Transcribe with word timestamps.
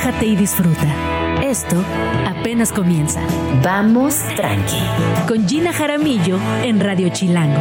relájate 0.00 0.26
y 0.26 0.36
disfruta. 0.36 1.42
Esto 1.42 1.76
apenas 2.26 2.72
comienza. 2.72 3.20
Vamos 3.62 4.16
tranqui. 4.36 4.80
Con 5.28 5.46
Gina 5.48 5.72
Jaramillo 5.72 6.38
en 6.62 6.80
Radio 6.80 7.10
Chilango. 7.10 7.60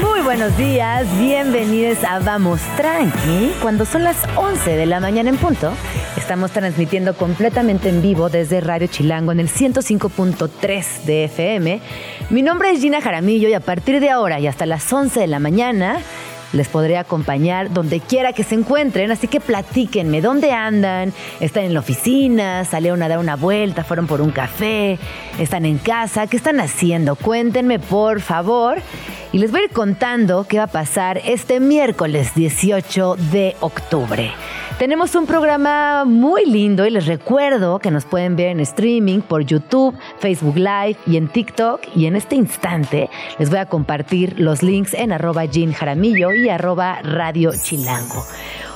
Muy 0.00 0.20
buenos 0.22 0.56
días, 0.56 1.06
bienvenidos 1.18 2.02
a 2.04 2.20
Vamos 2.20 2.60
Tranqui. 2.76 3.52
Cuando 3.60 3.84
son 3.84 4.04
las 4.04 4.16
11 4.36 4.76
de 4.76 4.86
la 4.86 5.00
mañana 5.00 5.28
en 5.28 5.36
punto, 5.36 5.74
estamos 6.22 6.52
transmitiendo 6.52 7.14
completamente 7.14 7.88
en 7.88 8.00
vivo 8.00 8.28
desde 8.28 8.60
Radio 8.60 8.86
Chilango 8.86 9.32
en 9.32 9.40
el 9.40 9.48
105.3 9.48 11.02
de 11.02 11.24
FM. 11.24 11.80
Mi 12.30 12.42
nombre 12.42 12.70
es 12.70 12.80
Gina 12.80 13.00
Jaramillo 13.00 13.48
y 13.48 13.54
a 13.54 13.60
partir 13.60 13.98
de 13.98 14.08
ahora 14.08 14.38
y 14.38 14.46
hasta 14.46 14.64
las 14.64 14.90
11 14.92 15.18
de 15.18 15.26
la 15.26 15.40
mañana 15.40 15.98
les 16.52 16.68
podré 16.68 16.98
acompañar 16.98 17.72
donde 17.72 18.00
quiera 18.00 18.32
que 18.32 18.44
se 18.44 18.54
encuentren, 18.54 19.10
así 19.10 19.28
que 19.28 19.40
platíquenme 19.40 20.20
dónde 20.20 20.52
andan, 20.52 21.12
están 21.40 21.64
en 21.64 21.74
la 21.74 21.80
oficina, 21.80 22.64
salieron 22.64 23.02
a 23.02 23.08
dar 23.08 23.18
una 23.18 23.36
vuelta, 23.36 23.84
fueron 23.84 24.06
por 24.06 24.20
un 24.20 24.30
café, 24.30 24.98
están 25.38 25.64
en 25.64 25.78
casa, 25.78 26.26
¿qué 26.26 26.36
están 26.36 26.60
haciendo? 26.60 27.16
Cuéntenme 27.16 27.78
por 27.78 28.20
favor. 28.20 28.78
Y 29.32 29.38
les 29.38 29.50
voy 29.50 29.62
a 29.62 29.64
ir 29.64 29.70
contando 29.70 30.44
qué 30.46 30.58
va 30.58 30.64
a 30.64 30.66
pasar 30.66 31.18
este 31.24 31.58
miércoles 31.58 32.34
18 32.34 33.16
de 33.32 33.56
octubre. 33.60 34.30
Tenemos 34.78 35.14
un 35.14 35.26
programa 35.26 36.04
muy 36.04 36.44
lindo 36.44 36.84
y 36.84 36.90
les 36.90 37.06
recuerdo 37.06 37.78
que 37.78 37.90
nos 37.90 38.04
pueden 38.04 38.34
ver 38.36 38.48
en 38.48 38.60
streaming 38.60 39.20
por 39.20 39.44
YouTube, 39.44 39.96
Facebook 40.18 40.56
Live 40.56 40.96
y 41.06 41.16
en 41.16 41.28
TikTok. 41.28 41.80
Y 41.94 42.06
en 42.06 42.16
este 42.16 42.34
instante 42.34 43.08
les 43.38 43.48
voy 43.48 43.60
a 43.60 43.66
compartir 43.66 44.40
los 44.40 44.62
links 44.62 44.92
en 44.94 45.12
arroba 45.12 45.44
Jean 45.44 45.72
Jaramillo 45.72 46.32
arroba 46.50 47.00
Radio 47.02 47.52
Chilango. 47.60 48.24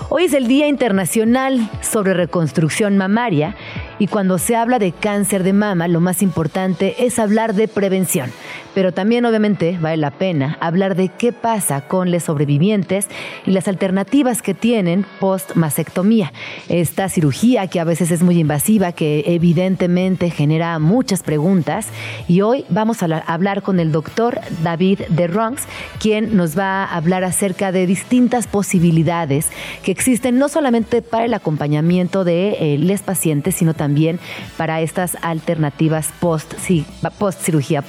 Hoy 0.09 0.25
es 0.25 0.35
el 0.35 0.47
Día 0.47 0.69
Internacional 0.69 1.69
sobre 1.81 2.15
Reconstrucción 2.15 2.97
Mamaria 2.97 3.57
y 3.99 4.07
cuando 4.07 4.39
se 4.39 4.55
habla 4.55 4.79
de 4.79 4.93
cáncer 4.93 5.43
de 5.43 5.53
mama, 5.53 5.89
lo 5.89 6.01
más 6.01 6.23
importante 6.23 7.05
es 7.05 7.19
hablar 7.19 7.55
de 7.55 7.67
prevención. 7.67 8.31
Pero 8.77 8.93
también 8.93 9.25
obviamente 9.25 9.79
vale 9.81 9.97
la 9.97 10.11
pena 10.11 10.59
hablar 10.61 10.97
de 10.97 11.09
qué 11.09 11.33
pasa 11.33 11.89
con 11.89 12.11
los 12.11 12.25
sobrevivientes 12.25 13.09
y 13.47 13.53
las 13.53 13.69
alternativas 13.69 14.43
que 14.43 14.53
tienen 14.53 15.07
post-mastectomía. 15.19 16.31
Esta 16.69 17.09
cirugía 17.09 17.69
que 17.69 17.81
a 17.81 17.85
veces 17.85 18.11
es 18.11 18.23
muy 18.23 18.39
invasiva, 18.39 18.93
que 18.93 19.25
evidentemente 19.29 20.29
genera 20.29 20.79
muchas 20.79 21.23
preguntas. 21.23 21.87
Y 22.29 22.43
hoy 22.43 22.67
vamos 22.69 23.03
a 23.03 23.07
hablar 23.27 23.63
con 23.63 23.81
el 23.81 23.93
doctor 23.93 24.41
David 24.63 25.01
de 25.09 25.27
Ronks, 25.27 25.63
quien 25.99 26.37
nos 26.37 26.59
va 26.59 26.85
a 26.85 26.97
hablar 26.97 27.25
acerca 27.25 27.73
de 27.73 27.87
distintas 27.87 28.47
posibilidades 28.47 29.49
que 29.85 29.91
existen 29.91 30.39
no 30.39 30.51
solamente 30.51 31.01
para 31.01 31.25
el 31.25 31.33
acompañamiento 31.33 32.25
de 32.25 32.75
eh, 32.75 32.79
los 32.79 33.01
pacientes, 33.01 33.55
sino 33.55 33.73
también 33.73 34.21
para 34.59 34.83
estas 34.83 35.17
alternativas 35.23 36.11
post-cirugía, 36.21 37.81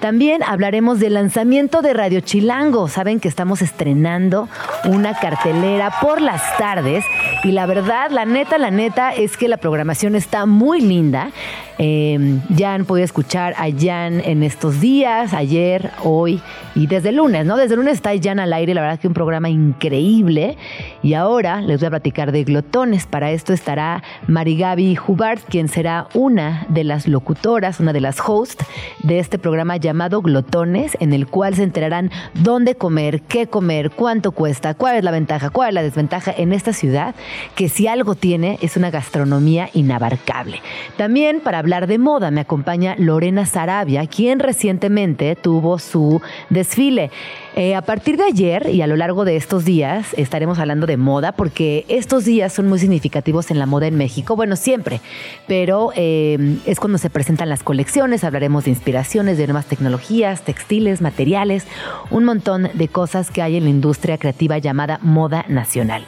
También 0.00 0.42
hablaremos 0.42 0.98
del 0.98 1.14
lanzamiento 1.14 1.82
de 1.82 1.92
Radio 1.92 2.20
Chilango. 2.20 2.88
Saben 2.88 3.20
que 3.20 3.28
estamos 3.28 3.62
estrenando 3.62 4.48
una 4.84 5.14
cartelera 5.14 5.92
por 6.00 6.20
las 6.20 6.56
tardes 6.58 7.04
y 7.44 7.52
la 7.52 7.66
verdad, 7.66 8.10
la 8.10 8.24
neta, 8.24 8.58
la 8.58 8.70
neta 8.70 9.12
es 9.12 9.36
que 9.36 9.48
la 9.48 9.56
programación 9.56 10.14
está 10.14 10.46
muy 10.46 10.80
linda. 10.80 11.30
Ya 11.78 12.74
han 12.74 12.84
podido 12.84 13.04
escuchar 13.04 13.54
a 13.58 13.68
Jan 13.70 14.20
en 14.24 14.42
estos 14.42 14.80
días, 14.80 15.34
ayer, 15.34 15.90
hoy 16.04 16.40
y 16.74 16.86
desde 16.86 17.12
lunes, 17.12 17.44
¿no? 17.44 17.56
Desde 17.56 17.74
el 17.74 17.80
lunes 17.80 17.94
está 17.94 18.12
Jan 18.20 18.38
al 18.38 18.52
aire, 18.52 18.74
la 18.74 18.82
verdad 18.82 18.98
que 18.98 19.08
un 19.08 19.14
programa 19.14 19.48
increíble. 19.48 20.56
Y 21.02 21.14
ahora 21.14 21.60
les 21.60 21.80
voy 21.80 21.88
a 21.88 21.90
platicar 21.90 22.32
de 22.32 22.44
glotones. 22.44 23.06
Para 23.06 23.30
esto 23.30 23.52
estará 23.52 24.02
Marigaby 24.26 24.98
Hubart, 25.06 25.42
quien 25.48 25.68
será 25.68 26.08
una 26.14 26.66
de 26.68 26.84
las 26.84 27.08
locutoras, 27.08 27.80
una 27.80 27.92
de 27.92 28.00
las 28.00 28.18
hosts 28.24 28.64
de 29.02 29.18
este 29.18 29.38
programa 29.38 29.76
llamado 29.76 30.22
Glotones, 30.22 30.96
en 31.00 31.12
el 31.12 31.26
cual 31.26 31.54
se 31.54 31.62
enterarán 31.62 32.10
dónde 32.34 32.74
comer, 32.74 33.22
qué 33.22 33.46
comer, 33.46 33.90
cuánto 33.90 34.32
cuesta, 34.32 34.74
cuál 34.74 34.96
es 34.96 35.04
la 35.04 35.10
ventaja, 35.10 35.50
cuál 35.50 35.70
es 35.70 35.74
la 35.74 35.82
desventaja 35.82 36.32
en 36.36 36.52
esta 36.52 36.72
ciudad, 36.72 37.14
que 37.54 37.68
si 37.68 37.86
algo 37.86 38.14
tiene 38.14 38.58
es 38.62 38.76
una 38.76 38.90
gastronomía 38.90 39.68
inabarcable. 39.72 40.60
También 40.96 41.40
para 41.40 41.58
hablar 41.58 41.71
de 41.80 41.96
moda 41.96 42.30
me 42.30 42.42
acompaña 42.42 42.94
Lorena 42.98 43.46
Sarabia, 43.46 44.06
quien 44.06 44.40
recientemente 44.40 45.34
tuvo 45.36 45.78
su 45.78 46.20
desfile. 46.50 47.10
Eh, 47.56 47.74
a 47.74 47.80
partir 47.80 48.18
de 48.18 48.24
ayer 48.24 48.68
y 48.68 48.82
a 48.82 48.86
lo 48.86 48.94
largo 48.94 49.24
de 49.24 49.36
estos 49.36 49.64
días 49.64 50.12
estaremos 50.18 50.58
hablando 50.58 50.86
de 50.86 50.98
moda 50.98 51.32
porque 51.32 51.86
estos 51.88 52.26
días 52.26 52.52
son 52.52 52.68
muy 52.68 52.78
significativos 52.78 53.50
en 53.50 53.58
la 53.58 53.64
moda 53.64 53.86
en 53.86 53.96
México, 53.96 54.36
bueno, 54.36 54.56
siempre, 54.56 55.00
pero 55.48 55.92
eh, 55.96 56.58
es 56.66 56.78
cuando 56.78 56.98
se 56.98 57.08
presentan 57.08 57.48
las 57.48 57.62
colecciones, 57.62 58.22
hablaremos 58.22 58.64
de 58.64 58.70
inspiraciones, 58.70 59.38
de 59.38 59.46
nuevas 59.46 59.66
tecnologías, 59.66 60.42
textiles, 60.42 61.00
materiales, 61.00 61.66
un 62.10 62.24
montón 62.24 62.68
de 62.74 62.88
cosas 62.88 63.30
que 63.30 63.40
hay 63.40 63.56
en 63.56 63.64
la 63.64 63.70
industria 63.70 64.18
creativa 64.18 64.58
llamada 64.58 64.98
moda 65.02 65.46
nacional. 65.48 66.04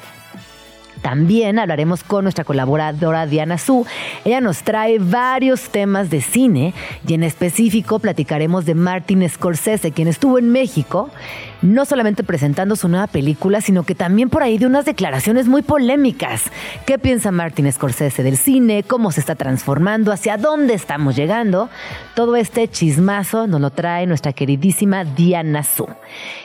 También 1.04 1.59
hablaremos 1.59 2.03
con 2.03 2.25
nuestra 2.25 2.44
colaboradora 2.44 3.26
Diana 3.26 3.59
Su. 3.59 3.87
Ella 4.25 4.41
nos 4.41 4.62
trae 4.62 4.98
varios 4.98 5.69
temas 5.69 6.09
de 6.09 6.22
cine 6.22 6.72
y 7.06 7.12
en 7.12 7.25
específico 7.25 7.98
platicaremos 7.98 8.65
de 8.65 8.75
Martin 8.75 9.28
Scorsese, 9.28 9.93
quien 9.93 10.09
estuvo 10.09 10.38
en 10.38 10.50
México 10.50 11.10
no 11.64 11.86
solamente 11.86 12.22
presentando 12.25 12.76
su 12.76 12.88
nueva 12.88 13.06
película, 13.06 13.62
sino 13.62 13.84
que 13.84 13.94
también 13.94 14.28
por 14.28 14.42
ahí 14.42 14.58
de 14.58 14.66
unas 14.66 14.84
declaraciones 14.84 15.48
muy 15.48 15.62
polémicas. 15.62 16.42
¿Qué 16.84 16.98
piensa 16.98 17.32
Martin 17.32 17.72
Scorsese 17.72 18.22
del 18.22 18.36
cine? 18.36 18.84
¿Cómo 18.86 19.10
se 19.12 19.20
está 19.20 19.34
transformando? 19.34 20.12
¿Hacia 20.12 20.36
dónde 20.36 20.75
estamos 20.75 21.16
llegando? 21.16 21.70
Todo 22.14 22.36
este 22.36 22.69
chismazo 22.69 23.47
nos 23.47 23.62
lo 23.62 23.70
trae 23.70 24.06
nuestra 24.06 24.34
queridísima 24.34 25.04
Diana 25.04 25.62
Su. 25.64 25.88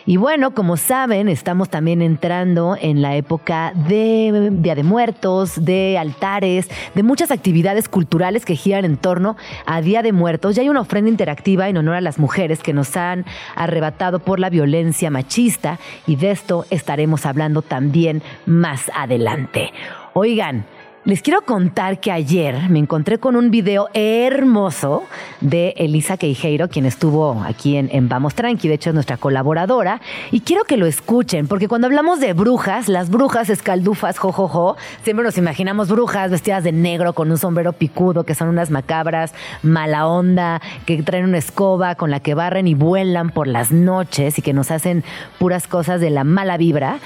Y 0.05 0.15
bueno, 0.15 0.51
como 0.51 0.77
saben, 0.77 1.27
estamos 1.27 1.69
también 1.69 2.01
entrando 2.01 2.77
en 2.79 3.01
la 3.01 3.17
época 3.17 3.73
de 3.75 4.49
Día 4.53 4.75
de 4.75 4.83
Muertos, 4.83 5.65
de 5.65 5.97
altares, 5.97 6.69
de 6.95 7.03
muchas 7.03 7.29
actividades 7.31 7.89
culturales 7.89 8.45
que 8.45 8.55
giran 8.55 8.85
en 8.85 8.95
torno 8.95 9.35
a 9.65 9.81
Día 9.81 10.01
de 10.01 10.13
Muertos. 10.13 10.55
Ya 10.55 10.61
hay 10.61 10.69
una 10.69 10.81
ofrenda 10.81 11.09
interactiva 11.09 11.67
en 11.67 11.75
honor 11.75 11.95
a 11.95 12.01
las 12.01 12.19
mujeres 12.19 12.63
que 12.63 12.71
nos 12.71 12.95
han 12.95 13.25
arrebatado 13.55 14.19
por 14.19 14.39
la 14.39 14.49
violencia 14.49 15.08
machista 15.09 15.79
y 16.07 16.15
de 16.15 16.31
esto 16.31 16.65
estaremos 16.69 17.25
hablando 17.25 17.61
también 17.61 18.21
más 18.45 18.91
adelante. 18.93 19.71
Oigan, 20.13 20.65
les 21.05 21.21
quiero 21.21 21.41
contar 21.41 21.99
que 21.99 22.11
ayer 22.11 22.69
me 22.69 22.79
encontré 22.79 23.19
con 23.19 23.35
un 23.35 23.51
video 23.51 23.87
hermoso 23.93 25.03
de 25.39 25.73
Elisa 25.77 26.17
Queijeiro, 26.17 26.67
quien 26.67 26.85
estuvo 26.85 27.41
aquí 27.45 27.77
en, 27.77 28.09
Vamos 28.09 28.35
Tranqui, 28.35 28.67
de 28.67 28.73
hecho 28.73 28.89
es 28.89 28.93
nuestra 28.93 29.17
colaboradora, 29.17 30.01
y 30.31 30.41
quiero 30.41 30.65
que 30.65 30.77
lo 30.77 30.85
escuchen, 30.85 31.47
porque 31.47 31.67
cuando 31.67 31.87
hablamos 31.87 32.19
de 32.19 32.33
brujas, 32.33 32.89
las 32.89 33.09
brujas 33.09 33.49
escaldufas, 33.49 34.17
jojojo, 34.17 34.75
siempre 35.03 35.23
nos 35.23 35.37
imaginamos 35.37 35.89
brujas 35.89 36.31
vestidas 36.31 36.63
de 36.63 36.73
negro 36.73 37.13
con 37.13 37.31
un 37.31 37.37
sombrero 37.37 37.73
picudo, 37.73 38.25
que 38.25 38.35
son 38.35 38.49
unas 38.49 38.69
macabras, 38.69 39.33
mala 39.63 40.05
onda, 40.05 40.61
que 40.85 41.01
traen 41.03 41.25
una 41.25 41.37
escoba 41.37 41.95
con 41.95 42.11
la 42.11 42.19
que 42.19 42.33
barren 42.33 42.67
y 42.67 42.73
vuelan 42.73 43.29
por 43.29 43.47
las 43.47 43.71
noches 43.71 44.37
y 44.37 44.41
que 44.41 44.53
nos 44.53 44.69
hacen 44.69 45.03
puras 45.37 45.67
cosas 45.67 46.01
de 46.01 46.09
la 46.09 46.23
mala 46.23 46.57
vibra 46.57 46.99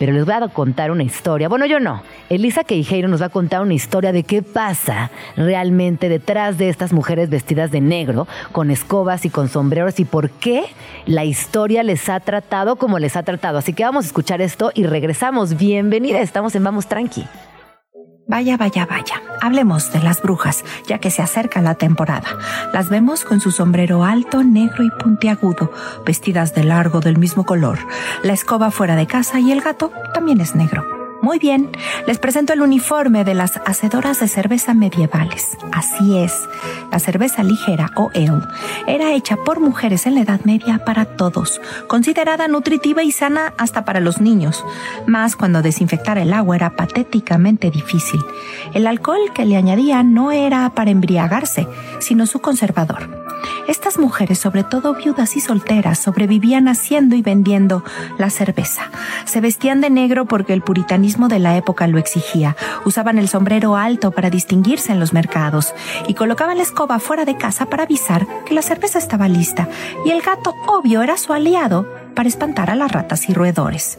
pero 0.00 0.14
les 0.14 0.24
voy 0.24 0.32
a 0.32 0.48
contar 0.48 0.90
una 0.90 1.02
historia. 1.02 1.50
Bueno, 1.50 1.66
yo 1.66 1.78
no. 1.78 2.02
Elisa 2.30 2.64
Queijeiro 2.64 3.06
nos 3.06 3.20
va 3.20 3.26
a 3.26 3.28
contar 3.28 3.39
una 3.40 3.74
historia 3.74 4.12
de 4.12 4.22
qué 4.22 4.42
pasa 4.42 5.10
realmente 5.36 6.08
detrás 6.08 6.58
de 6.58 6.68
estas 6.68 6.92
mujeres 6.92 7.30
vestidas 7.30 7.70
de 7.70 7.80
negro, 7.80 8.26
con 8.52 8.70
escobas 8.70 9.24
y 9.24 9.30
con 9.30 9.48
sombreros 9.48 9.98
y 10.00 10.04
por 10.04 10.30
qué 10.30 10.64
la 11.06 11.24
historia 11.24 11.82
les 11.82 12.08
ha 12.08 12.20
tratado 12.20 12.76
como 12.76 12.98
les 12.98 13.16
ha 13.16 13.22
tratado. 13.22 13.58
Así 13.58 13.72
que 13.72 13.84
vamos 13.84 14.04
a 14.04 14.08
escuchar 14.08 14.40
esto 14.40 14.70
y 14.74 14.84
regresamos. 14.84 15.56
Bienvenida, 15.56 16.20
estamos 16.20 16.54
en 16.54 16.64
Vamos 16.64 16.86
Tranqui. 16.86 17.24
Vaya, 18.30 18.56
vaya, 18.56 18.86
vaya. 18.86 19.20
Hablemos 19.40 19.92
de 19.92 20.00
las 20.00 20.22
brujas, 20.22 20.64
ya 20.86 20.98
que 20.98 21.10
se 21.10 21.20
acerca 21.20 21.60
la 21.60 21.74
temporada. 21.74 22.28
Las 22.72 22.88
vemos 22.88 23.24
con 23.24 23.40
su 23.40 23.50
sombrero 23.50 24.04
alto, 24.04 24.44
negro 24.44 24.84
y 24.84 24.90
puntiagudo, 24.90 25.72
vestidas 26.06 26.54
de 26.54 26.62
largo 26.62 27.00
del 27.00 27.18
mismo 27.18 27.44
color, 27.44 27.80
la 28.22 28.32
escoba 28.32 28.70
fuera 28.70 28.94
de 28.94 29.08
casa 29.08 29.40
y 29.40 29.50
el 29.50 29.62
gato 29.62 29.90
también 30.14 30.40
es 30.40 30.54
negro. 30.54 30.99
Muy 31.22 31.38
bien, 31.38 31.70
les 32.06 32.18
presento 32.18 32.54
el 32.54 32.62
uniforme 32.62 33.24
de 33.24 33.34
las 33.34 33.60
hacedoras 33.66 34.20
de 34.20 34.28
cerveza 34.28 34.72
medievales. 34.72 35.58
Así 35.70 36.16
es, 36.16 36.48
la 36.90 36.98
cerveza 36.98 37.42
ligera 37.42 37.90
o 37.94 38.10
ale 38.14 38.42
era 38.86 39.12
hecha 39.12 39.36
por 39.36 39.60
mujeres 39.60 40.06
en 40.06 40.14
la 40.14 40.22
Edad 40.22 40.40
Media 40.44 40.82
para 40.84 41.04
todos, 41.04 41.60
considerada 41.88 42.48
nutritiva 42.48 43.02
y 43.02 43.12
sana 43.12 43.52
hasta 43.58 43.84
para 43.84 44.00
los 44.00 44.20
niños, 44.20 44.64
más 45.06 45.36
cuando 45.36 45.60
desinfectar 45.60 46.16
el 46.16 46.32
agua 46.32 46.56
era 46.56 46.70
patéticamente 46.70 47.70
difícil. 47.70 48.20
El 48.72 48.86
alcohol 48.86 49.32
que 49.34 49.44
le 49.44 49.56
añadían 49.56 50.14
no 50.14 50.32
era 50.32 50.70
para 50.70 50.90
embriagarse, 50.90 51.68
sino 51.98 52.26
su 52.26 52.40
conservador. 52.40 53.29
Estas 53.68 53.98
mujeres, 53.98 54.38
sobre 54.38 54.64
todo 54.64 54.94
viudas 54.94 55.36
y 55.36 55.40
solteras, 55.40 55.98
sobrevivían 55.98 56.68
haciendo 56.68 57.16
y 57.16 57.22
vendiendo 57.22 57.84
la 58.18 58.30
cerveza. 58.30 58.90
Se 59.24 59.40
vestían 59.40 59.80
de 59.80 59.90
negro 59.90 60.26
porque 60.26 60.52
el 60.52 60.62
puritanismo 60.62 61.28
de 61.28 61.38
la 61.38 61.56
época 61.56 61.86
lo 61.86 61.98
exigía. 61.98 62.56
Usaban 62.84 63.18
el 63.18 63.28
sombrero 63.28 63.76
alto 63.76 64.10
para 64.10 64.30
distinguirse 64.30 64.92
en 64.92 65.00
los 65.00 65.12
mercados 65.12 65.74
y 66.08 66.14
colocaban 66.14 66.56
la 66.56 66.62
escoba 66.62 66.98
fuera 66.98 67.24
de 67.24 67.36
casa 67.36 67.66
para 67.66 67.84
avisar 67.84 68.26
que 68.44 68.54
la 68.54 68.62
cerveza 68.62 68.98
estaba 68.98 69.28
lista. 69.28 69.68
Y 70.04 70.10
el 70.10 70.22
gato, 70.22 70.54
obvio, 70.66 71.02
era 71.02 71.16
su 71.16 71.32
aliado 71.32 71.86
para 72.14 72.28
espantar 72.28 72.70
a 72.70 72.74
las 72.74 72.90
ratas 72.90 73.28
y 73.28 73.34
roedores. 73.34 73.98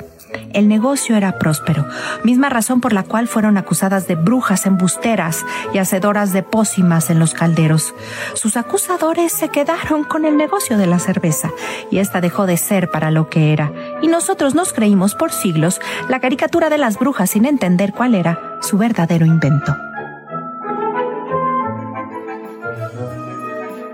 El 0.53 0.67
negocio 0.67 1.15
era 1.15 1.39
próspero, 1.39 1.85
misma 2.23 2.49
razón 2.49 2.81
por 2.81 2.93
la 2.93 3.03
cual 3.03 3.27
fueron 3.27 3.57
acusadas 3.57 4.07
de 4.07 4.15
brujas 4.15 4.65
embusteras 4.65 5.45
y 5.73 5.77
hacedoras 5.77 6.33
de 6.33 6.43
pócimas 6.43 7.09
en 7.09 7.19
los 7.19 7.33
calderos. 7.33 7.93
Sus 8.33 8.57
acusadores 8.57 9.31
se 9.31 9.49
quedaron 9.49 10.03
con 10.03 10.25
el 10.25 10.37
negocio 10.37 10.77
de 10.77 10.87
la 10.87 10.99
cerveza 10.99 11.49
y 11.89 11.99
esta 11.99 12.21
dejó 12.21 12.45
de 12.45 12.57
ser 12.57 12.89
para 12.89 13.11
lo 13.11 13.29
que 13.29 13.53
era. 13.53 13.71
Y 14.01 14.07
nosotros 14.07 14.55
nos 14.55 14.73
creímos 14.73 15.15
por 15.15 15.31
siglos 15.31 15.79
la 16.09 16.19
caricatura 16.19 16.69
de 16.69 16.77
las 16.77 16.97
brujas 16.97 17.29
sin 17.29 17.45
entender 17.45 17.93
cuál 17.93 18.15
era 18.15 18.57
su 18.61 18.77
verdadero 18.77 19.25
invento. 19.25 19.90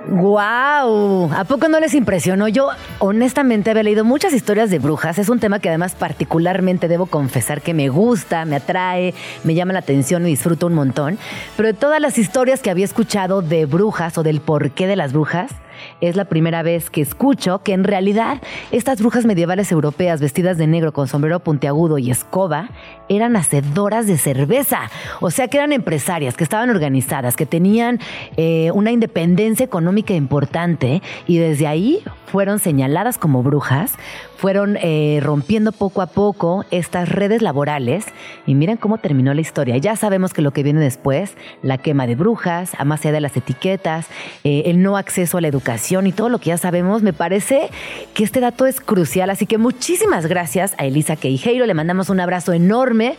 ¡Guau! 0.09 1.29
¿A 1.33 1.43
poco 1.43 1.67
no 1.67 1.81
les 1.81 1.93
impresionó? 1.93 2.47
Yo 2.47 2.69
honestamente 2.99 3.71
había 3.71 3.83
leído 3.83 4.05
muchas 4.05 4.31
historias 4.31 4.69
de 4.69 4.79
brujas. 4.79 5.19
Es 5.19 5.27
un 5.27 5.39
tema 5.39 5.59
que 5.59 5.67
además 5.67 5.95
particularmente 5.95 6.87
debo 6.87 7.07
confesar 7.07 7.61
que 7.61 7.73
me 7.73 7.89
gusta, 7.89 8.45
me 8.45 8.55
atrae, 8.55 9.13
me 9.43 9.53
llama 9.53 9.73
la 9.73 9.79
atención 9.79 10.25
y 10.25 10.29
disfruto 10.29 10.67
un 10.67 10.75
montón. 10.75 11.17
Pero 11.57 11.67
de 11.67 11.73
todas 11.73 11.99
las 11.99 12.17
historias 12.17 12.61
que 12.61 12.69
había 12.69 12.85
escuchado 12.85 13.41
de 13.41 13.65
brujas 13.65 14.17
o 14.17 14.23
del 14.23 14.39
porqué 14.39 14.87
de 14.87 14.95
las 14.95 15.11
brujas, 15.11 15.51
es 16.01 16.15
la 16.15 16.25
primera 16.25 16.63
vez 16.63 16.89
que 16.89 17.01
escucho 17.01 17.63
que 17.63 17.73
en 17.73 17.83
realidad 17.83 18.41
estas 18.71 18.99
brujas 18.99 19.25
medievales 19.25 19.71
europeas 19.71 20.21
vestidas 20.21 20.57
de 20.57 20.67
negro 20.67 20.93
con 20.93 21.07
sombrero 21.07 21.39
puntiagudo 21.39 21.97
y 21.97 22.11
escoba 22.11 22.69
eran 23.09 23.35
hacedoras 23.35 24.07
de 24.07 24.17
cerveza. 24.17 24.89
O 25.21 25.31
sea 25.31 25.47
que 25.47 25.57
eran 25.57 25.71
empresarias, 25.71 26.35
que 26.35 26.43
estaban 26.43 26.69
organizadas, 26.69 27.35
que 27.35 27.45
tenían 27.45 27.99
eh, 28.35 28.71
una 28.73 28.91
independencia 28.91 29.63
económica 29.63 30.13
importante 30.13 31.01
y 31.25 31.37
desde 31.37 31.67
ahí 31.67 32.03
fueron 32.25 32.59
señaladas 32.59 33.17
como 33.17 33.43
brujas, 33.43 33.93
fueron 34.37 34.77
eh, 34.77 35.19
rompiendo 35.21 35.71
poco 35.71 36.01
a 36.01 36.07
poco 36.07 36.63
estas 36.71 37.09
redes 37.09 37.41
laborales 37.41 38.05
y 38.45 38.55
miren 38.55 38.77
cómo 38.77 38.99
terminó 38.99 39.33
la 39.33 39.41
historia. 39.41 39.77
Ya 39.77 39.95
sabemos 39.95 40.33
que 40.33 40.41
lo 40.41 40.51
que 40.51 40.63
viene 40.63 40.79
después, 40.79 41.35
la 41.63 41.77
quema 41.79 42.07
de 42.07 42.15
brujas, 42.15 42.71
a 42.77 42.85
más 42.85 43.01
allá 43.01 43.13
de 43.13 43.21
las 43.21 43.35
etiquetas, 43.35 44.07
eh, 44.43 44.63
el 44.65 44.81
no 44.81 44.95
acceso 44.97 45.37
a 45.37 45.41
la 45.41 45.47
educación 45.47 46.07
y 46.07 46.11
todo 46.11 46.29
lo 46.29 46.37
que 46.37 46.49
ya 46.49 46.57
sabemos, 46.57 47.01
me 47.01 47.13
parece 47.13 47.69
que 48.13 48.23
este 48.23 48.39
dato 48.39 48.67
es 48.67 48.79
crucial. 48.79 49.29
Así 49.29 49.47
que 49.47 49.57
muchísimas 49.57 50.27
gracias 50.27 50.75
a 50.77 50.85
Elisa 50.85 51.15
Queijeiro, 51.15 51.65
le 51.65 51.73
mandamos 51.73 52.09
un 52.09 52.19
abrazo 52.19 52.53
enorme 52.53 53.15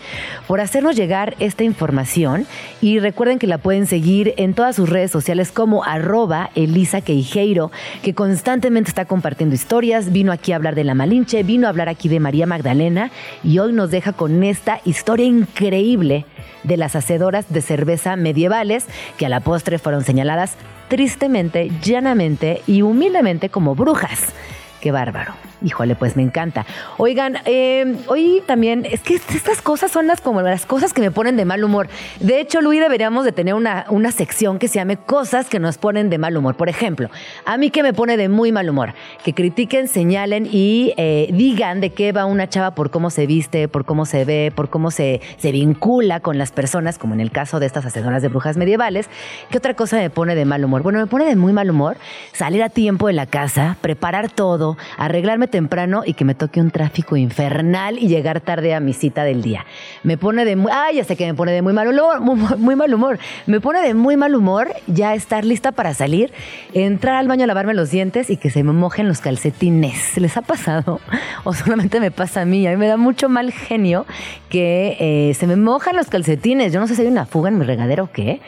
por 0.46 0.60
hacernos 0.60 0.94
llegar 0.94 1.34
esta 1.40 1.64
información 1.64 2.46
y 2.80 3.00
recuerden 3.00 3.38
que 3.38 3.46
la 3.46 3.58
pueden 3.58 3.86
seguir 3.86 4.34
en 4.36 4.54
todas 4.54 4.76
sus 4.76 4.88
redes 4.88 5.10
sociales 5.10 5.50
como 5.50 5.84
arroba 5.84 6.50
Elisa 6.54 7.00
Queijeiro, 7.00 7.72
que 8.02 8.14
constantemente 8.14 8.88
está 8.88 9.04
compartiendo 9.04 9.54
historias, 9.54 10.12
vino 10.12 10.30
aquí 10.30 10.52
a 10.52 10.56
hablar 10.56 10.74
de 10.74 10.84
la 10.84 10.94
Malinche, 11.08 11.42
vino 11.42 11.66
a 11.66 11.70
hablar 11.70 11.88
aquí 11.88 12.10
de 12.10 12.20
María 12.20 12.46
Magdalena 12.46 13.10
y 13.42 13.60
hoy 13.60 13.72
nos 13.72 13.90
deja 13.90 14.12
con 14.12 14.44
esta 14.44 14.82
historia 14.84 15.24
increíble 15.24 16.26
de 16.64 16.76
las 16.76 16.96
hacedoras 16.96 17.50
de 17.50 17.62
cerveza 17.62 18.14
medievales 18.16 18.84
que 19.16 19.24
a 19.24 19.30
la 19.30 19.40
postre 19.40 19.78
fueron 19.78 20.04
señaladas 20.04 20.56
tristemente, 20.88 21.70
llanamente 21.82 22.60
y 22.66 22.82
humildemente 22.82 23.48
como 23.48 23.74
brujas. 23.74 24.34
Qué 24.80 24.92
bárbaro. 24.92 25.34
Híjole, 25.60 25.96
pues 25.96 26.14
me 26.14 26.22
encanta. 26.22 26.66
Oigan, 26.98 27.38
eh, 27.44 27.96
hoy 28.06 28.42
también, 28.46 28.86
es 28.88 29.00
que 29.00 29.16
estas 29.16 29.60
cosas 29.60 29.90
son 29.90 30.06
las 30.06 30.20
como 30.20 30.40
las 30.40 30.66
cosas 30.66 30.92
que 30.92 31.00
me 31.00 31.10
ponen 31.10 31.36
de 31.36 31.44
mal 31.44 31.64
humor. 31.64 31.88
De 32.20 32.40
hecho, 32.40 32.60
Luis, 32.60 32.80
deberíamos 32.80 33.24
de 33.24 33.32
tener 33.32 33.54
una, 33.54 33.84
una 33.88 34.12
sección 34.12 34.60
que 34.60 34.68
se 34.68 34.76
llame 34.76 34.98
cosas 34.98 35.48
que 35.48 35.58
nos 35.58 35.76
ponen 35.76 36.10
de 36.10 36.18
mal 36.18 36.36
humor. 36.36 36.54
Por 36.54 36.68
ejemplo, 36.68 37.10
a 37.44 37.56
mí 37.56 37.70
que 37.70 37.82
me 37.82 37.92
pone 37.92 38.16
de 38.16 38.28
muy 38.28 38.52
mal 38.52 38.70
humor, 38.70 38.94
que 39.24 39.34
critiquen, 39.34 39.88
señalen 39.88 40.48
y 40.50 40.94
eh, 40.96 41.28
digan 41.32 41.80
de 41.80 41.90
qué 41.90 42.12
va 42.12 42.24
una 42.24 42.48
chava 42.48 42.76
por 42.76 42.92
cómo 42.92 43.10
se 43.10 43.26
viste, 43.26 43.66
por 43.66 43.84
cómo 43.84 44.06
se 44.06 44.24
ve, 44.24 44.52
por 44.54 44.70
cómo 44.70 44.92
se, 44.92 45.20
se 45.38 45.50
vincula 45.50 46.20
con 46.20 46.38
las 46.38 46.52
personas, 46.52 46.98
como 46.98 47.14
en 47.14 47.20
el 47.20 47.32
caso 47.32 47.58
de 47.58 47.66
estas 47.66 47.84
hacedoras 47.84 48.22
de 48.22 48.28
brujas 48.28 48.56
medievales. 48.56 49.08
¿Qué 49.50 49.58
otra 49.58 49.74
cosa 49.74 49.96
me 49.96 50.08
pone 50.08 50.36
de 50.36 50.44
mal 50.44 50.64
humor? 50.64 50.84
Bueno, 50.84 51.00
me 51.00 51.06
pone 51.08 51.24
de 51.24 51.34
muy 51.34 51.52
mal 51.52 51.68
humor 51.68 51.96
salir 52.32 52.62
a 52.62 52.68
tiempo 52.68 53.08
de 53.08 53.14
la 53.14 53.26
casa, 53.26 53.76
preparar 53.80 54.30
todo, 54.30 54.67
arreglarme 54.96 55.48
temprano 55.48 56.02
y 56.04 56.14
que 56.14 56.24
me 56.24 56.34
toque 56.34 56.60
un 56.60 56.70
tráfico 56.70 57.16
infernal 57.16 57.98
y 57.98 58.08
llegar 58.08 58.40
tarde 58.40 58.74
a 58.74 58.80
mi 58.80 58.92
cita 58.92 59.24
del 59.24 59.42
día. 59.42 59.64
Me 60.02 60.18
pone 60.18 60.44
de 60.44 60.56
muy, 60.56 60.70
ay, 60.74 60.96
ya 60.96 61.04
sé 61.04 61.16
que 61.16 61.26
me 61.26 61.34
pone 61.34 61.52
de 61.52 61.62
muy 61.62 61.72
mal 61.72 61.88
humor, 61.88 62.20
muy, 62.58 62.76
mal 62.76 62.92
humor. 62.92 63.18
Me 63.46 63.60
pone 63.60 63.80
de 63.80 63.94
muy 63.94 64.16
mal 64.16 64.34
humor 64.34 64.68
ya 64.86 65.14
estar 65.14 65.44
lista 65.44 65.72
para 65.72 65.94
salir, 65.94 66.32
entrar 66.74 67.16
al 67.16 67.28
baño 67.28 67.44
a 67.44 67.46
lavarme 67.46 67.74
los 67.74 67.90
dientes 67.90 68.30
y 68.30 68.36
que 68.36 68.50
se 68.50 68.62
me 68.62 68.72
mojen 68.72 69.08
los 69.08 69.20
calcetines. 69.20 70.16
¿Les 70.18 70.36
ha 70.36 70.42
pasado? 70.42 71.00
O 71.44 71.54
solamente 71.54 72.00
me 72.00 72.10
pasa 72.10 72.42
a 72.42 72.44
mí. 72.44 72.66
A 72.66 72.70
mí 72.70 72.76
me 72.76 72.88
da 72.88 72.96
mucho 72.96 73.28
mal 73.28 73.52
genio 73.52 74.04
que 74.50 74.96
eh, 75.00 75.34
se 75.34 75.46
me 75.46 75.56
mojan 75.56 75.96
los 75.96 76.08
calcetines. 76.08 76.72
Yo 76.72 76.80
no 76.80 76.86
sé 76.86 76.94
si 76.94 77.02
hay 77.02 77.08
una 77.08 77.26
fuga 77.26 77.48
en 77.48 77.58
mi 77.58 77.64
regadero 77.64 78.04
o 78.04 78.10
qué, 78.12 78.40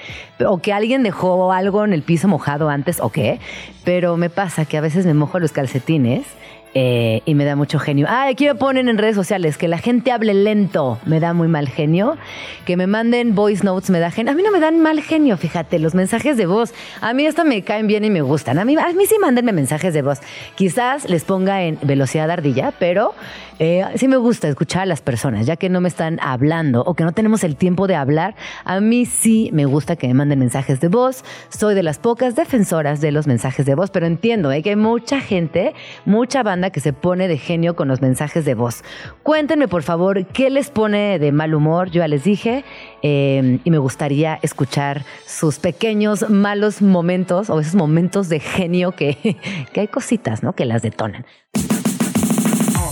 o 0.47 0.59
que 0.59 0.73
alguien 0.73 1.03
dejó 1.03 1.53
algo 1.53 1.85
en 1.85 1.93
el 1.93 2.03
piso 2.03 2.29
mojado 2.29 2.69
antes 2.69 3.01
o 3.01 3.11
qué, 3.11 3.41
pero 3.85 4.17
me 4.17 4.31
pasa 4.31 4.65
que 4.65 4.77
a 4.77 4.81
veces 4.81 5.07
me 5.07 5.15
mojo 5.15 5.39
los 5.39 5.53
calcetines 5.53 6.10
Martínez 6.11 6.40
eh, 6.75 7.23
y 7.25 7.35
me 7.35 7.45
da 7.45 7.57
mucho 7.57 7.79
genio. 7.79 8.07
Ah, 8.09 8.29
aquí 8.29 8.47
me 8.47 8.55
ponen 8.55 8.89
en 8.89 8.99
redes 8.99 9.17
sociales 9.17 9.59
que 9.59 9.69
la 9.69 9.79
gente 9.79 10.13
hable 10.13 10.35
lento, 10.35 10.99
me 11.05 11.19
da 11.19 11.33
muy 11.33 11.49
mal 11.49 11.69
genio. 11.69 12.17
Que 12.65 12.77
me 12.77 12.87
manden 12.87 13.35
voice 13.35 13.65
notes, 13.65 13.91
me 13.91 13.99
da 13.99 14.11
genio. 14.11 14.33
A 14.33 14.37
mí 14.37 14.43
no 14.43 14.53
me 14.53 14.61
dan 14.61 14.81
mal 14.81 15.01
genio, 15.01 15.37
fíjate, 15.37 15.79
los 15.79 15.95
mensajes 15.95 16.37
de 16.37 16.47
voz. 16.47 16.73
A 17.01 17.13
mí 17.15 17.27
hasta 17.27 17.45
me 17.45 17.63
caen 17.63 17.87
bien 17.87 18.05
y 18.05 18.11
me 18.11 18.23
gustan. 18.23 18.59
A 18.59 18.65
mí, 18.65 18.77
a 18.77 18.93
mí 18.93 19.07
sí 19.07 19.17
mándenme 19.21 19.53
mensajes 19.53 19.95
de 19.95 20.03
voz. 20.03 20.21
Quizás 20.55 21.09
les 21.09 21.25
ponga 21.25 21.63
en 21.63 21.79
velocidad 21.83 22.31
ardilla, 22.31 22.73
pero 22.79 23.15
eh, 23.59 23.85
sí 23.97 24.09
me 24.09 24.17
gusta 24.17 24.49
escuchar 24.49 24.83
a 24.83 24.87
las 24.87 25.03
personas, 25.03 25.47
ya 25.47 25.57
que 25.57 25.69
no 25.69 25.81
me 25.81 25.89
están 25.89 26.19
hablando 26.23 26.83
o 26.83 26.95
que 26.95 27.05
no 27.05 27.13
tenemos 27.13 27.45
el 27.45 27.57
tiempo 27.57 27.87
de 27.87 27.95
hablar. 27.95 28.35
A 28.65 28.81
mí 28.81 29.07
sí 29.07 29.51
me 29.53 29.65
gusta 29.65 29.97
que 29.97 30.07
me 30.09 30.15
manden 30.15 30.39
mensajes 30.39 30.81
de 30.81 30.89
voz. 30.89 31.25
Soy 31.49 31.75
de 31.75 31.83
las 31.83 31.99
pocas 31.99 32.37
defensoras 32.37 33.01
de 33.01 33.13
los 33.13 33.27
mensajes 33.27 33.67
de 33.67 33.75
voz, 33.75 33.91
pero 33.91 34.07
entiendo 34.07 34.53
eh, 34.53 34.63
que 34.63 34.71
hay 34.71 34.77
mucha 34.77 35.21
gente, 35.21 35.75
mucha 36.05 36.43
banda 36.43 36.60
que 36.69 36.81
se 36.81 36.93
pone 36.93 37.29
de 37.29 37.39
genio 37.39 37.75
con 37.75 37.89
los 37.89 38.03
mensajes 38.03 38.45
de 38.45 38.55
voz. 38.55 38.85
Cuéntenme, 39.23 39.69
por 39.69 39.83
favor, 39.83 40.27
qué 40.27 40.51
les 40.51 40.69
pone 40.69 41.19
de 41.19 41.33
mal 41.33 41.55
humor. 41.55 41.91
Yo 41.91 42.01
ya 42.01 42.09
les 42.09 42.25
dije 42.25 42.63
eh, 43.03 43.59
y 43.65 43.71
me 43.71 43.79
gustaría 43.79 44.39
escuchar 44.43 45.07
sus 45.25 45.59
pequeños 45.59 46.29
malos 46.29 46.83
momentos 46.83 47.49
o 47.49 47.59
esos 47.59 47.75
momentos 47.75 48.29
de 48.29 48.41
genio 48.41 48.93
que, 48.93 49.39
que 49.73 49.81
hay 49.81 49.89
cositas, 49.89 50.43
¿no? 50.43 50.53
Que 50.53 50.67
las 50.67 50.83
detonan. 50.83 51.25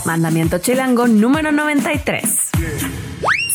Mandamiento 0.06 0.56
chilango 0.56 1.06
número 1.06 1.52
93. 1.52 2.52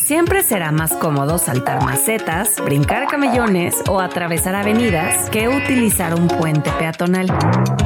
Siempre 0.04 0.42
será 0.42 0.70
más 0.70 0.92
cómodo 0.92 1.38
saltar 1.38 1.82
macetas, 1.82 2.56
brincar 2.62 3.06
camellones 3.06 3.82
o 3.88 4.00
atravesar 4.00 4.54
avenidas 4.54 5.30
que 5.30 5.48
utilizar 5.48 6.14
un 6.14 6.28
puente 6.28 6.70
peatonal. 6.78 7.28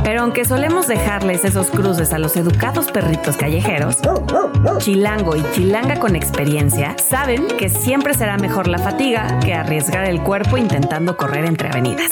Pero 0.02 0.22
aunque 0.22 0.44
solemos 0.44 0.88
dejarles 0.88 1.44
esos 1.44 1.68
cruces 1.68 2.12
a 2.12 2.18
los 2.18 2.36
educados 2.36 2.90
perritos 2.90 3.36
callejeros, 3.36 3.98
Chilango 4.78 5.36
y 5.36 5.44
Chilanga 5.52 6.00
con 6.00 6.16
experiencia 6.16 6.96
saben 6.98 7.46
que 7.56 7.68
siempre 7.68 8.14
será 8.14 8.36
mejor 8.36 8.66
la 8.66 8.78
fatiga 8.78 9.38
que 9.38 9.54
arriesgar 9.54 10.04
el 10.04 10.20
cuerpo 10.20 10.56
intentando 10.56 11.16
correr 11.16 11.44
entre 11.44 11.68
avenidas. 11.68 12.10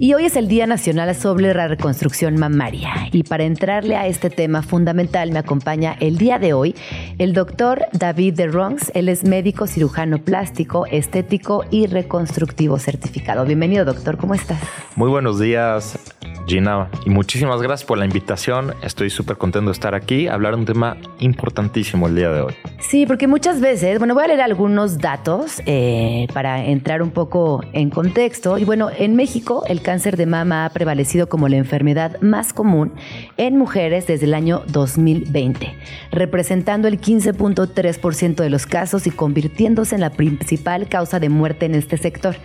Y 0.00 0.14
hoy 0.14 0.26
es 0.26 0.36
el 0.36 0.46
Día 0.46 0.68
Nacional 0.68 1.12
sobre 1.16 1.52
la 1.52 1.66
Reconstrucción 1.66 2.36
Mamaria. 2.36 3.08
Y 3.10 3.24
para 3.24 3.42
entrarle 3.42 3.96
a 3.96 4.06
este 4.06 4.30
tema 4.30 4.62
fundamental 4.62 5.32
me 5.32 5.40
acompaña 5.40 5.96
el 5.98 6.18
día 6.18 6.38
de 6.38 6.52
hoy 6.52 6.76
el 7.18 7.32
doctor 7.32 7.86
David 7.92 8.34
de 8.34 8.46
Ronks. 8.46 8.92
Él 8.94 9.08
es 9.08 9.24
médico 9.24 9.66
cirujano 9.66 10.18
plástico, 10.18 10.86
estético 10.86 11.64
y 11.72 11.88
reconstructivo 11.88 12.78
certificado. 12.78 13.44
Bienvenido, 13.44 13.84
doctor. 13.84 14.18
¿Cómo 14.18 14.34
estás? 14.34 14.60
Muy 14.94 15.10
buenos 15.10 15.40
días. 15.40 15.98
Gina, 16.48 16.88
y 17.04 17.10
muchísimas 17.10 17.60
gracias 17.60 17.86
por 17.86 17.98
la 17.98 18.06
invitación. 18.06 18.72
Estoy 18.82 19.10
súper 19.10 19.36
contento 19.36 19.68
de 19.68 19.72
estar 19.74 19.94
aquí, 19.94 20.28
hablar 20.28 20.54
de 20.54 20.60
un 20.60 20.64
tema 20.64 20.96
importantísimo 21.18 22.06
el 22.06 22.14
día 22.14 22.30
de 22.30 22.40
hoy. 22.40 22.54
Sí, 22.80 23.04
porque 23.04 23.26
muchas 23.26 23.60
veces, 23.60 23.98
bueno, 23.98 24.14
voy 24.14 24.24
a 24.24 24.28
leer 24.28 24.40
algunos 24.40 24.96
datos 24.96 25.60
eh, 25.66 26.26
para 26.32 26.64
entrar 26.64 27.02
un 27.02 27.10
poco 27.10 27.62
en 27.74 27.90
contexto. 27.90 28.56
Y 28.56 28.64
bueno, 28.64 28.88
en 28.96 29.14
México 29.14 29.62
el 29.68 29.82
cáncer 29.88 30.18
de 30.18 30.26
mama 30.26 30.66
ha 30.66 30.68
prevalecido 30.68 31.30
como 31.30 31.48
la 31.48 31.56
enfermedad 31.56 32.20
más 32.20 32.52
común 32.52 32.92
en 33.38 33.56
mujeres 33.56 34.06
desde 34.06 34.26
el 34.26 34.34
año 34.34 34.62
2020, 34.66 35.74
representando 36.12 36.88
el 36.88 37.00
15.3% 37.00 38.34
de 38.34 38.50
los 38.50 38.66
casos 38.66 39.06
y 39.06 39.10
convirtiéndose 39.10 39.94
en 39.94 40.02
la 40.02 40.10
principal 40.10 40.90
causa 40.90 41.20
de 41.20 41.30
muerte 41.30 41.64
en 41.64 41.74
este 41.74 41.96
sector. 41.96 42.36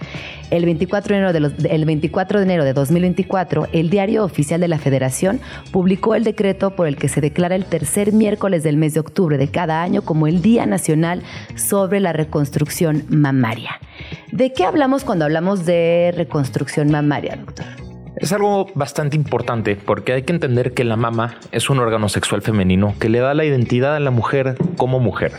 El 0.51 0.63
24 0.63 1.13
de 1.13 1.21
enero 1.21 1.33
de, 1.33 1.67
el 1.67 1.83
24 1.83 2.39
de, 2.39 2.45
enero 2.45 2.63
de 2.63 2.71
2024, 2.71 3.67
el 3.73 3.89
Diario 3.89 4.23
Oficial 4.23 4.61
de 4.61 4.69
la 4.69 4.77
Federación 4.77 5.41
publicó 5.71 6.15
el 6.15 6.23
decreto 6.23 6.77
por 6.77 6.87
el 6.87 6.95
que 6.95 7.09
se 7.09 7.19
declara 7.19 7.55
el 7.55 7.65
tercer 7.65 8.13
miércoles 8.13 8.63
del 8.63 8.77
mes 8.77 8.93
de 8.93 9.01
octubre 9.01 9.37
de 9.37 9.49
cada 9.49 9.81
año 9.81 10.03
como 10.03 10.27
el 10.27 10.41
Día 10.41 10.65
Nacional 10.65 11.23
sobre 11.55 11.99
la 11.99 12.13
Reconstrucción 12.13 13.03
Mamaria. 13.09 13.81
¿De 14.31 14.51
qué 14.51 14.65
hablamos 14.65 15.03
cuando 15.03 15.25
hablamos 15.25 15.65
de 15.65 16.11
reconstrucción 16.15 16.89
mamaria, 16.89 17.32
Es 18.17 18.31
algo 18.31 18.67
bastante 18.75 19.15
importante 19.15 19.75
porque 19.75 20.13
hay 20.13 20.23
que 20.23 20.33
entender 20.33 20.73
que 20.73 20.83
la 20.83 20.95
mama 20.95 21.35
es 21.51 21.69
un 21.69 21.79
órgano 21.79 22.09
sexual 22.09 22.41
femenino 22.41 22.93
que 22.99 23.09
le 23.09 23.19
da 23.19 23.33
la 23.33 23.43
identidad 23.43 23.95
a 23.95 23.99
la 23.99 24.11
mujer 24.11 24.55
como 24.77 24.99
mujer. 24.99 25.33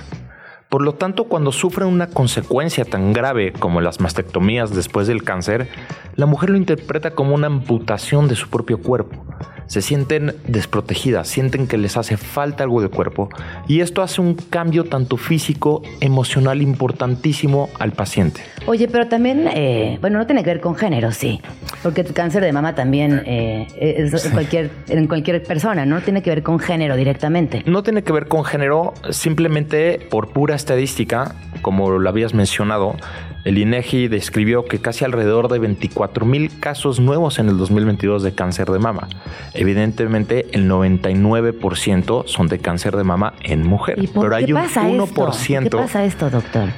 Por 0.75 0.83
lo 0.83 0.95
tanto, 0.95 1.27
cuando 1.27 1.53
sufre 1.53 1.85
una 1.85 2.09
consecuencia 2.09 2.85
tan 2.85 3.13
grave 3.13 3.53
como 3.53 3.81
las 3.81 4.01
mastectomías 4.01 4.75
después 4.75 5.07
del 5.07 5.23
cáncer, 5.23 5.69
la 6.17 6.27
mujer 6.27 6.51
lo 6.51 6.57
interpreta 6.57 7.13
como 7.13 7.37
una 7.37 7.47
amputación 7.47 8.27
de 8.27 8.35
su 8.35 8.51
propio 8.51 8.79
cuerpo. 8.79 9.25
Se 9.67 9.81
sienten 9.83 10.35
desprotegidas, 10.47 11.29
sienten 11.29 11.69
que 11.69 11.79
les 11.79 11.97
hace 11.97 12.17
falta 12.17 12.65
algo 12.65 12.83
de 12.83 12.89
cuerpo 12.89 13.29
y 13.67 13.81
esto 13.81 14.03
hace 14.03 14.21
un 14.21 14.35
cambio 14.35 14.85
tanto 14.85 15.17
físico, 15.17 15.83
emocional 16.01 16.61
importantísimo 16.61 17.71
al 17.79 17.93
paciente. 17.93 18.43
Oye, 18.67 18.89
pero 18.89 19.09
también, 19.09 19.49
eh, 19.55 19.99
bueno, 20.01 20.19
no 20.19 20.27
tiene 20.27 20.43
que 20.43 20.51
ver 20.51 20.61
con 20.61 20.75
género, 20.75 21.13
sí, 21.13 21.41
porque 21.83 22.03
el 22.03 22.13
cáncer 22.13 22.43
de 22.43 22.53
mama 22.53 22.75
también 22.75 23.23
eh, 23.27 23.67
es 23.79 24.29
cualquier, 24.29 24.71
en 24.89 25.07
cualquier 25.07 25.43
persona, 25.43 25.87
no 25.87 26.01
tiene 26.03 26.23
que 26.23 26.31
ver 26.31 26.43
con 26.43 26.59
género 26.59 26.97
directamente. 26.97 27.63
No 27.65 27.83
tiene 27.83 28.03
que 28.03 28.13
ver 28.13 28.29
con 28.29 28.45
género, 28.45 28.93
simplemente 29.11 29.99
por 30.11 30.29
pura 30.29 30.55
estadística, 30.65 31.35
como 31.61 31.91
lo 31.91 32.09
habías 32.09 32.33
mencionado, 32.33 32.97
el 33.45 33.59
INEGI 33.59 34.09
describió 34.09 34.65
que 34.65 34.79
casi 34.79 35.05
alrededor 35.05 35.49
de 35.49 35.59
24 35.59 36.25
mil 36.25 36.59
casos 36.59 36.99
nuevos 37.01 37.39
en 37.39 37.51
el 37.51 37.59
2022 37.59 38.23
de 38.23 38.35
cáncer 38.35 38.71
de 38.71 38.79
mama. 38.79 39.09
Evidentemente, 39.53 40.47
el 40.53 40.69
99% 40.71 42.27
son 42.27 42.49
de 42.49 42.59
cáncer 42.59 42.97
de 42.97 43.05
mama 43.05 43.35
en 43.43 43.67
mujer. 43.67 43.99
pero 44.15 44.35
hay 44.35 44.51
un 44.53 44.59
1%. 44.61 45.63
¿Qué 45.63 45.71
pasa 45.71 46.05
esto, 46.05 46.31
doctor? 46.31 46.71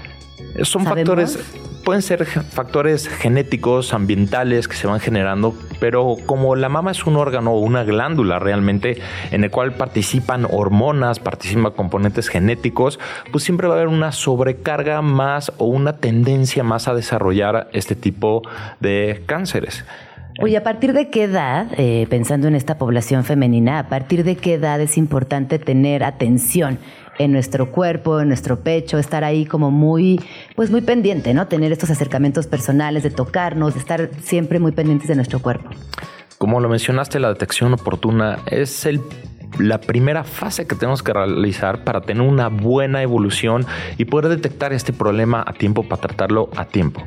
Son 0.63 0.85
factores 0.85 1.39
pueden 1.87 2.03
ser 2.03 2.25
factores 2.27 3.07
genéticos, 3.07 3.95
ambientales 3.95 4.67
que 4.67 4.75
se 4.75 4.89
van 4.89 4.99
generando, 4.99 5.55
pero 5.79 6.17
como 6.27 6.57
la 6.57 6.69
mama 6.69 6.91
es 6.91 7.07
un 7.07 7.15
órgano 7.15 7.53
o 7.53 7.61
una 7.61 7.85
glándula 7.85 8.41
realmente 8.41 9.01
en 9.31 9.45
el 9.45 9.53
cual 9.53 9.75
participan 9.75 10.49
hormonas, 10.51 11.21
participan 11.21 11.71
componentes 11.71 12.27
genéticos, 12.27 12.99
pues 13.31 13.45
siempre 13.45 13.69
va 13.69 13.75
a 13.75 13.77
haber 13.77 13.87
una 13.87 14.11
sobrecarga 14.11 15.01
más 15.01 15.53
o 15.59 15.67
una 15.67 15.99
tendencia 15.99 16.65
más 16.65 16.89
a 16.89 16.95
desarrollar 16.95 17.69
este 17.73 17.95
tipo 17.95 18.43
de 18.81 19.23
cánceres. 19.27 19.85
Oye, 20.43 20.57
¿a 20.57 20.65
partir 20.65 20.93
de 20.93 21.09
qué 21.09 21.23
edad, 21.23 21.69
eh, 21.79 22.09
pensando 22.11 22.49
en 22.49 22.57
esta 22.57 22.79
población 22.79 23.23
femenina, 23.23 23.79
a 23.79 23.89
partir 23.89 24.25
de 24.25 24.35
qué 24.35 24.55
edad 24.55 24.81
es 24.81 24.99
importante 24.99 25.61
tener 25.61 26.03
atención 26.03 26.81
en 27.19 27.33
nuestro 27.33 27.71
cuerpo, 27.71 28.21
en 28.21 28.29
nuestro 28.29 28.61
pecho, 28.61 28.99
estar 28.99 29.25
ahí 29.25 29.45
como 29.47 29.71
muy, 29.71 30.21
pues 30.55 30.71
muy 30.71 30.81
pendiente, 30.81 31.35
¿no? 31.35 31.47
Tener 31.47 31.73
estos 31.73 31.91
acercamientos 31.91 32.47
personales, 32.47 33.03
de 33.03 33.11
tocarnos, 33.11 33.75
de 33.75 33.81
estar 33.81 34.11
siempre 34.23 34.59
muy 34.59 34.73
pendientes 34.73 35.09
de 35.09 35.17
nuestro 35.17 35.41
cuerpo. 35.41 35.71
Como 36.39 36.61
lo 36.61 36.69
mencionaste, 36.69 37.19
la 37.19 37.29
detección 37.29 37.73
oportuna 37.73 38.39
es 38.51 38.85
el 38.87 39.01
la 39.59 39.81
primera 39.81 40.25
fase 40.25 40.67
que 40.67 40.75
tenemos 40.75 41.03
que 41.03 41.13
realizar 41.13 41.85
para 41.85 42.03
tener 42.03 42.23
una 42.23 42.49
buena 42.49 43.03
evolución 43.03 43.65
y 43.97 44.05
poder 44.05 44.29
detectar 44.29 44.73
este 44.73 44.93
problema 44.93 45.43
a 45.47 45.53
tiempo 45.53 45.83
para 45.85 46.03
tratarlo 46.03 46.51
a 46.57 46.67
tiempo. 46.67 47.03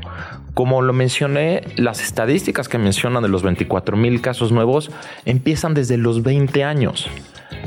Como 0.54 0.82
lo 0.82 0.94
mencioné, 0.94 1.62
las 1.76 2.02
estadísticas 2.02 2.68
que 2.68 2.78
mencionan 2.78 3.24
de 3.24 3.30
los 3.30 3.44
24 3.44 3.96
mil 3.98 4.22
casos 4.22 4.52
nuevos 4.52 4.92
empiezan 5.26 5.74
desde 5.74 5.98
los 5.98 6.24
20 6.24 6.64
años 6.64 7.08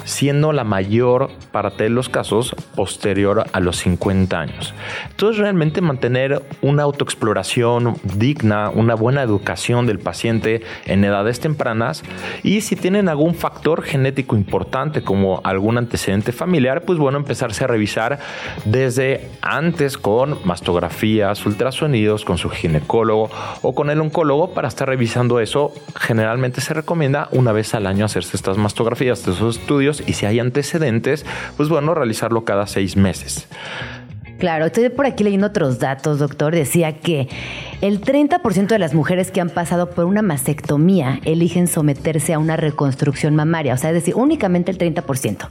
siendo 0.05 0.53
la 0.53 0.65
mayor 0.65 1.31
parte 1.51 1.85
de 1.85 1.91
los 1.91 2.09
casos 2.09 2.55
posterior 2.75 3.45
a 3.53 3.61
los 3.61 3.77
50 3.79 4.39
años. 4.39 4.75
Entonces 5.11 5.39
realmente 5.39 5.81
mantener 5.81 6.43
una 6.61 6.83
autoexploración 6.83 7.97
digna, 8.03 8.71
una 8.71 8.95
buena 8.95 9.23
educación 9.23 9.87
del 9.87 9.99
paciente 9.99 10.63
en 10.87 11.05
edades 11.05 11.41
tempranas 11.41 12.03
y 12.43 12.61
si 12.63 12.77
tienen 12.77 13.09
algún 13.09 13.35
factor 13.35 13.83
genético 13.83 14.37
importante 14.37 15.03
como 15.03 15.41
algún 15.45 15.79
antecedente 15.79 16.33
familiar, 16.33 16.83
pues 16.83 16.99
bueno, 16.99 17.19
empezarse 17.19 17.65
a 17.65 17.67
revisar 17.67 18.19
desde 18.65 19.29
antes 19.41 19.99
con 19.99 20.39
mastografías, 20.45 21.45
ultrasonidos, 21.47 22.25
con 22.25 22.39
su 22.39 22.51
ginecólogo 22.51 23.31
o 23.63 23.75
con 23.75 23.91
el 23.91 24.01
oncólogo 24.01 24.55
para 24.55 24.69
estar 24.69 24.89
revisando 24.89 25.41
eso. 25.41 25.73
Generalmente 25.97 26.61
se 26.61 26.75
recomienda 26.75 27.29
una 27.33 27.53
vez 27.53 27.75
al 27.75 27.87
año 27.87 28.05
hacerse 28.05 28.37
estas 28.37 28.59
mastografías, 28.59 29.23
y 30.07 30.13
si 30.13 30.27
hay 30.27 30.39
antecedentes, 30.39 31.25
pues 31.57 31.69
bueno, 31.69 31.95
realizarlo 31.95 32.45
cada 32.45 32.67
seis 32.67 32.97
meses. 32.97 33.47
Claro, 34.43 34.67
estoy 34.67 34.89
por 34.89 35.07
aquí 35.07 35.23
leyendo 35.23 35.47
otros 35.47 35.79
datos, 35.79 36.19
doctor. 36.19 36.53
Decía 36.53 36.99
que 36.99 37.29
el 37.81 38.01
30% 38.01 38.67
de 38.67 38.79
las 38.81 38.93
mujeres 38.93 39.31
que 39.31 39.41
han 39.41 39.51
pasado 39.51 39.91
por 39.91 40.05
una 40.05 40.21
mastectomía 40.21 41.21
eligen 41.25 41.69
someterse 41.69 42.35
a 42.35 42.41
una 42.41 42.57
reconstrucción 42.57 43.37
mamaria, 43.37 43.73
o 43.73 43.77
sea, 43.77 43.91
es 43.91 43.95
decir, 43.95 44.17
únicamente 44.17 44.73
el 44.73 44.79
30%. 44.79 45.47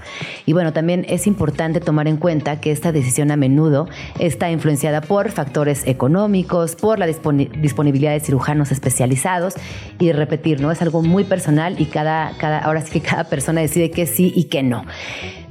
Y 0.46 0.52
bueno, 0.52 0.74
también 0.74 1.06
es 1.08 1.26
importante 1.26 1.80
tomar 1.80 2.10
en 2.10 2.18
cuenta 2.18 2.60
que 2.60 2.72
esta 2.72 2.92
decisión 2.92 3.32
a 3.32 3.38
menudo 3.38 3.88
está 4.20 4.52
influenciada 4.52 5.00
por 5.00 5.32
factores 5.32 5.88
económicos, 5.88 6.76
por 6.76 7.00
la 7.00 7.08
disponibilidad 7.08 8.12
de 8.12 8.20
cirujanos 8.20 8.74
especializados 8.74 9.54
y 10.00 10.12
repetir, 10.12 10.60
¿no? 10.60 10.70
Es 10.70 10.82
algo 10.82 11.02
muy 11.02 11.24
personal 11.24 11.80
y 11.80 11.86
cada, 11.86 12.34
cada, 12.38 12.60
ahora 12.60 12.82
sí 12.82 13.00
que 13.00 13.08
cada 13.08 13.24
persona 13.24 13.62
decide 13.62 13.90
que 13.90 14.06
sí 14.06 14.34
y 14.36 14.50
que 14.50 14.64
no. 14.64 14.84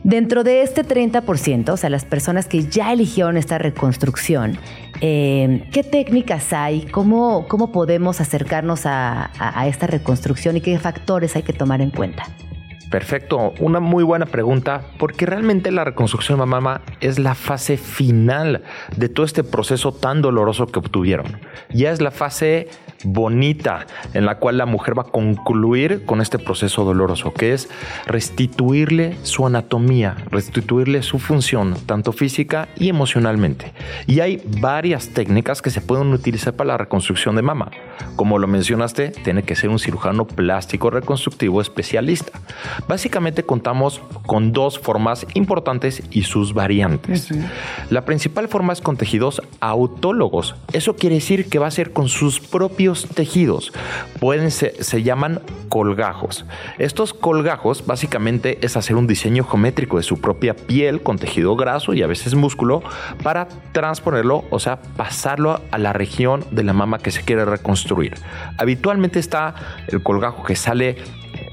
Dentro 0.03 0.45
de 0.45 0.63
este 0.63 0.83
30%, 0.83 1.69
o 1.69 1.77
sea, 1.77 1.91
las 1.91 2.07
personas 2.07 2.47
que 2.47 2.65
ya 2.65 2.91
eligieron 2.93 3.37
esta 3.37 3.59
reconstrucción, 3.59 4.57
eh, 5.03 5.69
¿qué 5.73 5.83
técnicas 5.83 6.55
hay? 6.55 6.87
¿Cómo, 6.87 7.47
cómo 7.49 7.71
podemos 7.71 8.21
acercarnos 8.21 8.87
a, 8.87 9.31
esta 9.67 9.87
reconstrucción 9.87 10.57
y 10.57 10.63
qué 10.63 10.79
factores 10.79 11.37
hay 11.37 11.43
que 11.43 11.53
tomar 11.53 11.83
en 11.83 11.91
cuenta? 11.91 12.25
Perfecto, 12.91 13.53
una 13.61 13.79
muy 13.79 14.03
buena 14.03 14.25
pregunta, 14.27 14.87
porque 14.99 15.27
realmente 15.27 15.71
la 15.71 15.85
reconstrucción 15.85 16.41
de 16.41 16.47
mama 16.47 16.81
es 17.01 17.19
la 17.19 17.35
fase 17.35 17.77
final 17.77 18.63
de 18.97 19.09
todo 19.11 19.27
este 19.27 19.45
proceso 19.45 19.93
tan 19.93 20.23
doloroso 20.23 20.67
que 20.67 20.79
obtuvieron. 20.79 21.41
Ya 21.73 21.93
es 21.93 22.01
la 22.01 22.11
fase 22.11 22.69
bonita 23.05 23.87
en 24.15 24.27
la 24.27 24.39
cual 24.39 24.59
la 24.59 24.67
mujer 24.67 24.99
va 24.99 25.03
a 25.03 25.07
concluir 25.07 26.05
con 26.05 26.21
este 26.21 26.39
proceso 26.39 26.85
doloroso, 26.85 27.33
que 27.33 27.53
es 27.53 27.69
restituirle 28.07 29.17
su 29.23 29.47
anatomía, 29.47 30.17
restituirle 30.31 31.03
su 31.03 31.19
función, 31.19 31.75
tanto 31.87 32.13
física 32.13 32.69
y 32.77 32.89
emocionalmente. 32.89 33.73
Y 34.07 34.21
hay 34.21 34.43
varias 34.61 35.09
técnicas 35.09 35.63
que 35.63 35.71
se 35.71 35.81
pueden 35.81 36.13
utilizar 36.13 36.55
para 36.55 36.69
la 36.69 36.79
reconstrucción 36.79 37.37
de 37.37 37.43
mama. 37.43 37.71
Como 38.17 38.39
lo 38.39 38.47
mencionaste, 38.47 39.11
tiene 39.11 39.43
que 39.43 39.57
ser 39.57 39.71
un 39.71 39.79
cirujano 39.79 40.27
plástico 40.27 40.91
reconstructivo 40.91 41.61
especialista. 41.61 42.41
Básicamente 42.89 43.45
contamos 43.45 44.01
con 44.27 44.53
dos 44.53 44.79
formas 44.79 45.27
importantes 45.35 46.03
y 46.11 46.23
sus 46.23 46.55
variantes. 46.55 47.29
La 47.91 48.05
principal 48.05 48.49
forma 48.49 48.73
es 48.73 48.81
con 48.81 48.97
tejidos 48.97 49.43
autólogos. 49.61 50.55
Eso 50.73 50.97
quiere 50.97 51.17
decir 51.17 51.49
que 51.49 51.59
va 51.59 51.67
a 51.67 51.71
ser 51.71 51.93
con 51.93 52.09
sus 52.09 52.41
propios 52.41 52.90
tejidos. 53.09 53.73
Pueden 54.19 54.51
se 54.51 55.03
llaman 55.03 55.41
colgajos. 55.69 56.45
Estos 56.79 57.15
colgajos 57.15 57.87
básicamente 57.87 58.59
es 58.63 58.77
hacer 58.77 58.97
un 58.97 59.07
diseño 59.07 59.45
geométrico 59.45 59.97
de 59.97 60.03
su 60.03 60.21
propia 60.21 60.55
piel 60.55 61.03
con 61.03 61.19
tejido 61.19 61.57
graso 61.57 61.95
y 61.95 62.03
a 62.03 62.07
veces 62.07 62.35
músculo 62.35 62.83
para 63.23 63.49
transponerlo, 63.73 64.45
o 64.51 64.59
sea, 64.59 64.81
pasarlo 64.97 65.61
a 65.71 65.79
la 65.79 65.93
región 65.93 66.45
de 66.51 66.65
la 66.65 66.73
mama 66.73 66.99
que 66.99 67.11
se 67.11 67.23
quiere 67.23 67.45
reconstruir. 67.45 68.15
Habitualmente 68.59 69.19
está 69.19 69.55
el 69.89 70.03
colgajo 70.03 70.43
que 70.43 70.57
sale 70.57 70.97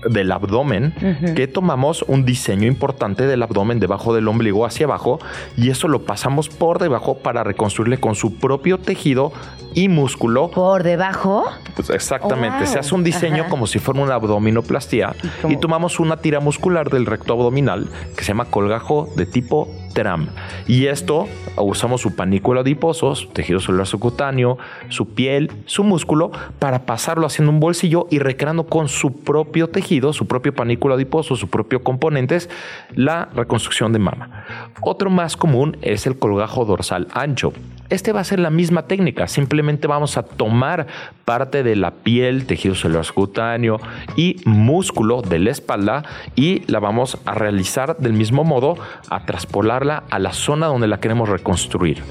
del 0.09 0.31
abdomen 0.31 0.93
que 1.35 1.47
tomamos 1.47 2.03
un 2.07 2.25
diseño 2.25 2.67
importante 2.67 3.25
del 3.25 3.43
abdomen 3.43 3.79
debajo 3.79 4.13
del 4.13 4.27
ombligo 4.27 4.65
hacia 4.65 4.85
abajo 4.85 5.19
y 5.55 5.69
eso 5.69 5.87
lo 5.87 6.03
pasamos 6.03 6.49
por 6.49 6.79
debajo 6.79 7.17
para 7.17 7.43
reconstruirle 7.43 7.99
con 7.99 8.15
su 8.15 8.35
propio 8.35 8.77
tejido 8.77 9.31
y 9.73 9.89
músculo. 9.89 10.49
¿Por 10.49 10.83
debajo? 10.83 11.45
Pues 11.75 11.89
exactamente, 11.89 12.65
se 12.65 12.79
hace 12.79 12.95
un 12.95 13.03
diseño 13.03 13.47
como 13.49 13.67
si 13.67 13.79
fuera 13.79 14.01
una 14.01 14.15
abdominoplastía 14.15 15.15
y, 15.47 15.53
y 15.53 15.57
tomamos 15.57 15.99
una 15.99 16.17
tira 16.17 16.39
muscular 16.39 16.89
del 16.89 17.05
recto 17.05 17.33
abdominal 17.33 17.87
que 18.15 18.23
se 18.23 18.29
llama 18.29 18.45
colgajo 18.45 19.09
de 19.15 19.25
tipo 19.25 19.67
TRAM. 19.94 20.27
Y 20.67 20.88
esto 20.88 21.27
usamos 21.58 22.01
su 22.01 22.15
panículo 22.15 22.62
adiposo, 22.62 23.15
su 23.15 23.27
tejido 23.27 23.60
celular 23.60 23.88
subcutáneo, 23.88 24.58
su 24.89 25.13
piel, 25.13 25.51
su 25.65 25.84
músculo 25.84 26.32
para 26.60 26.86
pasarlo 26.86 27.25
haciendo 27.25 27.51
un 27.51 27.60
bolsillo 27.60 28.08
y 28.10 28.20
recreando 28.20 28.65
con 28.65 28.88
su 28.88 29.22
propio 29.22 29.70
tejido, 29.70 30.13
su 30.13 30.27
propio 30.27 30.53
panículo 30.53 30.96
adiposo, 30.96 31.36
su 31.36 31.50
propio 31.50 31.84
componentes, 31.84 32.50
la 32.94 33.29
reconstrucción 33.34 33.94
de 33.94 34.00
mama. 34.00 34.46
Otro 34.82 35.10
más 35.10 35.38
común 35.38 35.77
es 35.82 36.08
el 36.08 36.17
colgajo 36.17 36.65
dorsal 36.65 37.08
ancho. 37.13 37.53
Este 37.89 38.12
va 38.12 38.20
a 38.20 38.25
ser 38.25 38.39
la 38.39 38.50
misma 38.50 38.84
técnica, 38.84 39.27
simplemente 39.27 39.88
vamos 39.88 40.17
a 40.17 40.24
tomar 40.24 40.88
parte 41.24 41.63
de 41.63 41.77
la 41.77 41.91
piel, 41.91 42.46
tejido 42.46 42.75
celular 42.75 43.06
subcutáneo 43.06 43.79
y 44.17 44.41
músculo 44.44 45.22
de 45.22 45.39
la 45.39 45.51
espalda 45.51 46.03
y 46.36 46.63
la 46.70 46.79
vamos 46.79 47.17
a 47.25 47.34
realizar 47.34 47.98
del 47.98 48.12
mismo 48.12 48.44
modo, 48.44 48.75
a 49.10 49.25
traspolarla 49.25 50.03
a 50.10 50.20
la 50.20 50.34
zona 50.34 50.67
donde 50.67 50.88
la 50.88 51.00
queremos 51.00 51.29
reconstruir. 51.29 52.03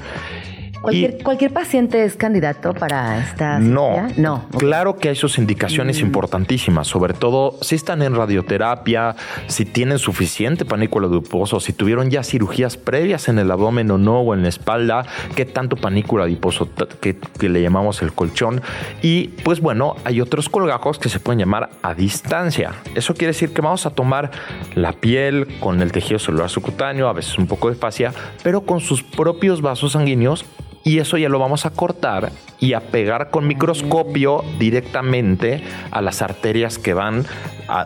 ¿Cualquier, 0.81 1.53
paciente 1.53 2.03
es 2.03 2.15
candidato 2.15 2.73
para 2.73 3.19
esta 3.19 3.59
No, 3.59 4.07
no. 4.17 4.45
Claro 4.57 4.97
que 4.97 5.09
hay 5.09 5.15
sus 5.15 5.37
indicaciones 5.37 6.01
mm. 6.01 6.05
importantísimas, 6.05 6.87
sobre 6.87 7.13
todo 7.13 7.57
si 7.61 7.75
están 7.75 8.01
en 8.01 8.15
radioterapia, 8.15 9.15
si 9.47 9.65
tienen 9.65 9.99
suficiente 9.99 10.65
panículo 10.65 11.07
adiposo, 11.07 11.59
si 11.59 11.73
tuvieron 11.73 12.09
ya 12.09 12.23
cirugías 12.23 12.77
previas 12.77 13.27
en 13.27 13.39
el 13.39 13.51
abdomen 13.51 13.89
o 13.91 13.97
no, 13.97 14.21
o 14.21 14.33
en 14.33 14.43
la 14.43 14.49
espalda, 14.49 15.05
qué 15.35 15.45
tanto 15.45 15.75
panículo 15.75 16.23
adiposo 16.23 16.69
que, 17.01 17.17
que 17.39 17.49
le 17.49 17.61
llamamos 17.61 18.01
el 18.01 18.13
colchón. 18.13 18.61
Y 19.01 19.29
pues 19.43 19.61
bueno, 19.61 19.95
hay 20.03 20.21
otros 20.21 20.49
colgajos 20.49 20.99
que 20.99 21.09
se 21.09 21.19
pueden 21.19 21.39
llamar 21.39 21.69
a 21.81 21.93
distancia. 21.93 22.73
Eso 22.95 23.13
quiere 23.13 23.33
decir 23.33 23.53
que 23.53 23.61
vamos 23.61 23.85
a 23.85 23.91
tomar 23.91 24.31
la 24.75 24.93
piel 24.93 25.47
con 25.59 25.81
el 25.81 25.91
tejido 25.91 26.19
celular 26.19 26.49
subcutáneo, 26.49 27.07
a 27.07 27.13
veces 27.13 27.37
un 27.37 27.47
poco 27.47 27.69
de 27.69 27.75
fascia, 27.75 28.13
pero 28.43 28.61
con 28.61 28.79
sus 28.79 29.03
propios 29.03 29.61
vasos 29.61 29.93
sanguíneos 29.93 30.45
y 30.83 30.99
eso 30.99 31.17
ya 31.17 31.29
lo 31.29 31.39
vamos 31.39 31.65
a 31.65 31.71
cortar 31.71 32.31
y 32.59 32.73
a 32.73 32.79
pegar 32.79 33.29
con 33.29 33.47
microscopio 33.47 34.43
directamente 34.57 35.61
a 35.91 36.01
las 36.01 36.21
arterias 36.21 36.77
que 36.77 36.93
van 36.93 37.25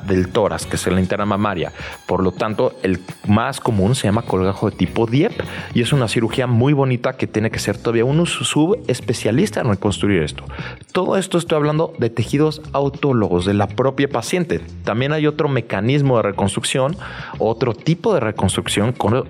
del 0.05 0.29
tórax, 0.29 0.65
que 0.65 0.75
es 0.75 0.87
la 0.87 0.99
interna 0.99 1.25
mamaria. 1.25 1.71
Por 2.05 2.21
lo 2.21 2.31
tanto, 2.31 2.73
el 2.83 2.99
más 3.27 3.59
común 3.59 3.95
se 3.95 4.07
llama 4.07 4.21
colgajo 4.21 4.69
de 4.69 4.75
tipo 4.75 5.07
DIEP 5.07 5.31
y 5.73 5.81
es 5.81 5.91
una 5.91 6.07
cirugía 6.07 6.47
muy 6.47 6.73
bonita 6.73 7.13
que 7.13 7.27
tiene 7.27 7.49
que 7.49 7.59
ser 7.59 7.77
todavía 7.77 8.05
un 8.05 8.25
subespecialista 8.27 9.61
en 9.61 9.69
reconstruir 9.69 10.21
esto. 10.21 10.43
Todo 10.91 11.17
esto 11.17 11.37
estoy 11.37 11.55
hablando 11.55 11.93
de 11.97 12.09
tejidos 12.09 12.61
autólogos 12.73 13.45
de 13.45 13.55
la 13.55 13.67
propia 13.67 14.07
paciente. 14.07 14.61
También 14.83 15.13
hay 15.13 15.25
otro 15.25 15.49
mecanismo 15.49 16.17
de 16.17 16.23
reconstrucción, 16.23 16.95
otro 17.39 17.73
tipo 17.73 18.13
de 18.13 18.19
reconstrucción 18.19 18.91
con, 18.91 19.25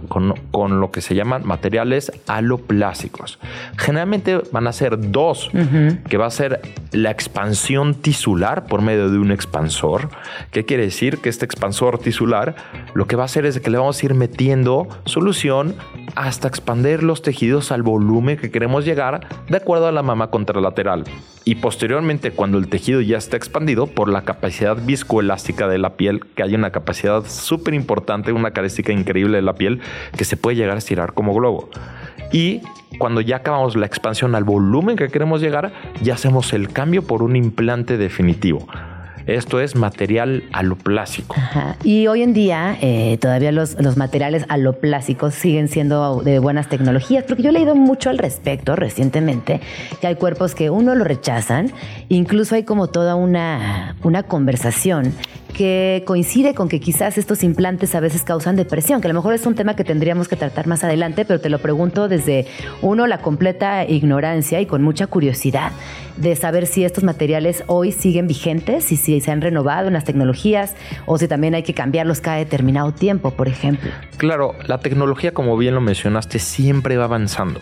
con 0.52 0.80
lo 0.82 0.92
que 0.92 1.02
se 1.02 1.16
llaman 1.16 1.46
materiales 1.46 2.12
aloplásicos. 2.28 3.40
Generalmente 3.78 4.42
van 4.52 4.68
a 4.68 4.72
ser 4.72 5.12
dos, 5.12 5.50
que 6.10 6.18
va 6.18 6.26
a 6.26 6.32
ser 6.32 6.62
la 6.92 7.12
expansión 7.12 7.96
tisular 7.96 8.66
por 8.66 8.82
medio 8.82 9.10
de 9.10 9.18
un 9.18 9.32
expansor. 9.32 10.10
¿Qué 10.52 10.66
quiere 10.66 10.84
decir? 10.84 11.20
Que 11.20 11.30
este 11.30 11.46
expansor 11.46 12.00
tisular 12.00 12.56
lo 12.94 13.08
que 13.08 13.16
va 13.16 13.24
a 13.24 13.26
hacer 13.26 13.46
es 13.46 13.60
que 13.60 13.70
le 13.70 13.78
vamos 13.78 14.02
a 14.02 14.06
ir 14.06 14.14
metiendo 14.14 14.88
solución 15.06 15.76
hasta 16.16 16.48
expandir 16.48 17.04
los 17.04 17.22
tejidos 17.22 17.72
al 17.72 17.84
volumen 17.84 18.38
que 18.38 18.52
queremos 18.52 18.86
llegar 18.86 19.28
de 19.50 19.58
acuerdo 19.58 19.88
a 19.88 19.92
la 19.92 20.04
mama 20.04 20.30
contralateral. 20.30 21.06
Y 21.44 21.56
posteriormente, 21.56 22.32
cuando 22.32 22.58
el 22.58 22.68
tejido 22.68 23.02
ya 23.02 23.18
está 23.18 23.36
expandido 23.36 23.88
por 23.88 24.10
la 24.10 24.24
capacidad 24.24 24.78
viscoelástica 24.78 25.68
de 25.68 25.80
la 25.80 25.96
piel, 25.96 26.22
que 26.36 26.44
hay 26.44 26.54
una 26.54 26.72
capacidad 26.72 27.24
súper 27.26 27.74
importante, 27.74 28.32
una 28.32 28.52
característica 28.52 28.94
increíble 28.94 29.38
de 29.38 29.42
la 29.42 29.56
piel, 29.56 29.82
que 30.16 30.26
se 30.26 30.38
puede 30.38 30.58
llegar 30.58 30.76
a 30.76 30.80
estirar 30.80 31.14
como 31.14 31.34
globo. 31.34 31.70
Y 32.32 32.62
cuando 32.98 33.22
ya 33.22 33.38
acabamos 33.38 33.76
la 33.76 33.86
expansión 33.86 34.36
al 34.36 34.44
volumen 34.44 34.96
que 34.96 35.08
queremos 35.10 35.42
llegar, 35.42 35.72
ya 36.02 36.14
hacemos 36.14 36.54
el 36.54 36.72
cambio 36.72 37.04
por 37.04 37.24
un 37.24 37.36
implante 37.36 37.98
definitivo. 37.98 38.68
Esto 39.28 39.60
es 39.62 39.76
material 39.76 40.44
aloplásico. 40.52 41.36
Y 41.84 42.08
hoy 42.08 42.24
en 42.24 42.34
día 42.34 42.78
eh, 42.82 43.18
todavía 43.22 43.52
los, 43.52 43.80
los, 43.80 43.96
materiales 43.96 44.46
aloplásicos 44.50 45.36
siguen 45.36 45.68
siendo 45.68 46.22
de 46.22 46.40
buenas 46.40 46.70
tecnologías, 46.70 47.24
porque 47.26 47.44
yo 47.44 47.50
he 47.50 47.54
leído 47.54 47.76
mucho 47.76 48.10
al 48.10 48.18
respecto 48.18 48.76
recientemente, 48.76 49.62
que 50.00 50.08
hay 50.08 50.16
cuerpos 50.16 50.56
que 50.56 50.70
uno 50.70 50.96
lo 50.96 51.04
rechazan, 51.04 51.72
incluso 52.10 52.56
hay 52.56 52.64
como 52.64 52.88
toda 52.88 53.16
una, 53.16 53.96
una 54.04 54.24
conversación 54.24 55.14
que 55.52 56.04
coincide 56.06 56.54
con 56.54 56.70
que 56.70 56.80
quizás 56.80 57.18
estos 57.18 57.44
implantes 57.44 57.96
a 57.96 58.00
veces 58.00 58.24
causan 58.24 58.56
depresión, 58.56 59.02
que 59.02 59.08
a 59.08 59.14
lo 59.14 59.20
mejor 59.20 59.34
es 59.34 59.46
un 59.46 59.56
tema 59.56 59.76
que 59.76 59.84
tendríamos 59.84 60.28
que 60.28 60.36
tratar 60.36 60.68
más 60.68 60.84
adelante, 60.84 61.26
pero 61.26 61.40
te 61.40 61.50
lo 61.50 61.60
pregunto 61.60 62.08
desde 62.08 62.46
uno, 62.82 63.08
la 63.08 63.20
completa 63.20 63.86
ignorancia 63.86 64.62
y 64.62 64.66
con 64.66 64.82
mucha 64.82 65.08
curiosidad 65.08 65.72
de 66.18 66.36
saber 66.36 66.68
si 66.68 66.84
estos 66.84 67.04
materiales 67.04 67.64
hoy 67.68 67.92
siguen 67.92 68.28
vigentes 68.28 68.92
y 68.92 68.98
si 68.98 69.20
se 69.22 69.32
han 69.32 69.42
renovado 69.42 69.88
en 69.88 69.94
las 69.94 70.04
tecnologías 70.04 70.76
o 71.06 71.18
si 71.18 71.28
también 71.28 71.56
hay 71.56 71.64
que 71.64 71.74
cambiarlos 71.74 72.22
cada 72.22 72.38
determinado 72.38 72.92
tiempo, 72.92 73.32
por 73.32 73.48
ejemplo. 73.48 73.92
Claro, 74.18 74.56
la 74.68 74.80
tecnología, 74.80 75.34
como 75.34 75.58
bien 75.58 75.74
lo 75.74 75.82
mencionaste, 75.82 76.40
siempre 76.40 76.98
va 76.98 77.06
avanzando. 77.06 77.60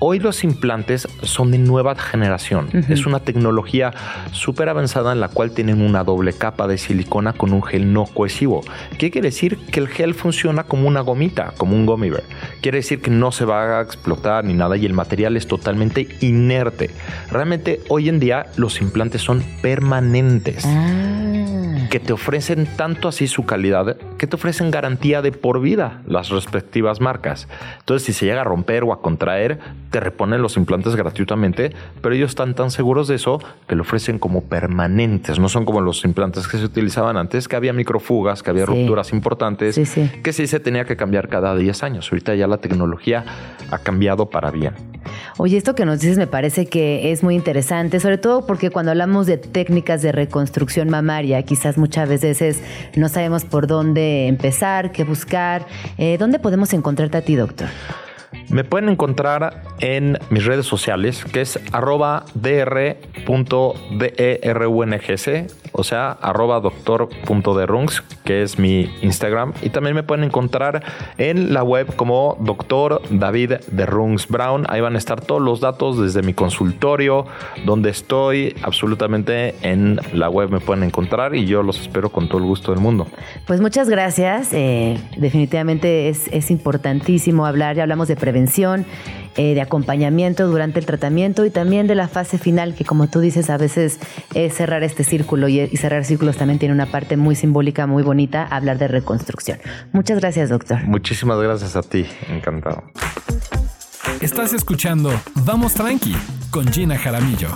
Hoy 0.00 0.18
los 0.18 0.42
implantes 0.44 1.06
son 1.22 1.50
de 1.50 1.58
nueva 1.58 1.94
generación. 1.94 2.68
Es 2.88 3.06
una 3.06 3.20
tecnología 3.20 3.92
súper 4.32 4.68
avanzada 4.68 5.12
en 5.12 5.20
la 5.20 5.28
cual 5.28 5.52
tienen 5.52 5.80
una 5.80 6.02
doble 6.04 6.32
capa 6.32 6.66
de 6.66 6.78
silicona 6.78 7.13
con 7.14 7.52
un 7.52 7.62
gel 7.62 7.92
no 7.92 8.06
cohesivo. 8.06 8.62
¿Qué 8.98 9.10
quiere 9.10 9.28
decir? 9.28 9.56
Que 9.70 9.80
el 9.80 9.88
gel 9.88 10.14
funciona 10.14 10.64
como 10.64 10.88
una 10.88 11.00
gomita, 11.00 11.54
como 11.56 11.76
un 11.76 11.86
gummy 11.86 12.10
bear. 12.10 12.24
Quiere 12.60 12.78
decir 12.78 13.00
que 13.00 13.10
no 13.10 13.30
se 13.30 13.44
va 13.44 13.78
a 13.78 13.82
explotar 13.82 14.44
ni 14.44 14.54
nada 14.54 14.76
y 14.76 14.84
el 14.84 14.94
material 14.94 15.36
es 15.36 15.46
totalmente 15.46 16.08
inerte. 16.20 16.90
Realmente 17.30 17.80
hoy 17.88 18.08
en 18.08 18.18
día 18.18 18.46
los 18.56 18.80
implantes 18.80 19.22
son 19.22 19.44
permanentes. 19.62 20.64
Ah. 20.66 21.86
Que 21.90 22.00
te 22.00 22.12
ofrecen 22.12 22.66
tanto 22.76 23.06
así 23.06 23.28
su 23.28 23.46
calidad 23.46 23.96
que 24.18 24.26
te 24.26 24.36
ofrecen 24.36 24.70
garantía 24.70 25.22
de 25.22 25.32
por 25.32 25.60
vida 25.60 26.00
las 26.06 26.30
respectivas 26.30 27.00
marcas. 27.00 27.46
Entonces, 27.80 28.06
si 28.06 28.12
se 28.12 28.26
llega 28.26 28.40
a 28.40 28.44
romper 28.44 28.84
o 28.84 28.92
a 28.92 29.02
contraer, 29.02 29.58
te 29.90 30.00
reponen 30.00 30.42
los 30.42 30.56
implantes 30.56 30.96
gratuitamente, 30.96 31.72
pero 32.00 32.14
ellos 32.14 32.30
están 32.30 32.54
tan 32.54 32.70
seguros 32.70 33.06
de 33.06 33.16
eso 33.16 33.38
que 33.68 33.76
lo 33.76 33.82
ofrecen 33.82 34.18
como 34.18 34.44
permanentes. 34.44 35.38
No 35.38 35.48
son 35.48 35.64
como 35.64 35.80
los 35.80 36.04
implantes 36.04 36.48
que 36.48 36.58
se 36.58 36.64
utilizaban 36.64 37.03
antes, 37.08 37.48
que 37.48 37.56
había 37.56 37.72
microfugas, 37.72 38.42
que 38.42 38.50
había 38.50 38.66
rupturas 38.66 39.12
importantes, 39.12 39.80
que 40.22 40.32
sí 40.32 40.46
se 40.46 40.60
tenía 40.60 40.84
que 40.84 40.96
cambiar 40.96 41.28
cada 41.28 41.54
10 41.56 41.82
años. 41.82 42.10
Ahorita 42.10 42.34
ya 42.34 42.46
la 42.46 42.58
tecnología 42.58 43.24
ha 43.70 43.78
cambiado 43.78 44.30
para 44.30 44.50
bien. 44.50 44.74
Oye, 45.36 45.56
esto 45.56 45.74
que 45.74 45.84
nos 45.84 46.00
dices 46.00 46.18
me 46.18 46.26
parece 46.26 46.66
que 46.66 47.12
es 47.12 47.22
muy 47.22 47.34
interesante, 47.34 48.00
sobre 48.00 48.18
todo 48.18 48.46
porque 48.46 48.70
cuando 48.70 48.90
hablamos 48.92 49.26
de 49.26 49.36
técnicas 49.36 50.02
de 50.02 50.12
reconstrucción 50.12 50.88
mamaria, 50.88 51.42
quizás 51.42 51.76
muchas 51.76 52.08
veces 52.08 52.62
no 52.96 53.08
sabemos 53.08 53.44
por 53.44 53.66
dónde 53.66 54.28
empezar, 54.28 54.92
qué 54.92 55.04
buscar. 55.04 55.66
Eh, 55.98 56.16
¿Dónde 56.18 56.38
podemos 56.38 56.72
encontrarte 56.72 57.18
a 57.18 57.22
ti, 57.22 57.36
doctor? 57.36 57.68
Me 58.48 58.64
pueden 58.64 58.88
encontrar 58.88 59.62
en 59.80 60.18
mis 60.30 60.44
redes 60.44 60.66
sociales, 60.66 61.24
que 61.24 61.40
es 61.40 61.58
arroba 61.72 62.24
dr.derungc, 62.34 63.84
o 65.72 65.82
sea, 65.82 66.12
arroba 66.12 66.60
doctor.derungs, 66.60 68.02
que 68.24 68.42
es 68.42 68.58
mi 68.58 68.90
Instagram. 69.02 69.52
Y 69.62 69.70
también 69.70 69.96
me 69.96 70.02
pueden 70.02 70.24
encontrar 70.24 70.82
en 71.18 71.52
la 71.52 71.62
web 71.62 71.94
como 71.96 72.36
doctor 72.40 73.02
David 73.10 73.54
Derungs 73.70 74.28
Brown. 74.28 74.66
Ahí 74.68 74.80
van 74.80 74.94
a 74.94 74.98
estar 74.98 75.20
todos 75.20 75.42
los 75.42 75.60
datos 75.60 76.00
desde 76.00 76.22
mi 76.22 76.32
consultorio, 76.32 77.26
donde 77.64 77.90
estoy, 77.90 78.54
absolutamente 78.62 79.54
en 79.62 80.00
la 80.12 80.28
web 80.28 80.50
me 80.50 80.60
pueden 80.60 80.84
encontrar 80.84 81.34
y 81.34 81.46
yo 81.46 81.62
los 81.62 81.80
espero 81.80 82.10
con 82.10 82.28
todo 82.28 82.38
el 82.38 82.44
gusto 82.44 82.72
del 82.72 82.80
mundo. 82.80 83.06
Pues 83.46 83.60
muchas 83.60 83.88
gracias. 83.88 84.52
Eh, 84.52 84.98
definitivamente 85.16 86.08
es, 86.08 86.28
es 86.28 86.50
importantísimo 86.50 87.46
hablar, 87.46 87.76
ya 87.76 87.82
hablamos 87.82 88.08
de 88.08 88.16
prevención, 88.24 88.86
eh, 89.36 89.54
de 89.54 89.60
acompañamiento 89.60 90.46
durante 90.46 90.78
el 90.78 90.86
tratamiento 90.86 91.44
y 91.44 91.50
también 91.50 91.86
de 91.86 91.94
la 91.94 92.08
fase 92.08 92.38
final, 92.38 92.74
que 92.74 92.86
como 92.86 93.06
tú 93.08 93.20
dices, 93.20 93.50
a 93.50 93.58
veces 93.58 94.00
es 94.34 94.54
cerrar 94.54 94.82
este 94.82 95.04
círculo 95.04 95.48
y, 95.48 95.60
y 95.60 95.76
cerrar 95.76 96.06
círculos 96.06 96.38
también 96.38 96.58
tiene 96.58 96.74
una 96.74 96.86
parte 96.86 97.18
muy 97.18 97.34
simbólica, 97.34 97.86
muy 97.86 98.02
bonita, 98.02 98.46
hablar 98.50 98.78
de 98.78 98.88
reconstrucción. 98.88 99.58
Muchas 99.92 100.20
gracias, 100.20 100.48
doctor. 100.48 100.82
Muchísimas 100.84 101.38
gracias 101.38 101.76
a 101.76 101.82
ti, 101.82 102.06
encantado. 102.30 102.82
Estás 104.22 104.54
escuchando 104.54 105.12
Vamos 105.44 105.74
Tranqui 105.74 106.16
con 106.50 106.66
Gina 106.68 106.96
Jaramillo 106.96 107.48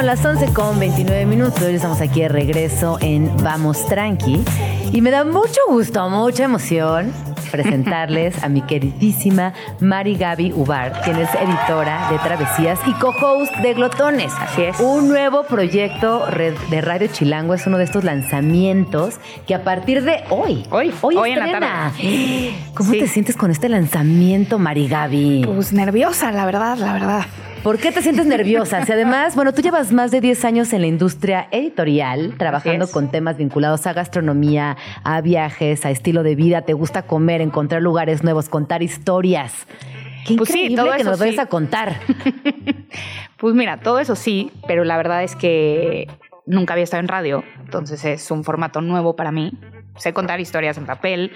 son 0.00 0.06
las 0.06 0.24
11 0.24 0.54
con 0.54 0.78
29 0.78 1.26
minutos. 1.26 1.60
Hoy 1.62 1.74
estamos 1.74 2.00
aquí 2.00 2.20
de 2.20 2.28
regreso 2.28 2.96
en 3.02 3.36
Vamos 3.42 3.84
Tranqui. 3.86 4.42
Y 4.92 5.00
me 5.02 5.10
da 5.10 5.24
mucho 5.24 5.60
gusto, 5.68 6.08
mucha 6.10 6.44
emoción 6.44 7.12
presentarles 7.50 8.42
a 8.44 8.48
mi 8.48 8.62
queridísima 8.62 9.52
Mari 9.80 10.16
Gaby 10.16 10.52
Ubar, 10.52 11.00
quien 11.02 11.16
es 11.16 11.28
editora 11.34 12.08
de 12.10 12.18
Travesías 12.18 12.78
y 12.86 12.92
co-host 12.94 13.52
de 13.56 13.74
Glotones. 13.74 14.32
Así 14.38 14.62
es. 14.62 14.78
Un 14.80 15.08
nuevo 15.08 15.42
proyecto 15.44 16.24
de 16.70 16.80
Radio 16.80 17.08
Chilango 17.08 17.54
es 17.54 17.66
uno 17.66 17.78
de 17.78 17.84
estos 17.84 18.04
lanzamientos 18.04 19.18
que 19.46 19.54
a 19.54 19.64
partir 19.64 20.02
de 20.04 20.22
hoy, 20.30 20.64
Hoy, 20.70 20.92
hoy, 21.02 21.16
hoy 21.16 21.30
en 21.32 21.38
la 21.38 21.46
estrena. 21.46 21.92
¿Cómo 22.74 22.92
Sí. 22.92 22.98
te 23.00 23.08
sientes 23.08 23.36
con 23.36 23.50
este 23.50 23.68
lanzamiento, 23.68 24.58
Mari 24.58 24.86
Gaby? 24.88 25.42
Pues 25.46 25.72
nerviosa, 25.72 26.30
la 26.32 26.46
verdad, 26.46 26.76
la 26.78 26.92
verdad. 26.92 27.22
¿Por 27.62 27.78
qué 27.78 27.92
te 27.92 28.00
sientes 28.00 28.24
nerviosa? 28.26 28.86
Si 28.86 28.92
además, 28.92 29.34
bueno, 29.36 29.52
tú 29.52 29.60
llevas 29.60 29.92
más 29.92 30.10
de 30.10 30.22
10 30.22 30.44
años 30.46 30.72
en 30.72 30.80
la 30.80 30.86
industria 30.86 31.46
editorial, 31.50 32.34
trabajando 32.38 32.90
con 32.90 33.10
temas 33.10 33.36
vinculados 33.36 33.86
a 33.86 33.92
gastronomía, 33.92 34.78
a 35.04 35.20
viajes, 35.20 35.84
a 35.84 35.90
estilo 35.90 36.22
de 36.22 36.36
vida, 36.36 36.62
te 36.62 36.72
gusta 36.72 37.02
comer, 37.02 37.42
encontrar 37.42 37.82
lugares 37.82 38.24
nuevos, 38.24 38.48
contar 38.48 38.82
historias. 38.82 39.66
Qué 40.26 40.36
Pues 40.36 40.48
sí, 40.48 40.60
increíble 40.60 40.76
todo 40.76 40.96
que 40.96 41.04
nos 41.04 41.18
vayas 41.18 41.34
sí. 41.34 41.40
a 41.40 41.46
contar. 41.46 41.96
Pues 43.36 43.54
mira, 43.54 43.80
todo 43.80 43.98
eso 44.00 44.16
sí, 44.16 44.50
pero 44.66 44.84
la 44.84 44.98
verdad 44.98 45.24
es 45.24 45.34
que 45.34 46.06
nunca 46.44 46.74
había 46.74 46.84
estado 46.84 47.00
en 47.00 47.08
radio, 47.08 47.42
entonces 47.58 48.04
es 48.04 48.30
un 48.30 48.44
formato 48.44 48.82
nuevo 48.82 49.16
para 49.16 49.32
mí. 49.32 49.52
Sé 49.96 50.12
contar 50.12 50.40
historias 50.40 50.76
en 50.76 50.84
papel, 50.84 51.32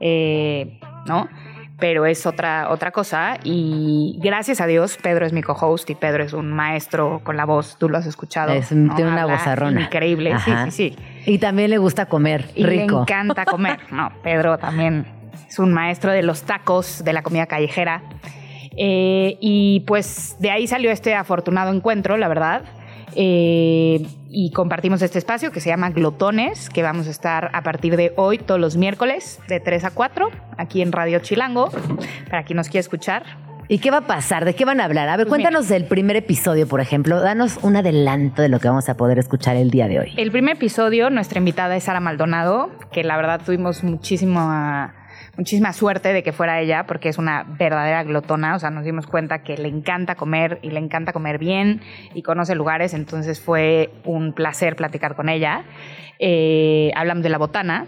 eh, 0.00 0.80
¿no? 1.06 1.28
Pero 1.78 2.06
es 2.06 2.24
otra, 2.24 2.70
otra 2.70 2.90
cosa 2.90 3.36
y 3.44 4.18
gracias 4.22 4.62
a 4.62 4.66
Dios 4.66 4.96
Pedro 5.02 5.26
es 5.26 5.34
mi 5.34 5.42
co-host 5.42 5.90
y 5.90 5.94
Pedro 5.94 6.24
es 6.24 6.32
un 6.32 6.50
maestro 6.50 7.20
con 7.22 7.36
la 7.36 7.44
voz, 7.44 7.76
tú 7.78 7.88
lo 7.90 7.98
has 7.98 8.06
escuchado. 8.06 8.52
Es 8.54 8.68
tiene 8.68 8.90
una 8.90 9.22
Habla 9.22 9.36
vozarrona. 9.36 9.82
Increíble, 9.82 10.32
Ajá. 10.32 10.70
sí, 10.70 10.70
sí, 10.70 10.96
sí. 10.96 11.30
Y 11.32 11.38
también 11.38 11.68
le 11.70 11.76
gusta 11.78 12.06
comer 12.06 12.46
Y 12.54 12.64
rico. 12.64 12.94
le 12.96 13.00
encanta 13.02 13.44
comer. 13.44 13.78
No, 13.90 14.10
Pedro 14.22 14.56
también 14.56 15.06
es 15.48 15.58
un 15.58 15.72
maestro 15.74 16.12
de 16.12 16.22
los 16.22 16.44
tacos, 16.44 17.04
de 17.04 17.12
la 17.12 17.22
comida 17.22 17.44
callejera. 17.46 18.02
Eh, 18.78 19.36
y 19.40 19.80
pues 19.86 20.36
de 20.38 20.50
ahí 20.50 20.66
salió 20.66 20.90
este 20.90 21.14
afortunado 21.14 21.72
encuentro, 21.74 22.16
la 22.16 22.28
verdad. 22.28 22.62
Eh, 23.18 24.06
y 24.28 24.50
compartimos 24.52 25.00
este 25.00 25.18
espacio 25.18 25.50
que 25.50 25.60
se 25.60 25.70
llama 25.70 25.90
Glotones, 25.90 26.68
que 26.68 26.82
vamos 26.82 27.06
a 27.06 27.10
estar 27.10 27.50
a 27.54 27.62
partir 27.62 27.96
de 27.96 28.12
hoy 28.16 28.36
todos 28.36 28.60
los 28.60 28.76
miércoles 28.76 29.40
de 29.48 29.58
3 29.58 29.84
a 29.84 29.90
4 29.90 30.30
aquí 30.58 30.82
en 30.82 30.92
Radio 30.92 31.20
Chilango, 31.20 31.70
para 32.28 32.44
quien 32.44 32.58
nos 32.58 32.68
quiera 32.68 32.80
escuchar. 32.80 33.24
¿Y 33.68 33.78
qué 33.78 33.90
va 33.90 33.98
a 33.98 34.06
pasar? 34.06 34.44
¿De 34.44 34.54
qué 34.54 34.64
van 34.64 34.80
a 34.80 34.84
hablar? 34.84 35.08
A 35.08 35.16
ver, 35.16 35.26
Pues 35.26 35.40
cuéntanos 35.40 35.68
del 35.68 35.86
primer 35.86 36.16
episodio, 36.16 36.68
por 36.68 36.80
ejemplo. 36.80 37.20
Danos 37.20 37.58
un 37.62 37.76
adelanto 37.76 38.42
de 38.42 38.48
lo 38.48 38.60
que 38.60 38.68
vamos 38.68 38.88
a 38.88 38.96
poder 38.96 39.18
escuchar 39.18 39.56
el 39.56 39.70
día 39.70 39.88
de 39.88 39.98
hoy. 39.98 40.14
El 40.16 40.30
primer 40.30 40.56
episodio, 40.56 41.10
nuestra 41.10 41.38
invitada 41.38 41.74
es 41.74 41.84
Sara 41.84 41.98
Maldonado, 41.98 42.70
que 42.92 43.02
la 43.02 43.16
verdad 43.16 43.40
tuvimos 43.44 43.82
muchísima, 43.82 44.94
muchísima 45.36 45.72
suerte 45.72 46.12
de 46.12 46.22
que 46.22 46.32
fuera 46.32 46.60
ella, 46.60 46.86
porque 46.86 47.08
es 47.08 47.18
una 47.18 47.44
verdadera 47.44 48.02
glotona. 48.04 48.56
O 48.56 48.58
sea, 48.58 48.70
nos 48.70 48.84
dimos 48.84 49.06
cuenta 49.06 49.42
que 49.42 49.56
le 49.56 49.68
encanta 49.68 50.14
comer 50.14 50.58
y 50.62 50.70
le 50.70 50.80
encanta 50.80 51.12
comer 51.12 51.38
bien 51.38 51.80
y 52.14 52.22
conoce 52.22 52.54
lugares. 52.54 52.94
Entonces 52.94 53.40
fue 53.40 53.90
un 54.04 54.32
placer 54.32 54.76
platicar 54.76 55.14
con 55.14 55.28
ella. 55.28 55.64
Eh, 56.18 56.90
hablamos 56.94 57.22
de 57.22 57.28
la 57.28 57.38
botana. 57.38 57.86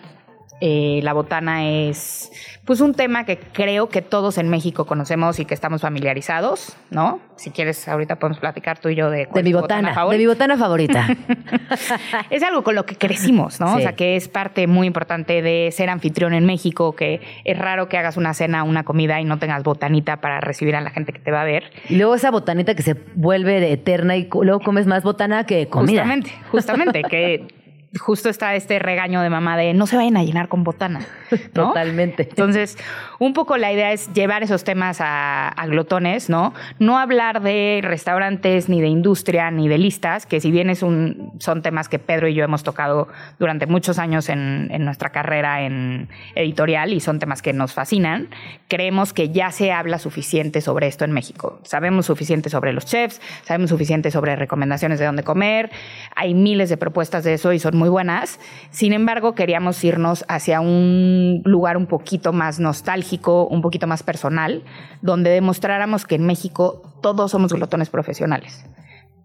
Eh, 0.61 1.01
la 1.03 1.13
botana 1.13 1.69
es 1.69 2.33
pues 2.65 2.83
un 2.83 2.93
tema 2.93 3.25
que 3.25 3.39
creo 3.39 3.89
que 3.89 4.03
todos 4.03 4.37
en 4.37 4.51
México 4.51 4.85
conocemos 4.85 5.39
y 5.39 5.47
que 5.47 5.55
estamos 5.55 5.81
familiarizados, 5.81 6.77
¿no? 6.91 7.21
Si 7.37 7.51
quieres, 7.51 7.89
ahorita 7.89 8.17
podemos 8.17 8.41
platicar 8.41 8.79
tú 8.79 8.91
y 8.91 8.95
yo 8.95 9.09
de 9.09 9.25
cuál 9.25 9.43
De 9.43 9.49
mi 9.49 9.55
botana, 9.55 9.89
de 9.89 9.95
favorita 9.95 10.19
mi 10.19 10.27
botana 10.27 10.57
favorita. 10.59 11.09
es 12.31 12.43
algo 12.43 12.63
con 12.63 12.75
lo 12.75 12.85
que 12.85 12.97
crecimos, 12.97 13.59
¿no? 13.59 13.69
Sí. 13.69 13.79
O 13.79 13.81
sea, 13.81 13.95
que 13.95 14.17
es 14.17 14.29
parte 14.29 14.67
muy 14.67 14.87
importante 14.87 15.41
de 15.41 15.71
ser 15.73 15.89
anfitrión 15.89 16.35
en 16.35 16.45
México, 16.45 16.95
que 16.95 17.23
es 17.45 17.59
raro 17.59 17.89
que 17.89 17.97
hagas 17.97 18.19
una 18.19 18.35
cena, 18.35 18.65
una 18.65 18.85
comida 18.85 19.19
y 19.19 19.25
no 19.25 19.39
tengas 19.39 19.63
botanita 19.63 20.21
para 20.21 20.41
recibir 20.41 20.77
a 20.77 20.83
la 20.83 20.91
gente 20.91 21.15
que 21.15 21.21
te 21.21 21.31
va 21.31 21.41
a 21.41 21.45
ver. 21.45 21.71
Y 21.89 21.97
luego 21.97 22.17
esa 22.17 22.31
botanita 22.31 22.75
que 22.75 22.83
se 22.83 22.97
vuelve 23.15 23.73
eterna 23.73 24.17
y 24.17 24.29
luego 24.43 24.61
comes 24.61 24.87
más 24.87 25.05
botana 25.05 25.45
que 25.45 25.69
comida. 25.69 26.03
Justamente, 26.03 26.33
justamente, 26.51 27.03
que 27.05 27.58
justo 27.97 28.29
está 28.29 28.55
este 28.55 28.79
regaño 28.79 29.23
de 29.23 29.31
mamá 29.31 29.57
de 29.57 29.73
no 29.73 29.87
se 29.87 29.97
vayan 29.97 30.17
a 30.17 30.23
llenar 30.23 30.49
con 30.49 30.63
botana. 30.63 31.07
¿no? 31.55 31.69
Totalmente. 31.69 32.25
Entonces, 32.29 32.77
un 33.19 33.33
poco 33.33 33.57
la 33.57 33.73
idea 33.73 33.93
es 33.93 34.13
llevar 34.13 34.43
esos 34.43 34.65
temas 34.65 35.01
a, 35.01 35.49
a 35.49 35.67
glotones, 35.67 36.29
¿no? 36.29 36.53
No 36.79 36.99
hablar 36.99 37.43
de 37.43 37.81
restaurantes, 37.83 38.69
ni 38.69 38.81
de 38.81 38.89
industria, 38.89 39.51
ni 39.51 39.69
de 39.69 39.79
listas, 39.79 40.27
que 40.27 40.41
si 40.41 40.51
bien 40.51 40.69
es 40.69 40.83
un, 40.83 41.33
son 41.39 41.63
temas 41.63 41.89
que 41.89 41.99
Pedro 41.99 42.29
y 42.29 42.35
yo 42.35 42.45
hemos 42.45 42.63
tocado 42.63 43.09
durante 43.39 43.67
muchos 43.67 43.99
años 43.99 44.29
en, 44.29 44.69
en 44.71 44.85
nuestra 44.85 45.11
carrera 45.11 45.63
en 45.63 46.09
editorial 46.35 46.93
y 46.93 47.01
son 47.01 47.19
temas 47.19 47.41
que 47.41 47.53
nos 47.53 47.73
fascinan, 47.73 48.29
creemos 48.69 49.13
que 49.13 49.31
ya 49.31 49.51
se 49.51 49.73
habla 49.73 49.99
suficiente 49.99 50.61
sobre 50.61 50.89
esto 50.89 51.05
en 51.05 51.13
México. 51.13 51.61
Sabemos 51.65 52.07
suficiente 52.07 52.51
sobre 52.51 52.73
los 52.73 52.85
chefs, 52.85 53.21
sabemos 53.45 53.71
suficiente 53.71 54.11
sobre 54.11 54.37
recomendaciones 54.37 54.99
de 54.99 55.07
dónde 55.07 55.23
comer, 55.23 55.71
hay 56.15 56.35
miles 56.35 56.69
de 56.69 56.77
propuestas 56.77 57.25
de 57.25 57.35
eso 57.35 57.53
y 57.53 57.59
son 57.59 57.78
muy 57.79 57.89
buenas. 57.89 58.39
Sin 58.71 58.93
embargo, 58.93 59.35
queríamos 59.35 59.83
irnos 59.85 60.25
hacia 60.29 60.61
un 60.61 61.43
lugar 61.45 61.77
un 61.77 61.87
poquito 61.87 62.33
más 62.33 62.61
nostálgico, 62.61 63.47
un 63.47 63.63
poquito 63.63 63.87
más 63.87 64.03
personal, 64.03 64.63
donde 65.01 65.31
demostráramos 65.31 66.05
que 66.05 66.17
en 66.17 66.27
México 66.27 66.83
todos 67.01 67.31
somos 67.31 67.53
glotones 67.53 67.89
profesionales. 67.89 68.65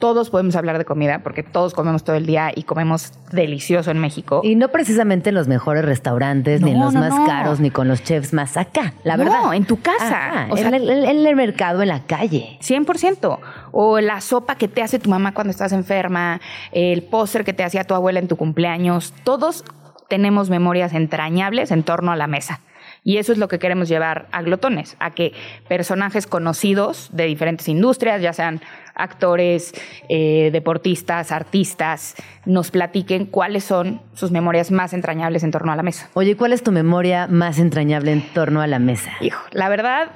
Todos 0.03 0.29
podemos 0.29 0.57
hablar 0.57 0.77
de 0.77 0.83
comida 0.83 1.19
porque 1.23 1.43
todos 1.43 1.73
comemos 1.73 2.03
todo 2.03 2.17
el 2.17 2.25
día 2.25 2.51
y 2.53 2.63
comemos 2.63 3.13
delicioso 3.31 3.89
en 3.89 3.99
México. 3.99 4.41
Y 4.43 4.55
no 4.55 4.67
precisamente 4.67 5.29
en 5.29 5.35
los 5.35 5.47
mejores 5.47 5.85
restaurantes, 5.85 6.59
ni 6.59 6.71
en 6.71 6.77
No, 6.79 6.83
los 6.85 6.93
no, 6.93 6.99
más 6.99 7.11
no. 7.11 7.25
caros, 7.25 7.61
ni 7.61 7.71
con 7.71 7.87
los 7.87 8.03
chefs 8.03 8.33
más 8.33 8.57
acá, 8.57 8.95
la 9.05 9.15
No, 9.15 9.23
verdad. 9.23 9.53
en 9.53 9.63
tu 9.63 9.79
casa. 9.79 10.05
Ajá, 10.41 10.47
O 10.49 10.57
sea- 10.57 10.67
en, 10.67 10.73
el, 10.73 10.89
en 10.89 11.25
el 11.25 11.35
mercado, 11.37 11.81
en 11.83 11.87
la 11.87 12.01
calle. 12.01 12.57
100%. 12.61 13.39
O 13.71 14.01
la 14.01 14.19
sopa 14.19 14.55
que 14.55 14.67
te 14.67 14.81
hace 14.83 14.99
tu 14.99 15.09
mamá 15.09 15.33
cuando 15.33 15.51
estás 15.51 15.71
enferma, 15.71 16.41
el 16.73 17.03
póster 17.03 17.45
que 17.45 17.53
te 17.53 17.63
hacía 17.63 17.85
tu 17.85 17.93
abuela 17.95 18.19
en 18.19 18.27
tu 18.27 18.35
cumpleaños. 18.35 19.13
Todos 19.23 19.63
tenemos 20.09 20.49
memorias 20.49 20.91
entrañables 20.91 21.71
en 21.71 21.83
torno 21.83 22.11
a 22.11 22.17
la 22.17 22.27
mesa. 22.27 22.59
Y 23.05 23.17
eso 23.17 23.33
es 23.33 23.37
lo 23.37 23.47
que 23.49 23.59
queremos 23.59 23.89
llevar 23.89 24.27
a 24.31 24.41
Glotones, 24.41 24.95
a 24.99 25.11
que 25.11 25.33
personajes 25.67 26.25
conocidos 26.25 27.09
de 27.11 27.25
diferentes 27.25 27.67
industrias, 27.67 28.21
ya 28.21 28.31
sean 28.31 28.61
actores, 28.95 29.73
eh, 30.07 30.49
deportistas, 30.53 31.31
artistas, 31.33 32.15
nos 32.45 32.71
platiquen 32.71 33.25
cuáles 33.25 33.65
son 33.65 34.01
sus 34.13 34.31
memorias 34.31 34.71
más 34.71 34.93
entrañables 34.93 35.43
en 35.43 35.51
torno 35.51 35.71
a 35.71 35.75
la 35.75 35.83
mesa. 35.83 36.09
Oye, 36.13 36.37
¿cuál 36.37 36.53
es 36.53 36.63
tu 36.63 36.71
memoria 36.71 37.27
más 37.27 37.59
entrañable 37.59 38.11
en 38.13 38.21
torno 38.33 38.61
a 38.61 38.67
la 38.67 38.79
mesa? 38.79 39.11
Hijo, 39.19 39.43
la 39.51 39.67
verdad, 39.67 40.11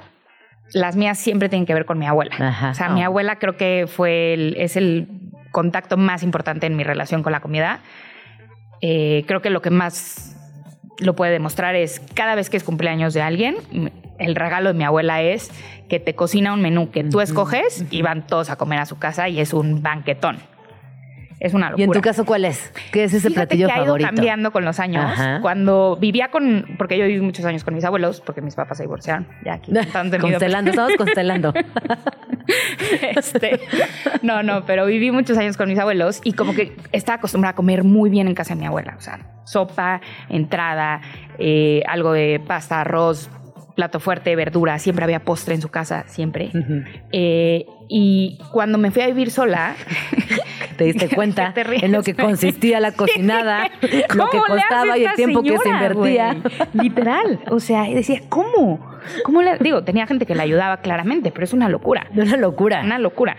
las 0.74 0.96
mías 0.96 1.18
siempre 1.18 1.50
tienen 1.50 1.66
que 1.66 1.74
ver 1.74 1.86
con 1.86 1.98
mi 2.00 2.06
abuela. 2.08 2.36
Ajá. 2.40 2.70
O 2.70 2.74
sea, 2.74 2.90
Oh. 2.90 2.94
mi 2.94 3.04
abuela 3.04 3.38
creo 3.38 3.58
que 3.58 3.86
fue 3.88 4.34
el, 4.34 4.56
es 4.58 4.78
el 4.78 5.08
contacto 5.52 5.98
más 5.98 6.24
importante 6.24 6.68
en 6.68 6.76
mi 6.78 6.84
relación 6.84 7.24
con 7.24 7.32
la 7.34 7.40
comida. 7.42 7.80
Eh, 8.82 9.24
creo 9.28 9.42
que 9.42 9.50
lo 9.50 9.62
que 9.62 9.72
más 9.72 10.36
lo 11.00 11.16
puede 11.16 11.32
demostrar 11.32 11.76
es 11.76 12.02
cada 12.14 12.36
vez 12.36 12.50
que 12.50 12.58
es 12.58 12.64
cumpleaños 12.64 13.14
de 13.14 13.22
alguien, 13.22 13.56
el 14.20 14.36
regalo 14.36 14.70
de 14.74 14.78
mi 14.78 14.84
abuela 14.84 15.22
es 15.22 15.52
que 15.90 16.00
te 16.00 16.16
cocina 16.16 16.54
un 16.54 16.62
menú 16.62 16.92
que 16.92 17.04
tú 17.04 17.22
escoges 17.22 17.86
y 17.92 18.02
van 18.02 18.26
todos 18.26 18.50
a 18.50 18.56
comer 18.56 18.80
a 18.80 18.86
su 18.86 18.98
casa 18.98 19.30
y 19.30 19.40
es 19.40 19.54
un 19.54 19.82
banquetón. 19.82 20.38
Es 21.40 21.54
una 21.54 21.70
locura. 21.70 21.82
¿Y 21.82 21.84
en 21.84 21.92
tu 21.92 22.02
caso 22.02 22.26
cuál 22.26 22.46
es? 22.46 22.74
¿Qué 22.92 23.04
es 23.04 23.14
ese 23.14 23.30
Fíjate 23.30 23.48
platillo 23.48 23.68
que 23.68 23.74
ha 23.74 23.78
ido 23.78 23.86
favorito? 23.86 24.10
cambiando 24.10 24.52
con 24.52 24.66
los 24.66 24.80
años. 24.80 25.06
Ajá. 25.06 25.40
Cuando 25.42 25.96
vivía 26.02 26.30
con, 26.30 26.66
porque 26.80 26.98
yo 26.98 27.06
viví 27.06 27.22
muchos 27.22 27.46
años 27.46 27.64
con 27.64 27.76
mis 27.76 27.86
abuelos, 27.86 28.22
porque 28.22 28.42
mis 28.42 28.56
papás 28.56 28.78
se 28.78 28.84
divorciaron. 28.84 29.28
Ya 29.46 29.54
aquí 29.54 29.72
constelando, 30.20 30.72
estamos 30.72 30.96
constelando. 30.98 31.54
Este, 33.16 33.60
no, 34.22 34.44
no, 34.44 34.66
pero 34.66 34.86
viví 34.86 35.12
muchos 35.12 35.38
años 35.38 35.58
con 35.58 35.70
mis 35.70 35.80
abuelos 35.80 36.22
y 36.24 36.34
como 36.34 36.54
que 36.54 36.76
estaba 36.92 37.18
acostumbrada 37.18 37.52
a 37.52 37.56
comer 37.56 37.84
muy 37.84 38.10
bien 38.10 38.28
en 38.28 38.36
casa 38.36 38.54
de 38.54 38.60
mi 38.60 38.66
abuela. 38.66 38.96
O 38.98 39.02
sea, 39.02 39.20
sopa, 39.46 40.02
entrada, 40.30 41.02
eh, 41.40 41.84
algo 41.88 42.14
de 42.14 42.42
pasta, 42.46 42.82
arroz, 42.82 43.30
plato 43.76 44.00
fuerte, 44.00 44.36
verdura. 44.36 44.80
Siempre 44.80 45.04
había 45.04 45.20
postre 45.24 45.56
en 45.56 45.62
su 45.62 45.70
casa, 45.70 46.06
siempre. 46.08 46.52
Eh, 47.12 47.66
y 47.88 48.40
cuando 48.52 48.78
me 48.78 48.92
fui 48.92 49.04
a 49.04 49.08
vivir 49.08 49.32
sola, 49.32 49.76
¿Te 50.78 50.86
diste 50.86 51.10
cuenta 51.16 51.48
¿Qué 51.48 51.54
te 51.54 51.64
ríes, 51.64 51.84
en 51.84 51.92
lo 51.92 52.04
que 52.04 52.14
consistía 52.14 52.80
la 52.80 52.92
cocinada, 52.92 53.70
lo 53.82 53.88
que 53.90 54.06
¿Cómo 54.08 54.24
le 54.28 54.28
hace 54.30 54.48
costaba 54.48 54.98
y 54.98 55.06
el 55.06 55.16
tiempo 55.16 55.44
que 55.44 55.58
se 55.58 55.70
invertía? 55.70 56.38
Literal. 56.74 57.40
O 57.50 57.60
sea, 57.60 57.84
decía, 57.84 58.22
¿cómo? 58.30 58.80
¿Cómo 59.24 59.42
le...? 59.42 59.58
Digo, 59.60 59.84
tenía 59.84 60.06
gente 60.08 60.26
que 60.26 60.36
le 60.36 60.42
ayudaba 60.42 60.78
claramente, 60.78 61.32
pero 61.32 61.46
es 61.46 61.54
una 61.54 61.70
locura. 61.70 62.08
Una 62.16 62.38
locura. 62.38 62.82
Una 62.84 63.00
locura. 63.00 63.38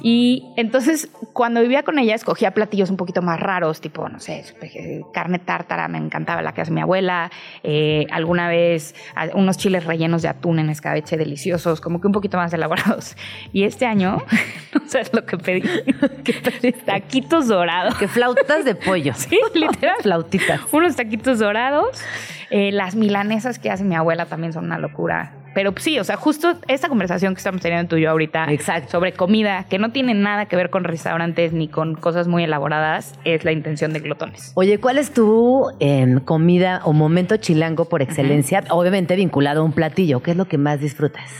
Y 0.00 0.52
entonces, 0.56 1.10
cuando 1.32 1.60
vivía 1.60 1.82
con 1.82 1.98
ella, 1.98 2.14
escogía 2.14 2.52
platillos 2.52 2.90
un 2.90 2.96
poquito 2.96 3.22
más 3.22 3.40
raros, 3.40 3.80
tipo, 3.80 4.08
no 4.08 4.20
sé, 4.20 4.44
eh, 4.62 5.02
carne 5.12 5.38
tártara, 5.38 5.88
me 5.88 5.98
encantaba 5.98 6.42
la 6.42 6.52
que 6.52 6.60
hace 6.60 6.72
mi 6.72 6.80
abuela. 6.80 7.30
eh, 7.62 8.06
alguna 8.10 8.48
vez 8.48 8.94
unos 9.34 9.56
chiles 9.56 9.84
rellenos 9.84 10.22
de 10.22 10.28
atún 10.28 10.58
en 10.58 10.70
escabeche 10.70 11.16
deliciosos, 11.16 11.80
como 11.80 12.00
que 12.00 12.06
un 12.06 12.12
poquito 12.12 12.36
más 12.36 12.52
elaborados. 12.52 13.16
Y 13.52 13.64
este 13.64 13.86
año 13.86 14.22
nos 14.74 14.92
¿Sabes 14.92 15.12
lo 15.14 15.24
que 15.24 15.38
pedí? 15.38 15.62
Taquitos 16.84 17.48
dorados. 17.48 17.94
Que 17.96 18.08
flautas 18.08 18.64
de 18.64 18.74
pollo. 18.74 19.12
Sí, 19.22 19.38
literal. 19.54 19.96
Flautitas. 20.02 20.60
Unos 20.72 20.96
taquitos 20.96 21.38
dorados. 21.38 22.02
Eh, 22.50 22.72
las 22.72 22.94
milanesas 22.94 23.58
que 23.58 23.70
hace 23.70 23.84
mi 23.84 23.94
abuela 23.94 24.26
también 24.26 24.52
son 24.52 24.66
una 24.66 24.78
locura. 24.78 25.32
Pero 25.54 25.72
sí, 25.76 25.98
o 25.98 26.04
sea, 26.04 26.16
justo 26.16 26.54
esta 26.68 26.88
conversación 26.88 27.34
que 27.34 27.38
estamos 27.38 27.60
teniendo 27.60 27.88
tú 27.88 27.96
y 27.96 28.02
yo 28.02 28.10
ahorita 28.10 28.46
Exacto. 28.52 28.90
sobre 28.90 29.12
comida, 29.12 29.64
que 29.68 29.78
no 29.78 29.90
tiene 29.90 30.14
nada 30.14 30.46
que 30.46 30.56
ver 30.56 30.70
con 30.70 30.84
restaurantes 30.84 31.52
ni 31.52 31.68
con 31.68 31.94
cosas 31.94 32.28
muy 32.28 32.44
elaboradas, 32.44 33.14
es 33.24 33.44
la 33.44 33.52
intención 33.52 33.92
de 33.92 34.00
glotones. 34.00 34.52
Oye, 34.54 34.78
¿cuál 34.78 34.98
es 34.98 35.12
tu 35.12 35.70
em, 35.80 36.20
comida 36.20 36.80
o 36.84 36.92
momento 36.92 37.36
chilango 37.36 37.86
por 37.86 38.02
excelencia? 38.02 38.64
Obviamente 38.70 39.16
vinculado 39.16 39.60
a 39.60 39.64
un 39.64 39.72
platillo. 39.72 40.22
¿Qué 40.22 40.32
es 40.32 40.36
lo 40.36 40.46
que 40.46 40.58
más 40.58 40.80
disfrutas? 40.80 41.30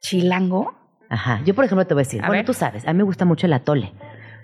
¿Chilango? 0.00 0.74
Ajá. 1.08 1.42
Yo, 1.44 1.54
por 1.54 1.64
ejemplo, 1.64 1.86
te 1.86 1.94
voy 1.94 2.02
a 2.02 2.04
decir. 2.04 2.22
A 2.22 2.28
bueno, 2.28 2.38
ver. 2.38 2.46
tú 2.46 2.54
sabes, 2.54 2.86
a 2.86 2.92
mí 2.92 2.98
me 2.98 3.04
gusta 3.04 3.24
mucho 3.24 3.46
el 3.46 3.52
atole. 3.52 3.92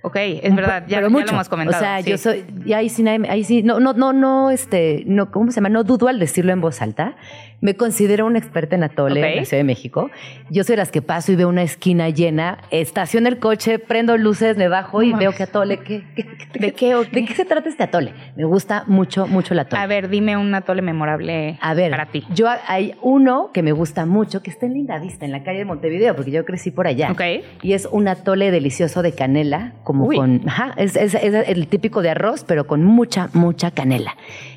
Ok, 0.03 0.17
es 0.17 0.55
verdad, 0.55 0.85
ya, 0.87 0.99
pero 0.99 1.09
ya 1.09 1.13
mucho. 1.13 1.27
lo 1.27 1.33
hemos 1.33 1.49
comentado. 1.49 1.77
O 1.83 1.85
sea, 1.85 2.03
sí. 2.03 2.11
yo 2.11 2.19
soy, 2.19 2.45
y 2.65 2.73
ahí 2.73 2.89
sí, 2.89 3.05
ahí 3.09 3.45
sí, 3.45 3.63
no, 3.63 3.81
no, 3.81 3.93
no, 3.95 4.13
no, 4.13 4.51
este, 4.51 5.03
no, 5.07 5.31
¿cómo 5.31 5.51
se 5.51 5.57
llama? 5.57 5.69
No 5.71 5.85
dudo 5.85 6.09
al 6.09 6.19
decirlo 6.19 6.53
en 6.53 6.61
voz 6.61 6.81
alta. 6.83 7.17
Me 7.61 7.75
considero 7.75 8.25
una 8.27 8.39
experta 8.39 8.77
en 8.77 8.85
atole 8.85 9.21
Ok. 9.21 9.27
en 9.31 9.37
la 9.37 9.45
Ciudad 9.45 9.59
de 9.61 9.65
México. 9.65 10.11
Yo 10.49 10.63
soy 10.63 10.77
las 10.77 10.93
que 10.93 11.03
paso 11.03 11.33
y 11.33 11.37
veo 11.37 11.49
una 11.49 11.65
esquina 11.65 12.09
llena, 12.09 12.59
estaciono 12.71 13.27
el 13.27 13.41
coche, 13.41 13.81
prendo 13.81 14.17
luces, 14.17 14.57
me 14.57 14.69
bajo 14.69 15.03
y 15.03 15.13
veo 15.13 15.33
que 15.33 15.43
atole. 15.43 15.79
¿qué, 15.79 16.05
qué- 16.15 16.25
qué- 16.53 16.59
¿De 16.61 16.73
qué 16.73 16.95
o 16.95 17.03
¿De 17.03 17.25
qué 17.25 17.35
se 17.35 17.45
trata 17.45 17.69
este 17.69 17.83
atole? 17.83 18.13
Me 18.37 18.45
gusta 18.45 18.85
mucho, 18.87 19.27
mucho 19.27 19.55
el 19.55 19.61
atole. 19.61 19.83
A 19.83 19.87
ver, 19.89 20.09
dime 20.09 20.37
un 20.37 20.55
atole 20.55 20.83
memorable 20.83 21.59
A 21.61 21.75
ver, 21.75 21.91
para 21.91 22.07
ti. 22.07 22.25
yo 22.33 22.47
hay 22.69 22.95
uno 23.03 23.51
que 23.53 23.65
me 23.65 23.73
gusta 23.73 24.07
mucho, 24.07 24.41
que 24.41 24.51
está 24.51 24.67
en 24.67 24.75
Linda 24.75 24.99
Vista, 25.01 25.25
en 25.25 25.33
la 25.33 25.43
calle 25.43 25.59
de 25.59 25.65
Montevideo, 25.65 26.15
porque 26.15 26.31
yo 26.31 26.45
crecí 26.45 26.71
por 26.71 26.87
allá. 26.87 27.11
Ok. 27.11 27.23
Y 27.63 27.73
es 27.73 27.89
un 27.91 28.07
atole 28.07 28.53
delicioso 28.53 29.03
de 29.03 29.13
canela, 29.13 29.73
como 29.89 30.05
Uy. 30.05 30.17
con, 30.17 30.43
ajá, 30.47 30.75
es, 30.77 30.97
es- 30.97 31.15
es 31.15 31.49
el 31.49 31.67
típico 31.67 32.03
de 32.03 32.11
arroz, 32.11 32.45
pero 32.47 32.67
con 32.67 32.85
mucha, 32.85 33.31
mucha 33.33 33.71
canela. 33.71 34.17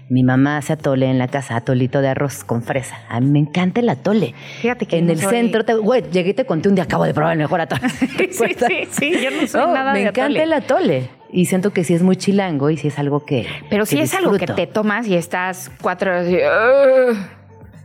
Mi 0.10 0.24
mamá 0.24 0.58
hace 0.58 0.74
atole 0.74 1.06
en 1.10 1.18
la 1.20 1.30
casa, 1.30 1.56
atolito 1.56 2.02
de 2.02 2.10
arroz 2.10 2.44
con 2.44 2.64
fresa. 2.64 2.98
A 3.08 3.22
mí 3.22 3.28
me 3.28 3.40
encanta 3.40 3.80
el 3.80 3.88
atole. 3.88 4.36
Fíjate 4.60 4.86
que 4.88 4.98
en 4.98 5.06
no 5.06 5.14
el 5.14 5.20
soy- 5.20 5.30
centro, 5.30 5.64
te- 5.64 5.76
güey, 5.76 6.04
llegué 6.12 6.32
y 6.32 6.34
te 6.34 6.44
conté 6.46 6.68
un 6.68 6.76
día, 6.76 6.84
acabo 6.84 7.06
de 7.06 7.14
probar 7.14 7.32
el 7.32 7.38
mejor 7.40 7.62
atole. 7.62 7.82
Sí, 7.90 8.28
sí, 8.30 8.46
sí, 8.58 8.88
sí, 8.92 9.12
yo 9.24 9.32
no 9.32 9.48
soy 9.48 9.62
No, 9.62 9.74
nada 9.74 9.94
me 9.94 10.00
de 10.00 10.04
encanta 10.08 10.24
atole. 10.26 10.44
el 10.44 10.52
atole. 10.54 11.10
Y 11.32 11.46
siento 11.46 11.72
que 11.72 11.86
sí 11.86 11.94
es 11.94 12.04
muy 12.04 12.18
chilango 12.18 12.70
y 12.70 12.76
sí 12.76 12.90
es 12.90 13.00
algo 13.00 13.24
que. 13.26 13.48
Pero 13.70 13.86
sí 13.86 13.96
que 13.96 14.02
es 14.04 14.14
algo 14.14 14.34
que 14.38 14.48
te 14.48 14.68
tomas 14.68 15.08
y 15.08 15.16
estás 15.16 15.72
cuatro 15.82 16.12
horas 16.12 16.28
y... 16.28 16.36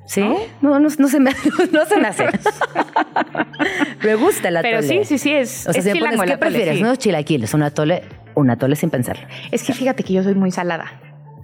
¿Sí? 0.06 0.22
No, 0.60 0.78
no, 0.78 0.88
no 0.98 1.08
se 1.08 1.20
me, 1.20 1.32
no 1.72 1.84
se 1.86 1.96
me 1.98 2.08
hace. 2.08 2.26
me 4.04 4.14
gusta 4.14 4.48
el 4.48 4.56
atole. 4.58 4.76
Pero 4.76 4.82
sí, 4.86 5.00
sí, 5.04 5.18
sí, 5.18 5.32
es, 5.32 5.66
O 5.68 5.72
sea, 5.72 5.80
es 5.80 5.84
si 5.84 5.92
me 6.00 6.00
pones, 6.00 6.20
¿qué 6.22 6.38
prefieres? 6.38 6.76
sí. 6.76 6.82
¿Unos 6.82 6.98
chilaquiles? 6.98 7.54
¿Un 7.54 7.62
atole? 7.62 8.02
Un 8.34 8.50
atole 8.50 8.76
sin 8.76 8.90
pensarlo. 8.90 9.26
Es 9.50 9.62
que 9.64 9.72
fíjate 9.72 10.02
que 10.02 10.12
yo 10.12 10.22
soy 10.22 10.34
muy 10.34 10.50
salada. 10.50 10.92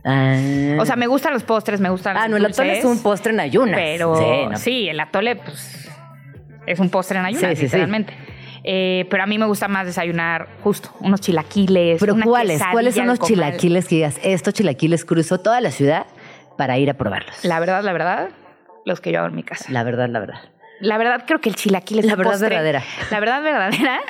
Ah. 0.05 0.37
O 0.81 0.87
sea, 0.87 0.96
me 0.96 1.07
gustan 1.07 1.33
los 1.33 1.42
postres, 1.44 1.81
me 1.81 1.88
gustan 1.90 2.16
Ah, 2.16 2.29
no, 2.29 2.37
los 2.38 2.46
el 2.46 2.53
atole 2.53 2.79
es 2.79 2.85
un 2.85 3.03
postre 3.03 3.33
en 3.33 3.40
ayunas. 3.40 3.77
Pero 3.77 4.16
Sí, 4.16 4.61
sí, 4.62 4.85
no. 4.87 4.90
el 4.92 5.01
atole, 5.01 5.37
pues, 5.37 5.88
es 6.66 6.79
un 6.81 6.90
postre 6.90 7.18
en 7.18 7.25
ayunas, 7.25 7.51
Sí, 7.51 7.57
sí, 7.57 7.57
sí. 7.57 7.64
literalmente. 7.64 8.14
Eh, 8.64 9.07
pero 9.11 9.25
a 9.25 9.27
mí 9.27 9.38
me 9.38 9.46
gusta 9.46 9.66
más 9.66 9.87
desayunar 9.87 10.46
justo 10.62 10.90
unos 11.01 11.20
chilaquiles. 11.20 11.98
Pero 11.98 12.14
una 12.14 12.25
¿cuáles? 12.25 12.62
¿Cuáles 12.70 12.94
son 12.94 13.09
los 13.09 13.18
chilaquiles 13.18 13.88
que 13.88 13.96
digas? 13.96 14.18
Estos 14.22 14.55
chilaquiles 14.55 15.05
cruzo 15.05 15.38
toda 15.40 15.61
la 15.61 15.70
ciudad 15.72 16.07
para 16.57 16.79
ir 16.79 16.88
a 16.90 16.94
probarlos. 16.94 17.44
La 17.44 17.59
verdad, 17.59 17.83
la 17.83 17.92
verdad, 17.92 18.29
los 18.85 19.01
que 19.01 19.12
yo 19.12 19.18
hago 19.21 19.29
en 19.29 19.37
mi 19.37 19.42
casa. 19.42 19.66
La 19.71 19.83
verdad, 19.85 20.09
la 20.09 20.21
verdad. 20.21 20.40
La 20.81 20.99
verdad, 20.99 21.23
creo 21.27 21.40
que 21.40 21.49
el 21.49 21.55
chilaquiles 21.55 22.05
La 22.05 22.12
es 22.12 22.14
un 22.14 22.18
verdad 22.18 22.33
postre. 22.33 22.49
verdadera. 22.49 22.83
La 23.11 23.21
verdad 23.21 23.42
verdadera. 23.42 24.01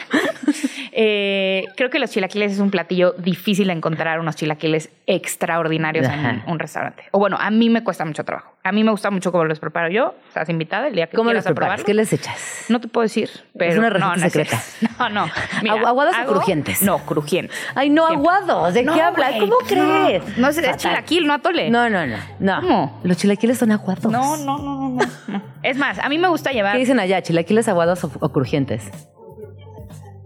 eh, 0.93 1.65
creo 1.77 1.91
que 1.91 1.99
los 1.99 2.11
chilaquiles 2.11 2.53
es 2.53 2.59
un 2.61 2.71
platillo 2.71 3.13
difícil 3.19 3.67
de 3.67 3.75
encontrar 3.75 4.21
unos 4.21 4.37
chilaquiles 4.37 4.91
extraordinarios 5.07 6.07
Ajá. 6.07 6.31
en 6.31 6.43
un 6.47 6.59
restaurante. 6.59 7.05
O 7.11 7.19
bueno, 7.19 7.37
a 7.39 7.51
mí 7.51 7.69
me 7.69 7.85
cuesta 7.85 8.05
mucho 8.05 8.25
trabajo. 8.25 8.52
A 8.64 8.70
mí 8.70 8.85
me 8.85 8.92
gusta 8.92 9.11
mucho 9.11 9.33
cómo 9.33 9.44
los 9.44 9.59
preparo 9.59 9.88
yo. 9.90 10.14
Estás 10.29 10.48
invitada 10.48 10.87
el 10.87 10.94
día 10.94 11.09
que 11.09 11.16
¿Cómo 11.16 11.31
quieras 11.31 11.44
los 11.44 11.53
preparas? 11.55 11.83
¿Qué 11.83 11.94
les 11.94 12.12
echas? 12.12 12.66
No 12.68 12.81
te 12.81 12.87
puedo 12.87 13.03
decir, 13.03 13.29
pero 13.59 13.81
una 13.81 13.90
receta 13.90 14.07
no, 14.09 14.16
no 14.16 14.25
es 14.27 14.33
secreta. 14.33 14.62
No, 15.01 15.09
no. 15.09 15.27
¿Agu- 15.27 15.85
aguados 15.87 16.14
o 16.25 16.27
crujientes? 16.29 16.81
No, 16.83 16.98
crujientes. 16.98 17.57
Ay, 17.75 17.90
no, 17.90 18.07
Siempre. 18.07 18.29
aguados. 18.31 18.75
¿De 18.75 18.85
No, 18.85 18.94
qué 18.94 19.01
hablas? 19.03 19.33
¿Cómo 19.33 19.46
no. 19.46 19.59
crees? 19.66 20.38
No, 20.38 20.48
es- 20.48 20.59
es 20.59 20.77
chilaquil, 20.77 21.27
no 21.27 21.35
atole. 21.35 21.70
No, 21.70 21.90
no, 21.90 22.07
no. 22.07 22.16
no. 22.38 22.61
¿Cómo? 22.61 23.01
Los 23.03 23.16
chilaquiles 23.16 23.59
son 23.59 23.72
aguados. 23.72 24.05
No, 24.12 24.37
no, 24.37 24.59
no, 24.59 24.79
no, 24.79 24.88
no, 24.90 25.01
no. 25.27 25.42
Es 25.64 25.77
más, 25.77 25.98
a 25.98 26.09
mí 26.09 26.18
me 26.18 26.29
gusta 26.29 26.53
llevar 26.53 26.75
¿Qué 26.75 26.79
dicen 26.79 27.01
allá? 27.01 27.20
¿Chilaquiles 27.20 27.66
aguados 27.68 28.05
o, 28.05 28.12
o 28.20 28.33
crujientes? 28.33 28.88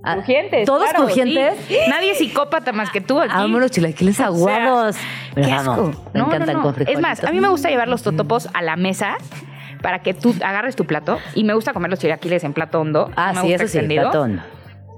Ah, 0.07 0.15
Crujientes. 0.15 0.65
¿Todos 0.67 0.85
claro, 0.89 1.05
crujientes? 1.07 1.55
sí. 1.69 1.77
Nadie 1.89 2.13
es 2.13 2.19
psicópata 2.19 2.73
más 2.73 2.91
que 2.91 3.01
tú 3.01 3.21
aquí. 3.21 3.31
Amo 3.33 3.59
los 3.59 3.71
chilaquiles 3.71 4.21
aguados. 4.21 4.97
Asco. 5.37 5.73
amo. 5.73 5.93
Me 6.15 6.21
No, 6.21 6.27
encantan 6.27 6.57
no. 6.57 6.63
con 6.63 6.75
Es 6.87 7.01
más, 7.01 7.23
a 7.25 7.33
mí 7.33 7.41
me 7.41 7.49
gusta 7.49 7.69
llevar 7.71 7.89
los 7.89 8.03
totopos 8.03 8.49
a 8.55 8.63
la 8.63 8.77
mesa 8.77 9.17
para 9.83 10.01
que 10.01 10.15
tú 10.15 10.35
agarres 10.45 10.77
tu 10.77 10.85
plato 10.87 11.19
y 11.35 11.45
me 11.45 11.55
gusta 11.55 11.73
comer 11.73 11.91
los 11.91 11.99
chilaquiles 12.01 12.45
en 12.45 12.53
plato 12.53 12.81
hondo. 12.81 13.11
Ah, 13.17 13.33
me 13.35 13.41
sí, 13.41 13.47
gusta 13.49 13.65
eso 13.65 13.73
sí, 13.73 13.79
extendido. 13.79 14.03
plato 14.05 14.23
hondo. 14.23 14.43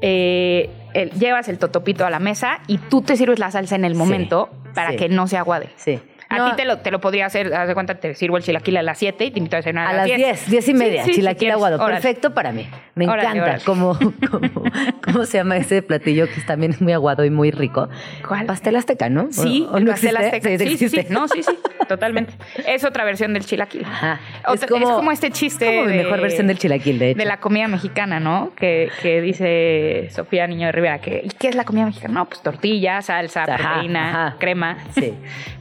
Eh, 0.00 0.70
el- 0.94 1.10
llevas 1.12 1.48
el 1.48 1.58
totopito 1.58 2.06
a 2.06 2.10
la 2.10 2.18
mesa 2.20 2.60
y 2.66 2.78
tú 2.78 3.02
te 3.02 3.16
sirves 3.16 3.38
la 3.38 3.50
salsa 3.50 3.74
en 3.74 3.84
el 3.84 3.94
momento 3.94 4.48
para 4.74 4.90
sí. 4.90 4.96
que 4.96 5.08
no 5.08 5.26
se 5.26 5.36
aguade. 5.36 5.70
Sí. 5.76 6.00
A 6.30 6.50
ti 6.50 6.56
te 6.56 6.64
lo, 6.66 6.78
te 6.78 6.90
lo 6.90 7.00
podría 7.00 7.26
hacer, 7.26 7.54
haz 7.54 7.68
de 7.68 7.74
cuenta, 7.74 7.94
te 7.94 8.14
sirvo 8.14 8.36
el 8.36 8.42
chilaquil 8.42 8.76
a 8.76 8.82
las 8.82 8.98
7 8.98 9.24
y 9.24 9.30
te 9.30 9.38
invito 9.38 9.56
a 9.56 9.62
cenar 9.62 9.86
a, 9.86 9.90
A 9.90 9.92
las 9.94 10.06
10, 10.06 10.50
10 10.50 10.68
y 10.68 10.74
media, 10.74 11.04
Sí, 11.04 11.12
chilaquil 11.12 11.50
aguado. 11.52 11.76
Órale. 11.76 11.94
Perfecto 12.00 12.34
para 12.34 12.52
mí. 12.52 12.68
Me 12.94 13.06
Órale, 13.06 13.22
encanta. 13.28 13.42
órale. 13.44 13.64
Como, 13.64 13.98
como- 14.30 14.62
¿Cómo 15.02 15.24
se 15.24 15.38
llama 15.38 15.56
ese 15.56 15.80
platillo 15.82 16.26
que 16.26 16.34
es 16.40 16.44
también 16.46 16.74
muy 16.80 16.92
aguado 16.92 17.24
y 17.24 17.30
muy 17.30 17.50
rico? 17.50 17.88
¿Cuál? 18.26 18.44
Pastel 18.46 18.76
azteca, 18.76 19.08
¿no? 19.08 19.28
Sí, 19.30 19.66
¿O- 19.70 19.74
o 19.74 19.78
el 19.78 19.84
no 19.86 19.92
pastel 19.92 20.16
azteca. 20.18 20.48
Sí, 20.58 20.76
Sí, 20.76 20.88
sí. 20.90 21.06
No, 21.08 21.28
sí, 21.28 21.42
sí, 21.42 21.52
totalmente. 21.88 22.34
Es 22.66 22.84
otra 22.84 23.04
versión 23.04 23.32
del 23.32 23.44
chilaquil. 23.46 23.84
Ajá. 23.84 24.20
Otra- 24.46 24.66
es, 24.66 24.70
como, 24.84 25.10
este 25.10 25.30
chiste. 25.30 25.64
como 25.66 25.82
mi 25.84 25.92
de- 25.92 26.04
mejor 26.04 26.20
versión 26.20 26.46
del 26.46 26.58
chilaquil, 26.58 26.98
de 26.98 27.10
hecho. 27.10 27.18
De 27.18 27.24
la 27.24 27.38
comida 27.40 27.68
mexicana, 27.68 28.20
¿no? 28.20 28.52
Que, 28.54 28.90
que 29.00 29.22
dice 29.22 30.08
Sofía 30.14 30.46
Niño 30.46 30.66
de 30.66 30.72
Rivera. 30.72 30.98
Que, 31.00 31.22
¿Y 31.24 31.30
qué 31.30 31.48
es 31.48 31.54
la 31.54 31.64
comida 31.64 31.86
mexicana? 31.86 32.12
No, 32.12 32.26
pues 32.26 32.42
tortilla, 32.42 33.00
salsa, 33.00 33.44
Ajá, 33.44 33.56
proteína, 33.74 34.10
ajá. 34.28 34.36
crema. 34.38 34.76
Sí. 34.94 35.14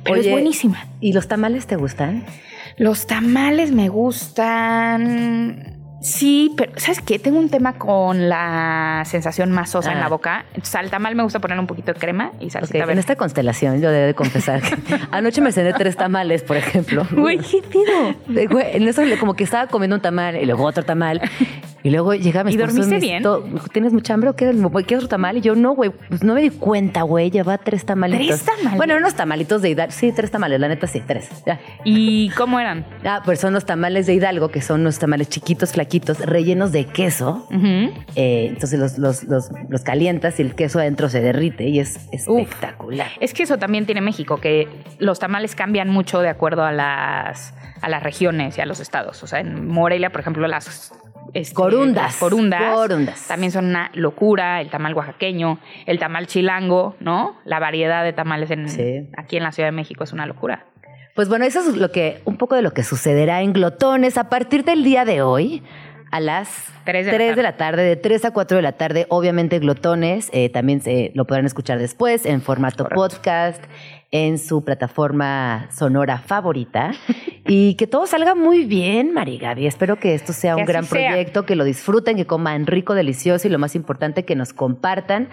Pero 0.03 0.15
es 0.17 0.25
Oye, 0.25 0.32
buenísima. 0.65 0.88
¿Y 1.02 1.13
los 1.13 1.28
tamales 1.28 1.67
te 1.67 1.76
gustan? 1.76 2.26
Los 2.78 3.06
tamales 3.08 3.72
me 3.72 3.89
gustan. 3.89 5.74
Sí, 6.00 6.54
pero 6.56 6.74
¿sabes 6.78 7.02
qué? 7.02 7.17
Tengo 7.17 7.39
un 7.39 7.50
tema 7.50 7.74
con 7.74 8.30
la 8.30 9.02
sensación 9.06 9.52
masosa 9.52 9.91
en 9.91 9.98
Ah. 9.98 10.02
la 10.02 10.10
boca. 10.10 10.46
Entonces, 10.50 10.76
al 10.76 10.91
tamal 10.91 11.15
me 11.15 11.24
gusta 11.24 11.39
ponerle 11.39 11.62
un 11.62 11.67
poquito 11.67 11.91
de 11.91 12.00
crema 12.00 12.32
y 12.39 12.52
salsita 12.52 12.78
en 12.80 12.86
verde. 12.86 13.00
esta 13.00 13.15
constelación 13.15 13.82
yo 13.82 13.89
debo 13.91 14.06
de 14.06 14.13
confesar 14.13 14.62
que 14.62 14.76
anoche 15.12 15.41
me 15.41 15.52
cené 15.52 15.74
tres 15.74 15.98
tamales, 15.98 16.43
por 16.43 16.56
ejemplo. 16.56 17.06
Güey, 17.12 17.39
¿qué 17.39 17.62
pido? 17.63 18.13
Güey, 18.50 18.78
en 18.78 18.88
eso 18.88 19.02
como 19.20 19.34
que 19.34 19.43
estaba 19.43 19.65
comiendo 19.67 19.96
un 19.96 20.02
tamal 20.02 20.38
y 20.38 20.46
luego 20.46 20.65
otro 20.65 20.84
tamal. 20.86 21.20
Y 21.88 21.89
luego 21.89 22.13
llega 22.13 22.43
mi 22.43 22.52
¿Y 22.52 22.56
esposo 22.56 22.73
dormiste 22.73 22.95
me 22.95 23.00
bien? 23.00 23.23
"To- 23.23 23.45
¿Tienes 23.71 23.93
mucha 23.93 24.13
hambre 24.13 24.30
o 24.30 24.36
qué? 24.36 24.52
¿Quieres 24.86 25.06
otro 25.06 25.08
tamal? 25.08 25.38
Y 25.38 25.41
yo, 25.41 25.56
no, 25.56 25.73
güey, 25.73 25.89
pues 25.89 26.21
no 26.21 26.34
me 26.34 26.41
di 26.41 26.50
cuenta, 26.50 27.04
güey. 27.04 27.32
Lleva 27.32 27.58
tres 27.58 27.86
tamalitos. 27.86 28.28
¿Tres 28.28 28.43
tamales? 28.58 28.78
Bueno, 28.78 28.97
unos 28.97 29.15
tamalitos 29.15 29.62
de 29.62 29.69
Hidalgo. 29.69 29.93
Sí, 29.93 30.12
tres 30.12 30.30
tamales, 30.30 30.60
la 30.60 30.67
neta 30.67 30.86
sí, 30.88 31.02
tres. 31.08 31.30
Ya. 31.45 31.60
¿Y 31.86 32.30
cómo 32.32 32.60
eran? 32.60 32.86
Ah, 33.06 33.21
pues 33.23 33.39
son 33.39 33.54
los 33.54 33.65
tamales 33.65 34.06
de 34.06 34.15
Hidalgo, 34.15 34.50
que 34.50 34.62
son 34.62 34.82
unos 34.82 35.00
tamales 35.00 35.30
chiquitos, 35.30 35.71
flaquitos, 35.71 36.19
rellenos 36.19 36.73
de 36.73 36.86
queso. 36.86 37.47
Eh, 38.15 38.47
entonces 38.50 38.78
los, 38.80 38.97
los, 38.97 39.23
los, 39.23 39.50
los 39.69 39.82
calientas 39.84 40.39
y 40.39 40.41
el 40.41 40.56
queso 40.56 40.80
adentro 40.80 41.08
se 41.08 41.21
derrite 41.21 41.69
y 41.69 41.80
es 41.80 42.00
Uf. 42.28 42.41
espectacular. 42.41 43.08
Es 43.21 43.34
que 43.34 43.43
eso 43.43 43.58
también 43.58 43.86
tiene 43.86 44.02
México, 44.02 44.38
que 44.41 44.67
los 45.00 45.19
tamales 45.19 45.56
cambian 45.56 45.89
mucho 45.89 46.19
de 46.19 46.28
acuerdo 46.28 46.63
a 46.63 46.71
las, 46.73 47.54
a 47.82 47.88
las 47.88 48.04
regiones 48.04 48.58
y 48.58 48.62
a 48.62 48.65
los 48.65 48.82
estados. 48.82 49.23
O 49.23 49.28
sea, 49.28 49.39
en 49.39 49.67
Morelia, 49.67 50.10
por 50.12 50.19
ejemplo, 50.21 50.45
las 50.47 50.91
este, 51.34 51.53
Corundas. 51.56 52.15
corundas, 52.17 52.73
Corundas. 52.73 53.27
también 53.27 53.51
son 53.51 53.65
una 53.65 53.91
locura. 53.93 54.62
El 54.62 54.69
tamal 54.69 54.93
oaxaqueño, 54.93 55.60
el 55.86 55.99
tamal 55.99 56.27
chilango, 56.27 56.95
¿no? 56.99 57.36
La 57.45 57.60
variedad 57.60 58.03
de 58.03 58.13
tamales 58.13 58.49
en, 58.51 58.69
Sí. 58.69 59.08
aquí 59.17 59.38
en 59.38 59.43
la 59.43 59.51
Ciudad 59.51 59.67
de 59.67 59.73
México 59.73 60.03
es 60.03 60.13
una 60.13 60.25
locura. 60.25 60.65
Pues 61.15 61.30
bueno, 61.30 61.45
eso 61.45 61.60
es 61.62 61.75
lo 61.77 61.91
que, 61.91 62.21
un 62.25 62.38
poco 62.38 62.56
de 62.56 62.62
lo 62.62 62.73
que 62.73 62.84
sucederá 62.84 63.41
en 63.41 63.51
Glotones 63.53 64.17
a 64.17 64.30
partir 64.30 64.63
del 64.63 64.84
día 64.84 65.03
de 65.06 65.21
hoy. 65.21 65.63
A 66.10 66.21
las 66.21 66.71
Tres 66.86 67.06
de 67.06 67.12
la 67.12 67.17
3 67.17 67.27
de 67.27 67.34
tarde. 67.36 67.43
la 67.43 67.58
tarde, 67.58 67.84
de 67.84 67.95
3 67.97 68.23
a 68.25 68.32
4 68.32 68.56
de 68.56 68.63
la 68.63 68.71
tarde, 68.71 69.08
obviamente 69.10 69.60
Glotones, 69.60 70.30
eh, 70.32 70.47
también 70.47 70.80
se, 70.80 71.12
lo 71.15 71.25
podrán 71.27 71.45
escuchar 71.45 71.80
después 71.80 72.25
en 72.25 72.41
formato 72.41 72.86
Correcto. 72.86 72.95
podcast, 73.01 73.63
en 74.12 74.38
su 74.38 74.63
plataforma 74.63 75.67
sonora 75.71 76.19
favorita. 76.19 76.91
y 77.47 77.75
que 77.75 77.88
todo 77.88 78.05
salga 78.07 78.36
muy 78.36 78.65
bien, 78.65 79.13
Marigaby. 79.13 79.67
Espero 79.67 79.99
que 79.99 80.13
esto 80.13 80.33
sea 80.33 80.55
Que 80.55 80.62
un 80.62 80.67
gran 80.67 80.83
sea. 80.86 81.10
proyecto, 81.10 81.45
que 81.45 81.55
lo 81.55 81.63
disfruten, 81.63 82.17
que 82.17 82.25
coman 82.25 82.65
rico, 82.67 82.93
delicioso 82.93 83.47
y 83.47 83.51
lo 83.51 83.60
más 83.60 83.75
importante, 83.75 84.25
que 84.25 84.36
nos 84.36 84.53
compartan 84.53 85.29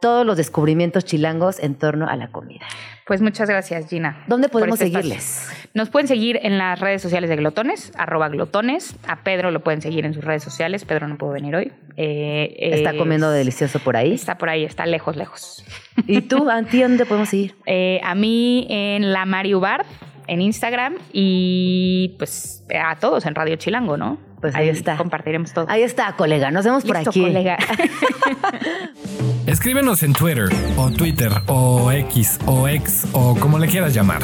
todos 0.00 0.26
los 0.26 0.36
descubrimientos 0.36 1.06
chilangos 1.06 1.58
en 1.60 1.76
torno 1.76 2.06
a 2.06 2.16
la 2.16 2.28
comida. 2.28 2.66
Pues 3.06 3.22
muchas 3.22 3.48
gracias, 3.48 3.88
Gina. 3.88 4.22
¿Dónde 4.26 4.48
podemos 4.50 4.78
este 4.80 4.92
seguirles? 4.94 5.42
espacio. 5.46 5.70
Nos 5.72 5.88
pueden 5.88 6.08
seguir 6.08 6.38
en 6.42 6.58
las 6.58 6.78
redes 6.78 7.00
sociales 7.00 7.30
de 7.30 7.36
Glotones, 7.36 7.90
arroba 7.96 8.28
Glotones. 8.28 8.96
A 9.08 9.22
Pedro 9.24 9.50
lo 9.50 9.60
pueden 9.64 9.80
seguir 9.80 10.04
en 10.04 10.12
sus 10.12 10.22
redes 10.22 10.42
sociales. 10.42 10.84
Pedro 10.84 11.08
no 11.08 11.16
pudo 11.16 11.30
venir 11.32 11.56
hoy. 11.56 11.72
Eh, 11.96 12.54
Está 12.58 12.90
es- 12.90 12.96
comiendo 12.98 13.30
delicioso 13.30 13.78
por 13.78 13.96
ahí. 13.96 14.12
Está 14.12 14.36
por 14.36 14.50
ahí, 14.50 14.64
está 14.64 14.84
lejos, 14.84 15.16
lejos. 15.16 15.64
¿Y 16.06 16.20
tú, 16.22 16.50
Anti, 16.50 16.82
dónde 16.82 17.06
podemos 17.06 17.30
seguir? 17.30 17.54
Eh, 17.64 18.00
a 18.04 18.14
mí 18.14 18.66
en 18.68 19.10
la 19.12 19.24
Mario 19.24 19.60
Bar, 19.60 19.86
en 20.26 20.40
Instagram. 20.40 20.94
Y 21.12 22.14
pues 22.18 22.64
a 22.74 22.96
todos 22.96 23.26
en 23.26 23.34
Radio 23.34 23.56
Chilango, 23.56 23.96
¿no? 23.96 24.18
Pues 24.40 24.54
ahí 24.54 24.68
está. 24.68 24.96
Compartiremos 24.96 25.52
todo. 25.52 25.66
Ahí 25.68 25.82
está, 25.82 26.14
colega. 26.16 26.50
Nos 26.50 26.64
vemos 26.64 26.84
por 26.84 26.96
aquí. 26.96 27.22
colega. 27.22 27.56
Escríbenos 29.46 30.02
en 30.02 30.12
Twitter 30.12 30.48
o 30.76 30.90
Twitter 30.90 31.32
o 31.46 31.90
X 31.92 32.38
o 32.46 32.68
X 32.68 33.06
o 33.12 33.34
como 33.36 33.58
le 33.58 33.68
quieras 33.68 33.94
llamar. 33.94 34.22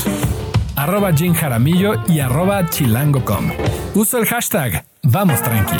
Arroba 0.76 1.12
Jim 1.12 1.34
Jaramillo 1.34 1.94
y 2.08 2.20
arroba 2.20 2.68
chilango.com. 2.68 3.52
Uso 3.94 4.18
el 4.18 4.26
hashtag 4.26 4.84
Vamos 5.02 5.42
Tranqui. 5.42 5.76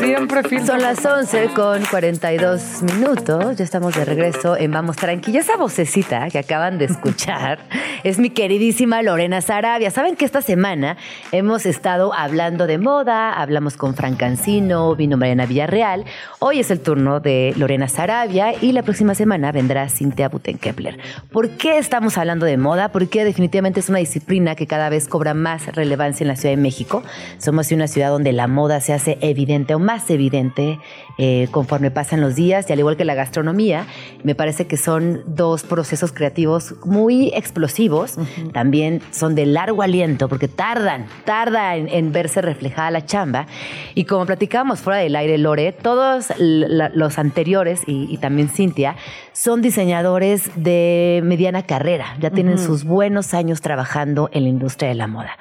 Siempre 0.00 0.42
filtro. 0.44 0.66
Son 0.66 0.82
las 0.82 1.04
11 1.04 1.50
con 1.54 1.84
42 1.84 2.82
minutos. 2.82 3.56
Ya 3.56 3.64
estamos 3.64 3.94
de 3.94 4.04
regreso 4.04 4.56
en 4.56 4.70
Vamos 4.70 4.96
Tranquila. 4.96 5.40
Esa 5.40 5.56
vocecita 5.56 6.28
que 6.30 6.38
acaban 6.38 6.78
de 6.78 6.84
escuchar 6.84 7.58
es 8.04 8.18
mi 8.18 8.30
queridísima 8.30 9.02
Lorena 9.02 9.40
Sarabia. 9.40 9.90
Saben 9.90 10.16
que 10.16 10.24
esta 10.24 10.42
semana 10.42 10.96
hemos 11.32 11.66
estado 11.66 12.14
hablando 12.14 12.66
de 12.66 12.78
moda, 12.78 13.32
hablamos 13.32 13.76
con 13.76 13.94
Fran 13.94 14.14
Cancino, 14.14 14.94
vino 14.94 15.16
Mariana 15.16 15.46
Villarreal. 15.46 16.04
Hoy 16.38 16.60
es 16.60 16.70
el 16.70 16.80
turno 16.80 17.20
de 17.20 17.52
Lorena 17.56 17.88
Sarabia 17.88 18.54
y 18.60 18.72
la 18.72 18.82
próxima 18.82 19.14
semana 19.14 19.50
vendrá 19.50 19.88
Cintia 19.88 20.28
Butenkepler. 20.28 20.98
¿Por 21.30 21.50
qué 21.50 21.78
estamos 21.78 22.18
hablando 22.18 22.46
de 22.46 22.56
moda? 22.56 22.90
Porque 22.90 23.24
definitivamente 23.24 23.80
es 23.80 23.88
una 23.88 23.98
disciplina 23.98 24.54
que 24.54 24.66
cada 24.66 24.88
vez 24.88 25.08
cobra 25.08 25.34
más 25.34 25.66
relevancia 25.74 26.24
en 26.24 26.28
la 26.28 26.36
Ciudad 26.36 26.54
de 26.54 26.62
México. 26.62 27.02
Somos 27.38 27.72
una 27.72 27.88
ciudad 27.88 28.10
donde 28.10 28.32
la 28.32 28.46
moda 28.46 28.80
se 28.80 28.92
hace 28.92 29.18
evidente 29.20 29.71
o 29.74 29.78
más 29.78 30.08
evidente 30.10 30.78
eh, 31.18 31.48
conforme 31.50 31.90
pasan 31.90 32.20
los 32.20 32.34
días 32.34 32.68
y 32.68 32.72
al 32.72 32.78
igual 32.78 32.96
que 32.96 33.04
la 33.04 33.14
gastronomía, 33.14 33.86
me 34.24 34.34
parece 34.34 34.66
que 34.66 34.76
son 34.76 35.22
dos 35.26 35.62
procesos 35.62 36.12
creativos 36.12 36.74
muy 36.84 37.32
explosivos, 37.34 38.16
también 38.52 39.00
son 39.10 39.34
de 39.34 39.46
largo 39.46 39.82
aliento 39.82 40.28
porque 40.28 40.48
tardan, 40.48 41.06
tarda 41.24 41.76
en, 41.76 41.88
en 41.88 42.12
verse 42.12 42.40
reflejada 42.42 42.90
la 42.90 43.04
chamba. 43.06 43.46
Y 43.94 44.04
como 44.04 44.26
platicábamos 44.26 44.80
fuera 44.80 44.98
del 45.00 45.16
aire, 45.16 45.38
Lore, 45.38 45.72
todos 45.72 46.32
la- 46.38 46.88
los 46.90 47.18
anteriores 47.18 47.82
y, 47.86 48.06
y 48.12 48.16
también 48.18 48.48
Cintia 48.48 48.96
son 49.32 49.62
diseñadores 49.62 50.50
de 50.56 51.20
mediana 51.24 51.62
carrera, 51.64 52.16
ya 52.20 52.30
tienen 52.30 52.58
sus 52.58 52.84
buenos 52.84 53.34
años 53.34 53.60
trabajando 53.60 54.28
en 54.32 54.44
la 54.44 54.48
industria 54.48 54.88
de 54.88 54.94
la 54.94 55.06
moda. 55.06 55.38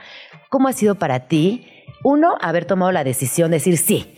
¿Cómo 0.50 0.68
ha 0.68 0.74
sido 0.74 0.96
para 0.96 1.28
ti, 1.28 1.66
uno, 2.04 2.36
haber 2.42 2.66
tomado 2.66 2.92
la 2.92 3.04
decisión 3.04 3.52
de 3.52 3.58
decir 3.58 3.78
sí? 3.78 4.14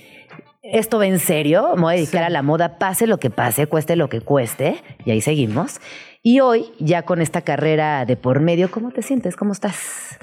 Esto 0.64 0.98
va 0.98 1.08
en 1.08 1.20
serio, 1.20 1.76
me 1.76 1.82
voy 1.82 1.94
a 1.94 1.98
dedicar 1.98 2.24
a 2.24 2.30
la 2.30 2.42
moda, 2.42 2.78
pase 2.78 3.06
lo 3.06 3.18
que 3.18 3.30
pase, 3.30 3.68
cueste 3.68 3.98
lo 3.98 4.08
que 4.08 4.22
cueste, 4.22 4.82
y 5.04 5.12
ahí 5.12 5.20
seguimos. 5.20 5.82
Y 6.22 6.40
hoy, 6.40 6.72
ya 6.80 7.02
con 7.02 7.22
esta 7.22 7.42
carrera 7.42 8.06
de 8.06 8.16
por 8.16 8.40
medio, 8.40 8.72
¿cómo 8.72 8.92
te 8.92 9.02
sientes? 9.02 9.36
¿Cómo 9.36 9.52
estás? 9.52 10.18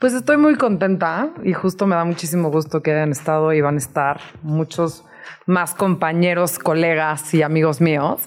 Pues 0.00 0.12
estoy 0.12 0.36
muy 0.36 0.56
contenta 0.56 1.30
y 1.44 1.52
justo 1.52 1.86
me 1.86 1.94
da 1.94 2.04
muchísimo 2.04 2.50
gusto 2.50 2.82
que 2.82 2.90
hayan 2.90 3.12
estado 3.12 3.52
y 3.52 3.60
van 3.60 3.76
a 3.76 3.78
estar 3.78 4.20
muchos 4.42 5.04
más 5.46 5.74
compañeros, 5.74 6.58
colegas 6.58 7.32
y 7.34 7.42
amigos 7.42 7.80
míos. 7.80 8.20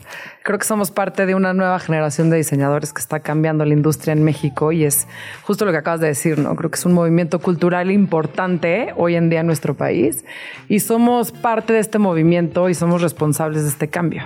Creo 0.43 0.59
que 0.59 0.65
somos 0.65 0.91
parte 0.91 1.25
de 1.25 1.35
una 1.35 1.53
nueva 1.53 1.79
generación 1.79 2.29
de 2.29 2.37
diseñadores 2.37 2.93
que 2.93 3.01
está 3.01 3.19
cambiando 3.19 3.65
la 3.65 3.73
industria 3.73 4.13
en 4.13 4.23
México 4.23 4.71
y 4.71 4.85
es 4.85 5.07
justo 5.43 5.65
lo 5.65 5.71
que 5.71 5.77
acabas 5.77 5.99
de 5.99 6.07
decir, 6.07 6.39
¿no? 6.39 6.55
Creo 6.55 6.71
que 6.71 6.77
es 6.77 6.85
un 6.85 6.93
movimiento 6.93 7.39
cultural 7.39 7.91
importante 7.91 8.93
hoy 8.95 9.15
en 9.15 9.29
día 9.29 9.41
en 9.41 9.47
nuestro 9.47 9.75
país 9.75 10.23
y 10.69 10.79
somos 10.79 11.31
parte 11.31 11.73
de 11.73 11.79
este 11.79 11.99
movimiento 11.99 12.69
y 12.69 12.73
somos 12.73 13.01
responsables 13.01 13.63
de 13.63 13.69
este 13.69 13.89
cambio. 13.89 14.23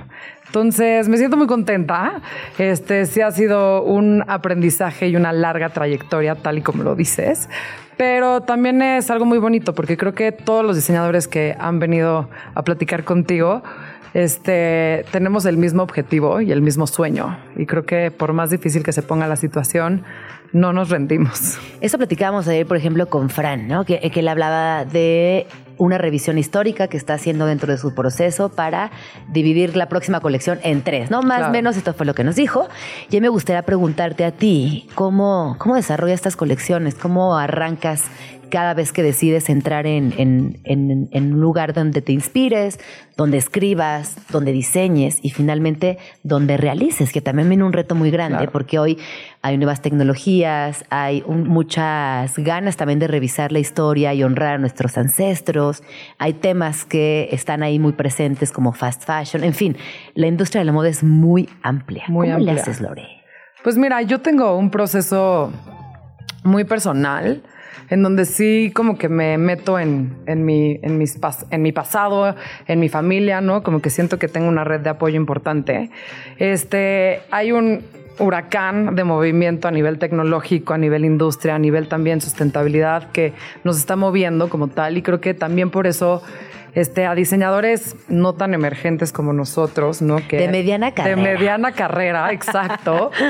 Entonces, 0.52 1.08
me 1.08 1.16
siento 1.16 1.38
muy 1.38 1.48
contenta. 1.48 2.22
Este 2.58 3.06
sí 3.06 3.22
ha 3.22 3.32
sido 3.32 3.84
un 3.84 4.22
aprendizaje 4.28 5.08
y 5.08 5.16
una 5.16 5.32
larga 5.32 5.70
trayectoria, 5.70 6.36
tal 6.36 6.58
y 6.58 6.62
como 6.62 6.84
lo 6.84 6.94
dices. 6.94 7.48
Pero 7.96 8.42
también 8.42 8.82
es 8.82 9.10
algo 9.10 9.24
muy 9.24 9.38
bonito 9.38 9.74
porque 9.74 9.96
creo 9.96 10.14
que 10.14 10.34
todos 10.34 10.66
los 10.66 10.76
diseñadores 10.76 11.30
que 11.30 11.56
han 11.58 11.80
venido 11.80 12.30
a 12.54 12.64
platicar 12.64 13.06
contigo, 13.06 13.64
este, 14.14 15.06
tenemos 15.14 15.46
el 15.46 15.56
mismo 15.56 15.84
objetivo 15.84 16.42
y 16.42 16.52
el 16.52 16.62
mismo 16.62 16.86
sueño. 16.86 17.38
Y 17.56 17.66
creo 17.66 17.86
que 17.86 18.12
por 18.12 18.34
más 18.34 18.50
difícil 18.50 18.84
que 18.84 18.92
se 18.92 19.04
ponga 19.04 19.28
la 19.28 19.38
situación, 19.38 20.04
no 20.52 20.74
nos 20.74 20.90
rendimos. 20.90 21.60
Eso 21.80 21.98
platicábamos 21.98 22.46
ayer, 22.50 22.68
por 22.68 22.76
ejemplo, 22.76 23.08
con 23.08 23.30
Fran, 23.30 23.70
¿no? 23.70 23.86
Que, 23.86 24.00
que 24.00 24.20
él 24.20 24.28
hablaba 24.28 24.84
de 24.84 25.48
una 25.82 25.98
revisión 25.98 26.38
histórica 26.38 26.88
que 26.88 26.96
está 26.98 27.16
haciendo 27.16 27.48
dentro 27.48 27.72
de 27.72 27.78
su 27.80 27.96
proceso 27.96 28.50
para 28.50 28.92
dividir 29.30 29.76
la 29.76 29.90
próxima 29.90 30.20
colección 30.20 30.60
en 30.62 30.84
tres, 30.84 31.10
¿no? 31.10 31.24
Más 31.24 31.38
o 31.38 31.40
Claro. 31.40 31.52
menos, 31.54 31.76
esto 31.76 31.94
fue 31.96 32.06
lo 32.06 32.14
que 32.14 32.24
nos 32.24 32.36
dijo. 32.36 32.68
Y 33.10 33.20
me 33.20 33.30
gustaría 33.30 33.64
preguntarte 33.64 34.24
a 34.24 34.32
ti, 34.32 34.88
¿cómo, 34.94 35.56
cómo 35.58 35.76
desarrollas 35.76 36.16
estas 36.20 36.36
colecciones? 36.36 36.94
¿Cómo 36.94 37.36
arrancas 37.36 38.04
cada 38.52 38.76
vez 38.76 38.92
que 38.94 39.02
decides 39.02 39.50
entrar 39.50 39.88
en, 39.88 40.14
en- 40.18 40.60
en- 40.66 41.10
en 41.12 41.34
un 41.34 41.42
lugar 41.42 41.74
donde 41.74 42.04
te 42.04 42.12
inspires, 42.12 42.80
donde 43.18 43.38
escribas, 43.38 44.16
donde 44.30 44.52
diseñes 44.52 45.18
y 45.24 45.32
finalmente 45.32 45.98
donde 46.22 46.58
realices, 46.58 47.12
que 47.12 47.22
también 47.22 47.50
viene 47.50 47.64
un 47.64 47.74
reto 47.74 47.96
muy 47.96 48.12
grande, 48.12 48.38
Claro. 48.38 48.52
porque 48.52 48.78
hoy 48.78 49.00
hay 49.42 49.58
nuevas 49.58 49.82
tecnologías, 49.82 50.86
hay 50.92 51.24
un- 51.26 51.48
muchas 51.48 52.38
ganas 52.38 52.78
también 52.78 53.00
de 53.00 53.08
revisar 53.08 53.52
la 53.52 53.58
historia 53.60 54.14
y 54.14 54.24
honrar 54.24 54.54
a 54.56 54.58
nuestros 54.60 54.98
ancestros, 54.98 55.82
hay 56.20 56.34
temas 56.34 56.86
que 56.86 57.30
están 57.32 57.64
ahí 57.64 57.80
muy 57.80 57.94
presentes 57.94 58.52
como 58.52 58.72
fast 58.74 59.04
fashion, 59.06 59.44
en 59.44 59.54
fin, 59.54 59.78
la 60.14 60.28
industria 60.28 60.60
de 60.62 60.66
la 60.66 60.72
moda 60.74 60.90
es 60.90 61.04
muy 61.04 61.50
amplia. 61.64 62.04
Muy 62.08 62.28
¿Cómo 62.28 62.40
le 62.40 62.52
amplia. 62.52 62.62
haces, 62.64 62.82
Lore? 62.82 63.08
Pues 63.64 63.78
mira, 63.78 64.02
yo 64.02 64.20
tengo 64.22 64.58
un 64.58 64.70
proceso 64.72 65.52
muy 66.44 66.64
personal 66.64 67.44
en 67.90 68.04
donde 68.04 68.26
sí 68.26 68.72
como 68.74 68.98
que 68.98 69.10
me 69.10 69.38
meto 69.38 69.80
en, 69.80 70.16
en, 70.26 70.46
mi, 70.46 70.80
en, 70.82 70.98
mis 70.98 71.20
en 71.50 71.62
mi 71.62 71.72
pasado, 71.72 72.36
en 72.68 72.80
mi 72.80 72.90
familia, 72.90 73.42
¿no? 73.42 73.64
Como 73.64 73.82
que 73.82 73.90
siento 73.90 74.20
que 74.20 74.28
tengo 74.28 74.48
una 74.48 74.64
red 74.64 74.82
de 74.82 74.90
apoyo 74.90 75.18
importante. 75.18 75.90
Este, 76.38 77.22
hay 77.32 77.52
un 77.52 77.84
huracán 78.20 78.96
de 78.96 79.04
movimiento 79.04 79.68
a 79.68 79.72
nivel 79.72 79.98
tecnológico, 79.98 80.74
a 80.74 80.78
nivel 80.78 81.06
industria, 81.06 81.56
a 81.56 81.60
nivel 81.60 81.88
también 81.88 82.22
sustentabilidad 82.22 83.12
que 83.12 83.34
nos 83.64 83.78
está 83.78 83.96
moviendo 83.96 84.50
como 84.50 84.68
tal 84.68 84.98
y 84.98 85.02
creo 85.02 85.22
que 85.22 85.34
también 85.34 85.72
por 85.72 85.88
eso 85.88 86.22
este, 86.74 87.06
a 87.06 87.16
diseñadores 87.16 87.96
no 88.08 88.34
tan 88.34 88.54
emergentes 88.54 89.12
como 89.12 89.34
nosotros, 89.34 90.02
¿no? 90.02 90.18
Que, 90.28 90.38
De 90.38 90.48
mediana 90.48 90.94
carrera. 90.94 91.16
De 91.16 91.22
mediana 91.22 91.72
carrera, 91.72 92.32
exacto. 92.32 93.12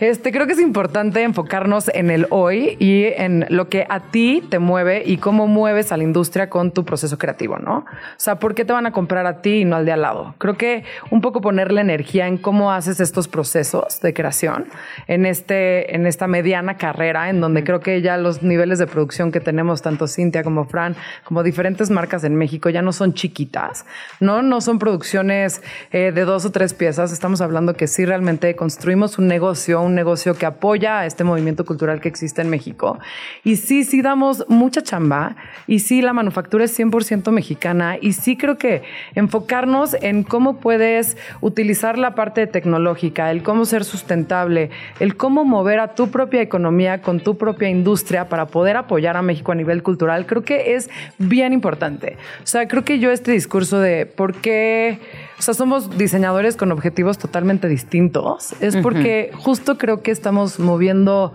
Este, 0.00 0.32
creo 0.32 0.48
que 0.48 0.54
es 0.54 0.60
importante 0.60 1.22
enfocarnos 1.22 1.88
en 1.94 2.10
el 2.10 2.26
hoy 2.30 2.76
y 2.80 3.04
en 3.04 3.46
lo 3.50 3.68
que 3.68 3.86
a 3.88 4.00
ti 4.10 4.42
te 4.50 4.58
mueve 4.58 5.04
y 5.06 5.18
cómo 5.18 5.46
mueves 5.46 5.92
a 5.92 5.96
la 5.96 6.02
industria 6.02 6.50
con 6.50 6.72
tu 6.72 6.84
proceso 6.84 7.18
creativo, 7.18 7.58
¿no? 7.58 7.78
O 7.78 7.84
sea, 8.16 8.40
¿por 8.40 8.56
qué 8.56 8.64
te 8.64 8.72
van 8.72 8.86
a 8.86 8.92
comprar 8.92 9.26
a 9.26 9.42
ti 9.42 9.60
y 9.60 9.64
no 9.64 9.76
al 9.76 9.84
de 9.84 9.92
al 9.92 10.02
lado? 10.02 10.34
Creo 10.38 10.56
que 10.56 10.82
un 11.10 11.20
poco 11.20 11.40
ponerle 11.40 11.80
energía 11.80 12.26
en 12.26 12.36
cómo 12.36 12.72
haces 12.72 12.98
estos 12.98 13.28
procesos 13.28 14.00
de 14.00 14.12
creación 14.12 14.66
en, 15.06 15.24
este, 15.24 15.94
en 15.94 16.06
esta 16.06 16.26
mediana 16.26 16.76
carrera, 16.76 17.30
en 17.30 17.40
donde 17.40 17.62
creo 17.62 17.80
que 17.80 18.02
ya 18.02 18.16
los 18.16 18.42
niveles 18.42 18.78
de 18.78 18.86
producción 18.86 19.30
que 19.30 19.40
tenemos, 19.40 19.82
tanto 19.82 20.08
Cintia 20.08 20.42
como 20.42 20.64
Fran, 20.64 20.96
como 21.24 21.42
diferentes 21.42 21.90
marcas 21.90 22.24
en 22.24 22.34
México, 22.34 22.70
ya 22.70 22.82
no 22.82 22.85
son 22.92 23.14
chiquitas, 23.14 23.86
¿no? 24.20 24.42
No 24.42 24.60
son 24.60 24.78
producciones 24.78 25.62
eh, 25.92 26.12
de 26.14 26.24
dos 26.24 26.44
o 26.44 26.52
tres 26.52 26.74
piezas. 26.74 27.12
Estamos 27.12 27.40
hablando 27.40 27.74
que 27.74 27.86
sí 27.86 28.04
realmente 28.04 28.54
construimos 28.56 29.18
un 29.18 29.28
negocio, 29.28 29.80
un 29.82 29.94
negocio 29.94 30.34
que 30.34 30.46
apoya 30.46 31.00
a 31.00 31.06
este 31.06 31.24
movimiento 31.24 31.64
cultural 31.64 32.00
que 32.00 32.08
existe 32.08 32.42
en 32.42 32.50
México. 32.50 32.98
Y 33.44 33.56
sí, 33.56 33.84
sí 33.84 34.02
damos 34.02 34.44
mucha 34.48 34.82
chamba 34.82 35.36
y 35.66 35.80
sí 35.80 36.02
la 36.02 36.12
manufactura 36.12 36.64
es 36.64 36.78
100% 36.78 37.30
mexicana 37.30 37.96
y 38.00 38.12
sí 38.12 38.36
creo 38.36 38.58
que 38.58 38.82
enfocarnos 39.14 39.94
en 40.00 40.22
cómo 40.22 40.58
puedes 40.58 41.16
utilizar 41.40 41.98
la 41.98 42.14
parte 42.14 42.46
tecnológica, 42.46 43.30
el 43.30 43.42
cómo 43.42 43.64
ser 43.64 43.84
sustentable, 43.84 44.70
el 45.00 45.16
cómo 45.16 45.44
mover 45.44 45.80
a 45.80 45.94
tu 45.94 46.10
propia 46.10 46.42
economía 46.42 47.02
con 47.02 47.20
tu 47.20 47.36
propia 47.36 47.68
industria 47.68 48.28
para 48.28 48.46
poder 48.46 48.76
apoyar 48.76 49.16
a 49.16 49.22
México 49.22 49.52
a 49.52 49.54
nivel 49.54 49.82
cultural, 49.82 50.26
creo 50.26 50.42
que 50.42 50.74
es 50.74 50.90
bien 51.18 51.52
importante. 51.52 52.16
O 52.42 52.46
sea, 52.46 52.68
creo 52.68 52.75
que 52.84 52.98
yo 52.98 53.10
este 53.10 53.32
discurso 53.32 53.78
de 53.78 54.06
por 54.06 54.34
qué, 54.34 54.98
o 55.38 55.42
sea, 55.42 55.54
somos 55.54 55.96
diseñadores 55.96 56.56
con 56.56 56.72
objetivos 56.72 57.18
totalmente 57.18 57.68
distintos, 57.68 58.54
es 58.60 58.76
porque 58.76 59.30
justo 59.34 59.78
creo 59.78 60.02
que 60.02 60.10
estamos 60.10 60.58
moviendo 60.58 61.32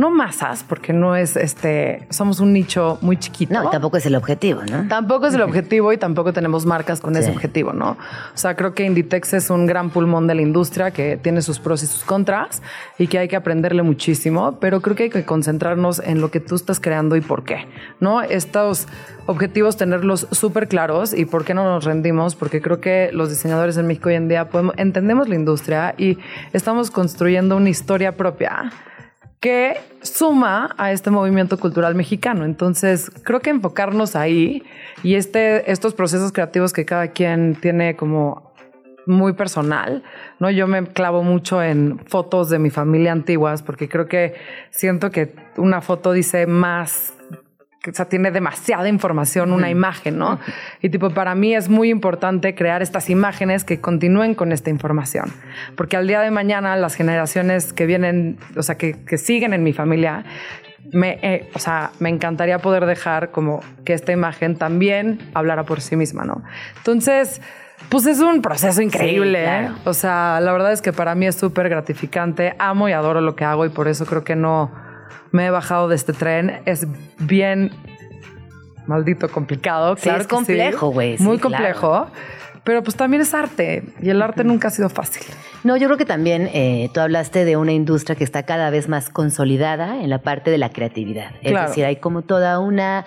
no 0.00 0.10
masas, 0.10 0.64
porque 0.66 0.94
no 0.94 1.14
es 1.14 1.36
este, 1.36 2.06
somos 2.08 2.40
un 2.40 2.54
nicho 2.54 2.96
muy 3.02 3.18
chiquito. 3.18 3.52
No, 3.52 3.68
tampoco 3.68 3.98
es 3.98 4.06
el 4.06 4.14
objetivo, 4.14 4.62
¿no? 4.62 4.88
Tampoco 4.88 5.26
es 5.26 5.34
el 5.34 5.42
objetivo 5.42 5.92
y 5.92 5.98
tampoco 5.98 6.32
tenemos 6.32 6.64
marcas 6.64 7.02
con 7.02 7.14
ese 7.16 7.30
objetivo, 7.30 7.74
¿no? 7.74 7.90
O 7.90 8.36
sea, 8.36 8.56
creo 8.56 8.72
que 8.72 8.84
Inditex 8.84 9.34
es 9.34 9.50
un 9.50 9.66
gran 9.66 9.90
pulmón 9.90 10.26
de 10.26 10.34
la 10.34 10.40
industria 10.40 10.90
que 10.90 11.18
tiene 11.18 11.42
sus 11.42 11.58
pros 11.58 11.82
y 11.82 11.86
sus 11.86 12.02
contras 12.02 12.62
y 12.98 13.08
que 13.08 13.18
hay 13.18 13.28
que 13.28 13.36
aprenderle 13.36 13.82
muchísimo, 13.82 14.56
pero 14.58 14.80
creo 14.80 14.96
que 14.96 15.02
hay 15.04 15.10
que 15.10 15.26
concentrarnos 15.26 15.98
en 15.98 16.22
lo 16.22 16.30
que 16.30 16.40
tú 16.40 16.54
estás 16.54 16.80
creando 16.80 17.14
y 17.14 17.20
por 17.20 17.44
qué, 17.44 17.66
¿no? 18.00 18.22
Estos 18.22 18.88
objetivos 19.26 19.76
tenerlos 19.76 20.28
súper 20.30 20.66
claros 20.66 21.12
y 21.12 21.26
por 21.26 21.44
qué 21.44 21.52
no 21.52 21.64
nos 21.64 21.84
rendimos, 21.84 22.36
porque 22.36 22.62
creo 22.62 22.80
que 22.80 23.10
los 23.12 23.28
diseñadores 23.28 23.76
en 23.76 23.86
México 23.86 24.08
hoy 24.08 24.14
en 24.14 24.28
día 24.28 24.48
podemos, 24.48 24.74
entendemos 24.78 25.28
la 25.28 25.34
industria 25.34 25.94
y 25.98 26.16
estamos 26.54 26.90
construyendo 26.90 27.54
una 27.58 27.68
historia 27.68 28.16
propia 28.16 28.72
que 29.40 29.80
suma 30.02 30.74
a 30.76 30.92
este 30.92 31.10
movimiento 31.10 31.58
cultural 31.58 31.94
mexicano. 31.94 32.44
Entonces, 32.44 33.10
creo 33.24 33.40
que 33.40 33.50
enfocarnos 33.50 34.14
ahí 34.14 34.62
y 35.02 35.14
este, 35.14 35.70
estos 35.72 35.94
procesos 35.94 36.30
creativos 36.30 36.74
que 36.74 36.84
cada 36.84 37.08
quien 37.08 37.54
tiene 37.54 37.96
como 37.96 38.52
muy 39.06 39.32
personal, 39.32 40.02
¿no? 40.38 40.50
Yo 40.50 40.66
me 40.66 40.84
clavo 40.86 41.22
mucho 41.22 41.62
en 41.62 41.98
fotos 42.06 42.50
de 42.50 42.58
mi 42.58 42.68
familia 42.68 43.12
antiguas 43.12 43.62
porque 43.62 43.88
creo 43.88 44.06
que 44.06 44.34
siento 44.70 45.10
que 45.10 45.34
una 45.56 45.80
foto 45.80 46.12
dice 46.12 46.46
más 46.46 47.14
o 47.88 47.94
sea, 47.94 48.04
tiene 48.04 48.30
demasiada 48.30 48.88
información, 48.88 49.52
una 49.52 49.70
imagen, 49.70 50.18
¿no? 50.18 50.38
Y 50.82 50.90
tipo, 50.90 51.10
para 51.10 51.34
mí 51.34 51.54
es 51.54 51.70
muy 51.70 51.88
importante 51.88 52.54
crear 52.54 52.82
estas 52.82 53.08
imágenes 53.08 53.64
que 53.64 53.80
continúen 53.80 54.34
con 54.34 54.52
esta 54.52 54.68
información. 54.68 55.32
Porque 55.76 55.96
al 55.96 56.06
día 56.06 56.20
de 56.20 56.30
mañana 56.30 56.76
las 56.76 56.94
generaciones 56.94 57.72
que 57.72 57.86
vienen, 57.86 58.38
o 58.54 58.62
sea, 58.62 58.76
que, 58.76 59.02
que 59.04 59.16
siguen 59.16 59.54
en 59.54 59.62
mi 59.62 59.72
familia, 59.72 60.24
me, 60.92 61.18
eh, 61.22 61.48
o 61.54 61.58
sea, 61.58 61.92
me 62.00 62.10
encantaría 62.10 62.58
poder 62.58 62.84
dejar 62.84 63.30
como 63.30 63.60
que 63.84 63.94
esta 63.94 64.12
imagen 64.12 64.56
también 64.56 65.18
hablara 65.32 65.64
por 65.64 65.80
sí 65.80 65.96
misma, 65.96 66.24
¿no? 66.24 66.42
Entonces, 66.76 67.40
pues 67.88 68.06
es 68.06 68.20
un 68.20 68.42
proceso 68.42 68.82
increíble. 68.82 69.42
claro. 69.42 69.68
¿eh? 69.68 69.80
O 69.84 69.94
sea, 69.94 70.38
la 70.42 70.52
verdad 70.52 70.72
es 70.72 70.82
que 70.82 70.92
para 70.92 71.14
mí 71.14 71.26
es 71.26 71.36
súper 71.36 71.70
gratificante. 71.70 72.54
Amo 72.58 72.90
y 72.90 72.92
adoro 72.92 73.22
lo 73.22 73.36
que 73.36 73.44
hago 73.44 73.64
y 73.64 73.70
por 73.70 73.88
eso 73.88 74.04
creo 74.04 74.22
que 74.22 74.36
no 74.36 74.89
me 75.32 75.46
he 75.46 75.50
bajado 75.50 75.88
de 75.88 75.96
este 75.96 76.12
tren. 76.12 76.60
Es 76.66 76.86
bien 77.18 77.70
maldito 78.86 79.28
complicado. 79.28 79.96
Sí, 79.96 80.02
claro 80.02 80.22
es 80.22 80.26
complejo, 80.26 80.88
güey, 80.90 81.16
sí, 81.18 81.22
Muy 81.22 81.38
claro. 81.38 81.56
complejo. 81.56 82.06
Pero 82.64 82.82
pues 82.82 82.96
también 82.96 83.22
es 83.22 83.32
arte 83.32 83.84
y 84.02 84.10
el 84.10 84.20
arte 84.20 84.44
nunca 84.44 84.68
ha 84.68 84.70
sido 84.70 84.88
fácil. 84.88 85.22
No, 85.62 85.76
yo 85.76 85.86
creo 85.86 85.98
que 85.98 86.06
también 86.06 86.48
eh, 86.52 86.88
tú 86.94 87.00
hablaste 87.00 87.44
de 87.44 87.56
una 87.56 87.72
industria 87.72 88.16
que 88.16 88.24
está 88.24 88.44
cada 88.44 88.70
vez 88.70 88.88
más 88.88 89.10
consolidada 89.10 90.02
en 90.02 90.08
la 90.08 90.18
parte 90.18 90.50
de 90.50 90.58
la 90.58 90.70
creatividad. 90.70 91.32
Es 91.42 91.52
decir, 91.52 91.84
hay 91.84 91.96
como 91.96 92.22
toda 92.22 92.58
una, 92.60 93.04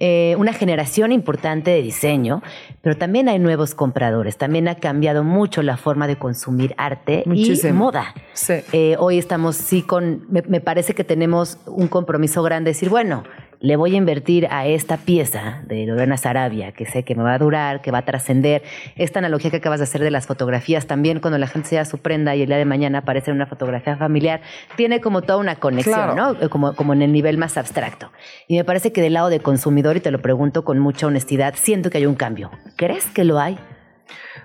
eh, 0.00 0.34
una 0.38 0.52
generación 0.52 1.12
importante 1.12 1.70
de 1.70 1.82
diseño, 1.82 2.42
pero 2.82 2.96
también 2.96 3.28
hay 3.28 3.38
nuevos 3.38 3.74
compradores. 3.74 4.36
También 4.36 4.68
ha 4.68 4.74
cambiado 4.74 5.24
mucho 5.24 5.62
la 5.62 5.76
forma 5.76 6.06
de 6.06 6.16
consumir 6.16 6.74
arte 6.76 7.22
y 7.24 7.28
Muchísimo. 7.28 7.84
moda. 7.84 8.14
Sí. 8.34 8.54
Eh, 8.72 8.96
hoy 8.98 9.18
estamos 9.18 9.56
sí 9.56 9.82
con, 9.82 10.26
me, 10.28 10.42
me 10.42 10.60
parece 10.60 10.94
que 10.94 11.04
tenemos 11.04 11.58
un 11.66 11.88
compromiso 11.88 12.42
grande, 12.42 12.70
decir, 12.70 12.90
bueno, 12.90 13.24
le 13.60 13.76
voy 13.76 13.94
a 13.94 13.96
invertir 13.98 14.46
a 14.50 14.66
esta 14.66 14.96
pieza 14.96 15.62
de 15.66 15.86
Lorena 15.86 16.16
Sarabia, 16.16 16.72
que 16.72 16.86
sé 16.86 17.02
que 17.04 17.14
me 17.14 17.22
va 17.22 17.34
a 17.34 17.38
durar, 17.38 17.80
que 17.80 17.90
va 17.90 17.98
a 17.98 18.04
trascender. 18.04 18.62
Esta 18.96 19.18
analogía 19.20 19.50
que 19.50 19.58
acabas 19.58 19.80
de 19.80 19.84
hacer 19.84 20.02
de 20.02 20.10
las 20.10 20.26
fotografías, 20.26 20.86
también 20.86 21.20
cuando 21.20 21.38
la 21.38 21.46
gente 21.46 21.68
se 21.70 21.76
da 21.76 21.84
su 21.84 21.98
prenda 21.98 22.34
y 22.36 22.42
el 22.42 22.48
día 22.48 22.58
de 22.58 22.64
mañana 22.64 22.98
aparece 22.98 23.30
en 23.30 23.36
una 23.36 23.46
fotografía 23.46 23.96
familiar, 23.96 24.40
tiene 24.76 25.00
como 25.00 25.22
toda 25.22 25.38
una 25.38 25.56
conexión, 25.56 25.94
Claro. 25.94 26.14
¿no? 26.14 26.50
Como, 26.50 26.74
como 26.74 26.92
en 26.92 27.02
el 27.02 27.12
nivel 27.12 27.38
más 27.38 27.56
abstracto. 27.56 28.10
Y 28.48 28.56
me 28.56 28.64
parece 28.64 28.92
que 28.92 29.00
del 29.00 29.14
lado 29.14 29.28
de 29.28 29.40
consumidor, 29.40 29.96
y 29.96 30.00
te 30.00 30.10
lo 30.10 30.20
pregunto 30.20 30.64
con 30.64 30.78
mucha 30.78 31.06
honestidad, 31.06 31.54
siento 31.56 31.90
que 31.90 31.98
hay 31.98 32.06
un 32.06 32.14
cambio. 32.14 32.50
¿Crees 32.76 33.06
que 33.06 33.24
lo 33.24 33.38
hay? 33.38 33.58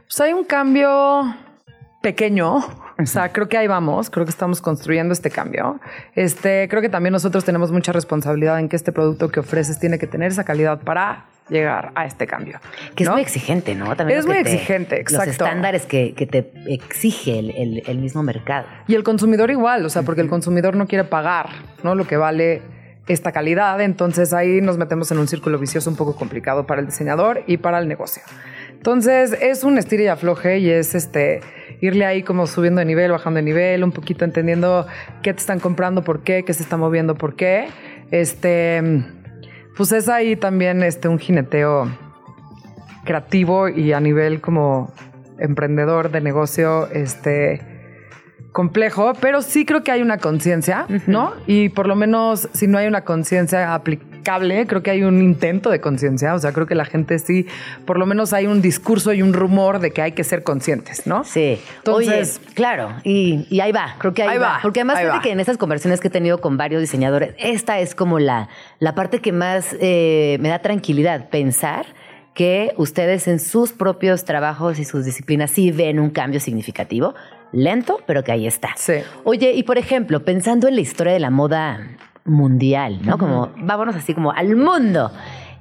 Pues 0.08 0.20
hay 0.22 0.34
un 0.34 0.44
cambio 0.44 1.36
pequeño. 2.02 2.60
O 3.02 3.06
sea, 3.06 3.32
creo 3.32 3.48
que 3.48 3.58
ahí 3.58 3.66
vamos, 3.66 4.10
creo 4.10 4.26
que 4.26 4.30
estamos 4.30 4.60
construyendo 4.60 5.14
este 5.14 5.30
cambio. 5.30 5.80
Este, 6.16 6.68
creo 6.68 6.82
que 6.82 6.90
también 6.90 7.14
nosotros 7.14 7.46
tenemos 7.46 7.72
mucha 7.72 7.94
responsabilidad 7.94 8.60
en 8.60 8.68
que 8.68 8.76
este 8.76 8.92
producto 8.92 9.30
que 9.30 9.40
ofreces 9.40 9.80
tiene 9.80 9.98
que 9.98 10.06
tener 10.06 10.34
esa 10.34 10.44
calidad 10.44 10.82
para 10.82 11.24
llegar 11.48 11.94
a 11.96 12.06
este 12.06 12.28
cambio. 12.28 12.60
Que 12.96 13.04
es 13.06 13.10
muy 13.10 13.22
exigente, 13.22 13.74
¿no? 13.74 13.96
También 13.96 14.20
Es 14.20 14.26
muy 14.26 14.36
te- 14.36 14.42
exigente, 14.42 14.96
Los 14.98 15.14
exacto. 15.14 15.32
estándares 15.32 15.86
que, 15.86 16.14
que 16.14 16.26
te 16.28 16.52
exige 16.68 17.40
el, 17.40 17.52
el- 17.52 17.84
el 17.88 17.98
mismo 18.00 18.22
mercado. 18.22 18.68
Y 18.86 18.96
el 18.96 19.04
consumidor 19.06 19.50
igual, 19.50 19.86
o 19.86 19.90
sea, 19.90 20.02
porque 20.02 20.20
el 20.20 20.28
consumidor 20.28 20.76
no 20.76 20.86
quiere 20.86 21.06
pagar, 21.06 21.48
¿no? 21.84 21.96
Lo 21.96 22.06
que 22.06 22.18
vale 22.18 22.62
esta 23.08 23.32
calidad, 23.32 23.80
entonces 23.80 24.34
ahí 24.34 24.60
nos 24.60 24.78
metemos 24.78 25.10
en 25.12 25.20
un 25.20 25.28
círculo 25.30 25.58
vicioso 25.58 25.90
un 25.90 25.96
poco 25.96 26.18
complicado 26.18 26.68
para 26.68 26.82
el 26.82 26.88
diseñador 26.88 27.44
y 27.48 27.56
para 27.56 27.80
el 27.80 27.88
negocio. 27.88 28.22
Entonces 28.80 29.38
es 29.42 29.66
un 29.66 29.78
estira 29.78 30.04
y 30.04 30.08
afloje 30.08 30.60
y 30.60 30.70
es 30.70 30.96
este 30.96 31.42
irle 31.82 32.06
ahí 32.06 32.24
como 32.24 32.48
subiendo 32.48 32.80
de 32.80 32.86
nivel, 32.86 33.12
bajando 33.12 33.40
de 33.40 33.44
nivel, 33.44 33.84
un 33.84 33.92
poquito 33.92 34.24
entendiendo 34.24 34.88
qué 35.22 35.34
te 35.34 35.42
están 35.42 35.60
comprando, 35.60 36.02
por 36.02 36.22
qué, 36.22 36.46
qué 36.46 36.54
se 36.54 36.64
está 36.64 36.78
moviendo, 36.78 37.16
por 37.16 37.36
qué. 37.36 37.68
Este, 38.10 38.82
pues 39.76 39.92
es 39.92 40.08
ahí 40.08 40.38
también 40.38 40.82
este 40.82 41.10
un 41.10 41.20
jineteo 41.20 41.90
creativo 43.04 43.68
y 43.68 43.92
a 43.92 44.00
nivel 44.00 44.40
como 44.40 44.94
emprendedor 45.40 46.10
de 46.10 46.22
negocio, 46.22 46.88
este 46.90 47.60
complejo, 48.54 49.12
pero 49.20 49.42
sí 49.42 49.66
creo 49.66 49.84
que 49.84 49.92
hay 49.92 50.02
una 50.02 50.20
conciencia, 50.20 50.86
¿no? 51.06 51.34
Y 51.48 51.68
por 51.68 51.86
lo 51.86 51.98
menos 51.98 52.48
si 52.54 52.68
no 52.68 52.78
hay 52.78 52.88
una 52.88 53.04
conciencia 53.04 53.74
creo 54.68 54.84
que 54.84 54.92
hay 54.92 55.04
un 55.04 55.22
intento 55.22 55.70
de 55.70 55.82
conciencia, 55.82 56.34
o 56.34 56.40
sea, 56.40 56.52
creo 56.54 56.68
que 56.68 56.76
la 56.76 56.86
gente 56.86 57.18
sí, 57.20 57.48
por 57.86 57.98
lo 57.98 58.06
menos 58.06 58.34
hay 58.34 58.48
un 58.48 58.62
discurso 58.62 59.14
y 59.14 59.22
un 59.22 59.34
rumor 59.34 59.80
de 59.80 59.92
que 59.92 60.02
hay 60.02 60.12
que 60.14 60.24
ser 60.24 60.44
conscientes, 60.44 61.08
¿no? 61.08 61.24
Sí. 61.24 61.60
Entonces- 61.78 62.40
Oye, 62.44 62.54
claro, 62.56 62.94
y, 63.04 63.46
y 63.50 63.60
ahí 63.62 63.72
va, 63.72 63.96
creo 63.98 64.14
que 64.14 64.24
ahí, 64.24 64.30
Ahí 64.30 64.38
va. 64.38 64.48
va, 64.54 64.60
Porque 64.62 64.82
además 64.82 65.00
fíjate 65.00 65.20
que 65.22 65.32
en 65.32 65.40
estas 65.40 65.58
conversaciones 65.58 66.00
que 66.00 66.08
he 66.08 66.12
tenido 66.12 66.40
con 66.40 66.58
varios 66.58 66.82
diseñadores, 66.82 67.34
esta 67.38 67.80
es 67.80 67.96
como 67.96 68.20
la, 68.20 68.50
la 68.80 68.96
parte 68.96 69.20
que 69.20 69.32
más 69.32 69.76
eh, 69.80 70.38
me 70.42 70.50
da 70.50 70.60
tranquilidad, 70.60 71.30
pensar 71.30 71.86
que 72.34 72.74
ustedes 72.78 73.28
en 73.28 73.40
sus 73.40 73.72
propios 73.74 74.24
trabajos 74.24 74.80
y 74.80 74.86
sus 74.86 75.04
disciplinas 75.04 75.52
sí 75.52 75.72
ven 75.72 76.00
un 76.00 76.10
cambio 76.10 76.40
significativo, 76.40 77.14
lento, 77.52 78.00
pero 78.06 78.24
que 78.24 78.32
ahí 78.32 78.48
está. 78.48 78.70
Sí. 78.78 78.94
Oye, 79.24 79.52
y 79.54 79.64
por 79.64 79.78
ejemplo, 79.78 80.24
pensando 80.24 80.68
en 80.68 80.76
la 80.76 80.82
historia 80.82 81.12
de 81.14 81.20
la 81.20 81.32
moda 81.32 81.80
mundial, 82.30 83.00
¿no? 83.04 83.18
Como, 83.18 83.52
vámonos 83.58 83.96
así 83.96 84.14
como 84.14 84.32
al 84.32 84.56
mundo. 84.56 85.12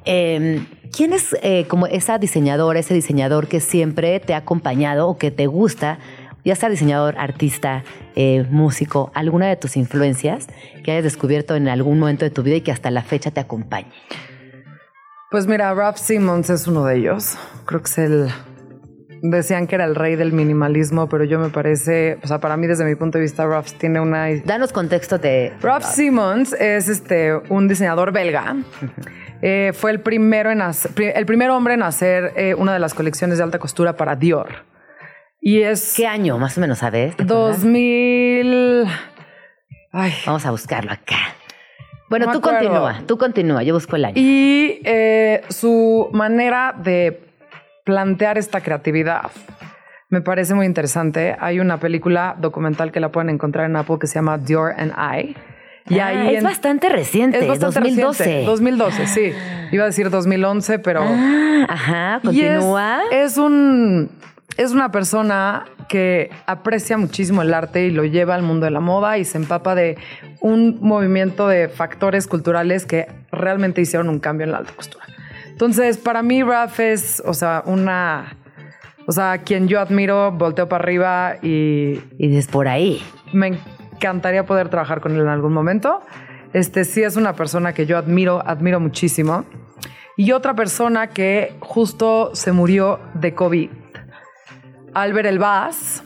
Eh, 0.05 0.65
¿Quién 0.97 1.13
es 1.13 1.37
eh, 1.43 1.67
como 1.69 1.87
esa 1.87 2.19
diseñadora, 2.19 2.79
ese 2.81 2.95
diseñador 2.95 3.47
que 3.47 3.61
siempre 3.61 4.21
te 4.21 4.35
ha 4.35 4.39
acompañado 4.39 5.09
o 5.09 5.19
que 5.19 5.31
te 5.31 5.47
gusta, 5.47 5.99
ya 6.45 6.55
sea 6.55 6.71
diseñador, 6.71 7.19
artista, 7.19 7.85
eh, 8.17 8.47
músico, 8.51 9.11
alguna 9.15 9.47
de 9.47 9.57
tus 9.57 9.77
influencias 9.77 10.47
que 10.83 10.93
hayas 10.93 11.05
descubierto 11.05 11.57
en 11.57 11.69
algún 11.69 11.99
momento 11.99 12.25
de 12.25 12.31
tu 12.31 12.43
vida 12.43 12.57
y 12.57 12.61
que 12.63 12.73
hasta 12.73 12.91
la 12.91 13.03
fecha 13.03 13.31
te 13.31 13.41
acompañe? 13.41 13.93
Pues 15.31 15.47
mira, 15.47 15.75
Ralph 15.75 15.99
Simmons 15.99 16.49
es 16.49 16.67
uno 16.67 16.85
de 16.85 16.97
ellos. 16.97 17.37
Creo 17.67 17.83
que 17.83 17.91
es 17.91 17.99
el. 17.99 18.29
Decían 19.23 19.67
que 19.67 19.75
era 19.75 19.85
el 19.85 19.95
rey 19.95 20.17
del 20.17 20.33
minimalismo, 20.33 21.09
pero 21.09 21.25
yo 21.25 21.39
me 21.39 21.49
parece, 21.49 22.19
o 22.23 22.27
sea, 22.27 22.39
para 22.39 22.57
mí 22.57 22.67
desde 22.67 22.85
mi 22.85 22.95
punto 22.95 23.19
de 23.19 23.23
vista, 23.23 23.47
Ralph 23.47 23.73
tiene 23.79 24.01
una 24.01 24.27
Danos 24.45 24.73
contexto 24.73 25.19
de... 25.19 25.53
Ralph 25.61 25.85
Simmons 25.85 26.53
es 26.53 26.89
este, 26.89 27.35
un 27.49 27.69
diseñador 27.69 28.13
belga. 28.13 28.57
Eh, 29.41 29.71
fue 29.73 29.93
el 29.93 30.01
primero 30.01 30.51
en 30.51 30.61
hacer- 30.63 31.13
el 31.15 31.25
primer 31.25 31.51
hombre 31.51 31.75
en 31.75 31.85
hacer 31.85 32.33
eh, 32.35 32.55
una 32.57 32.73
de 32.73 32.81
las 32.81 32.93
colecciones 32.93 33.39
de 33.39 33.45
alta 33.45 33.61
costura 33.61 33.93
para 33.97 34.17
Dior. 34.17 34.65
Y 35.41 35.63
es 35.63 35.95
¿Qué 35.97 36.09
año 36.09 36.39
más 36.39 36.59
o 36.59 36.61
menos, 36.61 36.79
sabes? 36.79 37.15
¿Te 37.17 37.23
acuerdas? 37.23 37.63
2000. 37.63 38.85
Ay. 39.93 40.13
Vamos 40.27 40.45
a 40.45 40.51
buscarlo 40.51 40.91
acá. 40.91 41.37
Bueno, 42.11 42.27
No 42.27 42.33
tú 42.33 42.39
acuerdo. 42.39 42.59
continúa, 42.59 43.03
tú 43.07 43.17
continúa, 43.17 43.63
yo 43.63 43.75
busco 43.75 43.95
el 43.95 44.07
año. 44.07 44.15
Y 44.17 44.81
eh, 44.85 45.43
su 45.51 46.09
manera 46.13 46.75
de 46.77 47.28
plantear 47.93 48.37
esta 48.37 48.61
creatividad 48.61 49.31
me 50.11 50.21
parece 50.21 50.53
muy 50.55 50.67
interesante. 50.67 51.35
Hay 51.41 51.59
una 51.59 51.79
película 51.81 52.37
documental 52.39 52.93
que 52.93 53.01
la 53.01 53.11
pueden 53.11 53.31
encontrar 53.31 53.65
en 53.65 53.77
Apple 53.77 53.97
que 53.99 54.07
se 54.07 54.17
llama 54.17 54.37
Dior 54.37 54.75
and 54.77 54.93
I. 54.93 55.35
Y 55.89 55.99
Ah, 56.01 56.09
ahí 56.09 56.29
es 56.35 56.39
en- 56.39 56.45
bastante 56.45 56.91
reciente, 56.91 57.39
Es 57.39 57.49
bastante 57.49 57.81
2012. 57.81 58.25
reciente. 58.25 58.47
2012, 58.47 59.07
sí. 59.07 59.33
Iba 59.73 59.85
a 59.85 59.87
decir 59.87 60.11
2011, 60.11 60.79
pero... 60.81 61.01
Ah, 61.03 61.67
ajá, 61.69 62.21
Y 62.31 62.41
es- 62.43 62.53
continúa. 62.59 62.99
Es, 63.11 63.39
un... 63.39 64.11
Es 64.59 64.73
una 64.73 64.91
persona 64.91 65.65
que 65.89 66.31
aprecia 66.47 66.99
muchísimo 66.99 67.41
el 67.43 67.55
arte 67.55 67.87
y 67.87 67.91
lo 67.91 68.05
lleva 68.05 68.35
al 68.35 68.43
mundo 68.43 68.65
de 68.67 68.71
la 68.71 68.81
moda 68.81 69.17
y 69.17 69.25
se 69.25 69.39
empapa 69.39 69.75
de 69.75 69.97
un 70.43 70.79
movimiento 70.83 71.49
de 71.49 71.69
factores 71.71 72.27
culturales 72.27 72.85
que 72.85 73.07
realmente 73.33 73.81
hicieron 73.81 74.09
un 74.11 74.19
cambio 74.21 74.45
en 74.45 74.53
la 74.53 74.59
alta 74.59 74.73
costura. 74.75 75.05
Entonces, 75.59 75.99
para 75.99 76.23
mí, 76.23 76.45
Raf 76.45 76.79
es, 76.79 77.21
o 77.27 77.35
sea, 77.35 77.65
una... 77.67 78.37
O 79.09 79.11
sea, 79.11 79.39
quien 79.39 79.67
yo 79.67 79.81
admiro, 79.81 80.31
volteo 80.31 80.69
para 80.69 80.85
arriba 80.85 81.35
y 81.43 82.01
Y 82.17 82.29
dices 82.29 82.47
por 82.47 82.69
ahí. 82.69 83.03
me 83.33 83.59
encantaría 83.95 84.47
poder 84.47 84.69
trabajar 84.69 85.01
con 85.01 85.17
él 85.17 85.23
en 85.23 85.27
algún 85.27 85.53
momento. 85.53 86.01
Este 86.53 86.85
sí 86.85 87.03
es 87.03 87.17
una 87.17 87.33
persona 87.33 87.73
que 87.73 87.87
yo 87.87 87.99
admiro, 87.99 88.41
admiro 88.47 88.79
muchísimo. 88.79 89.47
Y 90.17 90.31
otra 90.31 90.55
persona 90.55 91.09
que 91.09 91.57
justo 91.59 92.31
se 92.35 92.53
murió 92.53 93.01
de 93.15 93.35
COVID. 93.35 93.71
Albert 94.95 95.27
Elbaz, 95.27 96.05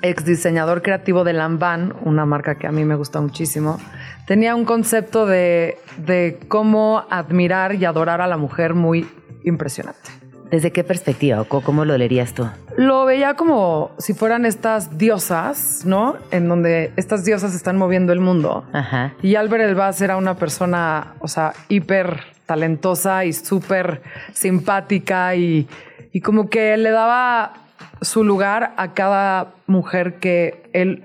ex 0.00 0.24
diseñador 0.24 0.80
creativo 0.80 1.22
de 1.22 1.34
Lanvin, 1.34 1.92
una 2.02 2.24
marca 2.24 2.54
que 2.54 2.66
a 2.66 2.72
mí 2.72 2.86
me 2.86 2.94
gusta 2.94 3.20
muchísimo, 3.20 3.78
tenía 4.26 4.54
un 4.54 4.64
concepto 4.64 5.26
de, 5.26 5.78
de 5.98 6.38
cómo 6.48 7.04
admirar 7.10 7.74
y 7.74 7.84
adorar 7.84 8.20
a 8.20 8.26
la 8.26 8.36
mujer 8.36 8.74
muy 8.74 9.06
impresionante. 9.44 10.10
¿Desde 10.50 10.70
qué 10.70 10.84
perspectiva 10.84 11.40
o 11.40 11.46
cómo 11.46 11.84
lo 11.84 11.96
leerías 11.98 12.32
tú? 12.32 12.48
Lo 12.76 13.04
veía 13.06 13.34
como 13.34 13.92
si 13.98 14.14
fueran 14.14 14.46
estas 14.46 14.98
diosas, 14.98 15.84
¿no? 15.84 16.16
En 16.30 16.48
donde 16.48 16.92
estas 16.96 17.24
diosas 17.24 17.54
están 17.54 17.76
moviendo 17.76 18.12
el 18.12 18.20
mundo. 18.20 18.64
Ajá. 18.72 19.14
Y 19.22 19.34
Albert 19.34 19.64
Elbaz 19.64 20.00
era 20.00 20.16
una 20.16 20.36
persona, 20.36 21.14
o 21.20 21.28
sea, 21.28 21.54
hiper 21.68 22.20
talentosa 22.46 23.24
y 23.24 23.32
súper 23.32 24.02
simpática 24.32 25.34
y, 25.34 25.66
y 26.12 26.20
como 26.20 26.48
que 26.50 26.76
le 26.76 26.90
daba 26.90 27.54
su 28.00 28.22
lugar 28.22 28.74
a 28.76 28.92
cada 28.92 29.54
mujer 29.66 30.20
que 30.20 30.68
él 30.72 31.04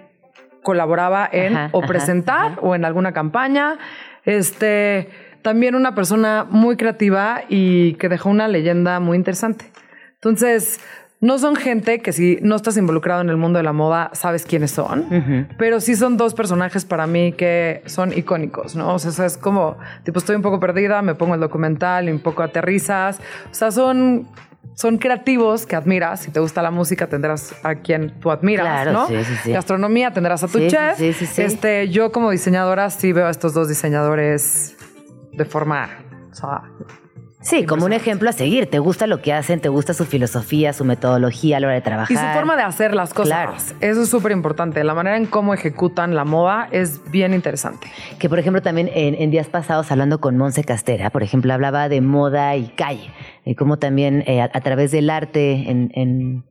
colaboraba 0.69 1.27
en 1.31 1.57
Ajá, 1.57 1.69
o 1.71 1.79
ajá, 1.79 1.87
presentar 1.87 2.59
o 2.61 2.75
en 2.75 2.85
alguna 2.85 3.11
campaña. 3.11 3.79
Este, 4.23 5.09
también 5.41 5.73
una 5.73 5.95
persona 5.95 6.45
muy 6.47 6.77
creativa 6.77 7.41
y 7.49 7.93
que 7.93 8.07
dejó 8.07 8.29
una 8.29 8.47
leyenda 8.47 8.99
muy 8.99 9.17
interesante. 9.17 9.65
Entonces, 10.13 10.79
no 11.21 11.39
son 11.39 11.55
gente 11.55 12.01
que 12.03 12.13
si 12.13 12.37
no 12.43 12.55
estás 12.55 12.77
involucrado 12.77 13.21
en 13.21 13.29
el 13.29 13.37
mundo 13.37 13.57
de 13.57 13.63
la 13.63 13.73
moda, 13.73 14.11
sabes 14.13 14.45
quiénes 14.45 14.69
son, 14.69 15.47
pero 15.57 15.79
sí 15.79 15.95
son 15.95 16.17
dos 16.17 16.35
personajes 16.35 16.85
para 16.85 17.07
mí 17.07 17.31
que 17.31 17.81
son 17.87 18.15
icónicos, 18.15 18.75
¿no? 18.75 18.93
O 18.93 18.99
sea, 18.99 19.25
es 19.25 19.37
como, 19.37 19.75
tipo, 20.03 20.19
estoy 20.19 20.35
un 20.35 20.43
poco 20.43 20.59
perdida, 20.59 21.01
me 21.01 21.15
pongo 21.15 21.33
el 21.33 21.41
documental 21.41 22.09
y 22.09 22.11
un 22.11 22.19
poco 22.19 22.43
aterrizas. 22.43 23.19
O 23.49 23.53
sea, 23.55 23.71
son, 23.71 24.27
son 24.75 24.97
creativos 24.97 25.65
que 25.65 25.75
admiras. 25.75 26.21
Si 26.21 26.31
te 26.31 26.39
gusta 26.39 26.61
la 26.61 26.71
música, 26.71 27.07
tendrás 27.07 27.53
a 27.63 27.75
quien 27.75 28.19
tú 28.19 28.31
admiras, 28.31 28.65
Claro, 28.65 28.91
¿no? 28.93 29.07
sí, 29.07 29.15
sí, 29.23 29.35
sí. 29.43 29.51
Gastronomía, 29.51 30.11
tendrás 30.11 30.43
a 30.43 30.47
tu 30.47 30.59
chef. 30.67 30.97
sí, 30.97 31.13
sí, 31.13 31.25
sí. 31.25 31.41
Este, 31.41 31.89
yo 31.89 32.11
como 32.11 32.31
diseñadora 32.31 32.89
sí 32.89 33.11
veo 33.11 33.27
a 33.27 33.29
estos 33.29 33.53
dos 33.53 33.67
diseñadores 33.67 34.75
de 35.33 35.45
forma... 35.45 35.89
O 36.31 36.35
sea, 36.35 36.63
Sí, 37.41 37.65
como 37.65 37.85
un 37.85 37.93
ejemplo 37.93 38.29
a 38.29 38.33
seguir. 38.33 38.69
Te 38.69 38.79
gusta 38.79 39.07
lo 39.07 39.21
que 39.21 39.31
hacen, 39.31 39.61
te 39.61 39.69
gusta 39.69 39.93
su 39.93 40.03
filosofía, 40.03 40.73
su 40.73 40.83
metodología 40.83 41.55
a 41.55 41.59
la 41.61 41.67
hora 41.67 41.75
de 41.75 41.81
trabajar. 41.81 42.11
Y 42.11 42.17
su 42.17 42.25
forma 42.37 42.57
de 42.57 42.63
hacer 42.63 42.93
las 42.93 43.13
cosas. 43.13 43.29
Claro. 43.29 43.53
Eso 43.79 44.01
es 44.01 44.09
súper 44.09 44.33
importante. 44.33 44.83
La 44.83 44.93
manera 44.93 45.15
en 45.15 45.25
cómo 45.25 45.53
ejecutan 45.53 46.15
la 46.15 46.25
moda 46.25 46.67
es 46.71 46.99
bien 47.11 47.33
interesante. 47.33 47.87
Que 48.19 48.27
por 48.27 48.39
ejemplo 48.39 48.61
también 48.61 48.89
en, 48.93 49.15
en 49.15 49.31
días 49.31 49.47
pasados 49.47 49.89
hablando 49.89 50.19
con 50.19 50.35
Monse 50.35 50.65
Castera, 50.65 51.11
por 51.11 51.23
ejemplo, 51.23 51.53
hablaba 51.53 51.87
de 51.87 52.01
moda 52.01 52.57
y 52.57 52.67
calle, 52.75 53.09
y 53.49 53.55
cómo 53.55 53.79
también 53.79 54.23
eh, 54.27 54.41
a, 54.41 54.49
a 54.53 54.61
través 54.61 54.91
del 54.91 55.09
arte 55.09 55.69
en, 55.69 55.91
en- 55.95 56.43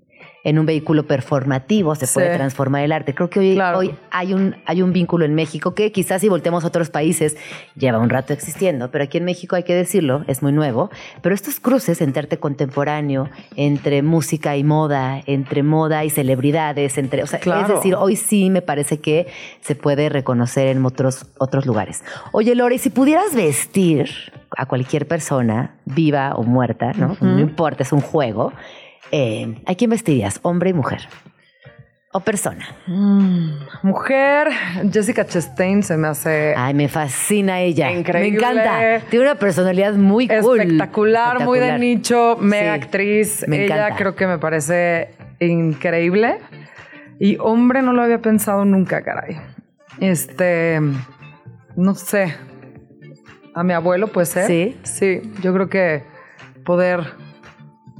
en 0.45 0.59
un 0.59 0.67
vehículo 0.67 1.07
performativo 1.07 1.95
se 1.95 2.07
Sí. 2.07 2.15
puede 2.15 2.35
transformar 2.37 2.83
el 2.83 2.93
arte. 2.93 3.15
Creo 3.15 3.29
que 3.29 3.41
hoy, 3.41 3.55
Claro. 3.55 3.79
hoy 3.79 3.95
hay, 4.11 4.33
un, 4.33 4.57
hay 4.67 4.83
un 4.83 4.93
vínculo 4.93 5.25
en 5.25 5.35
México 5.35 5.75
que 5.75 5.93
quizás 5.93 6.21
si 6.21 6.29
volteamos 6.29 6.65
a 6.65 6.69
otros 6.69 6.91
países 6.91 7.37
lleva 7.77 7.99
un 7.99 8.09
rato 8.09 8.33
existiendo, 8.33 8.91
pero 8.91 9.05
aquí 9.05 9.19
en 9.19 9.25
México 9.25 9.57
hay 9.57 9.65
que 9.65 9.75
decirlo, 9.75 10.25
es 10.27 10.43
muy 10.43 10.53
nuevo. 10.53 10.91
Pero 11.23 11.35
estos 11.35 11.61
cruces 11.61 12.01
entre 12.01 12.21
arte 12.21 12.39
contemporáneo, 12.39 13.29
entre 13.57 14.03
música 14.03 14.57
y 14.57 14.65
moda, 14.65 15.21
entre 15.27 15.63
moda 15.63 16.05
y 16.05 16.11
celebridades, 16.11 16.99
entre, 16.99 17.23
o 17.23 17.27
sea, 17.27 17.39
es 17.39 17.43
Claro. 17.45 17.75
decir, 17.77 17.95
hoy 17.97 18.17
sí 18.17 18.49
me 18.51 18.63
parece 18.63 19.01
que 19.01 19.27
se 19.61 19.75
puede 19.75 20.09
reconocer 20.09 20.69
en 20.69 20.85
otros, 20.85 21.27
otros 21.39 21.67
lugares. 21.67 22.03
Oye, 22.33 22.55
Lore, 22.55 22.79
si 22.79 22.91
pudieras 22.91 23.35
vestir 23.35 24.09
a 24.57 24.67
cualquier 24.67 25.07
persona, 25.07 25.75
viva 25.85 26.35
o 26.37 26.43
muerta, 26.43 26.93
¿no? 26.93 27.17
No 27.21 27.39
importa, 27.41 27.83
es 27.83 27.93
un 27.93 28.01
juego. 28.01 28.53
Eh, 29.13 29.63
¿A 29.67 29.75
quién 29.75 29.91
vestirías? 29.91 30.41
¿Hombre 30.43 30.71
y 30.71 30.73
mujer? 30.75 31.01
¿O 32.13 32.21
persona? 32.21 32.67
Mujer, 33.83 34.49
Jessica 34.91 35.27
Chastain 35.27 35.83
se 35.83 35.97
me 35.99 36.09
hace 36.09 36.55
Ay, 36.57 36.73
me 36.73 36.89
fascina 36.89 37.61
ella. 37.61 37.91
Increíble. 37.93 38.31
Me 38.31 38.37
encanta. 38.39 39.07
Tiene 39.11 39.27
una 39.27 39.35
personalidad 39.35 39.93
muy 39.95 40.27
cool. 40.27 40.61
espectacular, 40.61 41.45
muy 41.45 41.59
de 41.59 41.79
nicho, 41.79 42.37
mega 42.41 42.75
Sí, 42.77 42.81
actriz. 42.83 43.45
me 43.47 43.65
Ella 43.65 43.77
encanta. 43.77 43.97
creo 43.97 44.15
que 44.17 44.27
me 44.27 44.39
parece 44.39 45.11
increíble. 45.39 46.39
Y 47.21 47.37
hombre, 47.41 47.83
no 47.83 47.93
lo 47.93 48.03
había 48.03 48.21
pensado 48.23 48.65
nunca, 48.65 49.03
caray. 49.03 49.37
Este, 50.01 50.81
no 51.77 51.95
sé. 51.95 52.35
A 53.55 53.63
mi 53.65 53.75
abuelo 53.75 54.07
puede 54.09 54.27
ser. 54.27 54.47
¿Sí? 54.47 54.77
Sí, 54.83 55.21
yo 55.43 55.53
creo 55.53 55.69
que 55.69 56.05
poder 56.65 57.01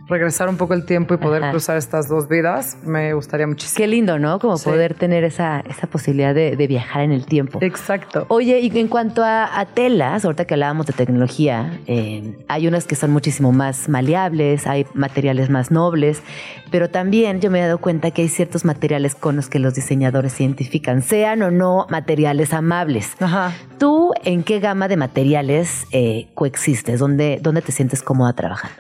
regresar 0.09 0.49
un 0.49 0.57
poco 0.57 0.75
el 0.75 0.85
tiempo 0.85 1.15
y 1.15 1.19
poder 1.19 1.43
Ajá. 1.43 1.51
cruzar 1.53 1.77
estas 1.77 2.09
dos 2.09 2.29
vidas 2.29 2.79
me 2.85 3.13
gustaría 3.15 3.47
muchísimo. 3.47 3.77
Qué 3.77 3.87
lindo, 3.87 4.19
¿no? 4.19 4.39
Como 4.39 4.57
Sí. 4.57 4.65
poder 4.69 4.95
tener 4.95 5.25
esa, 5.25 5.61
esa 5.61 5.87
posibilidad 5.87 6.35
de, 6.35 6.57
de 6.57 6.67
viajar 6.67 7.03
en 7.03 7.13
el 7.13 7.27
tiempo. 7.27 7.59
Exacto. 7.63 8.25
Oye, 8.29 8.61
y 8.61 8.79
en 8.79 8.89
cuanto 8.89 9.23
a, 9.23 9.59
a 9.61 9.67
telas, 9.67 10.25
ahorita 10.25 10.47
que 10.47 10.55
hablábamos 10.55 10.87
de 10.87 10.93
tecnología, 10.95 11.79
eh, 11.87 12.39
hay 12.49 12.67
unas 12.69 12.87
que 12.87 12.95
son 12.95 13.11
muchísimo 13.11 13.53
más 13.53 13.89
maleables, 13.89 14.67
hay 14.67 14.87
materiales 14.95 15.51
más 15.51 15.71
nobles, 15.71 16.23
pero 16.71 16.89
también 16.89 17.41
yo 17.41 17.51
me 17.51 17.59
he 17.61 17.63
dado 17.63 17.79
cuenta 17.79 18.11
que 18.11 18.23
hay 18.23 18.29
ciertos 18.29 18.65
materiales 18.65 19.15
con 19.15 19.37
los 19.37 19.49
que 19.49 19.59
los 19.59 19.75
diseñadores 19.75 20.33
se 20.33 20.45
identifican, 20.45 21.03
sean 21.03 21.43
o 21.43 21.51
no 21.51 21.87
materiales 21.91 22.53
amables. 22.55 23.15
Ajá. 23.21 23.53
¿Tú 23.79 24.13
en 24.25 24.43
qué 24.43 24.59
gama 24.61 24.89
de 24.89 24.97
materiales 24.97 25.87
eh, 25.93 26.29
coexistes? 26.35 26.99
¿Dónde, 27.01 27.39
¿Dónde 27.43 27.63
te 27.63 27.73
sientes 27.73 28.03
cómoda 28.03 28.33
trabajando? 28.33 28.77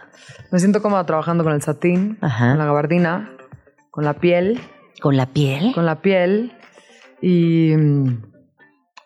Me 0.51 0.59
siento 0.59 0.81
cómoda 0.81 1.05
trabajando 1.05 1.18
con 1.25 1.53
el 1.53 1.63
satín, 1.63 2.19
Ajá. 2.21 2.51
con 2.51 2.59
la 2.59 2.65
gabardina, 2.65 3.31
con 3.91 4.05
la 4.05 4.15
piel. 4.15 4.61
¿Con 5.01 5.17
la 5.17 5.27
piel? 5.27 5.73
con 5.75 5.87
la 5.87 6.03
piel 6.03 6.53
y 7.21 7.73
mm, 7.77 8.23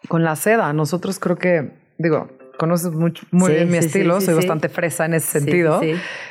con 0.09 0.25
la 0.25 0.37
seda. 0.37 0.73
Nosotros 0.73 1.19
creo 1.19 1.37
que, 1.37 1.73
digo, 1.99 2.31
conoces 2.59 2.93
mucho, 2.93 3.27
muy 3.31 3.49
Sí, 3.51 3.55
bien 3.57 3.71
mi 3.71 3.79
sí, 3.79 3.87
estilo, 3.87 4.21
sí, 4.21 4.27
soy 4.27 4.35
bastante 4.35 4.69
fresa 4.69 5.05
en 5.05 5.15
ese 5.15 5.41
sentido, 5.41 5.81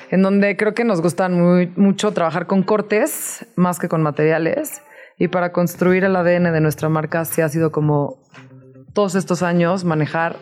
en 0.10 0.22
donde 0.22 0.58
creo 0.58 0.74
que 0.74 0.84
nos 0.84 1.02
gustan 1.02 1.40
muy, 1.40 1.72
mucho 1.76 2.12
trabajar 2.12 2.48
con 2.48 2.64
cortes 2.64 3.46
más 3.56 3.80
que 3.80 3.88
con 3.88 4.02
materiales. 4.02 4.82
Y 5.18 5.28
para 5.28 5.52
construir 5.52 6.04
el 6.04 6.16
ADN 6.16 6.52
de 6.52 6.62
nuestra 6.62 6.90
marca 6.90 7.26
sí 7.26 7.42
ha 7.42 7.50
sido 7.50 7.72
como 7.72 8.18
todos 8.94 9.14
estos 9.14 9.44
años 9.44 9.84
manejar 9.84 10.36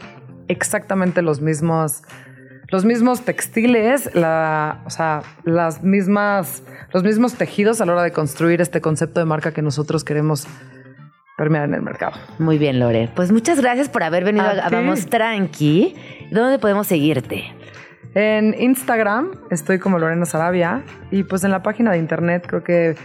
exactamente 0.48 1.22
los 1.22 1.42
mismos 1.42 2.04
los 2.72 2.86
mismos 2.86 3.22
textiles, 3.22 4.14
la, 4.14 4.82
o 4.86 4.90
sea, 4.90 5.24
las 5.44 5.84
mismas, 5.84 6.64
los 6.94 7.04
mismos 7.04 7.34
tejidos 7.36 7.82
a 7.82 7.86
la 7.86 7.94
hora 7.94 8.04
de 8.04 8.12
construir 8.12 8.62
este 8.62 8.82
concepto 8.82 9.20
de 9.20 9.26
marca 9.26 9.52
que 9.52 9.62
nosotros 9.62 10.04
queremos 10.04 10.48
permear 11.38 11.64
en 11.64 11.74
el 11.74 11.82
mercado. 11.82 12.14
Muy 12.38 12.58
bien, 12.58 12.80
Lore. 12.80 13.10
Pues 13.16 13.32
muchas 13.32 13.60
gracias 13.62 13.90
por 13.90 14.04
haber 14.04 14.26
venido 14.26 14.46
A. 14.46 14.70
Vamos 14.70 15.06
Tranqui. 15.08 15.96
¿Dónde 16.32 16.60
podemos 16.60 16.86
seguirte? 16.88 17.46
En 18.14 18.56
Instagram 18.60 19.32
estoy 19.50 19.80
como 19.80 20.00
Lorena 20.00 20.26
Sarabia 20.26 20.84
y 21.12 21.24
pues 21.24 21.44
en 21.44 21.52
la 21.52 21.64
página 21.64 21.92
de 21.92 22.00
internet 22.00 22.46
creo 22.48 22.64
que 22.64 22.96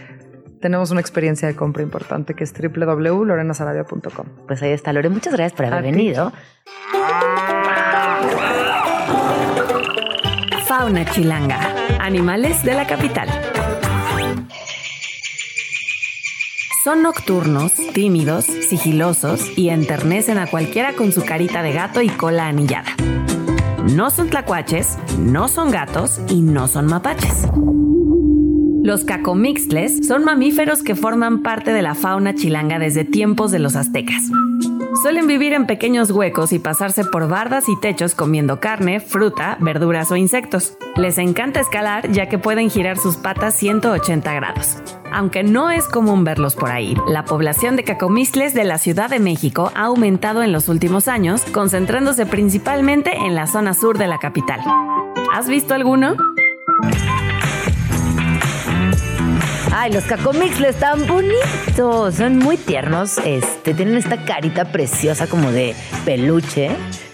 tenemos 0.61 0.91
una 0.91 0.99
experiencia 0.99 1.47
de 1.47 1.55
compra 1.55 1.83
importante 1.83 2.33
que 2.33 2.43
es 2.43 2.53
www.lorenasarabia.com. 2.53 4.25
Pues 4.47 4.61
ahí 4.63 4.71
está, 4.71 4.91
Lore. 4.93 5.09
Muchas 5.09 5.33
gracias 5.33 5.53
por 5.53 5.67
haber 5.67 5.93
A 5.93 5.97
ti. 5.97 6.13
Fauna 10.77 11.05
chilanga. 11.05 11.73
Animales 12.01 12.61
de 12.63 12.73
la 12.73 12.85
capital. 12.85 13.29
Son 16.83 17.01
nocturnos, 17.01 17.71
tímidos, 17.93 18.43
sigilosos 18.43 19.57
y 19.57 19.69
enternecen 19.69 20.37
a 20.37 20.47
cualquiera 20.47 20.91
con 20.91 21.13
su 21.13 21.23
carita 21.23 21.63
de 21.63 21.71
gato 21.71 22.01
y 22.01 22.09
cola 22.09 22.47
anillada. 22.47 22.93
No 23.95 24.09
son 24.09 24.29
tlacuaches, 24.29 24.97
no 25.17 25.47
son 25.47 25.71
gatos 25.71 26.19
y 26.27 26.41
no 26.41 26.67
son 26.67 26.87
mapaches. 26.87 27.47
Los 28.83 29.05
cacomixtles 29.05 30.05
son 30.05 30.25
mamíferos 30.25 30.83
que 30.83 30.95
forman 30.95 31.41
parte 31.41 31.71
de 31.71 31.83
la 31.83 31.95
fauna 31.95 32.35
chilanga 32.35 32.79
desde 32.79 33.05
tiempos 33.05 33.51
de 33.51 33.59
los 33.59 33.77
aztecas. 33.77 34.23
Suelen 35.05 35.27
vivir 35.27 35.53
en 35.53 35.67
pequeños 35.67 36.09
huecos 36.09 36.51
y 36.51 36.57
pasarse 36.57 37.05
por 37.05 37.27
bardas 37.27 37.69
y 37.69 37.79
techos 37.79 38.15
comiendo 38.15 38.59
carne, 38.59 38.99
fruta, 38.99 39.55
verduras 39.59 40.09
o 40.09 40.15
insectos. 40.15 40.79
Les 40.95 41.19
encanta 41.19 41.59
escalar 41.59 42.11
ya 42.11 42.27
que 42.27 42.39
pueden 42.39 42.71
girar 42.71 42.97
sus 42.97 43.15
patas 43.15 43.53
180 43.53 44.33
grados. 44.33 44.77
Aunque 45.11 45.43
no 45.43 45.69
es 45.69 45.87
común 45.87 46.23
verlos 46.23 46.55
por 46.55 46.71
ahí, 46.71 46.97
la 47.07 47.23
población 47.23 47.75
de 47.75 47.83
cacomistles 47.83 48.55
de 48.55 48.63
la 48.63 48.79
Ciudad 48.79 49.11
de 49.11 49.19
México 49.19 49.71
ha 49.75 49.83
aumentado 49.83 50.41
en 50.41 50.51
los 50.51 50.69
últimos 50.69 51.07
años, 51.07 51.43
concentrándose 51.51 52.25
principalmente 52.25 53.15
en 53.15 53.35
la 53.35 53.45
zona 53.45 53.75
sur 53.75 53.99
de 53.99 54.07
la 54.07 54.17
capital. 54.17 54.59
¿Has 55.31 55.47
visto 55.47 55.75
alguno? 55.75 56.15
Ay, 59.77 59.91
los 59.91 60.05
cacomixles 60.05 60.75
están 60.75 61.05
bonitos. 61.05 62.15
Son 62.15 62.37
muy 62.37 62.55
tiernos. 62.55 63.17
Este, 63.17 63.73
tienen 63.73 63.97
esta 63.97 64.23
carita 64.23 64.63
preciosa 64.71 65.27
como 65.27 65.51
de 65.51 65.75
peluche. 66.05 66.69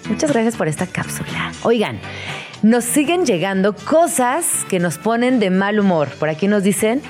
Muchas 0.07 0.31
gracias 0.31 0.57
por 0.57 0.67
esta 0.67 0.85
cápsula. 0.85 1.53
Oigan, 1.63 1.99
nos 2.61 2.83
siguen 2.83 3.25
llegando 3.25 3.75
cosas 3.75 4.63
que 4.69 4.77
nos 4.77 4.99
ponen 4.99 5.39
de 5.39 5.49
mal 5.49 5.79
humor. 5.79 6.09
Por 6.19 6.29
aquí 6.29 6.47
nos 6.47 6.61
dicen 6.61 7.01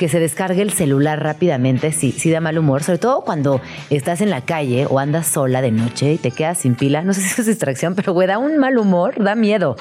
que 0.00 0.08
se 0.08 0.18
descargue 0.18 0.62
el 0.62 0.72
celular 0.72 1.22
rápidamente, 1.22 1.92
sí, 1.92 2.10
sí 2.10 2.30
da 2.30 2.40
mal 2.40 2.56
humor, 2.56 2.82
sobre 2.82 2.96
todo 2.96 3.20
cuando 3.20 3.60
estás 3.90 4.22
en 4.22 4.30
la 4.30 4.40
calle 4.40 4.86
o 4.88 4.98
andas 4.98 5.26
sola 5.26 5.60
de 5.60 5.72
noche 5.72 6.14
y 6.14 6.16
te 6.16 6.30
quedas 6.30 6.56
sin 6.56 6.74
pila. 6.74 7.02
No 7.02 7.12
sé 7.12 7.20
si 7.20 7.42
es 7.42 7.46
distracción, 7.46 7.94
pero 7.94 8.14
güey, 8.14 8.26
da 8.26 8.38
un 8.38 8.56
mal 8.56 8.78
humor, 8.78 9.22
da 9.22 9.34
miedo. 9.34 9.76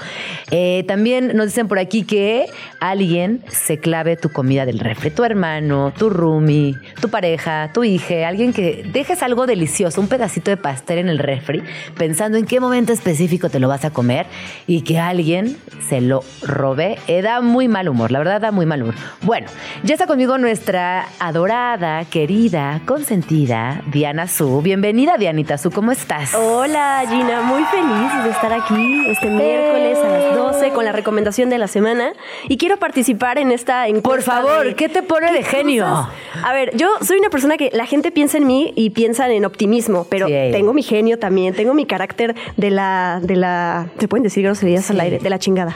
Eh, 0.51 0.83
también 0.89 1.37
nos 1.37 1.45
dicen 1.45 1.69
por 1.69 1.79
aquí 1.79 2.03
que 2.03 2.47
alguien 2.81 3.45
se 3.47 3.77
clave 3.77 4.17
tu 4.17 4.27
comida 4.27 4.65
del 4.65 4.79
refri, 4.79 5.09
tu 5.09 5.23
hermano, 5.23 5.93
tu 5.97 6.09
roomie, 6.09 6.75
tu 6.99 7.07
pareja, 7.07 7.71
tu 7.73 7.85
hija, 7.85 8.27
alguien 8.27 8.51
que 8.51 8.85
dejes 8.91 9.23
algo 9.23 9.47
delicioso, 9.47 10.01
un 10.01 10.09
pedacito 10.09 10.51
de 10.51 10.57
pastel 10.57 10.97
en 10.97 11.07
el 11.07 11.19
refri, 11.19 11.63
pensando 11.97 12.37
en 12.37 12.45
qué 12.45 12.59
momento 12.59 12.91
específico 12.91 13.47
te 13.47 13.61
lo 13.61 13.69
vas 13.69 13.85
a 13.85 13.91
comer 13.91 14.25
y 14.67 14.81
que 14.81 14.99
alguien 14.99 15.55
se 15.87 16.01
lo 16.01 16.25
robe, 16.41 16.97
eh, 17.07 17.21
da 17.21 17.39
muy 17.39 17.69
mal 17.69 17.87
humor, 17.87 18.11
la 18.11 18.19
verdad 18.19 18.41
da 18.41 18.51
muy 18.51 18.65
mal 18.65 18.83
humor. 18.83 18.95
Bueno, 19.21 19.47
ya 19.83 19.93
está 19.93 20.08
conmigo 20.09 20.39
nuestra 20.39 21.05
adorada, 21.19 22.03
querida, 22.05 22.81
consentida 22.87 23.83
Diana 23.91 24.27
Su. 24.27 24.59
Bienvenida, 24.63 25.17
Dianita 25.19 25.59
Su, 25.59 25.69
¿cómo 25.69 25.91
estás? 25.91 26.33
Hola, 26.33 27.03
Gina, 27.07 27.43
muy 27.43 27.63
feliz 27.65 28.23
de 28.23 28.31
estar 28.31 28.51
aquí 28.51 29.05
este 29.07 29.27
miércoles 29.29 29.99
a 30.03 30.09
las 30.09 30.35
12 30.35 30.71
con 30.71 30.83
la 30.85 30.93
recomendación 30.93 31.51
de 31.51 31.59
la 31.59 31.67
semana 31.67 32.13
y 32.47 32.57
quiero 32.57 32.77
participar 32.77 33.37
en 33.37 33.51
esta 33.51 33.87
encuesta. 33.87 34.09
Por 34.09 34.21
favor, 34.47 34.65
de- 34.65 34.73
¿qué 34.75 34.89
te 34.89 35.03
pone 35.03 35.31
de 35.31 35.43
genio? 35.43 35.85
cosas? 35.85 36.07
A 36.43 36.53
ver, 36.53 36.75
yo 36.75 36.89
soy 37.01 37.19
una 37.19 37.29
persona 37.29 37.55
que 37.57 37.69
la 37.71 37.85
gente 37.85 38.09
piensa 38.11 38.39
en 38.39 38.47
mí 38.47 38.73
y 38.75 38.89
piensan 38.89 39.29
en 39.29 39.45
optimismo, 39.45 40.07
pero 40.09 40.25
Sí. 40.25 40.33
tengo 40.51 40.73
mi 40.73 40.81
genio 40.81 41.19
también, 41.19 41.53
tengo 41.53 41.75
mi 41.75 41.85
carácter 41.85 42.35
de 42.57 42.71
la, 42.71 43.19
de 43.21 43.35
la, 43.35 43.89
¿se 43.99 44.07
pueden 44.07 44.23
decir 44.23 44.43
groserías 44.43 44.89
al 44.89 44.99
aire? 45.01 45.19
De 45.19 45.29
la 45.29 45.37
chingada. 45.37 45.75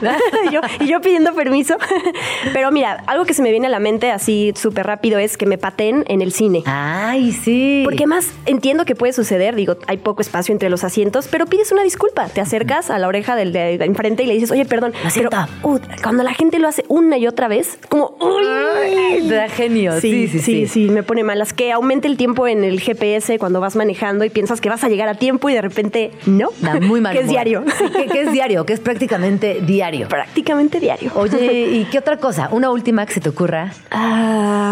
y, 0.50 0.50
yo, 0.52 0.60
y 0.80 0.86
yo 0.88 1.00
pidiendo 1.00 1.34
permiso. 1.34 1.76
pero 2.52 2.72
mira, 2.72 3.04
algo 3.06 3.24
que 3.26 3.32
se 3.34 3.40
me 3.40 3.52
viene 3.52 3.68
a 3.68 3.70
la 3.70 3.78
mente 3.78 4.10
así 4.10 4.23
súper 4.54 4.86
rápido 4.86 5.18
es 5.18 5.36
que 5.36 5.46
me 5.46 5.58
pateen 5.58 6.04
en 6.08 6.22
el 6.22 6.32
cine. 6.32 6.62
Ay, 6.66 7.32
sí. 7.32 7.82
Porque 7.84 8.06
más 8.06 8.30
entiendo 8.46 8.84
que 8.84 8.94
puede 8.94 9.12
suceder, 9.12 9.54
digo, 9.54 9.76
hay 9.86 9.98
poco 9.98 10.22
espacio 10.22 10.52
entre 10.52 10.70
los 10.70 10.84
asientos, 10.84 11.28
pero 11.30 11.46
pides 11.46 11.72
una 11.72 11.82
disculpa, 11.82 12.28
te 12.28 12.40
acercas 12.40 12.90
a 12.90 12.98
la 12.98 13.08
oreja 13.08 13.36
del 13.36 13.52
de 13.52 13.74
enfrente 13.84 14.22
y 14.22 14.26
le 14.26 14.34
dices, 14.34 14.50
oye, 14.50 14.64
perdón, 14.64 14.92
pero 15.14 15.30
uh, 15.62 15.78
cuando 16.02 16.22
la 16.22 16.34
gente 16.34 16.58
lo 16.58 16.68
hace 16.68 16.84
una 16.88 17.18
y 17.18 17.26
otra 17.26 17.48
vez, 17.48 17.78
como, 17.88 18.16
uy, 18.20 19.28
Te 19.28 19.34
da 19.34 19.48
genio. 19.48 20.00
Sí, 20.00 20.28
sí, 20.28 20.38
sí. 20.38 20.66
sí, 20.66 20.88
me 20.90 21.02
pone 21.02 21.24
malas. 21.24 21.52
Que 21.52 21.72
aumente 21.72 22.08
el 22.08 22.16
tiempo 22.16 22.46
en 22.46 22.64
el 22.64 22.80
GPS 22.80 23.38
cuando 23.38 23.60
vas 23.60 23.76
manejando 23.76 24.24
y 24.24 24.30
piensas 24.30 24.60
que 24.60 24.68
vas 24.68 24.84
a 24.84 24.88
llegar 24.88 25.08
a 25.08 25.14
tiempo 25.14 25.48
y 25.48 25.54
de 25.54 25.62
repente 25.62 26.10
no. 26.26 26.50
Da 26.60 26.80
muy 26.80 27.00
mal 27.00 27.12
Que 27.14 27.20
es 27.20 27.28
diario. 27.28 27.64
Sí, 27.78 27.84
que, 27.90 28.06
que 28.06 28.22
es 28.22 28.32
diario, 28.32 28.66
que 28.66 28.72
es 28.72 28.80
prácticamente 28.80 29.60
diario. 29.60 30.08
Prácticamente 30.08 30.80
diario. 30.80 31.12
Oye, 31.14 31.68
¿y 31.72 31.84
qué 31.86 31.98
otra 31.98 32.16
cosa? 32.18 32.48
Una 32.50 32.70
última 32.70 33.06
que 33.06 33.14
se 33.14 33.20
te 33.20 33.28
ocurra. 33.28 33.72
Ah, 33.90 34.03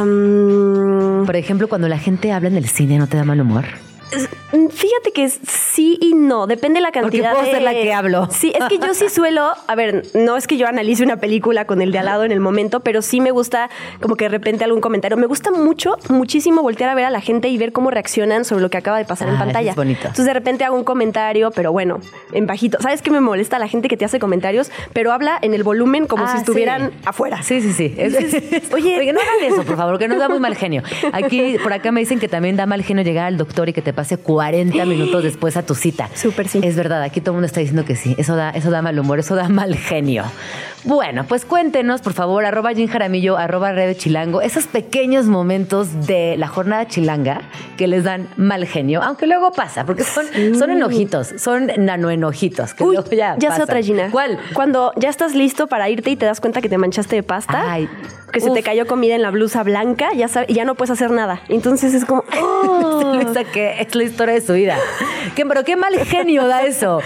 mm, 0.04 1.26
Por 1.26 1.36
ejemplo, 1.36 1.68
cuando 1.68 1.88
la 1.88 1.98
gente 1.98 2.32
habla 2.32 2.48
en 2.48 2.56
el 2.56 2.68
cine, 2.68 2.98
¿no 2.98 3.06
te 3.06 3.16
da 3.16 3.24
mal 3.24 3.40
humor? 3.40 3.64
Fíjate 4.72 5.12
que 5.12 5.24
es 5.24 5.38
sí 5.46 5.98
y 6.00 6.14
no, 6.14 6.46
depende 6.46 6.78
de 6.78 6.82
la 6.82 6.92
cantidad 6.92 7.32
puedo 7.32 7.44
de... 7.44 7.50
ser 7.52 7.62
la 7.62 7.72
que 7.72 7.92
hablo. 7.92 8.28
Sí, 8.30 8.52
es 8.58 8.64
que 8.66 8.78
yo 8.78 8.94
sí 8.94 9.08
suelo, 9.10 9.50
a 9.66 9.74
ver, 9.74 10.02
no 10.14 10.36
es 10.36 10.46
que 10.46 10.56
yo 10.56 10.66
analice 10.66 11.02
una 11.02 11.16
película 11.18 11.66
con 11.66 11.82
el 11.82 11.92
de 11.92 11.98
al 11.98 12.06
lado 12.06 12.24
en 12.24 12.32
el 12.32 12.40
momento, 12.40 12.80
pero 12.80 13.02
sí 13.02 13.20
me 13.20 13.30
gusta 13.30 13.70
como 14.00 14.16
que 14.16 14.24
de 14.24 14.30
repente 14.30 14.64
algún 14.64 14.80
comentario. 14.80 15.16
Me 15.16 15.26
gusta 15.26 15.50
mucho, 15.50 15.96
muchísimo 16.08 16.62
voltear 16.62 16.90
a 16.90 16.94
ver 16.94 17.04
a 17.04 17.10
la 17.10 17.20
gente 17.20 17.48
y 17.48 17.58
ver 17.58 17.72
cómo 17.72 17.90
reaccionan 17.90 18.44
sobre 18.44 18.62
lo 18.62 18.70
que 18.70 18.78
acaba 18.78 18.98
de 18.98 19.04
pasar 19.04 19.28
en 19.28 19.36
Ah, 19.36 19.40
pantalla. 19.40 19.70
es 19.70 19.76
bonito. 19.76 20.00
Entonces 20.02 20.24
de 20.26 20.32
repente 20.34 20.64
hago 20.64 20.76
un 20.76 20.84
comentario, 20.84 21.50
pero 21.50 21.72
bueno, 21.72 22.00
en 22.32 22.46
bajito. 22.46 22.78
¿Sabes 22.80 23.02
qué 23.02 23.10
me 23.10 23.20
molesta? 23.20 23.58
La 23.58 23.68
gente 23.68 23.88
que 23.88 23.96
te 23.96 24.04
hace 24.04 24.18
comentarios, 24.18 24.70
pero 24.92 25.12
habla 25.12 25.38
en 25.42 25.54
el 25.54 25.62
volumen 25.64 26.06
como 26.06 26.24
Ah, 26.24 26.28
si 26.32 26.38
estuvieran 26.38 26.90
sí. 26.90 26.96
afuera. 27.06 27.42
Sí, 27.42 27.60
sí, 27.60 27.72
sí. 27.72 27.94
Es- 27.96 28.14
oye, 28.72 28.98
oye- 28.98 29.12
no 29.12 29.20
hagan 29.20 29.52
eso, 29.52 29.62
por 29.64 29.76
favor, 29.76 29.98
que 29.98 30.08
nos 30.08 30.18
da 30.18 30.28
muy 30.28 30.40
mal 30.40 30.54
genio. 30.56 30.82
Aquí, 31.12 31.56
por 31.62 31.72
acá 31.72 31.92
me 31.92 32.00
dicen 32.00 32.18
que 32.18 32.28
también 32.28 32.56
da 32.56 32.66
mal 32.66 32.82
genio 32.82 33.02
llegar 33.04 33.26
al 33.26 33.36
doctor 33.36 33.68
y 33.68 33.72
que 33.72 33.82
te 33.82 33.92
pase 33.92 34.16
40 34.16 34.61
minutos 34.86 35.22
después 35.22 35.56
a 35.56 35.64
tu 35.64 35.74
cita. 35.74 36.10
Súper 36.14 36.48
sí. 36.48 36.60
Es 36.62 36.76
verdad, 36.76 37.02
aquí 37.02 37.20
todo 37.20 37.32
el 37.32 37.36
mundo 37.36 37.46
está 37.46 37.60
diciendo 37.60 37.84
que 37.84 37.96
sí. 37.96 38.14
Eso 38.18 38.36
da, 38.36 38.50
eso 38.50 38.70
da 38.70 38.82
mal 38.82 38.98
humor, 38.98 39.18
eso 39.18 39.34
da 39.34 39.48
mal 39.48 39.74
genio. 39.76 40.24
Bueno, 40.84 41.24
pues 41.28 41.44
cuéntenos, 41.44 42.00
por 42.00 42.12
favor, 42.12 42.44
arroba 42.44 42.72
Jim 42.72 42.88
Jaramillo, 42.88 43.36
arroba 43.36 43.70
Red 43.72 43.96
Chilango, 43.96 44.40
esos 44.42 44.66
pequeños 44.66 45.26
momentos 45.26 46.06
de 46.06 46.36
la 46.36 46.48
jornada 46.48 46.88
chilanga 46.88 47.42
que 47.76 47.86
les 47.86 48.02
dan 48.02 48.28
mal 48.36 48.66
genio, 48.66 49.00
aunque 49.02 49.26
luego 49.28 49.52
pasa, 49.52 49.86
porque 49.86 50.02
son, 50.02 50.26
son 50.58 50.70
enojitos, 50.70 51.34
son 51.38 51.70
nanoenojitos. 51.78 52.74
Que 52.74 52.82
Uy, 52.84 52.94
luego 52.96 53.10
ya 53.12 53.36
ya 53.38 53.54
sé 53.54 53.62
otra 53.62 53.80
Gina. 53.80 54.10
¿Cuál? 54.10 54.38
Cuando 54.54 54.92
ya 54.96 55.08
estás 55.08 55.34
listo 55.34 55.68
para 55.68 55.88
irte 55.88 56.10
y 56.10 56.16
te 56.16 56.26
das 56.26 56.40
cuenta 56.40 56.60
que 56.60 56.68
te 56.68 56.78
manchaste 56.78 57.14
de 57.16 57.22
pasta. 57.22 57.62
Ay, 57.72 57.88
que 58.32 58.40
se 58.40 58.50
te 58.50 58.62
cayó 58.62 58.86
comida 58.86 59.14
en 59.14 59.20
la 59.22 59.30
blusa 59.30 59.62
blanca, 59.62 60.08
ya 60.16 60.26
ya 60.48 60.64
no 60.64 60.74
puedes 60.74 60.90
hacer 60.90 61.10
nada. 61.10 61.42
Entonces 61.48 61.92
es 61.94 62.04
como, 62.06 62.24
oh. 62.42 63.12
Que 63.52 63.80
es 63.80 63.94
la 63.94 64.02
historia 64.04 64.34
de 64.34 64.40
su 64.40 64.54
vida. 64.54 64.76
¿Qué, 65.36 65.44
pero 65.46 65.64
qué 65.64 65.76
mal 65.76 65.94
genio 66.00 66.46
da 66.46 66.62
eso. 66.62 67.00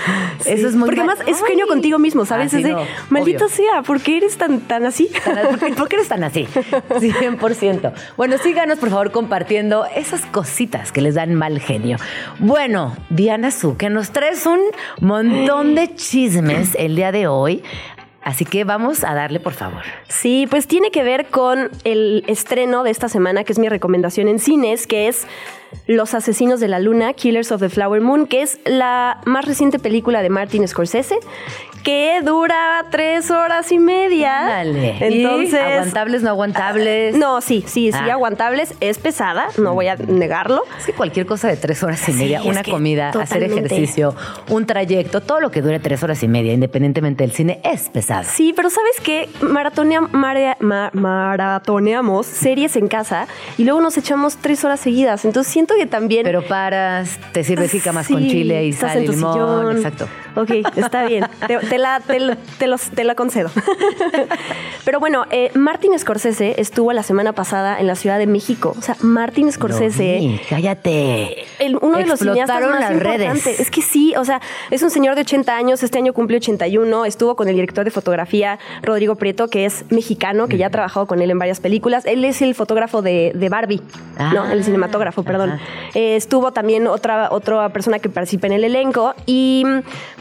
Eso 0.44 0.68
es 0.68 0.74
muy 0.74 0.86
Porque 0.86 1.02
mal- 1.02 1.16
además 1.18 1.28
es 1.28 1.44
genio 1.46 1.66
contigo 1.66 1.98
mismo, 1.98 2.24
¿sabes? 2.24 2.46
Ah, 2.46 2.50
sí, 2.50 2.56
es 2.58 2.62
de, 2.64 2.72
no, 2.72 2.82
maldito 3.10 3.46
obvio. 3.46 3.56
sea, 3.56 3.65
¿por 3.86 4.00
qué 4.00 4.18
eres 4.18 4.36
tan, 4.36 4.60
tan 4.60 4.84
así? 4.86 5.10
¿Por 5.24 5.58
qué, 5.58 5.72
por 5.74 5.88
qué 5.88 5.96
eres 5.96 6.08
tan 6.08 6.24
así? 6.24 6.46
100%. 6.46 7.92
Bueno, 8.16 8.38
síganos 8.38 8.78
por 8.78 8.90
favor 8.90 9.10
compartiendo 9.12 9.86
esas 9.86 10.24
cositas 10.26 10.92
que 10.92 11.00
les 11.00 11.14
dan 11.14 11.34
mal 11.34 11.60
genio. 11.60 11.98
Bueno, 12.38 12.96
Diana 13.10 13.50
Su, 13.50 13.76
que 13.76 13.90
nos 13.90 14.10
traes 14.10 14.46
un 14.46 14.60
montón 15.00 15.74
de 15.74 15.94
chismes 15.94 16.74
el 16.78 16.96
día 16.96 17.12
de 17.12 17.26
hoy. 17.26 17.62
Así 18.22 18.44
que 18.44 18.64
vamos 18.64 19.04
a 19.04 19.14
darle, 19.14 19.38
por 19.38 19.52
favor. 19.52 19.82
Sí, 20.08 20.48
pues 20.50 20.66
tiene 20.66 20.90
que 20.90 21.04
ver 21.04 21.26
con 21.26 21.70
el 21.84 22.24
estreno 22.26 22.82
de 22.82 22.90
esta 22.90 23.08
semana, 23.08 23.44
que 23.44 23.52
es 23.52 23.58
mi 23.60 23.68
recomendación 23.68 24.26
en 24.26 24.40
cines, 24.40 24.88
que 24.88 25.06
es 25.06 25.28
Los 25.86 26.14
Asesinos 26.14 26.60
de 26.60 26.68
la 26.68 26.78
Luna, 26.80 27.12
Killers 27.12 27.52
of 27.52 27.60
the 27.60 27.68
Flower 27.68 28.00
Moon, 28.00 28.26
que 28.26 28.42
es 28.42 28.58
la 28.64 29.20
más 29.24 29.44
reciente 29.44 29.78
película 29.78 30.22
de 30.22 30.30
Martin 30.30 30.66
Scorsese, 30.66 31.16
que 31.84 32.20
dura 32.24 32.84
tres 32.90 33.30
horas 33.30 33.70
y 33.70 33.78
media. 33.78 34.32
Dale. 34.44 34.96
Entonces. 35.00 35.60
¿Aguantables, 35.60 36.22
no 36.24 36.30
aguantables? 36.30 37.14
No, 37.16 37.40
sí, 37.40 37.62
sí, 37.66 37.92
sí, 37.92 37.98
Ah. 38.00 38.14
aguantables. 38.14 38.74
Es 38.80 38.98
pesada, 38.98 39.46
no 39.58 39.74
voy 39.74 39.86
a 39.86 39.94
negarlo. 39.94 40.64
Es 40.80 40.86
que 40.86 40.92
cualquier 40.92 41.26
cosa 41.26 41.46
de 41.46 41.56
tres 41.56 41.82
horas 41.84 42.08
y 42.08 42.12
media, 42.12 42.42
una 42.42 42.64
comida, 42.64 43.10
hacer 43.10 43.44
ejercicio, 43.44 44.16
un 44.48 44.66
trayecto, 44.66 45.20
todo 45.20 45.38
lo 45.40 45.52
que 45.52 45.62
dure 45.62 45.78
tres 45.78 46.02
horas 46.02 46.20
y 46.24 46.28
media, 46.28 46.52
independientemente 46.52 47.22
del 47.22 47.30
cine, 47.32 47.60
es 47.62 47.88
pesado. 47.88 48.24
Sí, 48.28 48.52
pero 48.56 48.68
¿sabes 48.68 49.00
qué? 49.04 49.28
Maratonea, 49.42 50.00
marea- 50.00 50.56
ma- 50.58 50.90
maratoneamos 50.92 52.26
series 52.26 52.74
en 52.76 52.88
casa 52.88 53.28
y 53.58 53.64
luego 53.64 53.80
nos 53.80 53.96
echamos 53.96 54.36
tres 54.38 54.64
horas 54.64 54.80
seguidas. 54.80 55.24
Entonces 55.24 55.52
siento 55.56 55.74
que 55.78 55.86
también... 55.86 56.22
Pero 56.22 56.42
paras, 56.42 57.18
te 57.32 57.42
sirves 57.42 57.70
jícamas 57.72 58.08
con 58.08 58.20
Sí, 58.22 58.28
chile 58.28 58.66
y 58.66 58.72
sal 58.74 59.02
y 59.04 59.08
limón. 59.08 59.32
sillón. 59.32 59.76
Exacto. 59.78 60.06
Ok, 60.34 60.50
está 60.76 61.06
bien. 61.06 61.24
Te, 61.46 61.56
te 61.56 61.78
la, 61.78 62.00
te, 62.58 62.66
los- 62.66 62.90
te 62.90 63.04
la 63.04 63.14
concedo. 63.14 63.50
Pero 64.84 65.00
bueno, 65.00 65.24
eh, 65.30 65.50
Martin 65.54 65.98
Scorsese 65.98 66.60
estuvo 66.60 66.92
la 66.92 67.02
semana 67.02 67.32
pasada 67.32 67.80
en 67.80 67.86
la 67.86 67.94
Ciudad 67.94 68.18
de 68.18 68.26
México. 68.26 68.74
O 68.78 68.82
sea, 68.82 68.96
Martin 69.00 69.50
Scorsese... 69.50 70.40
Cállate. 70.48 71.44
el- 71.58 71.78
uno 71.80 71.96
de 71.98 72.06
los 72.06 72.20
cineastas 72.20 72.60
más 72.60 72.80
las 72.80 72.98
redes. 73.00 73.46
Es 73.46 73.70
que 73.70 73.80
sí, 73.82 74.14
o 74.16 74.24
sea, 74.26 74.40
es 74.70 74.82
un 74.82 74.90
señor 74.90 75.14
de 75.14 75.22
80 75.22 75.56
años, 75.56 75.82
este 75.82 75.98
año 75.98 76.12
cumplió 76.12 76.36
81, 76.38 77.04
estuvo 77.06 77.34
con 77.34 77.48
el 77.48 77.54
director 77.54 77.84
de 77.84 77.90
fotografía 77.90 78.58
Rodrigo 78.82 79.14
Prieto, 79.16 79.48
que 79.48 79.64
es 79.64 79.84
mexicano, 79.90 80.48
que 80.48 80.58
ya 80.58 80.66
ha 80.66 80.70
trabajado 80.70 81.06
con 81.06 81.22
él 81.22 81.30
en 81.30 81.38
varias 81.38 81.60
películas. 81.60 82.04
Él 82.04 82.24
es 82.24 82.42
el 82.42 82.54
fotógrafo 82.54 83.00
de, 83.02 83.32
de 83.34 83.48
Barbie, 83.48 83.80
¿no? 84.34 84.42
Ah, 84.44 84.52
El 84.52 84.64
cinematógrafo, 84.64 85.22
perdón. 85.22 85.45
Ajá. 85.54 85.64
Eh, 85.94 86.16
estuvo 86.16 86.52
también 86.52 86.86
otra, 86.86 87.28
otra 87.30 87.68
persona 87.70 87.98
que 87.98 88.08
participa 88.08 88.46
en 88.46 88.54
el 88.54 88.64
elenco 88.64 89.14
y 89.26 89.64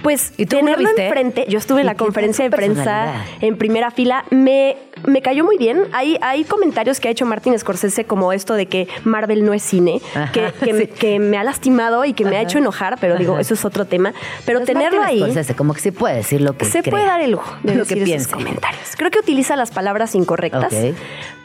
pues 0.02 0.34
¿Y 0.38 0.46
tenerlo 0.46 0.90
enfrente, 0.96 1.46
yo 1.50 1.58
estuve 1.58 1.82
en 1.82 1.86
¿Y 1.86 1.88
la 1.88 1.96
conferencia 1.96 2.46
de 2.46 2.52
prensa 2.52 3.26
en 3.42 3.58
primera 3.58 3.92
fila, 3.92 4.26
me, 4.30 4.78
me 5.06 5.22
cayó 5.22 5.44
muy 5.44 5.58
bien. 5.58 5.84
Hay, 5.92 6.18
hay 6.22 6.44
comentarios 6.44 7.00
que 7.00 7.08
ha 7.08 7.12
hecho 7.12 7.26
Martin 7.26 7.58
Scorsese 7.58 8.06
como 8.06 8.34
esto 8.34 8.54
de 8.54 8.68
que 8.68 8.88
Marvel 9.04 9.46
no 9.46 9.54
es 9.54 9.64
cine, 9.64 10.02
Ajá, 10.14 10.32
que, 10.32 10.52
que, 10.64 10.74
sí. 10.80 10.88
que 10.88 11.20
me 11.20 11.38
ha 11.38 11.44
lastimado 11.44 12.06
y 12.06 12.14
que 12.14 12.24
me 12.24 12.32
ha 12.32 12.40
Ajá. 12.40 12.44
hecho 12.44 12.58
enojar, 12.58 12.98
pero 13.00 13.18
digo, 13.18 13.34
Ajá. 13.34 13.42
eso 13.42 13.54
es 13.54 13.66
otro 13.66 13.86
tema. 13.86 14.14
Pero 14.46 14.60
Pues 14.60 14.68
tenerlo 14.68 15.00
Martin 15.00 15.24
ahí... 15.24 15.32
Scorsese, 15.32 15.56
como 15.56 15.74
que 15.74 15.82
sí 15.82 15.92
puede 15.92 16.16
decir 16.16 16.42
lo 16.42 16.58
que 16.58 16.66
Se 16.66 16.84
puede 16.84 17.06
dar 17.06 17.22
el 17.22 17.32
lujo 17.32 17.56
de 17.64 17.74
lo 17.76 17.86
decir 17.86 18.04
que 18.04 18.16
esos 18.16 18.32
comentarios. 18.32 18.96
Creo 18.98 19.12
que 19.12 19.20
utiliza 19.20 19.56
las 19.56 19.72
palabras 19.72 20.16
incorrectas. 20.16 20.74
Ok. 20.74 20.96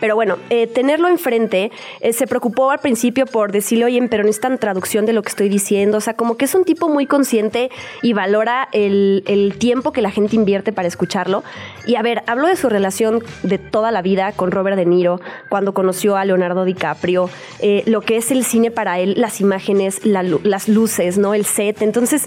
Pero 0.01 0.15
bueno, 0.15 0.39
eh, 0.49 0.67
tenerlo 0.67 1.09
enfrente, 1.09 1.71
eh, 2.01 2.13
se 2.13 2.27
preocupó 2.27 2.71
al 2.71 2.79
principio 2.79 3.27
por 3.27 3.53
decir 3.53 3.70
decirle, 3.71 3.85
oye, 3.85 4.09
pero 4.09 4.25
necesitan 4.25 4.59
traducción 4.59 5.07
de 5.07 5.13
lo 5.13 5.23
que 5.23 5.29
estoy 5.29 5.49
diciendo. 5.49 5.99
O 5.99 6.01
sea, 6.01 6.15
como 6.15 6.37
que 6.37 6.45
es 6.45 6.55
un 6.55 6.65
tipo 6.65 6.89
muy 6.89 7.07
consciente 7.07 7.71
y 8.03 8.13
valora 8.13 8.69
el, 8.73 9.23
el 9.27 9.57
tiempo 9.59 9.93
que 9.93 10.03
la 10.03 10.11
gente 10.11 10.35
invierte 10.37 10.73
para 10.73 10.89
escucharlo. 10.89 11.45
Y 11.87 11.95
a 11.95 12.03
ver, 12.03 12.23
hablo 12.27 12.49
de 12.49 12.57
su 12.57 12.69
relación 12.69 13.23
de 13.43 13.59
toda 13.59 13.93
la 13.93 14.03
vida 14.03 14.33
con 14.33 14.51
Robert 14.51 14.77
De 14.77 14.87
Niro, 14.87 15.21
cuando 15.49 15.73
conoció 15.73 16.17
a 16.17 16.25
Leonardo 16.25 16.65
DiCaprio, 16.65 17.31
eh, 17.61 17.85
lo 17.87 18.01
que 18.01 18.17
es 18.17 18.31
el 18.31 18.45
cine 18.45 18.71
para 18.71 18.99
él, 18.99 19.15
las 19.17 19.41
imágenes, 19.41 20.05
las 20.05 20.69
luces, 20.69 21.19
¿no? 21.19 21.35
El 21.35 21.45
set. 21.45 21.83
Entonces, 21.83 22.25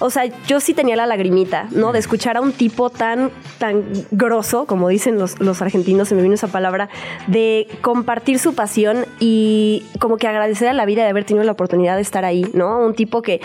o 0.00 0.10
sea, 0.10 0.26
yo 0.46 0.60
sí 0.60 0.74
tenía 0.74 0.96
la 0.96 1.06
lagrimita, 1.06 1.68
¿no? 1.70 1.92
De 1.92 1.98
escuchar 1.98 2.36
a 2.36 2.40
un 2.40 2.52
tipo 2.52 2.90
tan, 2.90 3.30
tan 3.58 3.84
grosso, 4.10 4.66
como 4.66 4.88
dicen 4.88 5.18
los, 5.18 5.40
los 5.40 5.60
argentinos, 5.62 6.08
se 6.08 6.14
me 6.14 6.22
vino 6.22 6.34
esa 6.34 6.48
palabra, 6.48 6.88
de 7.26 7.66
compartir 7.80 8.38
su 8.38 8.54
pasión 8.54 9.06
y 9.18 9.84
como 9.98 10.16
que 10.16 10.28
agradecer 10.28 10.68
a 10.68 10.72
la 10.72 10.86
vida 10.86 11.02
de 11.02 11.10
haber 11.10 11.24
tenido 11.24 11.44
la 11.44 11.52
oportunidad 11.52 11.96
de 11.96 12.02
estar 12.02 12.24
ahí, 12.24 12.46
¿no? 12.54 12.78
Un 12.80 12.94
tipo 12.94 13.22
que 13.22 13.40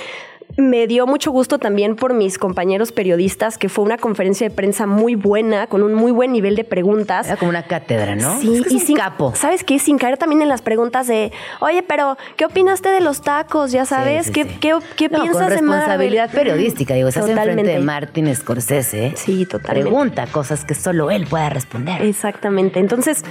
me 0.56 0.86
dio 0.88 1.08
mucho 1.08 1.32
gusto 1.32 1.58
también 1.58 1.95
por 1.95 2.14
mis 2.14 2.38
compañeros 2.38 2.91
periodistas, 2.91 3.58
que 3.58 3.70
fue 3.70 3.84
una 3.84 3.97
conferencia 3.97 4.47
de 4.47 4.54
prensa 4.56 4.86
muy 4.86 5.16
buena, 5.16 5.68
con 5.68 5.82
un 5.82 5.93
muy 5.93 6.12
buen 6.12 6.32
nivel 6.32 6.56
de 6.56 6.64
preguntas. 6.64 7.26
Era 7.28 7.38
como 7.38 7.49
una 7.49 7.64
cátedra, 7.64 8.16
¿no? 8.16 8.39
Sí, 8.39 8.58
Es 8.58 8.62
que 8.62 8.68
es 8.70 8.74
y 8.76 8.80
sin, 8.80 8.97
capo. 8.97 9.34
¿Sabes 9.36 9.64
qué? 9.64 9.80
Sin 9.80 9.97
caer 9.97 10.18
también 10.18 10.41
en 10.41 10.49
las 10.49 10.62
preguntas 10.62 11.08
de, 11.08 11.32
oye, 11.60 11.82
pero 11.84 12.18
¿qué 12.38 12.45
opinaste 12.45 12.89
de 12.89 13.01
los 13.01 13.22
tacos? 13.22 13.72
Ya 13.72 13.86
sabes, 13.86 14.28
Sí, 14.28 14.34
sí, 14.34 14.41
¿qué, 14.41 14.43
sí. 14.49 14.58
qué, 14.60 14.76
qué 14.95 15.10
No, 15.10 15.22
piensas 15.22 15.41
con 15.41 15.49
de 15.49 15.56
responsabilidad 15.56 16.28
Marvel? 16.28 16.43
periodística, 16.43 16.93
digo, 16.93 17.08
estás 17.10 17.28
enfrente 17.28 17.49
de 17.64 17.80
Totalmente. 17.80 17.86
Martin 17.86 18.36
Scorsese. 18.36 19.14
Sí, 19.16 19.45
totalmente. 19.45 19.89
Pregunta 19.89 20.28
cosas 20.28 20.66
que 20.66 20.76
solo 20.76 21.10
él 21.10 21.26
pueda 21.28 21.49
responder. 21.49 22.01
Exactamente. 22.04 22.80
Entonces, 22.80 23.24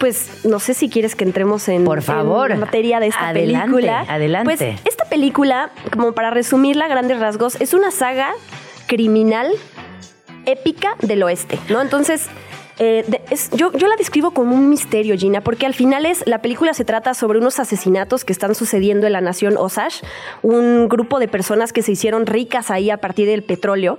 pues 0.00 0.44
no 0.46 0.58
sé 0.60 0.72
si 0.74 0.88
quieres 0.88 1.14
que 1.14 1.24
entremos 1.24 1.68
en, 1.68 1.84
Por 1.84 2.00
favor. 2.02 2.50
en 2.50 2.58
materia 2.58 2.98
de 3.00 3.08
esta 3.08 3.28
Adelante, 3.28 3.66
película. 3.66 4.00
adelante. 4.08 4.44
Pues 4.56 4.80
esta 4.86 5.04
película, 5.04 5.70
como 5.92 6.12
para 6.12 6.30
resumirla 6.30 6.86
a 6.86 6.88
grandes 6.88 7.20
rasgos, 7.20 7.60
es 7.60 7.74
una 7.74 7.90
saga 7.90 8.32
criminal 8.86 9.52
épica 10.46 10.96
del 11.02 11.22
oeste, 11.22 11.58
¿no? 11.68 11.82
Entonces, 11.82 12.28
eh, 12.82 13.04
yo, 13.52 13.72
yo 13.72 13.88
la 13.88 13.96
describo 13.96 14.30
como 14.30 14.54
un 14.54 14.70
misterio, 14.70 15.14
Gina, 15.18 15.42
porque 15.42 15.66
al 15.66 15.74
final 15.74 16.06
es, 16.06 16.26
la 16.26 16.40
película 16.40 16.72
se 16.72 16.86
trata 16.86 17.12
sobre 17.12 17.38
unos 17.38 17.58
asesinatos 17.60 18.24
que 18.24 18.32
están 18.32 18.54
sucediendo 18.54 19.06
en 19.06 19.12
la 19.12 19.20
nación 19.20 19.58
Osage, 19.58 20.00
un 20.40 20.88
grupo 20.88 21.18
de 21.18 21.28
personas 21.28 21.74
que 21.74 21.82
se 21.82 21.92
hicieron 21.92 22.24
ricas 22.24 22.70
ahí 22.70 22.88
a 22.88 22.96
partir 22.96 23.26
del 23.28 23.42
petróleo. 23.42 23.98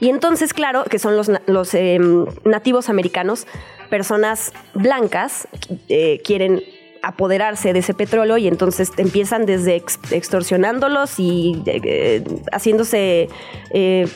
Y 0.00 0.08
entonces, 0.08 0.54
claro, 0.54 0.84
que 0.84 0.98
son 0.98 1.14
los, 1.14 1.30
los 1.44 1.74
eh, 1.74 2.00
nativos 2.44 2.88
americanos, 2.88 3.46
personas 3.90 4.54
blancas, 4.72 5.46
eh, 5.90 6.22
quieren 6.24 6.62
apoderarse 7.02 7.72
de 7.72 7.80
ese 7.80 7.94
petróleo 7.94 8.38
y 8.38 8.46
entonces 8.48 8.92
empiezan 8.96 9.44
desde 9.44 9.76
ex- 9.76 9.98
extorsionándolos 10.10 11.18
y 11.18 11.62
eh, 11.66 12.22
haciéndose, 12.52 13.28
eh, 13.70 14.08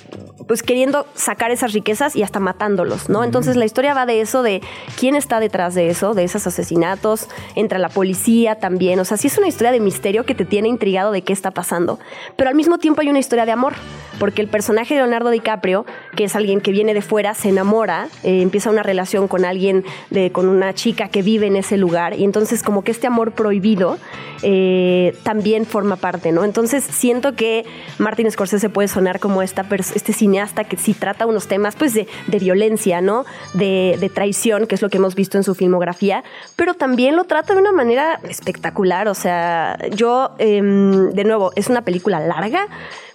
pues 0.46 0.62
queriendo 0.62 1.06
sacar 1.14 1.50
esas 1.50 1.72
riquezas 1.72 2.14
y 2.14 2.22
hasta 2.22 2.38
matándolos, 2.38 3.08
¿no? 3.08 3.24
Entonces 3.24 3.56
la 3.56 3.64
historia 3.64 3.94
va 3.94 4.06
de 4.06 4.20
eso, 4.20 4.42
de 4.42 4.62
quién 4.98 5.16
está 5.16 5.40
detrás 5.40 5.74
de 5.74 5.88
eso, 5.88 6.14
de 6.14 6.22
esos 6.24 6.46
asesinatos, 6.46 7.28
entra 7.56 7.78
la 7.78 7.88
policía 7.88 8.54
también, 8.54 9.00
o 9.00 9.04
sea, 9.04 9.16
sí 9.16 9.26
es 9.26 9.36
una 9.38 9.48
historia 9.48 9.72
de 9.72 9.80
misterio 9.80 10.24
que 10.24 10.34
te 10.36 10.44
tiene 10.44 10.68
intrigado 10.68 11.10
de 11.10 11.22
qué 11.22 11.32
está 11.32 11.50
pasando, 11.50 11.98
pero 12.36 12.48
al 12.48 12.54
mismo 12.54 12.78
tiempo 12.78 13.00
hay 13.00 13.08
una 13.08 13.18
historia 13.18 13.44
de 13.46 13.52
amor, 13.52 13.74
porque 14.20 14.40
el 14.40 14.48
personaje 14.48 14.94
de 14.94 15.00
Leonardo 15.00 15.30
DiCaprio, 15.30 15.84
que 16.14 16.24
es 16.24 16.36
alguien 16.36 16.60
que 16.60 16.70
viene 16.70 16.94
de 16.94 17.02
fuera, 17.02 17.34
se 17.34 17.48
enamora, 17.48 18.08
eh, 18.22 18.40
empieza 18.40 18.70
una 18.70 18.82
relación 18.82 19.28
con 19.28 19.44
alguien, 19.44 19.84
de, 20.10 20.30
con 20.32 20.48
una 20.48 20.72
chica 20.72 21.08
que 21.08 21.22
vive 21.22 21.46
en 21.48 21.56
ese 21.56 21.76
lugar, 21.76 22.18
y 22.18 22.24
entonces 22.24 22.62
como 22.62 22.75
que 22.82 22.92
este 22.92 23.06
amor 23.06 23.32
prohibido 23.32 23.98
eh, 24.42 25.16
también 25.22 25.66
forma 25.66 25.96
parte, 25.96 26.32
¿no? 26.32 26.44
Entonces 26.44 26.84
siento 26.84 27.34
que 27.34 27.64
Martin 27.98 28.30
Scorsese 28.30 28.68
puede 28.68 28.88
sonar 28.88 29.20
como 29.20 29.42
esta 29.42 29.66
este 29.94 30.12
cineasta 30.12 30.64
que 30.64 30.76
sí 30.76 30.94
trata 30.94 31.26
unos 31.26 31.46
temas 31.46 31.76
pues 31.76 31.94
de, 31.94 32.06
de 32.26 32.38
violencia, 32.38 33.00
¿no? 33.00 33.24
De, 33.54 33.96
de 33.98 34.08
traición, 34.08 34.66
que 34.66 34.74
es 34.74 34.82
lo 34.82 34.90
que 34.90 34.98
hemos 34.98 35.14
visto 35.14 35.38
en 35.38 35.44
su 35.44 35.54
filmografía, 35.54 36.24
pero 36.56 36.74
también 36.74 37.16
lo 37.16 37.24
trata 37.24 37.54
de 37.54 37.60
una 37.60 37.72
manera 37.72 38.20
espectacular, 38.28 39.08
o 39.08 39.14
sea, 39.14 39.78
yo, 39.94 40.30
em, 40.38 41.10
de 41.10 41.24
nuevo, 41.24 41.52
es 41.56 41.68
una 41.68 41.82
película 41.82 42.20
larga, 42.20 42.68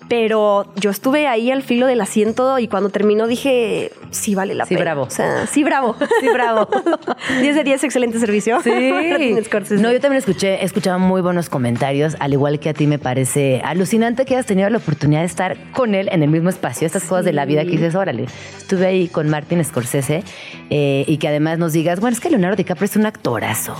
pero 0.07 0.65
yo 0.75 0.89
estuve 0.89 1.27
ahí 1.27 1.51
al 1.51 1.63
filo 1.63 1.87
del 1.87 2.01
asiento 2.01 2.59
y 2.59 2.67
cuando 2.67 2.89
terminó 2.89 3.27
dije, 3.27 3.91
sí 4.09 4.35
vale 4.35 4.55
la 4.55 4.65
Sí, 4.65 4.75
pena. 4.75 4.81
bravo. 4.85 5.03
O 5.03 5.09
sea, 5.09 5.47
sí, 5.47 5.63
bravo. 5.63 5.95
Sí, 6.19 6.27
bravo. 6.33 6.67
10 7.41 7.55
de 7.55 7.63
10, 7.63 7.83
excelente 7.85 8.19
servicio. 8.19 8.59
Scorsese. 9.45 9.81
No, 9.81 9.91
yo 9.91 9.99
también 10.01 10.19
escuché, 10.19 10.55
he 10.61 10.65
escuchado 10.65 10.99
muy 10.99 11.21
buenos 11.21 11.49
comentarios, 11.49 12.15
al 12.19 12.33
igual 12.33 12.59
que 12.59 12.69
a 12.69 12.73
ti 12.73 12.87
me 12.87 12.99
parece 12.99 13.61
alucinante 13.63 14.25
que 14.25 14.35
hayas 14.35 14.45
tenido 14.45 14.69
la 14.69 14.77
oportunidad 14.77 15.21
de 15.21 15.27
estar 15.27 15.57
con 15.71 15.95
él 15.95 16.09
en 16.11 16.23
el 16.23 16.29
mismo 16.29 16.49
espacio, 16.49 16.85
estas 16.85 17.03
cosas 17.03 17.25
de 17.25 17.33
la 17.33 17.45
vida 17.45 17.63
que 17.63 17.71
dices, 17.71 17.95
órale, 17.95 18.25
estuve 18.57 18.85
ahí 18.87 19.07
con 19.07 19.29
Martin 19.29 19.63
Scorsese 19.63 20.23
eh, 20.69 21.05
y 21.07 21.17
que 21.17 21.27
además 21.27 21.57
nos 21.57 21.73
digas, 21.73 21.99
bueno, 21.99 22.15
es 22.15 22.19
que 22.21 22.29
Leonardo 22.29 22.55
DiCaprio 22.57 22.85
es 22.85 22.95
un 22.95 23.05
actorazo. 23.05 23.75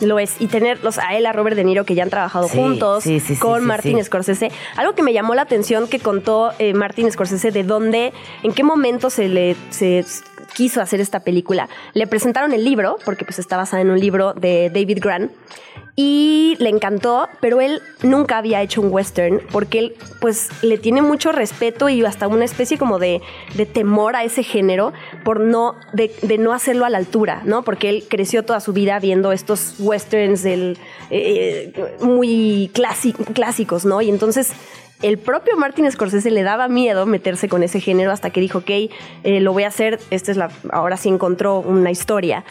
Lo 0.00 0.18
es. 0.18 0.40
Y 0.40 0.48
tenerlos 0.48 0.98
a 0.98 1.14
él, 1.16 1.26
a 1.26 1.32
Robert 1.32 1.56
De 1.56 1.64
Niro, 1.64 1.84
que 1.84 1.94
ya 1.94 2.02
han 2.02 2.10
trabajado 2.10 2.48
Sí, 2.48 2.56
juntos 2.56 3.04
sí, 3.04 3.20
sí, 3.20 3.34
sí, 3.34 3.40
con 3.40 3.64
Martin. 3.64 4.02
Scorsese. 4.02 4.50
Algo 4.76 4.94
que 4.94 5.02
me 5.02 5.12
llamó 5.12 5.34
la 5.34 5.42
atención 5.42 5.88
que 5.88 6.00
contó 6.00 6.52
eh, 6.58 6.74
Martin 6.74 7.10
Scorsese 7.10 7.50
de 7.50 7.62
dónde, 7.62 8.12
en 8.42 8.52
qué 8.52 8.64
momento 8.64 9.10
se 9.10 9.28
le 9.28 9.56
se 9.70 10.04
quiso 10.54 10.80
hacer 10.80 11.00
esta 11.00 11.20
película. 11.20 11.68
Le 11.92 12.06
presentaron 12.06 12.52
el 12.52 12.64
libro, 12.64 12.96
porque 13.04 13.24
pues 13.24 13.38
está 13.38 13.56
basada 13.56 13.82
en 13.82 13.90
un 13.90 14.00
libro 14.00 14.32
de 14.34 14.70
David 14.70 14.98
Grant. 15.00 15.32
Y 15.96 16.56
le 16.58 16.70
encantó, 16.70 17.28
pero 17.40 17.60
él 17.60 17.80
nunca 18.02 18.38
había 18.38 18.60
hecho 18.62 18.80
un 18.80 18.92
western 18.92 19.40
porque 19.52 19.78
él 19.78 19.96
pues 20.20 20.48
le 20.62 20.76
tiene 20.76 21.02
mucho 21.02 21.30
respeto 21.30 21.88
y 21.88 22.04
hasta 22.04 22.26
una 22.26 22.44
especie 22.44 22.78
como 22.78 22.98
de, 22.98 23.22
de 23.54 23.64
temor 23.64 24.16
a 24.16 24.24
ese 24.24 24.42
género 24.42 24.92
por 25.22 25.38
no, 25.38 25.76
de, 25.92 26.12
de 26.22 26.36
no 26.38 26.52
hacerlo 26.52 26.84
a 26.84 26.90
la 26.90 26.98
altura, 26.98 27.42
¿no? 27.44 27.62
Porque 27.62 27.90
él 27.90 28.04
creció 28.08 28.44
toda 28.44 28.58
su 28.58 28.72
vida 28.72 28.98
viendo 28.98 29.30
estos 29.30 29.76
westerns 29.78 30.44
eh, 30.44 31.72
muy 32.00 32.72
clásicos, 32.74 33.84
¿no? 33.84 34.02
Y 34.02 34.10
entonces 34.10 34.52
el 35.02 35.18
propio 35.18 35.56
Martin 35.56 35.90
Scorsese 35.92 36.30
le 36.30 36.42
daba 36.42 36.66
miedo 36.68 37.04
meterse 37.04 37.48
con 37.48 37.62
ese 37.62 37.78
género 37.78 38.10
hasta 38.10 38.30
que 38.30 38.40
dijo, 38.40 38.58
ok, 38.58 38.70
eh, 38.70 38.90
lo 39.40 39.52
voy 39.52 39.64
a 39.64 39.68
hacer, 39.68 40.00
esta 40.10 40.30
es 40.30 40.38
la, 40.38 40.50
ahora 40.70 40.96
sí 40.96 41.08
encontró 41.08 41.58
una 41.58 41.90
historia. 41.90 42.44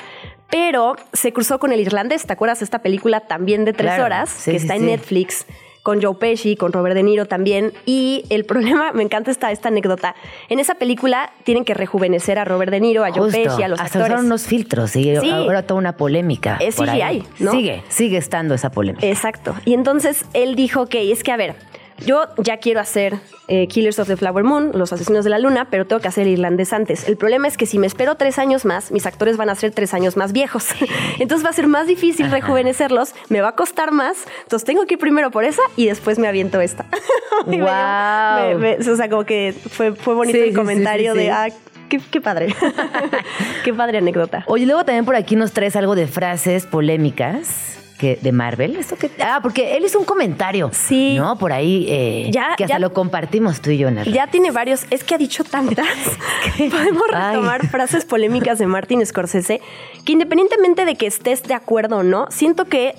Pero 0.49 0.95
se 1.13 1.33
cruzó 1.33 1.59
con 1.59 1.71
el 1.71 1.79
irlandés, 1.79 2.25
¿te 2.25 2.33
acuerdas? 2.33 2.61
Esta 2.61 2.79
película 2.79 3.21
también 3.21 3.65
de 3.65 3.73
tres 3.73 3.89
Claro, 3.93 4.05
horas, 4.05 4.29
sí, 4.29 4.51
que 4.51 4.57
está 4.57 4.73
sí. 4.75 4.79
en 4.81 4.85
Netflix, 4.85 5.45
con 5.81 6.01
Joe 6.01 6.15
Pesci, 6.15 6.55
con 6.55 6.71
Robert 6.71 6.95
De 6.95 7.03
Niro 7.03 7.25
también. 7.25 7.73
Y 7.85 8.23
el 8.29 8.45
problema, 8.45 8.91
me 8.93 9.03
encanta 9.03 9.31
esta, 9.31 9.51
esta 9.51 9.69
anécdota, 9.69 10.15
en 10.49 10.59
esa 10.59 10.75
película 10.75 11.31
tienen 11.43 11.65
que 11.65 11.73
rejuvenecer 11.73 12.37
a 12.39 12.45
Robert 12.45 12.71
De 12.71 12.79
Niro, 12.79 13.03
a 13.03 13.09
Joe 13.11 13.23
Justo, 13.31 13.41
Pesci, 13.43 13.63
a 13.63 13.67
los 13.67 13.79
hasta 13.79 13.97
actores. 13.99 14.07
usaron 14.09 14.25
unos 14.27 14.43
filtros 14.45 14.95
y 14.95 15.15
Sí. 15.17 15.29
ahora 15.31 15.63
toda 15.63 15.79
una 15.79 15.97
polémica. 15.97 16.57
Es 16.61 16.79
ahí. 16.79 17.21
CGI, 17.21 17.43
¿no? 17.43 17.51
Sigue, 17.51 17.83
sigue 17.89 18.17
estando 18.17 18.53
esa 18.53 18.69
polémica. 18.71 19.05
Exacto. 19.07 19.55
Y 19.65 19.73
entonces 19.73 20.25
él 20.33 20.55
dijo, 20.55 20.81
ok, 20.83 20.95
es 20.95 21.23
que 21.23 21.31
a 21.31 21.37
ver, 21.37 21.55
yo 22.05 22.25
ya 22.37 22.57
quiero 22.57 22.79
hacer 22.79 23.15
eh, 23.47 23.67
Killers 23.67 23.99
of 23.99 24.07
the 24.07 24.17
Flower 24.17 24.43
Moon, 24.43 24.71
Los 24.73 24.93
Asesinos 24.93 25.23
de 25.23 25.29
la 25.29 25.39
Luna, 25.39 25.67
pero 25.69 25.85
tengo 25.85 26.01
que 26.01 26.07
hacer 26.07 26.27
irlandés 26.27 26.73
antes. 26.73 27.07
El 27.07 27.17
problema 27.17 27.47
es 27.47 27.57
que 27.57 27.65
si 27.65 27.77
me 27.79 27.87
espero 27.87 28.15
tres 28.15 28.39
años 28.39 28.65
más, 28.65 28.91
mis 28.91 29.05
actores 29.05 29.37
van 29.37 29.49
a 29.49 29.55
ser 29.55 29.71
tres 29.71 29.93
años 29.93 30.17
más 30.17 30.33
viejos. 30.33 30.67
Entonces 31.19 31.45
va 31.45 31.49
a 31.49 31.53
ser 31.53 31.67
más 31.67 31.87
difícil 31.87 32.29
rejuvenecerlos, 32.31 33.13
me 33.29 33.41
va 33.41 33.49
a 33.49 33.55
costar 33.55 33.91
más. 33.91 34.17
Entonces 34.43 34.65
tengo 34.65 34.85
que 34.85 34.95
ir 34.95 34.99
primero 34.99 35.31
por 35.31 35.43
esa 35.43 35.61
y 35.75 35.87
después 35.87 36.19
me 36.19 36.27
aviento 36.27 36.61
esta. 36.61 36.85
Y 37.47 37.57
me 37.57 38.55
me- 38.57 38.75
o 38.77 38.95
sea, 38.95 39.09
como 39.09 39.25
que 39.25 39.53
fue, 39.53 39.93
fue 39.93 40.13
bonito 40.13 40.37
Sí, 40.37 40.43
el 40.49 40.55
comentario 40.55 41.13
sí, 41.13 41.19
sí. 41.19 41.25
de, 41.25 41.31
ah, 41.31 41.47
qué, 41.89 41.99
qué 42.11 42.21
padre. 42.21 42.55
qué 43.63 43.73
padre 43.73 43.97
anécdota. 43.97 44.43
Oye, 44.47 44.65
luego 44.65 44.85
también 44.85 45.03
por 45.03 45.15
aquí 45.15 45.35
nos 45.35 45.51
traes 45.51 45.75
algo 45.75 45.95
de 45.95 46.07
frases 46.07 46.65
polémicas 46.65 47.79
que 48.03 48.17
de 48.21 48.31
Marvel. 48.33 48.75
¿Esto 48.75 48.97
qué? 48.97 49.09
Ah, 49.23 49.39
porque 49.41 49.77
él 49.77 49.85
hizo 49.85 49.97
un 49.97 50.03
comentario. 50.03 50.69
Sí. 50.73 51.15
No, 51.17 51.37
por 51.37 51.53
ahí 51.53 51.85
Ya, 52.31 52.51
eh, 52.51 52.55
que 52.57 52.63
hasta 52.65 52.75
ya- 52.75 52.79
lo 52.79 52.91
compartimos 52.91 53.61
tú 53.61 53.69
y 53.69 53.77
yo 53.77 53.87
en 53.87 54.03
Ya 54.03 54.27
tiene 54.27 54.51
varios, 54.51 54.85
es 54.89 55.05
que 55.05 55.15
ha 55.15 55.17
dicho 55.17 55.45
tantas. 55.45 55.87
Podemos 56.57 57.03
Ay. 57.13 57.35
retomar 57.35 57.65
frases 57.67 58.03
polémicas 58.03 58.59
de 58.59 58.67
Martin 58.67 59.05
Scorsese 59.05 59.61
que 60.05 60.11
independientemente 60.11 60.83
de 60.83 60.95
que 60.95 61.07
estés 61.07 61.43
de 61.43 61.53
acuerdo 61.53 61.99
o 61.99 62.03
no, 62.03 62.27
siento 62.29 62.65
que 62.65 62.93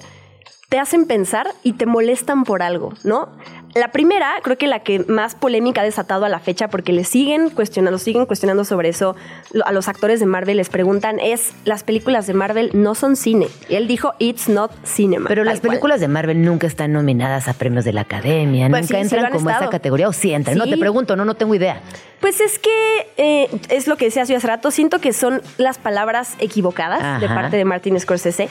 te 0.70 0.78
hacen 0.78 1.07
pensar 1.07 1.48
y 1.62 1.74
te 1.74 1.84
molestan 1.86 2.44
por 2.44 2.62
algo, 2.62 2.94
¿no? 3.05 3.28
La 3.75 3.89
primera, 3.89 4.35
creo 4.43 4.57
que 4.57 4.68
la 4.68 4.81
que 4.81 5.01
más 5.09 5.35
polémica 5.35 5.81
ha 5.81 5.85
desatado 5.85 6.25
a 6.25 6.29
la 6.29 6.39
fecha, 6.39 6.68
porque 6.68 6.93
le 6.93 7.03
siguen 7.05 7.51
cuestionando, 7.51 7.99
siguen 7.99 8.25
cuestionando 8.25 8.64
sobre 8.64 8.89
eso 8.89 9.16
a 9.64 9.72
los 9.72 9.89
actores 9.89 10.20
de 10.20 10.27
Marvel, 10.27 10.59
les 10.59 10.68
preguntan, 10.68 11.18
es, 11.18 11.53
las 11.64 11.83
películas 11.83 12.27
de 12.29 12.35
Marvel 12.35 12.70
no 12.72 12.95
son 12.95 13.16
cine. 13.16 13.49
Y 13.68 13.75
él 13.75 13.89
dijo, 13.89 14.14
it's 14.20 14.49
not 14.49 14.70
cinema. 14.85 15.27
Pero 15.29 15.43
las 15.43 15.61
cual. 15.61 15.70
películas 15.70 16.01
de 16.01 16.07
Marvel 16.07 16.43
nunca 16.45 16.66
están 16.68 16.93
nominadas 16.93 17.49
a 17.49 17.55
premios 17.55 17.85
de 17.85 17.93
la 17.93 18.03
academia, 18.03 18.68
Pues 18.68 18.83
nunca 18.83 18.97
sí, 18.97 19.03
entran 19.03 19.33
como 19.33 19.51
estado. 19.51 19.64
esa 19.64 19.70
categoría 19.70 20.09
o 20.09 20.12
sí 20.12 20.33
entran. 20.33 20.57
No 20.57 20.66
te 20.66 20.77
pregunto, 20.79 21.16
no, 21.16 21.25
no 21.25 21.35
tengo 21.35 21.55
idea. 21.55 21.81
Pues 22.20 22.41
es 22.41 22.59
que 22.59 22.70
eh, 23.16 23.49
es 23.68 23.87
lo 23.87 23.97
que 23.97 24.07
decías 24.07 24.29
yo 24.29 24.37
hace 24.37 24.47
rato, 24.47 24.70
siento 24.70 24.99
que 25.01 25.12
son 25.12 25.43
las 25.59 25.79
palabras 25.79 26.37
equivocadas 26.39 27.20
de 27.20 27.29
parte 27.29 27.57
de 27.57 27.64
Martin 27.64 27.99
Scorsese, 28.01 28.49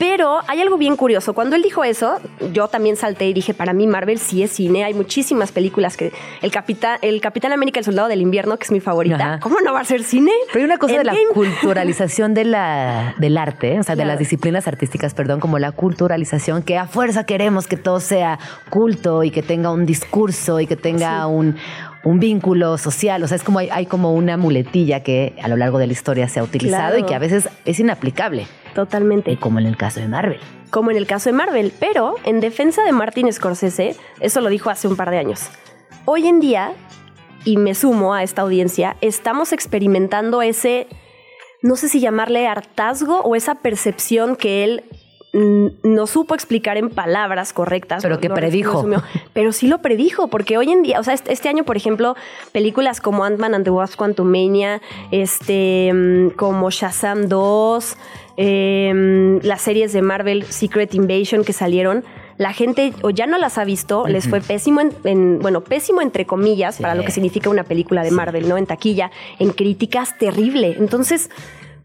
pero 0.00 0.40
hay 0.48 0.62
algo 0.62 0.78
bien 0.78 0.96
curioso. 0.96 1.34
Cuando 1.34 1.56
él 1.56 1.62
dijo 1.62 1.84
eso, 1.84 2.16
yo 2.54 2.68
también 2.68 2.96
salté 2.96 3.26
y 3.26 3.34
dije, 3.34 3.52
para 3.52 3.74
mí 3.74 3.86
Marvel 3.86 4.18
sí 4.18 4.42
es 4.42 4.50
cine, 4.50 4.82
hay 4.82 4.94
muchísimas 4.94 5.52
películas 5.52 5.98
que 5.98 6.10
el 6.40 6.50
Capitán, 6.50 6.98
el 7.02 7.20
Capitán 7.20 7.52
América, 7.52 7.78
el 7.80 7.84
Soldado 7.84 8.08
del 8.08 8.22
Invierno, 8.22 8.56
que 8.56 8.64
es 8.64 8.72
mi 8.72 8.80
favorita, 8.80 9.16
Ajá. 9.34 9.40
¿cómo 9.40 9.60
no 9.60 9.74
va 9.74 9.80
a 9.80 9.84
ser 9.84 10.02
cine? 10.02 10.32
Pero 10.54 10.60
hay 10.60 10.64
una 10.64 10.78
cosa 10.78 10.96
de 10.96 11.04
la 11.04 11.14
culturalización 11.34 12.32
de 12.32 12.46
la, 12.46 13.14
del 13.18 13.36
arte, 13.36 13.78
o 13.78 13.82
sea, 13.82 13.94
de 13.94 14.06
las 14.06 14.18
disciplinas 14.18 14.66
artísticas, 14.66 15.12
perdón, 15.12 15.38
como 15.38 15.58
la 15.58 15.72
culturalización, 15.72 16.62
que 16.62 16.78
a 16.78 16.86
fuerza 16.86 17.24
queremos 17.24 17.66
que 17.66 17.76
todo 17.76 18.00
sea 18.00 18.38
culto 18.70 19.22
y 19.22 19.30
que 19.30 19.42
tenga 19.42 19.70
un 19.70 19.84
discurso 19.84 20.60
y 20.60 20.66
que 20.66 20.76
tenga 20.76 21.26
un, 21.26 21.56
un 22.04 22.18
vínculo 22.18 22.78
social. 22.78 23.22
O 23.22 23.28
sea, 23.28 23.36
es 23.36 23.42
como 23.42 23.58
hay, 23.58 23.68
hay 23.70 23.84
como 23.84 24.14
una 24.14 24.38
muletilla 24.38 25.02
que 25.02 25.34
a 25.42 25.48
lo 25.48 25.56
largo 25.58 25.78
de 25.78 25.86
la 25.86 25.92
historia 25.92 26.26
se 26.26 26.40
ha 26.40 26.42
utilizado 26.42 26.70
Claro. 26.92 26.98
y 26.98 27.02
que 27.04 27.14
a 27.14 27.18
veces 27.18 27.50
es 27.66 27.78
inaplicable, 27.80 28.46
Totalmente. 28.74 29.30
y 29.32 29.36
como 29.36 29.58
en 29.58 29.66
el 29.66 29.76
caso 29.76 30.00
de 30.00 30.08
Marvel. 30.08 30.40
como 30.70 30.90
en 30.90 30.96
el 30.96 31.06
caso 31.06 31.28
de 31.30 31.32
Marvel, 31.36 31.72
pero 31.80 32.14
en 32.24 32.40
defensa 32.40 32.82
de 32.84 32.92
Martin 32.92 33.32
Scorsese, 33.32 33.96
eso 34.20 34.40
lo 34.40 34.48
dijo 34.48 34.70
hace 34.70 34.86
un 34.88 34.96
par 34.96 35.10
de 35.10 35.18
años. 35.18 35.48
Hoy 36.04 36.26
en 36.28 36.38
día, 36.40 36.72
y 37.44 37.56
me 37.56 37.74
sumo 37.74 38.14
a 38.14 38.22
esta 38.22 38.42
audiencia, 38.42 38.96
estamos 39.00 39.52
experimentando 39.52 40.42
ese, 40.42 40.86
no 41.62 41.74
sé 41.76 41.88
si 41.88 42.00
llamarle 42.00 42.46
hartazgo 42.46 43.20
o 43.22 43.34
esa 43.34 43.56
percepción 43.56 44.36
que 44.36 44.62
él 44.64 44.84
no 45.32 46.08
supo 46.08 46.34
explicar 46.34 46.76
en 46.76 46.90
palabras 46.90 47.52
correctas. 47.52 48.02
Pero 48.02 48.16
lo- 48.16 48.20
que 48.20 48.28
lo 48.28 48.34
predijo. 48.34 48.84
Pero 49.32 49.52
sí 49.52 49.68
lo 49.68 49.78
predijo, 49.80 50.26
porque 50.28 50.58
hoy 50.58 50.72
en 50.72 50.82
día, 50.82 50.98
o 50.98 51.04
sea, 51.04 51.14
este, 51.14 51.32
este 51.32 51.48
año, 51.48 51.62
por 51.62 51.76
ejemplo, 51.76 52.16
películas 52.50 53.00
como 53.00 53.22
Ant-Man 53.24 53.54
and 53.54 53.64
the 53.64 53.70
Wasp 53.70 53.96
Quantumania, 53.96 54.80
este, 55.12 55.92
mm, 55.94 56.30
como 56.30 56.70
Shazam 56.70 57.28
2, 57.28 57.96
eh, 58.42 59.38
las 59.42 59.60
series 59.60 59.92
de 59.92 60.00
Marvel 60.00 60.44
Secret 60.44 60.94
Invasion 60.94 61.44
que 61.44 61.52
salieron, 61.52 62.04
la 62.38 62.54
gente 62.54 62.94
o 63.02 63.10
ya 63.10 63.26
no 63.26 63.36
las 63.36 63.58
ha 63.58 63.64
visto, 63.64 64.06
les 64.08 64.26
fue 64.30 64.40
pésimo, 64.40 64.80
en, 64.80 64.92
en- 65.04 65.38
bueno, 65.40 65.60
pésimo 65.62 66.00
entre 66.00 66.24
comillas, 66.24 66.78
para 66.78 66.94
lo 66.94 67.04
que 67.04 67.10
significa 67.12 67.50
una 67.50 67.64
película 67.64 68.02
de 68.02 68.10
Marvel, 68.10 68.48
¿no? 68.48 68.56
En 68.56 68.64
taquilla, 68.64 69.10
en 69.38 69.50
críticas, 69.50 70.16
terrible. 70.16 70.74
Entonces, 70.78 71.28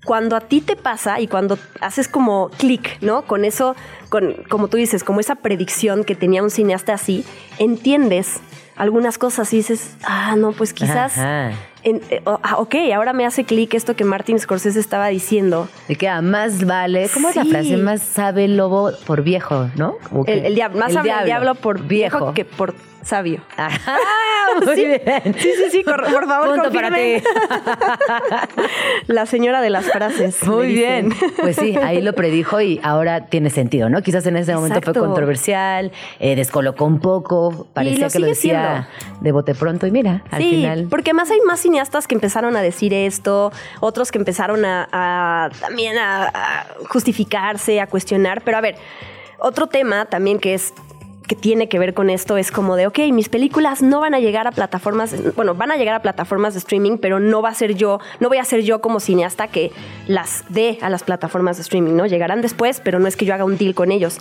cuando 0.06 0.38
a 0.38 0.40
ti 0.40 0.62
te 0.62 0.78
pasa 0.78 1.20
y 1.20 1.28
cuando 1.28 1.58
haces 1.82 2.08
como 2.08 2.50
clic, 2.58 3.02
¿no? 3.02 3.24
Con 3.24 3.44
eso, 3.44 3.76
con, 4.08 4.36
como 4.48 4.70
tú 4.70 4.78
dices, 4.78 5.04
como 5.04 5.20
esa 5.20 5.36
predicción 5.36 6.06
que 6.06 6.16
tenía 6.16 6.42
un 6.42 6.52
cineasta 6.52 6.94
así, 6.94 7.26
entiendes 7.60 8.38
algunas 8.78 9.18
cosas 9.18 9.52
y 9.54 9.58
dices, 9.58 9.98
ah, 10.06 10.36
no, 10.38 10.54
pues 10.54 10.72
quizás, 10.74 11.18
Ajá. 11.18 11.52
En- 11.86 12.02
eh, 12.10 12.22
ah, 12.26 12.58
ok, 12.58 12.76
ahora 12.94 13.14
me 13.14 13.26
hace 13.26 13.46
clic 13.46 13.74
esto 13.74 13.96
que 13.96 14.04
Martin 14.04 14.38
Scorsese 14.40 14.80
estaba 14.80 15.08
diciendo. 15.08 15.70
De 15.88 15.96
que 15.96 16.10
a 16.10 16.22
más 16.22 16.66
vale, 16.66 17.10
¿cómo 17.14 17.30
es 17.30 17.36
la 17.38 17.44
Sí. 17.44 17.50
frase? 17.52 17.78
Más 17.78 18.02
sabe 18.02 18.46
el 18.46 18.58
lobo 18.58 18.92
por 19.08 19.22
viejo, 19.24 19.70
¿no? 19.78 19.96
El, 20.28 20.46
el 20.46 20.56
diablo, 20.56 20.80
más 20.80 20.92
el 20.92 20.98
habla 20.98 21.20
el 21.22 21.26
diablo 21.26 21.56
por 21.56 21.82
viejo 21.84 22.34
que 22.34 22.44
por 22.44 22.74
sabio. 23.06 23.42
Ajá, 23.58 23.98
muy 24.66 24.76
Sí. 24.76 24.86
bien. 24.86 25.02
Sí, 25.38 25.52
sí, 25.58 25.64
sí, 25.72 25.84
por, 25.84 26.04
por 26.12 26.28
favor, 26.28 26.50
Punto 26.56 26.72
para 26.72 26.90
confirmen. 26.90 27.24
La 29.08 29.26
señora 29.26 29.62
de 29.62 29.70
las 29.70 29.86
frases. 29.86 30.44
Muy 30.48 30.68
bien. 30.74 31.14
Pues 31.40 31.56
sí, 31.56 31.76
ahí 31.78 32.02
lo 32.02 32.14
predijo 32.14 32.62
y 32.62 32.80
ahora 32.84 33.26
tiene 33.28 33.50
sentido, 33.50 33.90
¿no? 33.90 34.02
Quizás 34.02 34.26
en 34.26 34.38
ese 34.38 34.54
momento 34.56 34.82
fue 34.82 34.94
controversial, 34.94 35.92
eh, 36.20 36.36
descolocó 36.36 36.86
un 36.86 37.00
poco, 37.00 37.68
parecía 37.74 38.06
lo 38.08 38.12
que 38.12 38.20
lo 38.20 38.28
decía 38.28 38.88
de 39.22 39.32
bote 39.32 39.54
pronto 39.56 39.88
y 39.88 39.92
mira, 39.92 40.24
al 40.32 40.42
sí, 40.42 40.50
final. 40.50 40.88
porque 40.90 41.12
además 41.12 41.32
hay 41.32 41.40
más 41.42 41.60
cineastas 41.60 42.08
que 42.08 42.16
empezaron 42.16 42.56
a 42.56 42.62
decir 42.62 42.94
esto, 42.94 43.52
otros 43.80 44.12
que 44.12 44.18
empezaron 44.18 44.66
a, 44.66 44.88
a- 44.92 45.50
también 45.60 45.98
a, 45.98 46.24
a 46.26 46.66
justificarse, 46.90 47.80
a 47.82 47.88
cuestionar. 47.88 48.42
Pero 48.44 48.58
a 48.58 48.62
ver, 48.62 48.76
otro 49.40 49.68
tema 49.68 50.06
también 50.06 50.40
que 50.40 50.54
es 50.54 50.74
que 51.26 51.36
tiene 51.36 51.70
que 51.70 51.80
ver 51.80 51.94
con 51.94 52.10
esto 52.10 52.38
es 52.38 52.52
como 52.52 52.76
de, 52.76 52.88
ok, 52.88 53.00
mis 53.12 53.30
películas 53.30 53.82
no 53.82 54.00
van 54.00 54.14
a 54.14 54.20
llegar 54.20 54.48
a 54.48 54.52
plataformas, 54.52 55.16
bueno, 55.36 55.56
van 55.56 55.72
a 55.72 55.78
llegar 55.78 55.96
a 55.96 56.02
plataformas 56.02 56.54
de 56.54 56.60
streaming, 56.60 56.98
pero 56.98 57.20
no 57.20 57.42
va 57.42 57.50
a 57.50 57.54
ser 57.54 57.76
yo, 57.76 58.00
no 58.20 58.30
voy 58.30 58.38
a 58.38 58.46
ser 58.46 58.62
yo 58.62 58.82
como 58.82 59.00
cineasta 59.00 59.48
que 59.48 59.72
las 60.08 60.44
dé 60.50 60.78
a 60.82 60.90
las 60.90 61.04
plataformas 61.04 61.58
de 61.58 61.64
streaming, 61.64 61.94
¿no? 61.94 62.06
Llegarán 62.06 62.42
después, 62.42 62.82
pero 62.84 63.00
no 63.00 63.08
es 63.08 63.16
que 63.16 63.26
yo 63.26 63.34
haga 63.34 63.46
un 63.46 63.58
deal 63.58 63.76
con 63.76 63.92
ellos. 63.92 64.20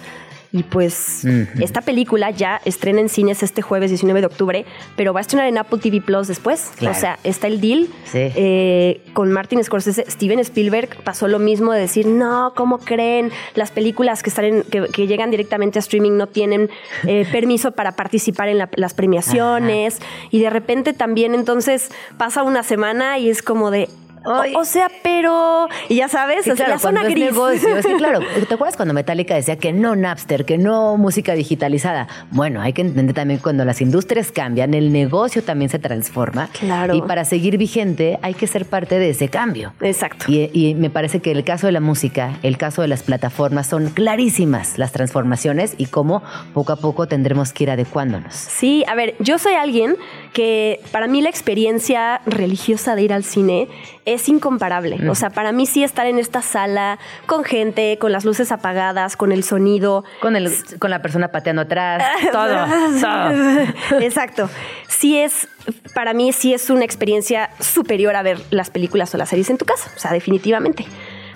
Y 0.57 0.63
pues 0.63 1.25
esta 1.61 1.81
película 1.81 2.31
ya 2.31 2.61
estrena 2.65 3.01
en 3.01 3.09
cines 3.09 3.43
este 3.43 3.61
jueves 3.61 3.91
19 3.91 4.21
de 4.21 4.27
octubre, 4.29 4.65
pero 4.97 5.13
va 5.13 5.19
a 5.19 5.23
estrenar 5.23 5.49
en 5.49 5.59
Apple 5.59 5.81
TV 5.81 6.01
Plus 6.01 6.29
después. 6.29 6.71
Claro. 6.77 6.97
O 6.97 7.01
sea, 7.01 7.19
está 7.25 7.49
el 7.49 7.61
deal 7.61 7.89
Sí. 8.05 8.19
eh, 8.37 9.01
con 9.15 9.33
Martin 9.33 9.65
Scorsese. 9.65 10.05
Steven 10.09 10.39
Spielberg 10.39 11.03
pasó 11.03 11.27
lo 11.27 11.41
mismo 11.41 11.73
de 11.73 11.81
decir, 11.81 12.07
no, 12.07 12.53
¿cómo 12.55 12.79
creen? 12.79 13.33
Las 13.57 13.73
películas 13.73 14.23
que, 14.23 14.31
están 14.31 14.45
en- 14.45 14.63
que, 14.63 14.87
que 14.93 15.09
llegan 15.09 15.33
directamente 15.33 15.79
a 15.79 15.81
streaming 15.81 16.13
no 16.13 16.29
tienen 16.29 16.71
eh, 17.05 17.27
permiso 17.33 17.73
para 17.73 17.97
participar 17.97 18.49
en 18.49 18.59
la- 18.59 18.71
las 18.77 18.95
premiaciones. 18.95 19.99
Y 20.31 20.41
de 20.41 20.51
repente 20.51 20.93
también 20.93 21.35
entonces 21.35 21.91
pasa 22.17 22.45
una 22.45 22.63
semana 22.63 23.19
y 23.19 23.29
es 23.29 23.43
como 23.43 23.73
de... 23.73 23.89
O, 24.25 24.64
sea, 24.64 24.91
pero... 25.03 25.68
Y 25.89 25.97
ya 25.97 26.09
sabes, 26.09 26.45
Sí, 26.45 26.51
o 26.51 26.57
sea, 26.57 26.66
claro, 26.66 26.72
la 26.72 26.79
zona 26.79 27.05
gris. 27.05 27.25
negocio, 27.25 27.68
que 27.83 27.95
claro, 27.99 28.20
¿te 28.20 28.55
acuerdas 28.55 28.77
cuando 28.77 28.95
Metallica 28.95 29.35
decía 29.35 29.57
que 29.57 29.72
no 29.72 29.97
Napster, 29.97 30.45
que 30.45 30.59
no 30.59 30.97
música 30.97 31.35
digitalizada? 31.35 32.09
Bueno, 32.31 32.61
hay 32.61 32.72
que 32.72 32.83
entender 32.83 33.14
también 33.14 33.41
cuando 33.41 33.64
las 33.64 33.81
industrias 33.81 34.33
cambian, 34.33 34.75
el 34.75 34.93
negocio 34.93 35.43
también 35.43 35.70
se 35.70 35.79
transforma. 35.79 36.49
Claro. 36.59 36.95
Y 36.95 37.03
para 37.03 37.25
seguir 37.25 37.59
vigente 37.59 38.18
hay 38.22 38.35
que 38.35 38.47
ser 38.47 38.66
parte 38.66 38.99
de 38.99 39.11
ese 39.11 39.29
cambio. 39.29 39.72
Exacto. 39.81 40.27
Y, 40.29 40.51
y 40.53 40.75
me 40.75 40.91
parece 40.91 41.20
que 41.20 41.31
el 41.31 41.45
caso 41.45 41.66
de 41.66 41.72
la 41.72 41.81
música, 41.81 42.39
el 42.43 42.57
caso 42.57 42.83
de 42.83 42.89
las 42.89 43.03
plataformas, 43.03 43.66
son 43.66 43.89
clarísimas 43.91 44.79
las 44.79 44.93
transformaciones 44.93 45.75
y 45.79 45.87
cómo 45.87 46.22
poco 46.53 46.72
a 46.72 46.77
poco 46.77 47.07
tendremos 47.07 47.53
que 47.53 47.64
ir 47.64 47.70
adecuándonos. 47.70 48.35
Sí, 48.35 48.85
a 48.89 48.95
ver, 48.95 49.14
yo 49.18 49.39
soy 49.39 49.55
alguien 49.55 49.97
que 50.33 50.81
para 50.93 51.07
mí 51.07 51.20
la 51.22 51.29
experiencia 51.29 52.20
religiosa 52.27 52.95
de 52.95 53.03
ir 53.03 53.12
al 53.12 53.25
cine 53.25 53.68
es 54.05 54.29
incomparable. 54.29 55.09
O 55.09 55.15
sea, 55.15 55.31
para 55.31 55.53
mí 55.53 55.67
sí 55.67 55.83
estar 55.83 56.07
en 56.07 56.19
esta 56.19 56.43
sala 56.43 56.99
con 57.27 57.45
gente, 57.45 57.99
con 57.99 58.13
las 58.13 58.25
luces 58.25 58.53
apagadas, 58.53 59.17
con 59.17 59.33
el 59.33 59.45
sonido. 59.45 60.05
Con, 60.21 60.37
el, 60.37 60.53
con 60.79 60.91
la 60.91 61.03
persona 61.03 61.29
pateando 61.29 61.63
atrás, 61.63 62.03
todo, 62.33 62.67
todo. 63.01 64.01
Exacto. 64.01 64.51
Sí 64.89 65.19
es, 65.19 65.49
para 65.95 66.13
mí 66.13 66.33
sí 66.33 66.55
es 66.55 66.71
una 66.71 66.85
experiencia 66.85 67.51
superior 67.61 68.17
a 68.17 68.23
ver 68.23 68.41
las 68.51 68.71
películas 68.71 69.15
o 69.15 69.19
las 69.19 69.29
series 69.29 69.51
en 69.51 69.59
tu 69.59 69.65
casa. 69.65 69.91
O 69.97 69.99
sea, 69.99 70.13
definitivamente. 70.13 70.87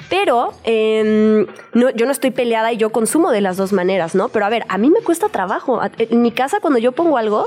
Pero 0.09 0.55
em, 0.65 1.47
no, 1.75 1.91
yo 1.91 2.07
no 2.07 2.13
estoy 2.13 2.31
peleada 2.31 2.73
y 2.73 2.79
yo 2.79 2.91
consumo 2.91 3.31
de 3.31 3.43
las 3.43 3.57
dos 3.59 3.73
maneras, 3.73 4.15
¿no? 4.15 4.31
Pero 4.31 4.47
a 4.47 4.49
ver, 4.49 4.65
a 4.69 4.79
mí 4.79 4.91
me 4.91 5.01
cuesta 5.01 5.29
trabajo. 5.29 5.81
En 5.99 6.23
mi 6.23 6.33
casa, 6.33 6.61
cuando 6.61 6.79
yo 6.79 6.93
pongo 6.93 7.19
algo, 7.19 7.47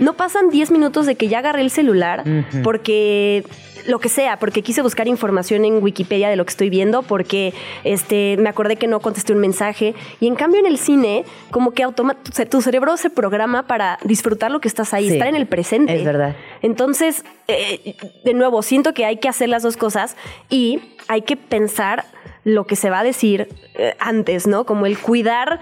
no 0.00 0.14
pasan 0.14 0.50
10 0.50 0.72
minutos 0.72 1.06
de 1.06 1.14
que 1.14 1.28
ya 1.28 1.38
agarré 1.38 1.60
el 1.62 1.70
celular 1.70 2.24
porque 2.64 3.44
lo 3.86 3.98
que 3.98 4.10
sea, 4.10 4.38
porque 4.38 4.60
quise 4.62 4.82
buscar 4.82 5.08
información 5.08 5.64
en 5.64 5.82
Wikipedia 5.82 6.28
de 6.28 6.36
lo 6.36 6.44
que 6.44 6.50
estoy 6.50 6.68
viendo, 6.68 7.02
porque 7.02 7.54
este, 7.82 8.36
me 8.38 8.50
acordé 8.50 8.76
que 8.76 8.86
no 8.86 9.00
contesté 9.00 9.32
un 9.32 9.38
mensaje. 9.38 9.94
Y 10.20 10.26
en 10.26 10.34
cambio 10.36 10.60
en 10.60 10.66
el 10.66 10.76
cine, 10.76 11.24
como 11.50 11.72
que 11.72 11.82
automa- 11.82 12.14
tu 12.14 12.30
ce- 12.30 12.44
tu 12.44 12.60
cerebro 12.60 12.96
se 12.98 13.08
programa 13.08 13.66
para 13.66 13.98
disfrutar 14.04 14.50
lo 14.50 14.60
que 14.60 14.68
estás 14.68 14.92
ahí, 14.92 15.06
Sí, 15.08 15.12
estar 15.14 15.28
en 15.28 15.34
el 15.34 15.46
presente. 15.46 15.94
es 15.96 16.04
verdad. 16.04 16.36
Entonces, 16.60 17.24
eh, 17.48 17.96
de 18.22 18.34
nuevo, 18.34 18.60
siento 18.62 18.92
que 18.92 19.06
hay 19.06 19.16
que 19.16 19.28
hacer 19.30 19.48
las 19.48 19.62
dos 19.62 19.78
cosas 19.78 20.14
y 20.50 20.80
hay 21.08 21.22
que 21.22 21.36
pensar 21.36 22.04
lo 22.44 22.66
que 22.66 22.76
se 22.76 22.90
va 22.90 23.00
a 23.00 23.04
decir 23.04 23.48
eh, 23.76 23.94
antes, 23.98 24.46
¿no? 24.46 24.66
Como 24.66 24.84
el 24.84 24.98
cuidar 24.98 25.58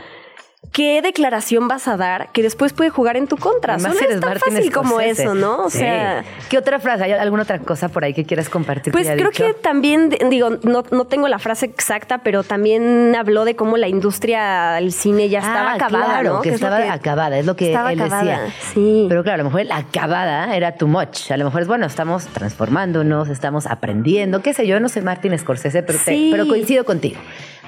qué 0.73 1.01
declaración 1.03 1.69
vas 1.69 1.87
a 1.89 1.97
dar 1.97 2.31
que 2.33 2.43
después 2.43 2.73
puede 2.73 2.91
jugar 2.91 3.17
en 3.17 3.27
tu 3.29 3.37
contra. 3.37 3.75
Además, 3.75 3.97
Solo 3.97 4.11
es 4.11 4.21
tan 4.21 4.39
fácil 4.39 4.73
como 4.73 5.01
eso, 5.01 5.35
¿no? 5.35 5.65
O 5.67 5.71
Sí. 5.71 5.79
sea... 5.79 6.25
¿Qué 6.49 6.59
otra 6.59 6.79
frase? 6.81 7.05
¿Hay 7.05 7.13
alguna 7.13 7.45
otra 7.45 7.59
cosa 7.61 7.89
por 7.89 8.05
ahí 8.05 8.13
que 8.13 8.25
quieras 8.25 8.49
compartir? 8.49 8.93
Pues 8.93 9.07
creo 9.09 9.31
dicho? 9.31 9.45
que 9.47 9.55
también, 9.55 10.09
digo, 10.31 10.51
no, 10.63 10.83
no 10.91 11.05
tengo 11.07 11.29
la 11.29 11.39
frase 11.39 11.67
exacta, 11.67 12.19
pero 12.19 12.43
también 12.43 13.15
habló 13.17 13.45
de 13.45 13.55
cómo 13.57 13.77
la 13.77 13.89
industria 13.89 14.73
del 14.73 14.93
cine 14.93 15.29
ya 15.29 15.39
estaba 15.41 15.73
Ah, 15.73 15.75
acabada, 15.75 16.05
claro, 16.07 16.33
¿no? 16.35 16.41
que 16.43 16.49
es 16.51 16.55
estaba 16.57 16.93
acabada, 16.93 17.39
es 17.39 17.47
lo 17.47 17.55
que 17.57 17.71
él 17.71 17.77
acabada, 17.77 18.19
decía. 18.43 18.55
Sí. 18.75 19.07
Pero 19.09 19.23
claro, 19.23 19.35
a 19.43 19.45
lo 19.45 19.51
mejor 19.51 19.65
la 19.67 19.77
acabada 19.79 20.55
era 20.57 20.73
too 20.77 20.89
much. 20.89 21.31
A 21.31 21.37
lo 21.37 21.45
mejor 21.45 21.63
es 21.63 21.69
bueno, 21.69 21.87
estamos 21.87 22.27
transformándonos, 22.27 23.29
estamos 23.29 23.67
aprendiendo, 23.67 24.43
qué 24.43 24.53
sé 24.55 24.67
yo, 24.67 24.81
no 24.81 24.89
soy 24.89 25.03
Martin 25.03 25.39
Scorsese, 25.39 25.83
pero, 25.83 25.99
te- 26.05 26.29
pero 26.31 26.47
coincido 26.49 26.85
contigo. 26.85 27.21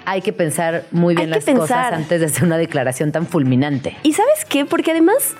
Hay 0.05 0.22
que 0.22 0.32
pensar 0.32 0.84
muy 0.90 1.14
bien 1.14 1.32
Hay 1.32 1.40
las 1.40 1.57
cosas 1.57 1.92
antes 1.92 2.20
de 2.20 2.26
hacer 2.26 2.44
una 2.44 2.59
declaración 2.59 3.12
tan 3.12 3.26
fulminante. 3.26 3.96
¿Y 4.03 4.12
sabes 4.12 4.44
qué? 4.48 4.64
Porque 4.64 4.90
además 4.92 5.34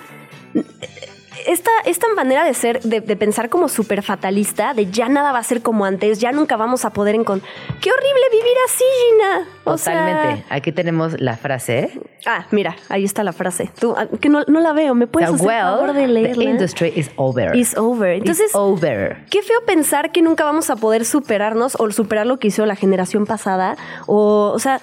esta, 1.47 1.71
esta 1.85 2.07
manera 2.15 2.43
de 2.43 2.53
ser, 2.53 2.81
de, 2.81 3.01
de 3.01 3.15
pensar 3.15 3.49
como 3.49 3.67
súper 3.69 4.01
fatalista, 4.03 4.73
de 4.73 4.89
ya 4.91 5.09
nada 5.09 5.31
va 5.31 5.39
a 5.39 5.43
ser 5.43 5.61
como 5.61 5.85
antes, 5.85 6.19
ya 6.19 6.31
nunca 6.31 6.57
vamos 6.57 6.85
a 6.85 6.91
poder 6.91 7.15
encontrar. 7.15 7.51
¡Qué 7.81 7.89
horrible 7.91 8.21
vivir 8.31 8.55
así, 8.65 8.83
Gina! 9.09 9.47
O 9.63 9.77
sea- 9.77 9.93
Totalmente. 10.05 10.45
Aquí 10.49 10.71
tenemos 10.71 11.19
la 11.19 11.37
frase. 11.37 11.79
¿eh? 11.79 11.99
ah, 12.25 12.45
mira, 12.51 12.75
ahí 12.89 13.03
está 13.03 13.23
la 13.23 13.33
frase. 13.33 13.69
Tú, 13.79 13.93
ah, 13.97 14.07
que 14.19 14.29
no, 14.29 14.41
no 14.47 14.59
la 14.59 14.73
veo, 14.73 14.93
¿me 14.95 15.07
puedes 15.07 15.29
The 15.29 15.35
hacer 15.35 15.47
favor 15.61 15.93
de 15.93 16.01
the 16.01 16.07
leerla? 16.07 16.43
industry 16.43 16.93
is 16.95 17.09
over. 17.15 17.55
Is 17.55 17.77
over. 17.77 18.11
Entonces, 18.11 18.47
It's 18.47 18.55
over. 18.55 19.25
Qué 19.29 19.41
feo 19.41 19.61
pensar 19.65 20.11
que 20.11 20.21
nunca 20.21 20.43
vamos 20.43 20.69
a 20.69 20.75
poder 20.75 21.05
superarnos 21.05 21.75
o 21.79 21.89
superar 21.91 22.25
lo 22.27 22.37
que 22.39 22.47
hizo 22.49 22.65
la 22.65 22.75
generación 22.75 23.25
pasada. 23.25 23.75
O, 24.07 24.51
o 24.53 24.59
sea, 24.59 24.81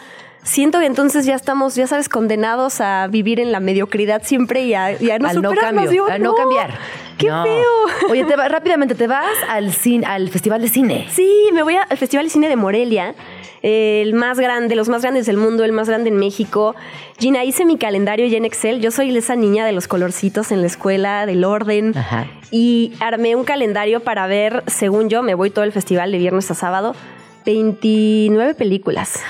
siento 0.48 0.80
que 0.80 0.86
entonces 0.86 1.26
ya 1.26 1.34
estamos, 1.34 1.74
ya 1.74 1.86
sabes, 1.86 2.08
condenados 2.08 2.80
a 2.80 3.06
vivir 3.08 3.38
en 3.40 3.52
la 3.52 3.60
mediocridad 3.60 4.22
siempre 4.24 4.62
y 4.64 4.74
a, 4.74 4.92
y 5.00 5.10
a 5.10 5.18
no 5.18 5.28
al 5.28 5.42
no 5.42 5.50
superarnos. 5.50 5.82
cambio, 5.84 5.90
Digo, 5.90 6.06
al 6.08 6.22
no, 6.22 6.34
cambiar. 6.34 6.78
¡Qué 7.18 7.26
No. 7.28 7.42
feo! 7.44 7.64
Oye, 8.10 8.24
te 8.24 8.36
va- 8.36 8.48
rápidamente, 8.48 8.94
te 8.94 9.06
vas 9.06 9.26
al, 9.48 9.72
cine, 9.72 10.06
al 10.06 10.28
Festival 10.28 10.62
de 10.62 10.68
Cine. 10.68 11.06
Sí, 11.10 11.30
me 11.52 11.62
voy 11.62 11.74
al 11.76 11.96
Festival 11.98 12.26
de 12.26 12.30
Cine 12.30 12.48
de 12.48 12.54
Morelia, 12.56 13.14
el 13.62 14.14
más 14.14 14.38
grande, 14.38 14.76
los 14.76 14.88
más 14.88 15.02
grandes 15.02 15.26
del 15.26 15.36
mundo, 15.36 15.64
el 15.64 15.72
más 15.72 15.88
grande 15.88 16.10
en 16.10 16.16
México. 16.16 16.76
Gina, 17.18 17.42
hice 17.44 17.64
mi 17.64 17.76
calendario 17.76 18.24
ya 18.28 18.36
en 18.36 18.44
Excel. 18.44 18.80
Yo 18.80 18.92
soy 18.92 19.14
esa 19.16 19.34
niña 19.34 19.66
de 19.66 19.72
los 19.72 19.88
colorcitos 19.88 20.52
en 20.52 20.60
la 20.60 20.68
escuela, 20.68 21.26
del 21.26 21.44
orden. 21.44 21.92
Ajá. 21.98 22.26
Y 22.52 22.92
armé 23.00 23.34
un 23.34 23.42
calendario 23.44 23.98
para 24.00 24.26
ver, 24.28 24.62
según 24.68 25.08
yo, 25.10 25.22
me 25.24 25.34
voy 25.34 25.50
todo 25.50 25.64
el 25.64 25.72
festival 25.72 26.12
de 26.12 26.18
viernes 26.18 26.48
a 26.52 26.54
sábado, 26.54 26.94
29 27.44 28.54
películas. 28.54 29.20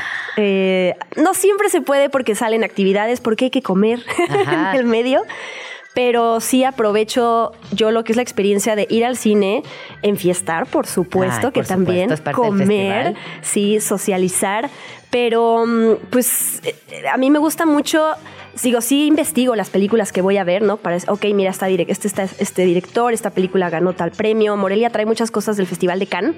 Eh, 0.41 0.95
no 1.17 1.35
siempre 1.35 1.69
se 1.69 1.81
puede 1.81 2.09
porque 2.09 2.37
salen 2.37 2.63
actividades, 2.63 3.21
porque 3.21 3.47
hay 3.47 3.51
que 3.51 3.63
comer 3.63 4.05
Ajá. 4.29 4.71
en 4.75 4.79
el 4.79 4.87
medio. 4.87 5.23
Pero 5.95 6.39
sí 6.39 6.63
aprovecho 6.63 7.51
yo 7.73 7.91
lo 7.91 8.05
que 8.05 8.13
es 8.13 8.17
la 8.17 8.23
experiencia 8.23 8.77
de 8.77 8.87
ir 8.89 9.05
al 9.05 9.17
cine, 9.17 9.65
enfiestar, 10.03 10.67
por 10.67 10.87
supuesto, 10.87 11.49
Ay, 11.49 11.53
que 11.53 11.61
por 11.61 11.67
también 11.67 12.11
comer, 12.35 13.17
sí, 13.43 13.81
socializar. 13.81 14.71
Pero 15.11 15.67
mm, 15.67 15.95
pues 16.11 16.61
eh, 16.63 17.09
a 17.13 17.17
mí 17.17 17.31
me 17.31 17.41
gusta 17.41 17.67
mucho. 17.67 18.13
Digo, 18.63 18.81
sí 18.81 19.07
investigo 19.07 19.55
las 19.55 19.71
películas 19.71 20.13
que 20.13 20.21
voy 20.21 20.37
a 20.37 20.45
ver, 20.45 20.63
¿no? 20.63 20.79
Para, 20.79 20.99
ok, 21.07 21.27
mira, 21.35 21.51
este, 21.51 22.09
está 22.09 22.25
este 22.25 22.65
director, 22.65 23.13
esta 23.13 23.31
película 23.31 23.71
ganó 23.71 23.93
tal 23.93 24.11
premio. 24.11 24.57
Morelia 24.57 24.91
trae 24.91 25.07
muchas 25.07 25.31
cosas 25.31 25.57
del 25.57 25.67
Festival 25.67 25.99
de 25.99 26.07
Cannes 26.07 26.35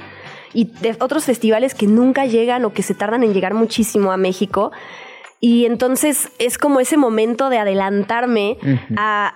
y 0.52 0.66
de 0.66 0.96
otros 1.00 1.24
festivales 1.24 1.74
que 1.74 1.86
nunca 1.86 2.26
llegan 2.26 2.64
o 2.64 2.72
que 2.72 2.82
se 2.82 2.94
tardan 2.94 3.22
en 3.22 3.32
llegar 3.32 3.54
muchísimo 3.54 4.12
a 4.12 4.16
México. 4.16 4.72
Y 5.40 5.64
entonces 5.64 6.30
es 6.38 6.58
como 6.58 6.80
ese 6.80 6.96
momento 6.98 7.48
de 7.48 7.58
adelantarme 7.58 8.58
a 8.96 9.34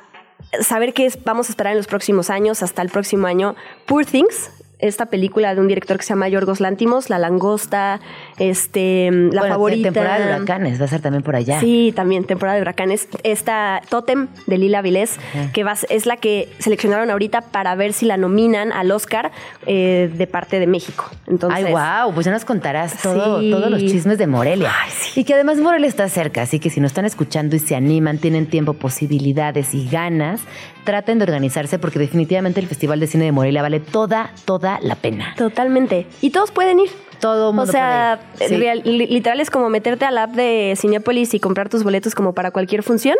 saber 0.60 0.92
qué 0.92 1.06
es, 1.06 1.22
vamos 1.24 1.48
a 1.48 1.52
esperar 1.52 1.72
en 1.72 1.78
los 1.78 1.86
próximos 1.86 2.28
años, 2.28 2.62
hasta 2.62 2.82
el 2.82 2.90
próximo 2.90 3.26
año. 3.26 3.56
Poor 3.86 4.04
Things, 4.04 4.50
esta 4.88 5.06
película 5.06 5.54
de 5.54 5.60
un 5.60 5.68
director 5.68 5.96
que 5.96 6.02
se 6.02 6.10
llama 6.10 6.28
Yorgos 6.28 6.60
Lántimos, 6.60 7.10
La 7.10 7.18
Langosta, 7.18 8.00
este, 8.38 9.10
La 9.10 9.40
Bueno, 9.40 9.54
Favorita. 9.54 9.82
temporada 9.92 10.18
de 10.18 10.34
huracanes, 10.36 10.80
va 10.80 10.84
a 10.84 10.88
ser 10.88 11.00
también 11.00 11.22
por 11.22 11.36
allá. 11.36 11.60
Sí, 11.60 11.92
también 11.94 12.24
temporada 12.24 12.56
de 12.56 12.62
huracanes. 12.62 13.08
Esta 13.22 13.80
Totem 13.88 14.28
de 14.46 14.58
Lila 14.58 14.82
Vilés, 14.82 15.18
que 15.52 15.64
va, 15.64 15.72
a- 15.72 15.76
es 15.88 16.06
la 16.06 16.16
que 16.16 16.48
seleccionaron 16.58 17.10
ahorita 17.10 17.40
para 17.40 17.74
ver 17.74 17.92
si 17.92 18.06
la 18.06 18.16
nominan 18.16 18.72
al 18.72 18.90
Oscar 18.90 19.32
eh, 19.66 20.10
de 20.14 20.26
parte 20.26 20.58
de 20.60 20.66
México. 20.66 21.10
Entonces, 21.26 21.64
Ay, 21.64 21.72
wow, 21.72 22.12
pues 22.12 22.26
ya 22.26 22.32
nos 22.32 22.44
contarás 22.44 23.00
todo, 23.02 23.40
Sí. 23.40 23.50
todos 23.50 23.70
los 23.70 23.80
chismes 23.80 24.18
de 24.18 24.26
Morelia. 24.26 24.70
Y 25.16 25.24
que 25.24 25.34
además 25.34 25.58
Morelia 25.58 25.88
está 25.88 26.08
cerca, 26.08 26.42
así 26.42 26.58
que 26.60 26.70
si 26.70 26.80
nos 26.80 26.90
están 26.90 27.04
escuchando 27.06 27.56
y 27.56 27.58
se 27.58 27.74
animan, 27.76 28.18
tienen 28.18 28.46
tiempo, 28.46 28.74
posibilidades 28.74 29.74
y 29.74 29.88
ganas, 29.88 30.40
traten 30.84 31.18
de 31.18 31.24
organizarse 31.24 31.78
porque 31.78 31.98
definitivamente 31.98 32.60
el 32.60 32.66
Festival 32.66 33.00
de 33.00 33.06
Cine 33.06 33.24
de 33.24 33.32
Morelia 33.32 33.62
vale 33.62 33.80
toda, 33.80 34.30
toda 34.44 34.73
la 34.82 34.94
pena. 34.94 35.34
Totalmente. 35.36 36.06
Y 36.20 36.30
todos 36.30 36.50
pueden 36.50 36.80
ir. 36.80 36.90
Todo 37.20 37.52
mundo 37.52 37.68
O 37.68 37.72
sea, 37.72 38.20
puede 38.36 38.44
ir. 38.44 38.48
Sí. 38.50 38.56
real- 38.62 38.82
li- 38.84 39.06
literal 39.06 39.40
es 39.40 39.50
como 39.50 39.68
meterte 39.70 40.04
al 40.04 40.18
app 40.18 40.32
de 40.32 40.74
Cinepolis 40.76 41.32
y 41.34 41.40
comprar 41.40 41.68
tus 41.68 41.82
boletos 41.84 42.14
como 42.14 42.34
para 42.34 42.50
cualquier 42.50 42.82
función. 42.82 43.16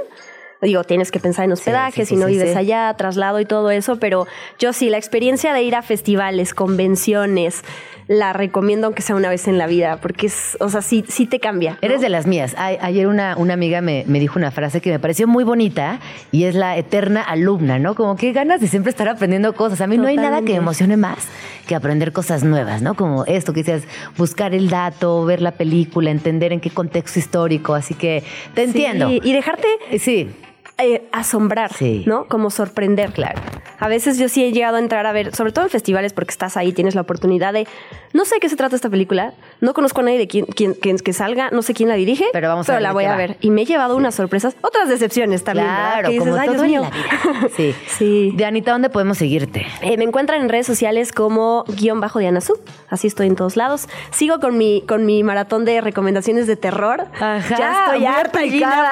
Digo, 0.62 0.82
tienes 0.84 1.10
que 1.10 1.20
pensar 1.20 1.44
en 1.44 1.52
hospedaje, 1.52 2.06
sí, 2.06 2.06
sí, 2.06 2.14
si 2.14 2.20
no 2.20 2.26
sí, 2.26 2.32
vives 2.34 2.52
sí. 2.52 2.56
allá, 2.56 2.94
traslado 2.96 3.38
y 3.40 3.44
todo 3.44 3.70
eso, 3.70 3.96
pero 3.96 4.26
yo 4.58 4.72
sí, 4.72 4.88
la 4.88 4.96
experiencia 4.96 5.52
de 5.52 5.62
ir 5.62 5.74
a 5.74 5.82
festivales, 5.82 6.54
convenciones, 6.54 7.62
la 8.06 8.32
recomiendo 8.34 8.86
aunque 8.86 9.00
sea 9.02 9.16
una 9.16 9.30
vez 9.30 9.48
en 9.48 9.56
la 9.56 9.66
vida, 9.66 9.98
porque 10.00 10.26
es, 10.26 10.56
o 10.60 10.68
sea, 10.68 10.82
sí, 10.82 11.04
sí 11.08 11.26
te 11.26 11.40
cambia. 11.40 11.72
¿no? 11.72 11.78
Eres 11.80 12.00
de 12.02 12.08
las 12.10 12.26
mías. 12.26 12.54
A- 12.58 12.66
ayer 12.86 13.06
una, 13.06 13.34
una 13.38 13.54
amiga 13.54 13.80
me, 13.80 14.04
me 14.06 14.20
dijo 14.20 14.38
una 14.38 14.50
frase 14.50 14.80
que 14.82 14.90
me 14.90 14.98
pareció 14.98 15.26
muy 15.26 15.42
bonita 15.44 16.00
y 16.30 16.44
es 16.44 16.54
la 16.54 16.76
eterna 16.76 17.22
alumna, 17.22 17.78
¿no? 17.78 17.94
Como 17.94 18.16
que 18.16 18.32
ganas 18.32 18.60
de 18.60 18.68
siempre 18.68 18.90
estar 18.90 19.08
aprendiendo 19.08 19.54
cosas. 19.54 19.80
A 19.80 19.86
mí 19.86 19.96
no 19.96 20.06
hay 20.06 20.16
nada 20.16 20.38
que 20.42 20.52
me 20.52 20.56
emocione 20.58 20.96
más 20.98 21.18
que 21.66 21.74
aprender 21.74 22.12
cosas 22.12 22.44
nuevas, 22.44 22.82
¿no? 22.82 22.94
Como 22.94 23.24
esto 23.24 23.54
que 23.54 23.60
decías, 23.62 23.82
buscar 24.18 24.54
el 24.54 24.68
dato, 24.68 25.24
ver 25.24 25.40
la 25.40 25.52
película, 25.52 26.10
entender 26.10 26.52
en 26.52 26.60
qué 26.60 26.68
contexto 26.70 27.18
histórico. 27.18 27.72
Así 27.74 27.94
que 27.94 28.22
te 28.54 28.62
Sí, 28.64 28.68
entiendo. 28.84 29.10
y 29.10 29.32
dejarte 29.32 29.66
Sí, 29.98 30.30
eh, 30.78 31.06
asombrar, 31.12 31.72
Sí. 31.72 32.02
¿no? 32.06 32.26
Como 32.26 32.50
sorprender. 32.50 33.12
Claro. 33.12 33.40
A 33.78 33.88
veces 33.88 34.18
yo 34.18 34.28
sí 34.28 34.44
he 34.44 34.52
llegado 34.52 34.76
a 34.76 34.78
entrar 34.80 35.06
a 35.06 35.12
ver, 35.12 35.34
sobre 35.34 35.52
todo 35.52 35.64
en 35.64 35.70
festivales, 35.70 36.12
porque 36.12 36.30
estás 36.30 36.56
ahí, 36.56 36.72
tienes 36.72 36.94
la 36.94 37.02
oportunidad 37.02 37.52
de. 37.52 37.66
No 38.12 38.24
sé 38.24 38.36
de 38.36 38.40
qué 38.40 38.48
se 38.48 38.56
trata 38.56 38.74
esta 38.76 38.88
película, 38.88 39.34
no 39.60 39.74
conozco 39.74 40.00
a 40.00 40.04
nadie 40.04 40.18
de 40.18 40.28
quién, 40.28 40.46
quién- 40.46 40.74
quién- 40.74 40.98
que 40.98 41.12
salga, 41.12 41.50
no 41.50 41.62
sé 41.62 41.74
quién 41.74 41.88
la 41.88 41.96
dirige, 41.96 42.24
Pero 42.32 42.48
vamos 42.48 42.68
a 42.70 42.74
ver 42.74 42.82
la 42.82 42.92
voy 42.92 43.04
a 43.04 43.16
ver. 43.16 43.36
Y 43.40 43.50
me 43.50 43.62
he 43.62 43.64
llevado 43.64 43.96
unas 43.96 44.14
sorpresas, 44.14 44.56
otras 44.62 44.88
decepciones 44.88 45.42
también. 45.44 45.66
claro, 45.66 46.08
Que 46.08 46.14
dices, 46.14 46.28
como 46.28 46.40
"Ay, 46.40 46.48
todo 46.48 46.64
en 46.64 46.70
mío". 46.70 46.82
la 46.82 46.90
vida. 46.90 47.48
Sí. 47.56 47.74
Sí. 47.88 48.32
De 48.34 48.44
Anita, 48.44 48.72
¿dónde 48.72 48.88
podemos 48.90 49.18
seguirte? 49.18 49.66
Eh, 49.82 49.96
me 49.96 50.04
encuentran 50.04 50.40
en 50.40 50.48
redes 50.48 50.66
sociales 50.66 51.12
como 51.12 51.64
guion 51.68 52.00
bajo 52.00 52.18
de 52.20 52.28
Anazú. 52.28 52.58
Así 52.88 53.08
estoy 53.08 53.26
en 53.26 53.36
todos 53.36 53.56
lados. 53.56 53.88
Sigo 54.12 54.38
con 54.38 54.56
mi, 54.56 54.82
con 54.86 55.04
mi 55.04 55.22
maratón 55.24 55.64
de 55.64 55.80
recomendaciones 55.80 56.46
de 56.46 56.56
terror. 56.56 57.06
Ajá, 57.20 57.56
ya 57.58 57.84
estoy 57.86 58.06
harta, 58.06 58.40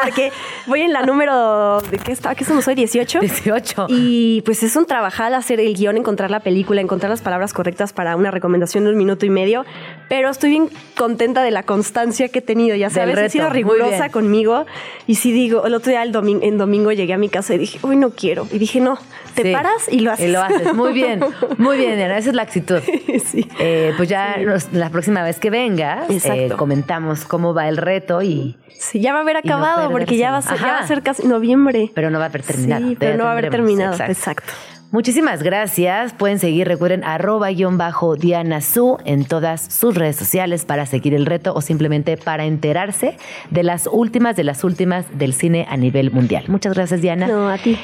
porque 0.03 0.33
voy 0.67 0.81
en 0.83 0.93
la 0.93 1.03
número. 1.03 1.72
¿De 1.81 1.99
qué 1.99 2.13
está? 2.13 2.35
¿Qué 2.35 2.45
somos 2.45 2.67
hoy? 2.69 2.75
18. 2.75 3.21
18. 3.21 3.87
Y 3.89 4.43
pues 4.45 4.63
es 4.63 4.77
un 4.77 4.87
trabajal 4.87 5.35
hacer 5.35 5.61
el 5.61 5.75
guion, 5.75 5.97
encontrar 5.97 6.31
la 6.31 6.41
película, 6.41 6.81
encontrar 6.81 7.11
las 7.11 7.23
palabras 7.23 7.53
correctas 7.53 7.93
para 7.93 8.17
una 8.17 8.31
recomendación 8.31 8.85
de 8.85 8.91
un 8.91 8.97
minuto 8.97 9.25
y 9.27 9.31
medio. 9.31 9.65
Pero 10.09 10.29
estoy 10.31 10.51
bien 10.51 10.69
contenta 10.97 11.43
de 11.43 11.51
la 11.51 11.63
constancia 11.63 12.29
que 12.29 12.41
he 12.41 12.43
tenido, 12.43 12.77
ya 12.77 12.91
sabes. 12.91 13.17
He 13.19 13.31
sido 13.31 13.49
rigurosa 13.51 14.11
conmigo. 14.11 14.67
Y 15.07 15.15
sí 15.17 15.33
digo, 15.33 15.67
el 15.67 15.75
otro 15.75 15.91
día 15.91 16.03
el 16.03 16.13
domingo, 16.13 16.45
en 16.45 16.59
domingo 16.59 16.93
llegué 16.93 17.15
a 17.15 17.19
mi 17.19 17.29
casa 17.29 17.55
y 17.55 17.59
dije, 17.59 17.79
uy, 17.83 17.97
no 17.97 18.11
quiero. 18.11 18.47
Y 18.53 18.59
dije, 18.59 18.81
no, 18.81 18.99
te 19.35 19.43
Sí. 19.43 19.53
paras 19.53 19.89
y 19.91 20.01
lo 20.01 20.13
haces. 20.13 20.29
Y 20.29 20.33
lo 20.33 20.43
haces. 20.43 20.75
Muy 20.75 20.93
bien, 20.93 21.21
muy 21.59 21.77
bien, 21.77 21.97
Diana. 21.97 22.19
Esa 22.19 22.31
es 22.31 22.35
la 22.37 22.43
actitud. 22.43 22.81
sí. 23.25 23.49
Eh, 23.59 23.93
pues 23.97 24.09
ya 24.09 24.37
nos- 24.39 24.73
la 24.73 24.91
próxima 24.91 25.23
vez 25.23 25.39
que 25.39 25.51
vengas, 25.51 26.11
eh, 26.11 26.51
comentamos 26.57 27.25
cómo 27.25 27.55
va 27.55 27.69
el 27.69 27.77
reto 27.77 28.23
y. 28.23 28.57
Sí, 28.79 29.01
ya 29.01 29.13
va 29.13 29.21
a 29.21 29.23
haber 29.23 29.37
Y 29.45 29.49
no 29.49 29.55
acabado 29.55 29.91
porque 29.93 30.17
ya 30.17 30.33
va, 30.33 30.39
a 30.39 30.43
ser, 30.43 30.59
ya 30.59 30.67
va 30.67 30.79
a 30.81 30.87
ser 30.89 31.03
casi 31.03 31.25
noviembre. 31.29 31.62
Pero 31.95 32.11
no 32.11 32.19
va 32.19 32.27
a 32.27 32.29
haber 32.29 32.43
terminado. 32.43 32.89
Sí, 32.89 32.97
pero 32.99 33.17
no 33.17 33.25
va 33.25 33.31
a 33.31 33.33
haber 33.33 33.51
terminado. 33.51 33.93
exacto. 33.93 34.13
Exacto. 34.13 34.53
Muchísimas 34.93 35.43
gracias. 35.43 36.13
Pueden 36.13 36.39
seguir, 36.39 36.69
recuerden, 36.69 37.03
arroba 37.03 37.49
guion 37.49 37.79
bajo 37.79 38.15
Diana 38.15 38.61
Su 38.61 38.99
en 39.07 39.25
todas 39.25 39.63
sus 39.63 39.95
redes 39.95 40.17
sociales 40.17 40.67
para 40.67 40.85
seguir 40.85 41.15
el 41.15 41.25
reto 41.25 41.55
o 41.55 41.63
simplemente 41.63 42.19
para 42.19 42.45
enterarse 42.45 43.17
de 43.51 43.63
las 43.63 43.89
últimas, 43.91 44.37
de 44.37 44.45
las 44.45 44.65
últimas 44.65 45.07
del 45.17 45.33
cine 45.33 45.67
a 45.71 45.79
nivel 45.79 46.11
mundial. 46.11 46.45
Muchas 46.49 46.75
gracias, 46.75 47.01
Diana. 47.01 47.27
No, 47.27 47.49
a 47.49 47.57
ti. 47.57 47.79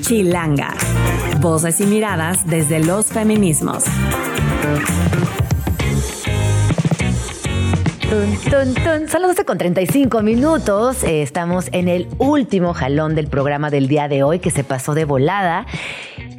Chilanga. 0.00 0.74
Voces 1.40 1.80
y 1.80 1.86
miradas 1.86 2.48
desde 2.48 2.80
los 2.80 3.06
feminismos. 3.06 3.84
Tun, 8.10 8.74
tun. 8.74 9.08
Son 9.08 9.22
las 9.22 9.30
12 9.30 9.44
con 9.44 9.56
35 9.56 10.22
minutos. 10.22 11.02
Eh, 11.04 11.22
estamos 11.22 11.68
en 11.72 11.88
el 11.88 12.06
último 12.18 12.74
jalón 12.74 13.14
del 13.14 13.28
programa 13.28 13.70
del 13.70 13.88
día 13.88 14.08
de 14.08 14.22
hoy 14.22 14.40
que 14.40 14.50
se 14.50 14.62
pasó 14.62 14.94
de 14.94 15.04
volada. 15.04 15.66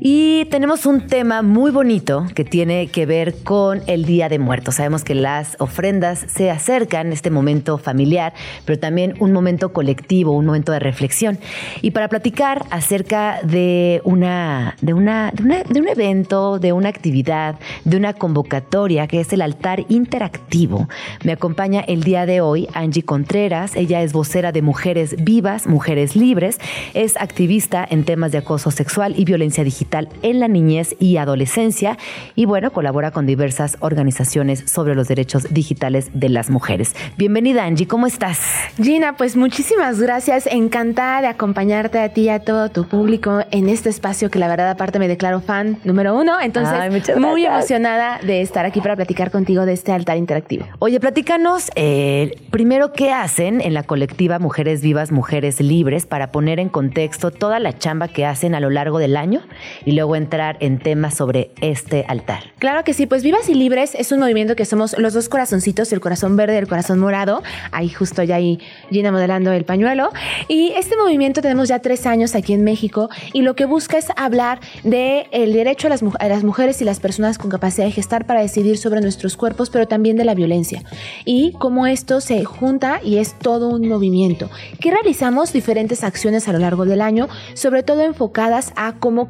Y 0.07 0.45
tenemos 0.51 0.85
un 0.85 1.07
tema 1.07 1.41
muy 1.41 1.71
bonito 1.71 2.27
que 2.35 2.45
tiene 2.45 2.89
que 2.89 3.07
ver 3.07 3.41
con 3.41 3.81
el 3.87 4.05
Día 4.05 4.29
de 4.29 4.37
Muertos. 4.37 4.75
Sabemos 4.75 5.03
que 5.03 5.15
las 5.15 5.55
ofrendas 5.57 6.23
se 6.27 6.51
acercan, 6.51 7.11
este 7.11 7.31
momento 7.31 7.79
familiar, 7.79 8.31
pero 8.65 8.77
también 8.77 9.15
un 9.19 9.31
momento 9.31 9.73
colectivo, 9.73 10.33
un 10.33 10.45
momento 10.45 10.71
de 10.71 10.77
reflexión. 10.77 11.39
Y 11.81 11.89
para 11.89 12.07
platicar 12.07 12.67
acerca 12.69 13.39
de 13.41 13.99
una, 14.03 14.75
de 14.79 14.93
una, 14.93 15.31
de 15.31 15.79
un 15.79 15.87
evento, 15.87 16.59
de 16.59 16.71
una 16.71 16.89
actividad, 16.89 17.55
de 17.83 17.97
una 17.97 18.13
convocatoria 18.13 19.07
que 19.07 19.21
es 19.21 19.33
el 19.33 19.41
altar 19.41 19.87
interactivo, 19.89 20.87
me 21.23 21.31
acompaña 21.31 21.81
el 21.81 22.03
día 22.03 22.27
de 22.27 22.41
hoy 22.41 22.67
Angie 22.75 23.01
Contreras. 23.01 23.75
Ella 23.75 24.03
es 24.03 24.13
vocera 24.13 24.51
de 24.51 24.61
Mujeres 24.61 25.15
Vivas, 25.17 25.65
Mujeres 25.65 26.15
Libres, 26.15 26.59
es 26.93 27.17
activista 27.17 27.83
en 27.89 28.03
temas 28.03 28.31
de 28.31 28.37
acoso 28.37 28.69
sexual 28.69 29.15
y 29.17 29.25
violencia 29.25 29.63
digital 29.63 29.94
digital 29.95 30.09
en 30.21 30.39
la 30.39 30.47
niñez 30.47 30.95
y 30.99 31.17
adolescencia 31.17 31.97
y 32.35 32.45
bueno, 32.45 32.71
colabora 32.71 33.11
con 33.11 33.25
diversas 33.25 33.77
organizaciones 33.79 34.63
sobre 34.69 34.95
los 34.95 35.07
derechos 35.07 35.53
digitales 35.53 36.09
de 36.13 36.29
las 36.29 36.49
mujeres. 36.49 36.95
Bienvenida 37.17 37.65
Angie, 37.65 37.87
¿cómo 37.87 38.07
estás? 38.07 38.39
Gina, 38.81 39.15
pues 39.17 39.35
muchísimas 39.35 39.99
gracias, 39.99 40.47
encantada 40.47 41.21
de 41.21 41.27
acompañarte 41.27 41.99
a 41.99 42.09
ti 42.09 42.23
y 42.25 42.29
a 42.29 42.39
todo 42.39 42.69
tu 42.69 42.87
público 42.87 43.41
en 43.51 43.69
este 43.69 43.89
espacio 43.89 44.29
que 44.29 44.39
la 44.39 44.47
verdad 44.47 44.69
aparte 44.69 44.99
me 44.99 45.07
declaro 45.07 45.41
fan 45.41 45.77
número 45.83 46.15
uno, 46.15 46.39
entonces 46.41 46.73
Ay, 46.73 47.19
muy 47.19 47.45
emocionada 47.45 48.19
de 48.19 48.41
estar 48.41 48.65
aquí 48.65 48.81
para 48.81 48.95
platicar 48.95 49.31
contigo 49.31 49.65
de 49.65 49.73
este 49.73 49.91
altar 49.91 50.17
interactivo. 50.17 50.65
Oye, 50.79 50.99
platícanos 50.99 51.69
eh, 51.75 52.35
primero 52.51 52.93
qué 52.93 53.11
hacen 53.11 53.61
en 53.61 53.73
la 53.73 53.83
colectiva 53.83 54.39
Mujeres 54.39 54.81
Vivas, 54.81 55.11
Mujeres 55.11 55.61
Libres 55.61 56.05
para 56.05 56.31
poner 56.31 56.59
en 56.59 56.69
contexto 56.69 57.31
toda 57.31 57.59
la 57.59 57.77
chamba 57.77 58.07
que 58.07 58.25
hacen 58.25 58.55
a 58.55 58.59
lo 58.59 58.69
largo 58.69 58.97
del 58.97 59.17
año 59.17 59.41
y 59.85 59.91
luego 59.91 60.15
entrar 60.15 60.57
en 60.59 60.79
temas 60.79 61.15
sobre 61.15 61.51
este 61.61 62.05
altar. 62.07 62.51
Claro 62.59 62.83
que 62.83 62.93
sí, 62.93 63.05
pues 63.05 63.23
Vivas 63.23 63.49
y 63.49 63.53
Libres 63.53 63.95
es 63.95 64.11
un 64.11 64.19
movimiento 64.19 64.55
que 64.55 64.65
somos 64.65 64.97
los 64.97 65.13
dos 65.13 65.29
corazoncitos, 65.29 65.93
el 65.93 66.01
corazón 66.01 66.35
verde 66.35 66.55
y 66.55 66.57
el 66.57 66.67
corazón 66.67 66.99
morado. 66.99 67.43
Ahí 67.71 67.89
justo 67.89 68.23
ya 68.23 68.35
ahí 68.35 68.59
Gina 68.89 69.11
modelando 69.11 69.51
el 69.51 69.65
pañuelo. 69.65 70.09
Y 70.47 70.73
este 70.75 70.97
movimiento 70.97 71.41
tenemos 71.41 71.69
ya 71.69 71.79
tres 71.79 72.05
años 72.05 72.35
aquí 72.35 72.53
en 72.53 72.63
México 72.63 73.09
y 73.33 73.41
lo 73.41 73.55
que 73.55 73.65
busca 73.65 73.97
es 73.97 74.07
hablar 74.15 74.59
de 74.83 75.27
el 75.31 75.53
derecho 75.53 75.87
a 75.87 75.89
las, 75.91 76.03
a 76.19 76.27
las 76.27 76.43
mujeres 76.43 76.81
y 76.81 76.85
las 76.85 76.99
personas 76.99 77.37
con 77.37 77.49
capacidad 77.51 77.85
de 77.85 77.91
gestar 77.91 78.25
para 78.25 78.41
decidir 78.41 78.77
sobre 78.77 79.01
nuestros 79.01 79.37
cuerpos, 79.37 79.69
pero 79.69 79.87
también 79.87 80.17
de 80.17 80.25
la 80.25 80.33
violencia. 80.33 80.83
Y 81.25 81.53
cómo 81.59 81.87
esto 81.87 82.21
se 82.21 82.43
junta 82.45 82.99
y 83.03 83.17
es 83.17 83.37
todo 83.37 83.69
un 83.69 83.87
movimiento. 83.87 84.49
Que 84.79 84.91
realizamos 84.91 85.53
diferentes 85.53 86.03
acciones 86.03 86.47
a 86.47 86.53
lo 86.53 86.59
largo 86.59 86.85
del 86.85 87.01
año, 87.01 87.27
sobre 87.53 87.83
todo 87.83 88.01
enfocadas 88.01 88.73
a 88.75 88.93
cómo 88.93 89.29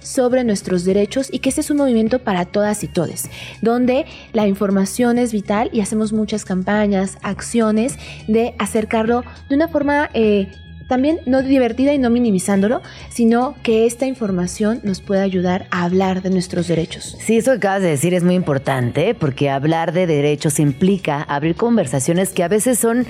sobre 0.00 0.44
nuestros 0.44 0.84
derechos 0.84 1.28
y 1.32 1.40
que 1.40 1.48
este 1.48 1.60
es 1.60 1.70
un 1.70 1.78
movimiento 1.78 2.18
para 2.20 2.44
todas 2.44 2.82
y 2.84 2.88
todes, 2.88 3.30
donde 3.62 4.06
la 4.32 4.46
información 4.46 5.18
es 5.18 5.32
vital 5.32 5.70
y 5.72 5.80
hacemos 5.80 6.12
muchas 6.12 6.44
campañas, 6.44 7.18
acciones 7.22 7.96
de 8.28 8.54
acercarlo 8.58 9.24
de 9.48 9.54
una 9.54 9.68
forma 9.68 10.10
eh, 10.14 10.48
también 10.88 11.20
no 11.26 11.42
divertida 11.42 11.92
y 11.92 11.98
no 11.98 12.10
minimizándolo, 12.10 12.82
sino 13.08 13.54
que 13.62 13.86
esta 13.86 14.06
información 14.06 14.80
nos 14.82 15.00
pueda 15.00 15.22
ayudar 15.22 15.66
a 15.70 15.84
hablar 15.84 16.22
de 16.22 16.30
nuestros 16.30 16.68
derechos. 16.68 17.16
Sí, 17.20 17.36
eso 17.36 17.52
que 17.52 17.56
acabas 17.58 17.82
de 17.82 17.88
decir 17.88 18.14
es 18.14 18.22
muy 18.22 18.34
importante 18.34 19.14
porque 19.14 19.50
hablar 19.50 19.92
de 19.92 20.06
derechos 20.06 20.58
implica 20.60 21.22
abrir 21.22 21.56
conversaciones 21.56 22.30
que 22.30 22.44
a 22.44 22.48
veces 22.48 22.78
son 22.78 23.06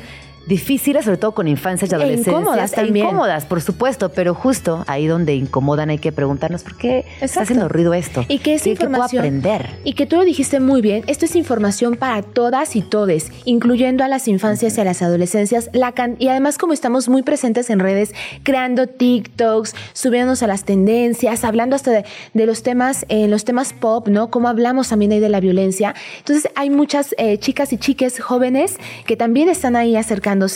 difíciles, 0.47 1.05
sobre 1.05 1.17
todo 1.19 1.33
con 1.33 1.49
infancias 1.49 1.91
y 1.91 1.95
E 1.95 1.97
adolescencias. 1.97 2.35
incómodas 2.35 2.73
también. 2.73 3.07
incómodas, 3.07 3.45
por 3.45 3.61
supuesto, 3.61 4.11
pero 4.11 4.35
justo 4.35 4.85
ahí 4.87 5.07
donde 5.07 5.35
incomodan 5.35 5.91
hay 5.91 5.99
que 5.99 6.13
preguntarnos 6.13 6.63
por 6.63 6.77
qué 6.77 7.01
está 7.01 7.11
Exacto. 7.27 7.41
haciendo 7.43 7.69
ruido 7.69 7.95
esto. 7.95 8.25
Y 8.29 8.39
que 8.39 8.55
esta 8.55 8.65
¿Qué- 8.65 8.71
qué 8.71 8.77
puedo 8.77 8.91
información 8.91 9.21
aprender. 9.25 9.71
Y 9.85 9.95
que 9.95 10.07
tú 10.07 10.17
lo 10.17 10.25
dijiste 10.25 10.61
muy 10.61 10.81
bien, 10.83 11.03
esto 11.07 11.25
es 11.25 11.35
información 11.37 11.97
para 11.97 12.23
todas 12.23 12.77
y 12.77 12.83
todes, 12.83 13.31
incluyendo 13.45 14.05
a 14.05 14.09
las 14.09 14.29
infancias 14.29 14.79
y 14.79 14.81
a 14.81 14.85
las 14.85 15.03
adolescencias. 15.03 15.69
La 15.73 15.93
can- 15.93 16.17
y 16.19 16.29
además 16.29 16.59
como 16.59 16.73
estamos 16.73 17.09
muy 17.09 17.23
presentes 17.23 17.69
en 17.71 17.81
redes, 17.81 18.15
creando 18.43 18.87
TikToks, 18.87 19.75
subiéndonos 19.93 20.43
a 20.43 20.47
las 20.47 20.65
tendencias, 20.65 21.45
hablando 21.45 21.75
hasta 21.77 21.91
de, 21.91 22.05
de 22.35 22.47
los 22.47 22.63
temas, 22.63 23.05
eh, 23.09 23.27
los 23.29 23.45
temas 23.45 23.73
pop, 23.73 24.09
¿no? 24.09 24.31
Como 24.31 24.49
hablamos 24.49 24.89
también 24.89 25.13
ahí 25.13 25.21
de 25.21 25.29
la 25.29 25.41
violencia. 25.41 25.95
Entonces 26.19 26.51
hay 26.55 26.71
muchas 26.71 27.15
eh, 27.19 27.39
chicas 27.39 27.73
y 27.73 27.79
chiques 27.79 28.21
jóvenes 28.21 28.77
que 29.07 29.17
también 29.17 29.49
están 29.49 29.77
ahí 29.77 29.97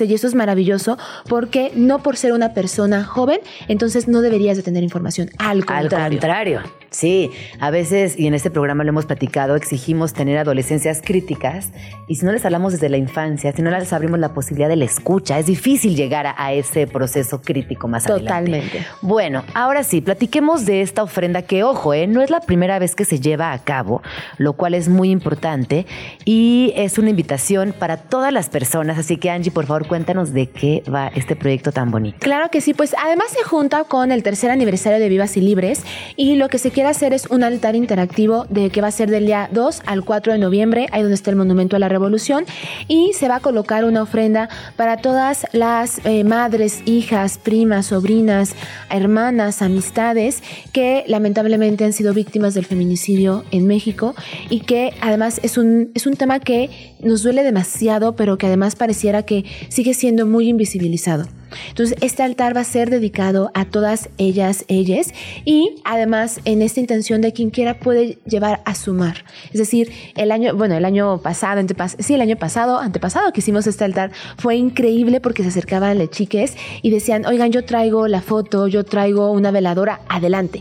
y 0.08 0.14
eso 0.14 0.26
es 0.26 0.34
maravilloso 0.34 0.98
porque 1.28 1.72
no 1.74 2.02
por 2.02 2.16
ser 2.16 2.32
una 2.32 2.54
persona 2.54 3.04
joven, 3.04 3.40
entonces 3.68 4.08
no 4.08 4.20
deberías 4.20 4.56
de 4.56 4.62
tener 4.62 4.82
información. 4.82 5.30
Al 5.38 5.64
Al 5.66 5.88
contrario. 6.18 6.79
Sí, 6.90 7.30
a 7.60 7.70
veces, 7.70 8.18
y 8.18 8.26
en 8.26 8.34
este 8.34 8.50
programa 8.50 8.82
lo 8.82 8.90
hemos 8.90 9.06
platicado, 9.06 9.54
exigimos 9.54 10.12
tener 10.12 10.38
adolescencias 10.38 11.00
críticas 11.04 11.68
y 12.08 12.16
si 12.16 12.26
no 12.26 12.32
les 12.32 12.44
hablamos 12.44 12.72
desde 12.72 12.88
la 12.88 12.96
infancia, 12.96 13.52
si 13.52 13.62
no 13.62 13.70
les 13.70 13.92
abrimos 13.92 14.18
la 14.18 14.34
posibilidad 14.34 14.68
de 14.68 14.74
la 14.74 14.86
escucha, 14.86 15.38
es 15.38 15.46
difícil 15.46 15.94
llegar 15.94 16.26
a, 16.26 16.34
a 16.36 16.52
ese 16.52 16.88
proceso 16.88 17.42
crítico 17.42 17.86
más 17.86 18.06
adelante. 18.06 18.28
Totalmente. 18.28 18.86
Bueno, 19.02 19.44
ahora 19.54 19.84
sí, 19.84 20.00
platiquemos 20.00 20.66
de 20.66 20.80
esta 20.80 21.04
ofrenda 21.04 21.42
que, 21.42 21.62
ojo, 21.62 21.94
eh, 21.94 22.08
no 22.08 22.22
es 22.22 22.30
la 22.30 22.40
primera 22.40 22.78
vez 22.80 22.96
que 22.96 23.04
se 23.04 23.20
lleva 23.20 23.52
a 23.52 23.58
cabo, 23.60 24.02
lo 24.38 24.54
cual 24.54 24.74
es 24.74 24.88
muy 24.88 25.10
importante 25.10 25.86
y 26.24 26.72
es 26.74 26.98
una 26.98 27.10
invitación 27.10 27.72
para 27.78 27.98
todas 27.98 28.32
las 28.32 28.48
personas. 28.48 28.98
Así 28.98 29.16
que 29.16 29.30
Angie, 29.30 29.52
por 29.52 29.66
favor, 29.66 29.86
cuéntanos 29.86 30.32
de 30.32 30.48
qué 30.48 30.82
va 30.92 31.08
este 31.14 31.36
proyecto 31.36 31.70
tan 31.70 31.92
bonito. 31.92 32.18
Claro 32.18 32.50
que 32.50 32.60
sí, 32.60 32.74
pues 32.74 32.96
además 33.00 33.26
se 33.30 33.44
junta 33.44 33.84
con 33.84 34.10
el 34.10 34.24
tercer 34.24 34.50
aniversario 34.50 34.98
de 34.98 35.08
Vivas 35.08 35.36
y 35.36 35.40
Libres 35.40 35.84
y 36.16 36.34
lo 36.34 36.48
que 36.48 36.58
se 36.58 36.70
quiere 36.70 36.79
hacer 36.88 37.12
es 37.12 37.26
un 37.26 37.44
altar 37.44 37.76
interactivo 37.76 38.46
de 38.48 38.70
que 38.70 38.80
va 38.80 38.88
a 38.88 38.90
ser 38.90 39.10
del 39.10 39.26
día 39.26 39.48
2 39.52 39.82
al 39.86 40.04
4 40.04 40.32
de 40.32 40.38
noviembre, 40.38 40.86
ahí 40.92 41.02
donde 41.02 41.14
está 41.14 41.30
el 41.30 41.36
Monumento 41.36 41.76
a 41.76 41.78
la 41.78 41.88
Revolución, 41.88 42.44
y 42.88 43.12
se 43.12 43.28
va 43.28 43.36
a 43.36 43.40
colocar 43.40 43.84
una 43.84 44.02
ofrenda 44.02 44.48
para 44.76 44.96
todas 44.96 45.46
las 45.52 46.00
eh, 46.04 46.24
madres, 46.24 46.82
hijas, 46.86 47.38
primas, 47.38 47.86
sobrinas, 47.86 48.54
hermanas, 48.90 49.62
amistades 49.62 50.42
que 50.72 51.04
lamentablemente 51.06 51.84
han 51.84 51.92
sido 51.92 52.14
víctimas 52.14 52.54
del 52.54 52.64
feminicidio 52.64 53.44
en 53.50 53.66
México 53.66 54.14
y 54.48 54.60
que 54.60 54.94
además 55.00 55.40
es 55.42 55.58
un, 55.58 55.90
es 55.94 56.06
un 56.06 56.16
tema 56.16 56.40
que 56.40 56.70
nos 57.02 57.22
duele 57.22 57.42
demasiado, 57.42 58.16
pero 58.16 58.38
que 58.38 58.46
además 58.46 58.76
pareciera 58.76 59.22
que 59.24 59.44
sigue 59.68 59.94
siendo 59.94 60.26
muy 60.26 60.48
invisibilizado. 60.48 61.26
Entonces, 61.68 61.96
este 62.00 62.22
altar 62.22 62.56
va 62.56 62.60
a 62.60 62.64
ser 62.64 62.90
dedicado 62.90 63.50
a 63.54 63.64
todas 63.64 64.08
ellas, 64.18 64.64
ellas, 64.68 65.12
y 65.44 65.76
además 65.84 66.40
en 66.44 66.62
esta 66.70 66.80
intención 66.80 67.20
de 67.20 67.32
quien 67.32 67.50
quiera 67.50 67.78
puede 67.78 68.18
llevar 68.26 68.62
a 68.64 68.74
sumar. 68.74 69.24
Es 69.52 69.58
decir, 69.58 69.92
el 70.16 70.30
año, 70.32 70.54
bueno, 70.54 70.74
el 70.76 70.84
año 70.84 71.18
pasado, 71.18 71.60
antepas- 71.60 71.96
sí, 71.98 72.14
el 72.14 72.20
año 72.20 72.36
pasado, 72.36 72.78
antepasado 72.78 73.32
que 73.32 73.40
hicimos 73.40 73.66
este 73.66 73.84
altar, 73.84 74.10
fue 74.38 74.56
increíble 74.56 75.20
porque 75.20 75.42
se 75.42 75.48
acercaban 75.48 75.98
las 75.98 76.10
chiques 76.10 76.56
y 76.82 76.90
decían, 76.90 77.26
oigan, 77.26 77.50
yo 77.52 77.64
traigo 77.64 78.06
la 78.08 78.22
foto, 78.22 78.68
yo 78.68 78.84
traigo 78.84 79.32
una 79.32 79.50
veladora, 79.50 80.00
adelante. 80.08 80.60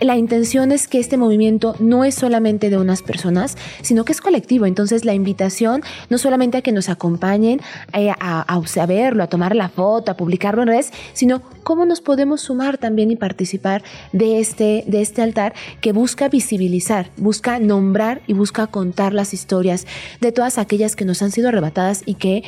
La 0.00 0.16
intención 0.16 0.70
es 0.70 0.86
que 0.86 0.98
este 1.00 1.16
movimiento 1.16 1.74
no 1.80 2.04
es 2.04 2.14
solamente 2.14 2.70
de 2.70 2.78
unas 2.78 3.02
personas, 3.02 3.56
sino 3.82 4.04
que 4.04 4.12
es 4.12 4.20
colectivo. 4.20 4.66
Entonces, 4.66 5.04
la 5.04 5.14
invitación 5.14 5.82
no 6.10 6.18
solamente 6.18 6.58
a 6.58 6.62
que 6.62 6.72
nos 6.72 6.88
acompañen 6.88 7.60
eh, 7.92 8.10
a, 8.10 8.14
a, 8.46 8.82
a 8.82 8.86
verlo, 8.86 9.22
a 9.22 9.26
tomar 9.26 9.56
la 9.56 9.68
foto, 9.68 10.12
a 10.12 10.16
publicarlo 10.16 10.62
en 10.62 10.68
redes, 10.68 10.92
sino 11.14 11.40
cómo 11.64 11.84
nos 11.84 12.00
podemos 12.00 12.40
sumar 12.42 12.78
también 12.78 13.10
y 13.10 13.16
participar 13.16 13.82
de 14.12 14.38
este, 14.40 14.84
de 14.86 15.00
este 15.00 15.22
altar 15.22 15.37
que 15.80 15.92
busca 15.92 16.28
visibilizar, 16.28 17.10
busca 17.16 17.58
nombrar 17.58 18.22
y 18.26 18.32
busca 18.32 18.66
contar 18.66 19.14
las 19.14 19.34
historias 19.34 19.86
de 20.20 20.32
todas 20.32 20.58
aquellas 20.58 20.96
que 20.96 21.04
nos 21.04 21.22
han 21.22 21.30
sido 21.30 21.48
arrebatadas 21.48 22.02
y 22.06 22.14
que 22.14 22.42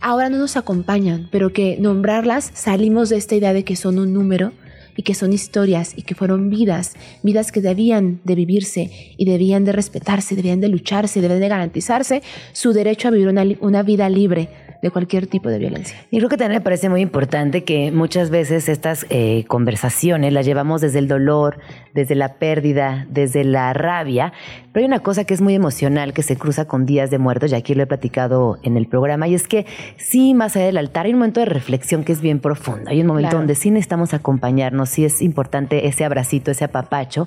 ahora 0.00 0.28
no 0.28 0.38
nos 0.38 0.56
acompañan, 0.56 1.28
pero 1.30 1.52
que 1.52 1.76
nombrarlas 1.78 2.50
salimos 2.54 3.08
de 3.08 3.16
esta 3.16 3.34
idea 3.34 3.52
de 3.52 3.64
que 3.64 3.76
son 3.76 3.98
un 3.98 4.12
número 4.12 4.52
y 4.96 5.02
que 5.02 5.14
son 5.14 5.32
historias 5.32 5.94
y 5.96 6.02
que 6.02 6.14
fueron 6.14 6.50
vidas, 6.50 6.94
vidas 7.22 7.52
que 7.52 7.60
debían 7.60 8.20
de 8.24 8.34
vivirse 8.34 9.14
y 9.16 9.24
debían 9.24 9.64
de 9.64 9.72
respetarse, 9.72 10.36
debían 10.36 10.60
de 10.60 10.68
lucharse, 10.68 11.20
debían 11.20 11.40
de 11.40 11.48
garantizarse 11.48 12.22
su 12.52 12.72
derecho 12.72 13.08
a 13.08 13.10
vivir 13.10 13.28
una, 13.28 13.82
vida 13.82 14.08
libre 14.08 14.48
de 14.82 14.90
cualquier 14.90 15.28
tipo 15.28 15.48
de 15.48 15.60
violencia. 15.60 15.96
Y 16.10 16.18
creo 16.18 16.28
que 16.28 16.36
también 16.36 16.60
me 16.60 16.64
parece 16.64 16.88
muy 16.88 17.00
importante 17.00 17.62
que 17.62 17.92
muchas 17.92 18.30
veces 18.30 18.68
estas 18.68 19.06
eh, 19.10 19.44
conversaciones 19.46 20.32
las 20.32 20.44
llevamos 20.44 20.80
desde 20.80 20.98
el 20.98 21.06
dolor, 21.06 21.60
desde 21.94 22.16
la 22.16 22.34
pérdida, 22.34 23.06
desde 23.08 23.44
la 23.44 23.72
rabia, 23.72 24.32
pero 24.72 24.84
hay 24.84 24.86
una 24.88 25.00
cosa 25.00 25.24
que 25.24 25.34
es 25.34 25.40
muy 25.40 25.54
emocional 25.54 26.12
que 26.12 26.22
se 26.22 26.36
cruza 26.36 26.64
con 26.66 26.86
días 26.86 27.10
de 27.10 27.18
muertos, 27.18 27.52
y 27.52 27.54
aquí 27.54 27.74
lo 27.74 27.82
he 27.82 27.86
platicado 27.86 28.58
en 28.62 28.76
el 28.76 28.86
programa, 28.86 29.28
y 29.28 29.34
es 29.34 29.46
que 29.46 29.66
sí, 29.96 30.34
más 30.34 30.56
allá 30.56 30.66
del 30.66 30.78
altar 30.78 31.06
hay 31.06 31.12
un 31.12 31.18
momento 31.18 31.40
de 31.40 31.46
reflexión 31.46 32.04
que 32.04 32.12
es 32.12 32.20
bien 32.20 32.40
profundo, 32.40 32.90
hay 32.90 33.00
un 33.00 33.06
momento 33.06 33.22
Claro. 33.28 33.38
donde 33.38 33.54
sí 33.54 33.70
necesitamos 33.70 34.14
acompañarnos, 34.14 34.88
sí 34.88 35.04
es 35.04 35.22
importante 35.22 35.86
ese 35.86 36.04
abracito, 36.04 36.50
ese 36.50 36.64
apapacho, 36.64 37.26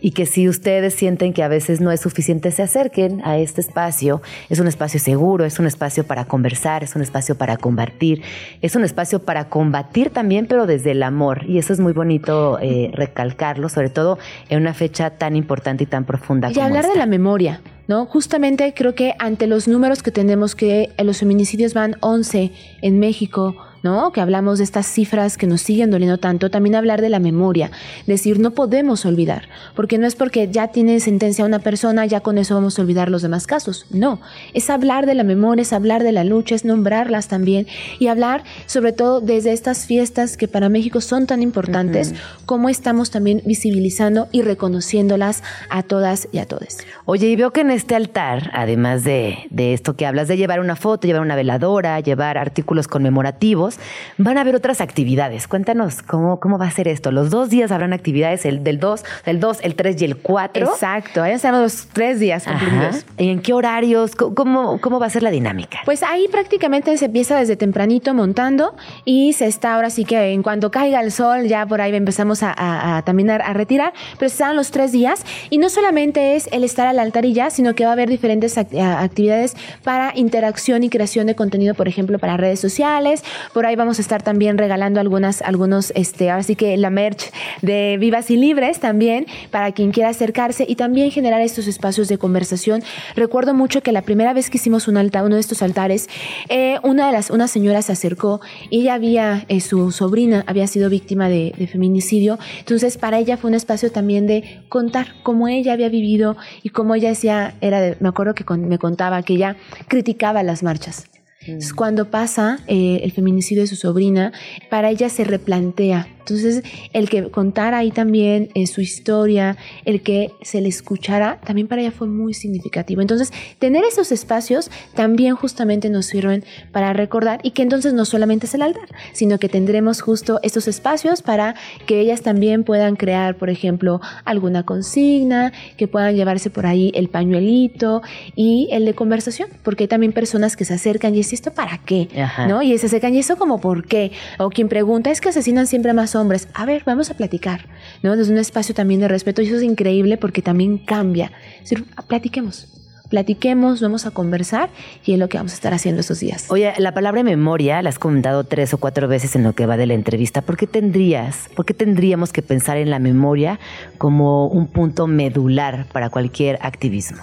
y 0.00 0.12
que 0.12 0.26
si 0.26 0.48
ustedes 0.48 0.94
sienten 0.94 1.32
que 1.32 1.42
a 1.42 1.48
veces 1.48 1.80
no 1.80 1.92
es 1.92 2.00
suficiente, 2.00 2.50
se 2.50 2.62
acerquen 2.62 3.20
a 3.24 3.36
este 3.38 3.60
espacio. 3.60 4.22
Es 4.48 4.58
un 4.58 4.66
espacio 4.66 4.98
seguro, 4.98 5.44
es 5.44 5.58
un 5.58 5.66
espacio 5.66 6.04
para 6.04 6.24
conversar, 6.24 6.82
es 6.82 6.96
un 6.96 7.02
espacio 7.02 7.34
para 7.34 7.56
compartir, 7.56 8.22
es 8.62 8.76
un 8.76 8.84
espacio 8.84 9.22
para 9.22 9.48
combatir 9.48 10.10
también, 10.10 10.46
pero 10.46 10.66
desde 10.66 10.92
el 10.92 11.02
amor. 11.02 11.44
Y 11.46 11.58
eso 11.58 11.72
es 11.72 11.80
muy 11.80 11.92
bonito 11.92 12.58
eh, 12.60 12.90
recalcarlo, 12.94 13.68
sobre 13.68 13.90
todo 13.90 14.18
en 14.48 14.60
una 14.60 14.72
fecha 14.72 15.10
tan 15.10 15.36
importante 15.36 15.84
y 15.84 15.86
tan 15.86 16.04
profunda 16.04 16.50
Y 16.50 16.54
como 16.54 16.79
hablar 16.80 16.92
de 16.92 16.98
la 16.98 17.06
memoria, 17.06 17.60
¿no? 17.88 18.06
Justamente 18.06 18.72
creo 18.74 18.94
que 18.94 19.14
ante 19.18 19.46
los 19.46 19.68
números 19.68 20.02
que 20.02 20.10
tenemos 20.10 20.54
que 20.54 20.90
eh, 20.96 21.04
los 21.04 21.18
feminicidios 21.18 21.74
van 21.74 21.96
11 22.00 22.52
en 22.82 22.98
México, 22.98 23.56
¿no? 23.82 24.12
Que 24.12 24.20
hablamos 24.20 24.58
de 24.58 24.64
estas 24.64 24.86
cifras 24.86 25.36
que 25.36 25.46
nos 25.46 25.62
siguen 25.62 25.90
doliendo 25.90 26.18
tanto, 26.18 26.50
también 26.50 26.74
hablar 26.74 27.00
de 27.00 27.08
la 27.08 27.18
memoria, 27.18 27.70
decir, 28.06 28.38
no 28.38 28.52
podemos 28.52 29.04
olvidar, 29.06 29.48
porque 29.74 29.98
no 29.98 30.06
es 30.06 30.14
porque 30.14 30.48
ya 30.48 30.68
tiene 30.68 31.00
sentencia 31.00 31.44
una 31.44 31.58
persona, 31.58 32.06
ya 32.06 32.20
con 32.20 32.38
eso 32.38 32.54
vamos 32.54 32.78
a 32.78 32.82
olvidar 32.82 33.10
los 33.10 33.22
demás 33.22 33.46
casos, 33.46 33.86
no, 33.90 34.20
es 34.54 34.70
hablar 34.70 35.06
de 35.06 35.14
la 35.14 35.24
memoria, 35.24 35.62
es 35.62 35.72
hablar 35.72 36.02
de 36.02 36.12
la 36.12 36.24
lucha, 36.24 36.54
es 36.54 36.64
nombrarlas 36.64 37.28
también 37.28 37.66
y 37.98 38.08
hablar 38.08 38.44
sobre 38.66 38.92
todo 38.92 39.20
desde 39.20 39.52
estas 39.52 39.86
fiestas 39.86 40.36
que 40.36 40.48
para 40.48 40.68
México 40.68 41.00
son 41.00 41.26
tan 41.26 41.42
importantes, 41.42 42.14
cómo 42.46 42.68
estamos 42.68 43.10
también 43.10 43.42
visibilizando 43.44 44.28
y 44.32 44.42
reconociéndolas 44.42 45.42
a 45.68 45.82
todas 45.82 46.28
y 46.32 46.38
a 46.38 46.46
todos. 46.46 46.78
Oye, 47.04 47.28
y 47.28 47.36
veo 47.36 47.52
que 47.52 47.62
en 47.62 47.70
este 47.70 47.94
altar, 47.94 48.50
además 48.54 49.04
de, 49.04 49.38
de 49.50 49.74
esto 49.74 49.96
que 49.96 50.06
hablas 50.06 50.28
de 50.28 50.36
llevar 50.36 50.60
una 50.60 50.76
foto, 50.76 51.06
llevar 51.06 51.22
una 51.22 51.36
veladora, 51.36 52.00
llevar 52.00 52.38
artículos 52.38 52.88
conmemorativos, 52.88 53.69
van 54.18 54.38
a 54.38 54.42
haber 54.42 54.54
otras 54.54 54.80
actividades. 54.80 55.46
Cuéntanos 55.48 56.02
cómo, 56.02 56.40
cómo 56.40 56.58
va 56.58 56.66
a 56.66 56.70
ser 56.70 56.88
esto. 56.88 57.10
Los 57.10 57.30
dos 57.30 57.50
días 57.50 57.70
habrán 57.72 57.92
actividades, 57.92 58.44
el 58.46 58.64
del 58.64 58.80
2, 58.80 59.04
el 59.26 59.40
2, 59.40 59.58
el 59.62 59.74
3 59.74 60.00
y 60.02 60.04
el 60.04 60.16
4. 60.16 60.66
Exacto, 60.66 61.22
ahí 61.22 61.32
estamos 61.32 61.60
los 61.60 61.86
tres 61.92 62.20
días 62.20 62.44
cumplidos. 62.44 63.04
¿Y 63.18 63.28
en 63.30 63.40
qué 63.42 63.52
horarios? 63.52 64.14
¿Cómo- 64.16 64.34
¿Cómo, 64.34 64.80
¿Cómo 64.80 64.98
va 65.00 65.06
a 65.06 65.10
ser 65.10 65.22
la 65.22 65.30
dinámica? 65.30 65.78
Pues 65.84 66.02
ahí 66.02 66.26
prácticamente 66.28 66.96
se 66.96 67.04
empieza 67.06 67.38
desde 67.38 67.56
tempranito 67.56 68.14
montando 68.14 68.74
y 69.04 69.32
se 69.34 69.46
está 69.46 69.74
ahora 69.74 69.90
sí 69.90 70.04
que 70.04 70.32
en 70.32 70.42
cuanto 70.42 70.70
caiga 70.70 71.00
el 71.00 71.12
sol 71.12 71.44
ya 71.46 71.66
por 71.66 71.80
ahí 71.80 71.94
empezamos 71.94 72.42
a, 72.42 72.52
a- 72.56 72.96
a 72.98 73.02
también 73.02 73.30
a, 73.30 73.36
a 73.36 73.52
retirar, 73.52 73.92
pero 74.18 74.28
se 74.28 74.34
están 74.34 74.56
los 74.56 74.70
tres 74.70 74.92
días 74.92 75.24
y 75.50 75.58
no 75.58 75.68
solamente 75.68 76.36
es 76.36 76.48
el 76.52 76.64
estar 76.64 76.86
al 76.86 76.98
altar 76.98 77.24
y 77.26 77.32
ya, 77.34 77.50
sino 77.50 77.74
que 77.74 77.84
va 77.84 77.90
a 77.90 77.92
haber 77.92 78.08
diferentes 78.08 78.56
actividades 78.58 79.54
para 79.84 80.12
interacción 80.16 80.82
y 80.84 80.90
creación 80.90 81.26
de 81.26 81.34
contenido, 81.34 81.74
por 81.74 81.88
ejemplo, 81.88 82.18
para 82.18 82.36
redes 82.36 82.60
sociales. 82.60 83.22
Por 83.52 83.59
ahí 83.66 83.76
vamos 83.76 83.98
a 83.98 84.02
estar 84.02 84.22
también 84.22 84.58
regalando 84.58 85.00
algunas, 85.00 85.42
algunos, 85.42 85.92
este, 85.94 86.30
ahora 86.30 86.42
sí 86.42 86.56
que 86.56 86.76
la 86.76 86.90
merch 86.90 87.32
de 87.62 87.96
Vivas 87.98 88.30
y 88.30 88.36
Libres 88.36 88.80
también 88.80 89.26
para 89.50 89.72
quien 89.72 89.90
quiera 89.92 90.08
acercarse 90.10 90.64
y 90.68 90.76
también 90.76 91.10
generar 91.10 91.40
estos 91.40 91.66
espacios 91.66 92.08
de 92.08 92.18
conversación. 92.18 92.82
Recuerdo 93.16 93.54
mucho 93.54 93.82
que 93.82 93.92
la 93.92 94.02
primera 94.02 94.32
vez 94.32 94.50
que 94.50 94.58
hicimos 94.58 94.88
un 94.88 94.96
altar, 94.96 95.24
uno 95.24 95.34
de 95.34 95.40
estos 95.40 95.62
altares, 95.62 96.08
eh, 96.48 96.78
una 96.82 97.06
de 97.06 97.12
las, 97.12 97.30
una 97.30 97.48
señora 97.48 97.82
se 97.82 97.92
acercó 97.92 98.40
y 98.70 98.82
ella 98.82 98.94
había, 98.94 99.44
eh, 99.48 99.60
su 99.60 99.90
sobrina 99.92 100.44
había 100.46 100.66
sido 100.66 100.88
víctima 100.90 101.28
de, 101.28 101.52
feminicidio. 101.70 102.38
Entonces, 102.58 102.96
para 102.98 103.18
ella 103.18 103.36
fue 103.36 103.48
un 103.48 103.54
espacio 103.54 103.92
también 103.92 104.26
de 104.26 104.62
contar 104.68 105.14
cómo 105.22 105.46
ella 105.48 105.72
había 105.72 105.88
vivido 105.88 106.36
y 106.62 106.70
cómo 106.70 106.94
ella 106.94 107.10
decía, 107.10 107.54
era 107.60 107.80
de- 107.80 107.96
me 108.00 108.08
acuerdo 108.08 108.34
que 108.34 108.44
me 108.56 108.78
contaba 108.78 109.22
que 109.22 109.34
ella 109.34 109.56
criticaba 109.88 110.42
las 110.42 110.62
marchas. 110.62 111.06
Entonces, 111.42 111.72
cuando 111.72 112.10
pasa 112.10 112.58
eh, 112.66 113.00
el 113.02 113.12
feminicidio 113.12 113.62
de 113.62 113.66
su 113.66 113.76
sobrina, 113.76 114.32
para 114.68 114.90
ella 114.90 115.08
se 115.08 115.24
replantea. 115.24 116.06
Entonces, 116.18 116.62
el 116.92 117.08
que 117.08 117.30
contara 117.30 117.78
ahí 117.78 117.90
también 117.90 118.50
eh, 118.54 118.66
su 118.66 118.82
historia, 118.82 119.56
el 119.84 120.02
que 120.02 120.30
se 120.42 120.60
le 120.60 120.68
escuchara, 120.68 121.40
también 121.44 121.66
para 121.66 121.80
ella 121.80 121.90
fue 121.90 122.06
muy 122.08 122.34
significativo. 122.34 123.00
Entonces, 123.00 123.32
tener 123.58 123.84
esos 123.84 124.12
espacios 124.12 124.70
también 124.94 125.34
justamente 125.34 125.88
nos 125.88 126.06
sirven 126.06 126.44
para 126.72 126.92
recordar 126.92 127.40
y 127.42 127.52
que 127.52 127.62
entonces 127.62 127.94
no 127.94 128.04
solamente 128.04 128.46
es 128.46 128.54
el 128.54 128.62
altar, 128.62 128.88
sino 129.12 129.38
que 129.38 129.48
tendremos 129.48 130.02
justo 130.02 130.40
estos 130.42 130.68
espacios 130.68 131.22
para 131.22 131.54
que 131.86 132.00
ellas 132.00 132.20
también 132.20 132.64
puedan 132.64 132.96
crear, 132.96 133.36
por 133.36 133.48
ejemplo, 133.48 134.00
alguna 134.24 134.64
consigna, 134.64 135.52
que 135.78 135.88
puedan 135.88 136.14
llevarse 136.14 136.50
por 136.50 136.66
ahí 136.66 136.92
el 136.94 137.08
pañuelito 137.08 138.02
y 138.36 138.68
el 138.72 138.84
de 138.84 138.94
conversación, 138.94 139.48
porque 139.62 139.84
hay 139.84 139.88
también 139.88 140.12
personas 140.12 140.54
que 140.54 140.64
se 140.64 140.74
acercan 140.74 141.14
y 141.14 141.20
es 141.34 141.40
esto 141.40 141.52
para 141.52 141.78
qué, 141.78 142.08
Ajá. 142.20 142.46
¿no? 142.46 142.62
Y 142.62 142.76
se 142.78 142.86
acercan 142.86 143.14
y 143.14 143.18
eso 143.18 143.36
como 143.36 143.60
por 143.60 143.86
qué, 143.86 144.12
o 144.38 144.50
quien 144.50 144.68
pregunta 144.68 145.10
es 145.10 145.20
que 145.20 145.28
asesinan 145.28 145.66
siempre 145.66 145.92
más 145.92 146.14
hombres, 146.14 146.48
a 146.54 146.66
ver, 146.66 146.82
vamos 146.84 147.10
a 147.10 147.14
platicar, 147.14 147.66
¿no? 148.02 148.16
Desde 148.16 148.32
un 148.32 148.38
espacio 148.38 148.74
también 148.74 149.00
de 149.00 149.08
respeto 149.08 149.42
y 149.42 149.46
eso 149.46 149.56
es 149.56 149.62
increíble 149.62 150.16
porque 150.16 150.42
también 150.42 150.78
cambia, 150.78 151.32
es 151.62 151.70
decir, 151.70 151.86
platiquemos. 152.08 152.66
Platiquemos, 153.08 153.80
vamos 153.80 154.06
a 154.06 154.12
conversar 154.12 154.70
y 155.04 155.14
es 155.14 155.18
lo 155.18 155.28
que 155.28 155.36
vamos 155.36 155.50
a 155.50 155.56
estar 155.56 155.74
haciendo 155.74 156.00
estos 156.00 156.20
días. 156.20 156.46
Oye, 156.48 156.72
la 156.78 156.94
palabra 156.94 157.24
memoria 157.24 157.82
la 157.82 157.88
has 157.88 157.98
comentado 157.98 158.44
tres 158.44 158.72
o 158.72 158.78
cuatro 158.78 159.08
veces 159.08 159.34
en 159.34 159.42
lo 159.42 159.52
que 159.52 159.66
va 159.66 159.76
de 159.76 159.86
la 159.86 159.94
entrevista. 159.94 160.42
¿Por 160.42 160.56
qué 160.56 160.68
tendrías, 160.68 161.48
por 161.56 161.66
qué 161.66 161.74
tendríamos 161.74 162.32
que 162.32 162.40
pensar 162.40 162.76
en 162.76 162.88
la 162.88 163.00
memoria 163.00 163.58
como 163.98 164.46
un 164.46 164.68
punto 164.68 165.08
medular 165.08 165.86
para 165.92 166.08
cualquier 166.08 166.60
activismo? 166.62 167.18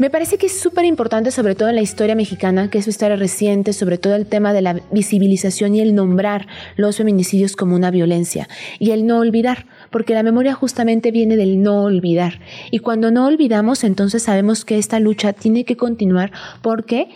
Me 0.00 0.08
parece 0.08 0.38
que 0.38 0.46
es 0.46 0.58
súper 0.58 0.86
importante, 0.86 1.30
sobre 1.30 1.54
todo 1.54 1.68
en 1.68 1.74
la 1.74 1.82
historia 1.82 2.14
mexicana, 2.14 2.70
que 2.70 2.78
es 2.78 2.84
su 2.84 2.90
historia 2.90 3.16
reciente, 3.16 3.74
sobre 3.74 3.98
todo 3.98 4.14
el 4.14 4.24
tema 4.24 4.54
de 4.54 4.62
la 4.62 4.80
visibilización 4.90 5.74
y 5.74 5.80
el 5.82 5.94
nombrar 5.94 6.46
los 6.76 6.96
feminicidios 6.96 7.54
como 7.54 7.76
una 7.76 7.90
violencia 7.90 8.48
y 8.78 8.92
el 8.92 9.06
no 9.06 9.18
olvidar, 9.18 9.66
porque 9.90 10.14
la 10.14 10.22
memoria 10.22 10.54
justamente 10.54 11.10
viene 11.10 11.36
del 11.36 11.62
no 11.62 11.82
olvidar. 11.82 12.40
Y 12.70 12.78
cuando 12.78 13.10
no 13.10 13.26
olvidamos, 13.26 13.84
entonces 13.84 14.22
sabemos 14.22 14.64
que 14.64 14.78
esta 14.78 15.00
lucha 15.00 15.34
tiene 15.34 15.66
que 15.66 15.76
continuar 15.76 16.32
porque 16.62 17.08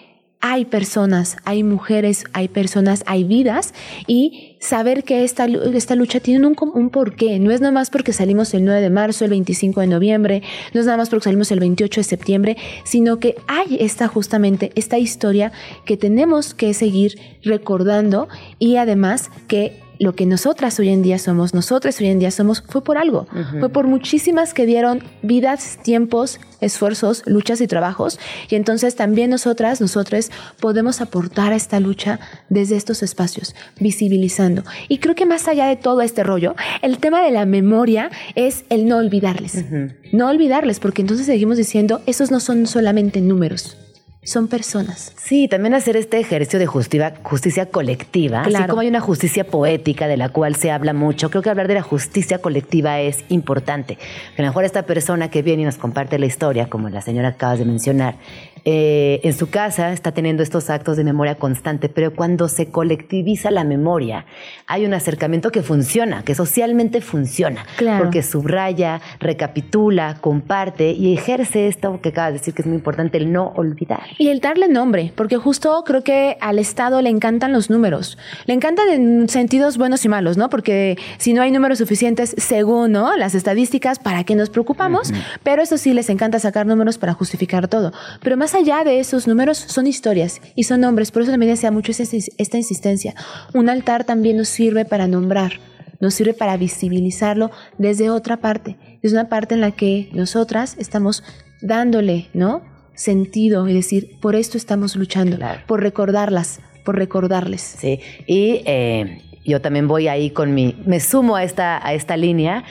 hay 0.42 0.66
personas, 0.66 1.38
hay 1.46 1.62
mujeres, 1.62 2.24
hay 2.34 2.48
personas, 2.48 3.02
hay 3.06 3.24
vidas 3.24 3.72
y 4.06 4.53
saber 4.64 5.04
que 5.04 5.24
esta, 5.24 5.44
esta 5.44 5.94
lucha 5.94 6.20
tiene 6.20 6.46
un, 6.46 6.56
un 6.58 6.88
porqué. 6.88 7.38
No 7.38 7.50
es 7.50 7.60
nada 7.60 7.72
más 7.72 7.90
porque 7.90 8.12
salimos 8.12 8.54
el 8.54 8.64
9 8.64 8.80
de 8.80 8.90
marzo, 8.90 9.24
el 9.24 9.30
25 9.30 9.82
de 9.82 9.86
noviembre, 9.86 10.42
no 10.72 10.80
es 10.80 10.86
nada 10.86 10.96
más 10.96 11.10
porque 11.10 11.24
salimos 11.24 11.52
el 11.52 11.60
28 11.60 12.00
de 12.00 12.04
septiembre, 12.04 12.56
sino 12.82 13.18
que 13.18 13.36
hay 13.46 13.76
esta 13.78 14.08
justamente, 14.08 14.72
esta 14.74 14.98
historia 14.98 15.52
que 15.84 15.96
tenemos 15.96 16.54
que 16.54 16.72
seguir 16.72 17.18
recordando 17.42 18.28
y 18.58 18.76
además 18.76 19.30
que 19.48 19.83
lo 19.98 20.14
que 20.14 20.26
nosotras 20.26 20.78
hoy 20.78 20.88
en 20.88 21.02
día 21.02 21.18
somos, 21.18 21.54
nosotras 21.54 22.00
hoy 22.00 22.08
en 22.08 22.18
día 22.18 22.30
somos, 22.30 22.62
fue 22.66 22.82
por 22.82 22.98
algo. 22.98 23.26
Fue 23.60 23.68
por 23.68 23.86
muchísimas 23.86 24.54
que 24.54 24.66
dieron 24.66 25.02
vidas, 25.22 25.78
tiempos, 25.82 26.40
esfuerzos, 26.60 27.22
luchas 27.26 27.60
y 27.60 27.66
trabajos. 27.66 28.18
Y 28.48 28.56
entonces 28.56 28.96
también 28.96 29.30
nosotras, 29.30 29.80
nosotros 29.80 30.30
podemos 30.60 31.00
aportar 31.00 31.52
a 31.52 31.56
esta 31.56 31.80
lucha 31.80 32.20
desde 32.48 32.76
estos 32.76 33.02
espacios, 33.02 33.54
visibilizando. 33.80 34.62
Y 34.88 34.98
creo 34.98 35.14
que 35.14 35.26
más 35.26 35.48
allá 35.48 35.66
de 35.66 35.76
todo 35.76 36.00
este 36.02 36.22
rollo, 36.22 36.54
el 36.82 36.98
tema 36.98 37.22
de 37.22 37.30
la 37.30 37.46
memoria 37.46 38.10
es 38.34 38.64
el 38.70 38.86
no 38.86 38.96
olvidarles. 38.96 39.64
No 40.12 40.28
olvidarles, 40.28 40.80
porque 40.80 41.02
entonces 41.02 41.26
seguimos 41.26 41.56
diciendo, 41.56 42.02
esos 42.06 42.30
no 42.30 42.40
son 42.40 42.66
solamente 42.66 43.20
números, 43.20 43.76
son 44.24 44.48
personas. 44.48 45.12
Sí, 45.16 45.48
también 45.48 45.74
hacer 45.74 45.96
este 45.96 46.18
ejercicio 46.18 46.58
de 46.58 46.66
justicia, 46.66 47.14
justicia 47.22 47.66
colectiva, 47.66 48.40
así 48.40 48.50
Claro. 48.50 48.68
como 48.68 48.80
hay 48.80 48.88
una 48.88 49.00
justicia 49.00 49.44
poética 49.44 50.08
de 50.08 50.16
la 50.16 50.28
cual 50.30 50.56
se 50.56 50.70
habla 50.70 50.92
mucho, 50.92 51.30
creo 51.30 51.42
que 51.42 51.50
hablar 51.50 51.68
de 51.68 51.74
la 51.74 51.82
justicia 51.82 52.38
colectiva 52.38 53.00
es 53.00 53.24
importante. 53.28 53.96
Que 54.36 54.42
a 54.42 54.44
lo 54.44 54.48
mejor 54.48 54.64
esta 54.64 54.82
persona 54.84 55.30
que 55.30 55.42
viene 55.42 55.62
y 55.62 55.64
nos 55.66 55.76
comparte 55.76 56.18
la 56.18 56.26
historia, 56.26 56.68
como 56.68 56.88
la 56.88 57.00
señora 57.02 57.28
acabas 57.28 57.58
de 57.58 57.64
mencionar, 57.64 58.16
eh, 58.64 59.20
en 59.24 59.32
su 59.34 59.50
casa 59.50 59.92
está 59.92 60.12
teniendo 60.12 60.42
estos 60.42 60.70
actos 60.70 60.96
de 60.96 61.04
memoria 61.04 61.34
constante, 61.34 61.88
pero 61.88 62.14
cuando 62.14 62.48
se 62.48 62.66
colectiviza 62.70 63.50
la 63.50 63.62
memoria, 63.64 64.24
hay 64.66 64.86
un 64.86 64.94
acercamiento 64.94 65.50
que 65.50 65.62
funciona, 65.62 66.22
que 66.24 66.34
socialmente 66.34 67.00
funciona, 67.00 67.66
Claro. 67.76 68.04
porque 68.04 68.22
subraya, 68.22 69.00
recapitula, 69.20 70.16
comparte 70.20 70.92
y 70.92 71.12
ejerce 71.12 71.68
esto 71.68 72.00
que 72.00 72.10
acabas 72.10 72.32
de 72.32 72.38
decir 72.38 72.54
que 72.54 72.62
es 72.62 72.66
muy 72.66 72.76
importante, 72.76 73.18
el 73.18 73.30
no 73.32 73.52
olvidar. 73.56 74.00
Y 74.18 74.28
el 74.28 74.40
darle 74.40 74.68
nombre, 74.68 75.12
porque 75.14 75.36
justo 75.36 75.82
creo 75.84 76.02
que 76.02 76.36
al 76.40 76.58
Estado 76.58 77.02
le 77.02 77.10
encantan 77.10 77.52
los 77.52 77.68
números. 77.68 78.16
Le 78.46 78.54
encantan 78.54 78.88
en 78.90 79.28
sentidos 79.28 79.76
buenos 79.76 80.04
y 80.04 80.08
malos, 80.08 80.36
¿no? 80.38 80.48
Porque 80.48 80.96
si 81.18 81.32
no 81.34 81.42
hay 81.42 81.50
números 81.50 81.78
suficientes, 81.78 82.34
según 82.38 82.92
¿no? 82.92 83.14
las 83.16 83.34
estadísticas, 83.34 83.98
¿para 83.98 84.24
qué 84.24 84.34
nos 84.34 84.48
preocupamos? 84.50 85.12
Pero 85.42 85.62
eso 85.62 85.76
sí, 85.76 85.92
les 85.92 86.08
encanta 86.08 86.38
sacar 86.38 86.66
números 86.66 86.96
para 86.96 87.12
justificar 87.12 87.68
todo. 87.68 87.92
Pero 88.22 88.36
más 88.36 88.53
allá 88.54 88.84
de 88.84 88.98
esos 88.98 89.26
números, 89.26 89.58
son 89.58 89.86
historias 89.86 90.40
y 90.54 90.64
son 90.64 90.80
nombres. 90.80 91.10
Por 91.10 91.22
eso 91.22 91.30
también 91.30 91.52
decía 91.52 91.70
mucho 91.70 91.92
esta, 91.92 92.56
insistencia. 92.56 93.14
Un 93.52 93.68
altar 93.68 94.04
también 94.04 94.36
nos 94.36 94.48
sirve 94.48 94.84
para 94.84 95.06
nombrar 95.06 95.60
nos 96.00 96.14
sirve 96.14 96.34
para 96.34 96.56
visibilizarlo 96.58 97.50
desde 97.78 98.10
otra 98.10 98.38
parte, 98.38 98.76
desde 99.02 99.16
una 99.16 99.28
parte 99.30 99.54
en 99.54 99.62
la 99.62 99.70
que 99.70 100.10
nosotras 100.12 100.76
estamos 100.78 101.22
dándole, 101.62 102.26
¿no? 102.34 102.62
Sentido 102.94 103.66
y 103.68 103.72
decir, 103.72 104.18
por 104.20 104.34
esto 104.34 104.58
estamos 104.58 104.96
luchando, 104.96 105.36
Claro. 105.36 105.60
por 105.66 105.80
recordarlas, 105.80 106.60
por 106.84 106.96
recordarles. 106.96 107.62
Sí, 107.62 108.00
y 108.26 108.60
eh, 108.66 109.22
yo 109.44 109.60
también 109.60 109.88
voy 109.88 110.08
ahí 110.08 110.30
con 110.30 110.52
mi, 110.52 110.76
me 110.84 111.00
sumo 111.00 111.36
a 111.36 111.44
esta, 111.44 111.84
a 111.86 111.94
esta 111.94 112.16
línea 112.16 112.64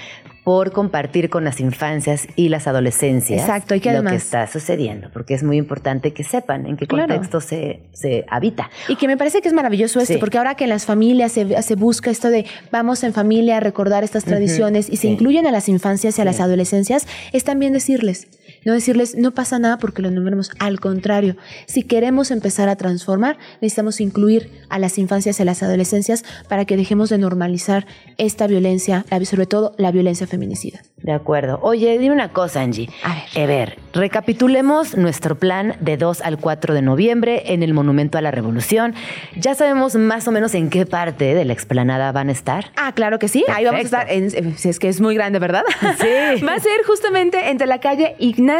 por 0.44 0.72
compartir 0.72 1.30
con 1.30 1.44
las 1.45 1.60
infancias 1.60 2.28
y 2.36 2.49
las 2.49 2.68
adolescencias 2.68 3.41
Exacto, 3.41 3.76
y 3.76 3.80
que 3.80 3.90
lo 3.91 3.99
además- 3.99 4.11
que 4.11 4.18
está 4.18 4.48
sucediendo, 4.48 5.10
porque 5.14 5.34
es 5.34 5.44
muy 5.44 5.57
importante 5.57 6.11
que 6.14 6.24
sepan 6.24 6.65
en 6.65 6.76
qué 6.78 6.86
Claro. 6.88 7.07
contexto 7.14 7.40
se, 7.41 7.82
se 7.94 8.26
habita. 8.30 8.70
Y 8.90 8.95
que 8.98 9.07
me 9.07 9.15
parece 9.18 9.41
que 9.41 9.48
es 9.48 9.53
maravilloso 9.53 9.99
esto, 9.99 10.14
Sí. 10.14 10.20
porque 10.20 10.38
ahora 10.38 10.56
que 10.56 10.65
en 10.65 10.70
las 10.70 10.86
familias 10.86 11.32
se, 11.32 11.61
se 11.61 11.76
busca 11.76 12.10
esto 12.11 12.30
de 12.30 12.45
vamos 12.72 13.03
en 13.03 13.14
familia 13.14 13.57
a 13.57 13.60
recordar 13.61 14.03
estas 14.03 14.26
tradiciones 14.26 14.90
y 14.90 14.98
se 14.98 15.03
sí. 15.03 15.07
incluyen 15.10 15.48
a 15.48 15.52
las 15.52 15.70
infancias 15.70 16.18
y 16.18 16.22
a 16.22 16.26
las 16.26 16.40
adolescencias, 16.40 17.07
es 17.32 17.44
también 17.44 17.72
decirles, 17.74 18.28
No 18.65 18.73
decirles, 18.73 19.15
no 19.15 19.31
pasa 19.31 19.60
nada 19.60 19.77
porque 19.77 20.02
lo 20.02 20.11
nombremos. 20.11 20.52
Al 20.60 20.80
contrario, 20.80 21.35
si 21.65 21.84
queremos 21.84 22.31
empezar 22.31 22.69
a 22.69 22.76
transformar, 22.76 23.38
necesitamos 23.61 23.99
incluir 23.99 24.49
a 24.69 24.80
las 24.80 24.98
infancias 24.98 25.40
y 25.40 25.41
a 25.41 25.45
las 25.45 25.64
adolescencias 25.64 26.23
para 26.48 26.65
que 26.65 26.77
dejemos 26.77 27.10
de 27.10 27.18
normalizar 27.18 27.85
esta 28.18 28.48
violencia, 28.48 29.06
sobre 29.23 29.45
todo 29.45 29.73
la 29.77 29.91
violencia 29.91 30.27
feminicida. 30.27 30.81
De 30.98 31.11
acuerdo. 31.11 31.60
Oye, 31.61 31.98
dime 31.98 32.15
una 32.15 32.30
cosa, 32.30 32.61
Angie. 32.61 32.90
A 33.03 33.14
ver. 33.14 33.44
A 33.44 33.45
ver, 33.45 33.80
recapitulemos 33.94 34.95
nuestro 34.95 35.38
plan 35.38 35.76
de 35.81 35.98
2 35.98 36.22
al 36.22 36.38
4 36.38 36.73
de 36.73 36.81
noviembre 36.81 37.53
en 37.53 37.61
el 37.61 37.73
Monumento 37.73 38.18
a 38.18 38.22
la 38.22 38.31
Revolución. 38.31 38.95
Ya 39.35 39.53
sabemos 39.53 39.95
más 39.95 40.27
o 40.30 40.31
menos 40.31 40.56
en 40.56 40.69
qué 40.69 40.85
parte 40.85 41.34
de 41.34 41.44
la 41.44 41.52
explanada 41.52 42.14
van 42.14 42.30
a 42.30 42.31
estar. 42.31 42.72
Ah, 42.77 42.94
claro 42.94 43.19
que 43.19 43.27
sí. 43.27 43.44
Ahí 43.49 43.65
vamos 43.65 43.81
a 43.91 44.03
estar, 44.03 44.07
si 44.56 44.69
es 44.69 44.80
que 44.80 44.88
es 44.88 45.02
muy 45.02 45.15
grande, 45.15 45.40
¿verdad? 45.40 45.64
Sí. 45.99 46.41
Va 46.48 46.53
a 46.53 46.60
ser 46.60 46.84
justamente 46.88 47.49
entre 47.49 47.68
la 47.68 47.80
calle 47.80 48.15
Ignacio 48.19 48.53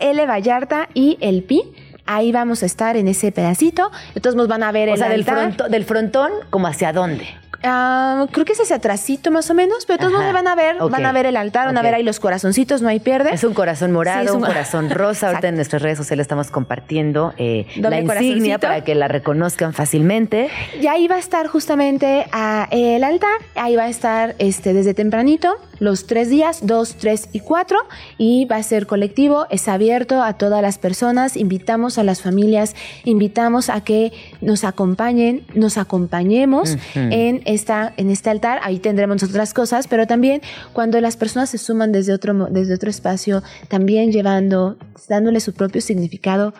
L. 0.00 0.26
Vallarta 0.26 0.88
y 0.94 1.18
El 1.20 1.42
Pi. 1.42 1.62
Ahí 2.06 2.32
vamos 2.32 2.62
a 2.62 2.66
estar 2.66 2.96
en 2.96 3.06
ese 3.08 3.32
pedacito. 3.32 3.90
Entonces 4.14 4.34
nos 4.34 4.48
van 4.48 4.62
a 4.62 4.72
ver 4.72 4.88
o 4.88 4.92
el 4.92 4.98
sea, 4.98 5.08
del, 5.08 5.24
del 5.70 5.84
frontón, 5.84 6.30
¿como 6.50 6.66
hacia 6.66 6.92
dónde? 6.92 7.26
Ah, 7.62 8.26
creo 8.30 8.44
que 8.44 8.52
es 8.52 8.60
hacia 8.60 8.76
atrásito 8.76 9.30
más 9.30 9.50
o 9.50 9.54
menos, 9.54 9.84
pero 9.86 9.98
todos 9.98 10.32
van 10.32 10.46
a 10.46 10.54
ver, 10.54 10.76
van 10.76 11.04
a 11.04 11.12
ver 11.12 11.26
el 11.26 11.36
altar, 11.36 11.66
van 11.66 11.76
a 11.76 11.82
ver 11.82 11.94
ahí 11.94 12.02
los 12.02 12.20
corazoncitos, 12.20 12.82
no 12.82 12.88
hay 12.88 13.00
pierde. 13.00 13.30
Es 13.32 13.42
un 13.42 13.54
corazón 13.54 13.92
morado, 13.92 14.36
un, 14.36 14.42
corazón 14.46 14.90
rosa. 14.90 15.28
Ahorita 15.28 15.48
en 15.48 15.56
nuestras 15.56 15.82
redes 15.82 15.98
sociales 15.98 16.24
estamos 16.24 16.50
compartiendo 16.50 17.34
eh, 17.36 17.66
la 17.76 18.00
insignia 18.00 18.58
para 18.58 18.82
que 18.84 18.94
la 18.94 19.08
reconozcan 19.08 19.72
fácilmente. 19.72 20.50
Y 20.80 20.86
ahí 20.86 21.08
va 21.08 21.16
a 21.16 21.18
estar 21.18 21.48
justamente 21.48 22.26
ah, 22.32 22.68
el 22.70 23.02
altar, 23.02 23.38
ahí 23.56 23.74
va 23.74 23.84
a 23.84 23.88
estar 23.88 24.36
este 24.38 24.72
desde 24.72 24.94
tempranito, 24.94 25.56
los 25.80 26.06
tres 26.06 26.28
días, 26.28 26.60
dos, 26.62 26.94
tres 26.96 27.28
y 27.32 27.40
cuatro, 27.40 27.78
y 28.18 28.44
va 28.46 28.56
a 28.56 28.62
ser 28.62 28.86
colectivo, 28.86 29.46
es 29.50 29.68
abierto 29.68 30.22
a 30.22 30.34
todas 30.34 30.62
las 30.62 30.78
personas, 30.78 31.36
invitamos 31.36 31.98
a 31.98 32.04
las 32.04 32.22
familias, 32.22 32.74
invitamos 33.04 33.68
a 33.68 33.82
que 33.82 34.12
nos 34.40 34.64
acompañen, 34.64 35.44
nos 35.54 35.78
acompañemos 35.78 36.76
en 36.94 37.42
esta, 37.44 37.92
en 37.96 38.10
este 38.10 38.30
altar, 38.30 38.60
ahí 38.62 38.78
tendremos 38.78 39.22
otras 39.22 39.54
cosas, 39.54 39.88
pero 39.88 40.06
también 40.06 40.40
cuando 40.72 41.00
las 41.00 41.16
personas 41.16 41.50
se 41.50 41.58
suman 41.58 41.92
desde 41.92 42.12
otro, 42.12 42.48
desde 42.50 42.74
otro 42.74 42.90
espacio, 42.90 43.42
también 43.68 44.12
llevando, 44.12 44.76
dándole 45.08 45.40
su 45.40 45.52
propio 45.52 45.80
significado, 45.80 46.54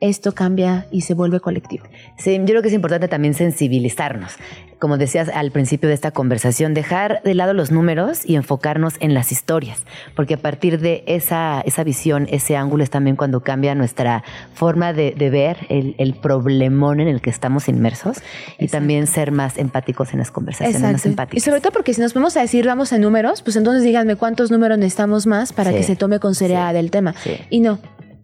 esto 0.00 0.32
cambia 0.32 0.86
y 0.90 1.02
se 1.02 1.14
vuelve 1.14 1.40
colectivo. 1.40 1.84
Sí, 2.16 2.38
yo 2.38 2.44
creo 2.44 2.62
que 2.62 2.68
es 2.68 2.74
importante 2.74 3.08
también 3.08 3.34
sensibilizarnos. 3.34 4.32
Como 4.78 4.96
decías 4.96 5.28
al 5.28 5.50
principio 5.50 5.90
de 5.90 5.94
esta 5.94 6.10
conversación, 6.10 6.72
dejar 6.72 7.22
de 7.22 7.34
lado 7.34 7.52
los 7.52 7.70
números 7.70 8.20
y 8.24 8.36
enfocarnos 8.36 8.94
en 9.00 9.12
las 9.12 9.30
historias, 9.30 9.84
porque 10.16 10.34
a 10.34 10.36
partir 10.38 10.80
de 10.80 11.04
esa, 11.06 11.60
esa 11.66 11.84
visión, 11.84 12.26
ese 12.30 12.56
ángulo 12.56 12.82
es 12.82 12.88
también 12.88 13.14
cuando 13.14 13.42
cambia 13.42 13.74
nuestra 13.74 14.24
forma 14.54 14.94
de, 14.94 15.12
ver 15.30 15.58
el, 15.68 16.14
problemón 16.14 17.00
en 17.00 17.08
el 17.08 17.20
que 17.20 17.28
estamos 17.28 17.68
inmersos 17.68 18.22
y 18.58 18.68
también 18.68 19.06
ser 19.06 19.32
más 19.32 19.58
empáticos 19.58 20.12
en 20.14 20.18
las 20.18 20.30
conversaciones, 20.30 20.80
más 20.80 21.04
empáticos. 21.04 21.36
Y 21.36 21.40
sobre 21.44 21.60
todo 21.60 21.72
porque 21.72 21.92
si 21.92 22.00
nos 22.00 22.14
vamos 22.14 22.36
a 22.38 22.40
decir 22.40 22.66
vamos 22.66 22.92
en 22.92 23.02
números, 23.02 23.42
pues 23.42 23.56
entonces 23.56 23.82
díganme 23.82 24.16
cuántos 24.16 24.50
números 24.50 24.78
necesitamos 24.78 25.26
más 25.26 25.52
para 25.52 25.72
que 25.72 25.82
se 25.82 25.94
tome 25.94 26.20
con 26.20 26.34
seriedad 26.34 26.74
el 26.74 26.90
tema. 26.90 27.14
Y 27.50 27.60
no, 27.60 27.78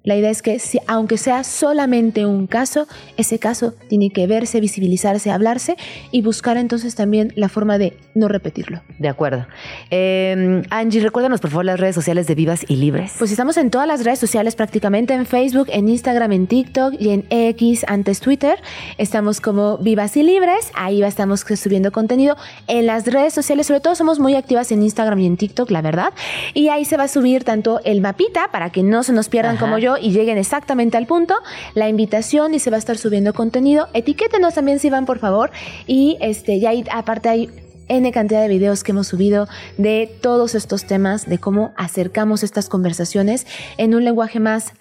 la 0.06 0.14
idea 0.14 0.30
es 0.30 0.40
que, 0.40 0.60
si, 0.60 0.78
aunque 0.86 1.18
sea 1.18 1.42
solamente 1.42 2.24
un 2.26 2.46
caso, 2.46 2.86
ese 3.16 3.40
caso 3.40 3.74
tiene 3.88 4.10
que 4.10 4.28
verse, 4.28 4.60
visibilizarse, 4.60 5.32
hablarse 5.32 5.76
y 6.12 6.22
buscar 6.22 6.56
entonces 6.56 6.94
también 6.94 7.32
la 7.34 7.48
forma 7.48 7.76
de 7.76 7.98
no 8.14 8.28
repetirlo. 8.28 8.82
De 9.00 9.08
acuerdo. 9.08 9.46
Eh, 9.90 10.62
Angie, 10.70 11.00
recuérdanos 11.00 11.40
por 11.40 11.50
favor 11.50 11.64
las 11.64 11.80
redes 11.80 11.96
sociales 11.96 12.28
de 12.28 12.36
Vivas 12.36 12.64
y 12.68 12.76
Libres. 12.76 13.14
Pues 13.18 13.32
estamos 13.32 13.56
en 13.56 13.70
todas 13.70 13.88
las 13.88 14.04
redes 14.04 14.20
sociales 14.20 14.54
prácticamente, 14.54 15.12
en 15.12 15.26
Facebook, 15.26 15.66
en 15.70 15.88
Instagram, 15.88 16.30
en 16.30 16.46
TikTok 16.46 16.94
y 17.00 17.10
en 17.10 17.26
X, 17.28 17.84
antes 17.88 18.20
Twitter. 18.20 18.60
Estamos 18.98 19.40
como 19.40 19.76
Vivas 19.78 20.16
y 20.16 20.22
Libres, 20.22 20.70
ahí 20.74 21.02
estamos 21.02 21.40
subiendo 21.40 21.90
contenido. 21.90 22.36
En 22.68 22.86
las 22.86 23.06
redes 23.06 23.34
sociales, 23.34 23.66
sobre 23.66 23.80
todo 23.80 23.96
somos 23.96 24.20
muy 24.20 24.36
activas 24.36 24.70
en 24.70 24.84
Instagram 24.84 25.18
y 25.18 25.26
en 25.26 25.36
TikTok, 25.36 25.68
la 25.72 25.82
verdad. 25.82 26.12
Y 26.54 26.68
ahí 26.68 26.84
se 26.84 26.96
va 26.96 27.04
a 27.04 27.08
subir 27.08 27.42
tanto 27.42 27.80
el 27.84 28.00
mapita 28.00 28.52
para 28.52 28.70
que 28.70 28.84
no 28.84 29.02
se 29.02 29.12
nos 29.12 29.28
pierdan 29.28 29.56
como 29.56 29.78
yo 29.78 29.95
y 29.98 30.10
lleguen 30.10 30.38
exactamente 30.38 30.96
al 30.96 31.06
punto, 31.06 31.34
la 31.74 31.88
invitación 31.88 32.54
y 32.54 32.58
se 32.58 32.70
va 32.70 32.76
a 32.76 32.78
estar 32.78 32.98
subiendo 32.98 33.32
contenido. 33.32 33.88
Etiquétenos 33.92 34.54
también 34.54 34.78
si 34.78 34.90
van, 34.90 35.06
por 35.06 35.18
favor. 35.18 35.50
Y 35.86 36.16
este, 36.20 36.60
ya 36.60 36.72
aparte 36.92 37.28
hay 37.28 37.50
N 37.88 38.10
cantidad 38.12 38.42
de 38.42 38.48
videos 38.48 38.82
que 38.82 38.92
hemos 38.92 39.08
subido 39.08 39.48
de 39.78 40.10
todos 40.20 40.54
estos 40.54 40.86
temas, 40.86 41.26
de 41.26 41.38
cómo 41.38 41.72
acercamos 41.76 42.42
estas 42.42 42.68
conversaciones 42.68 43.46
en 43.76 43.94
un 43.94 44.04
lenguaje 44.04 44.40
más 44.40 44.72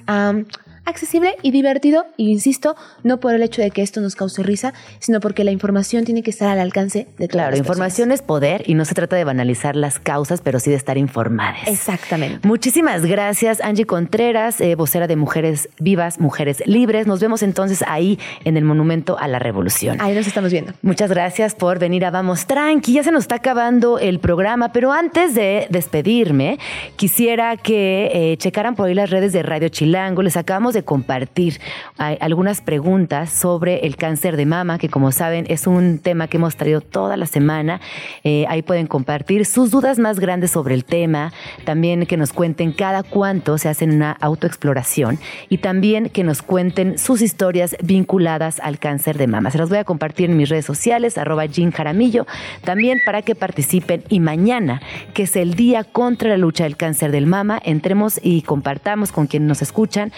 accesible 0.86 1.36
y 1.42 1.52
divertido, 1.52 2.06
y 2.18 2.32
insisto, 2.32 2.76
no 3.04 3.20
por 3.20 3.34
el 3.34 3.44
hecho 3.44 3.62
de 3.62 3.72
que 3.72 3.82
esto 3.82 4.02
nos 4.02 4.16
cause 4.16 4.42
risa, 4.44 4.74
sino 5.00 5.20
porque 5.20 5.44
la 5.44 5.52
información 5.52 6.06
tiene 6.06 6.24
que 6.24 6.30
estar 6.30 6.48
al 6.48 6.60
alcance 6.60 7.08
de 7.18 7.28
todas 7.28 7.32
Claro, 7.32 7.58
información 7.58 8.12
es 8.12 8.22
poder 8.22 8.64
y 8.68 8.76
no 8.76 8.86
se 8.86 8.94
trata 8.94 9.16
de 9.16 9.24
banalizar 9.24 9.76
las 9.76 10.00
causas, 10.00 10.42
pero 10.42 10.60
sí 10.60 10.70
de 10.70 10.76
estar 10.76 10.98
informadas. 10.98 11.68
Exactamente. 11.68 12.48
Muchísimas 12.48 13.06
gracias, 13.06 13.62
Angie 13.62 13.86
Contreras, 13.86 14.62
eh, 14.62 14.76
vocera 14.76 15.08
de 15.08 15.16
Mujeres 15.16 15.70
Vivas, 15.80 16.20
Mujeres 16.20 16.62
Libres. 16.66 17.08
Nos 17.08 17.20
vemos 17.20 17.42
entonces 17.44 17.84
ahí 17.88 18.20
en 18.44 18.58
el 18.58 18.64
Monumento 18.64 19.18
a 19.18 19.28
la 19.28 19.40
Revolución. 19.40 19.98
Ahí 20.00 20.14
nos 20.14 20.28
estamos 20.28 20.52
viendo. 20.52 20.74
Muchas 20.82 21.10
gracias 21.10 21.56
por 21.56 21.80
venir 21.80 22.06
a 22.06 22.12
Vamos 22.12 22.46
Tranqui. 22.46 22.94
Ya 22.94 23.04
se 23.04 23.12
nos 23.12 23.24
está 23.24 23.36
acabando 23.36 24.00
el 24.00 24.20
programa, 24.20 24.72
pero 24.72 24.92
antes 24.92 25.34
de 25.34 25.68
despedirme, 25.70 26.60
quisiera 26.96 27.58
que 27.58 28.12
eh, 28.14 28.38
checaran 28.38 28.76
por 28.76 28.88
ahí 28.88 28.94
las 28.94 29.10
redes 29.10 29.34
de 29.34 29.42
Radio 29.42 29.70
Chilango. 29.70 30.22
Les 30.22 30.38
acabamos 30.38 30.75
de 30.76 30.84
compartir 30.84 31.60
algunas 31.98 32.62
preguntas 32.62 33.32
sobre 33.32 33.88
el 33.88 33.96
cáncer 33.96 34.38
de 34.38 34.46
mama, 34.46 34.78
que 34.78 34.90
como 34.90 35.12
saben 35.12 35.46
es 35.50 35.66
un 35.66 35.98
tema 35.98 36.28
que 36.28 36.38
hemos 36.38 36.56
traído 36.56 36.82
toda 36.82 37.18
la 37.18 37.26
semana. 37.26 37.82
Eh, 38.24 38.46
ahí 38.48 38.62
pueden 38.62 38.86
compartir 38.86 39.46
sus 39.46 39.72
dudas 39.72 39.98
más 39.98 40.20
grandes 40.20 40.52
sobre 40.52 40.76
el 40.76 40.86
tema, 40.86 41.34
también 41.64 42.06
que 42.06 42.18
nos 42.18 42.34
cuenten 42.34 42.72
cada 42.72 43.02
cuánto 43.02 43.58
se 43.58 43.70
hacen 43.70 43.92
una 43.92 44.12
autoexploración 44.12 45.20
y 45.50 45.60
también 45.60 46.10
que 46.10 46.24
nos 46.24 46.42
cuenten 46.42 46.98
sus 46.98 47.22
historias 47.22 47.76
vinculadas 47.82 48.60
al 48.60 48.78
cáncer 48.78 49.18
de 49.18 49.28
mama. 49.28 49.52
Se 49.52 49.58
las 49.58 49.70
voy 49.70 49.80
a 49.80 49.84
compartir 49.84 50.30
en 50.30 50.38
mis 50.38 50.50
redes 50.50 50.66
sociales, 50.66 51.18
arroba 51.18 51.46
Jean 51.46 51.72
Jaramillo, 51.72 52.28
también 52.64 53.00
para 53.06 53.22
que 53.22 53.36
participen 53.36 54.04
y 54.10 54.20
mañana, 54.20 54.82
que 55.14 55.24
es 55.24 55.36
el 55.36 55.56
día 55.56 55.84
contra 55.84 56.30
la 56.30 56.38
lucha 56.38 56.66
del 56.66 56.78
cáncer 56.78 57.12
del 57.12 57.26
mama, 57.26 57.62
entremos 57.64 58.20
y 58.22 58.42
compartamos 58.42 59.12
con 59.12 59.28
quienes 59.28 59.48
nos 59.48 59.62
escuchan 59.62 60.12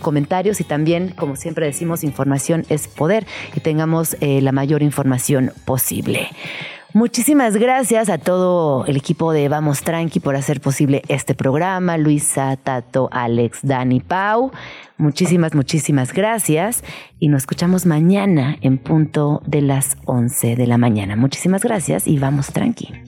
comentarios 0.00 0.60
y 0.60 0.64
también, 0.64 1.14
como 1.16 1.36
siempre 1.36 1.66
decimos, 1.66 2.04
información 2.04 2.64
es 2.68 2.88
poder 2.88 3.26
y 3.54 3.60
tengamos 3.60 4.16
eh, 4.20 4.40
la 4.40 4.52
mayor 4.52 4.82
información 4.82 5.52
posible. 5.64 6.28
Muchísimas 6.94 7.54
gracias 7.56 8.08
a 8.08 8.16
todo 8.16 8.86
el 8.86 8.96
equipo 8.96 9.32
de 9.32 9.48
Vamos 9.48 9.82
Tranqui 9.82 10.20
por 10.20 10.36
hacer 10.36 10.60
posible 10.62 11.02
este 11.08 11.34
programa. 11.34 11.98
Luisa, 11.98 12.56
Tato, 12.56 13.10
Alex, 13.12 13.58
Dani, 13.62 14.00
Pau. 14.00 14.52
Muchísimas, 14.96 15.54
muchísimas 15.54 16.14
gracias. 16.14 16.82
Y 17.18 17.28
nos 17.28 17.42
escuchamos 17.42 17.84
mañana 17.84 18.56
en 18.62 18.78
punto 18.78 19.42
de 19.46 19.60
las 19.60 19.98
11 20.06 20.56
de 20.56 20.66
la 20.66 20.78
mañana. 20.78 21.14
Muchísimas 21.14 21.62
gracias 21.62 22.06
y 22.06 22.18
vamos 22.18 22.46
tranqui. 22.48 23.07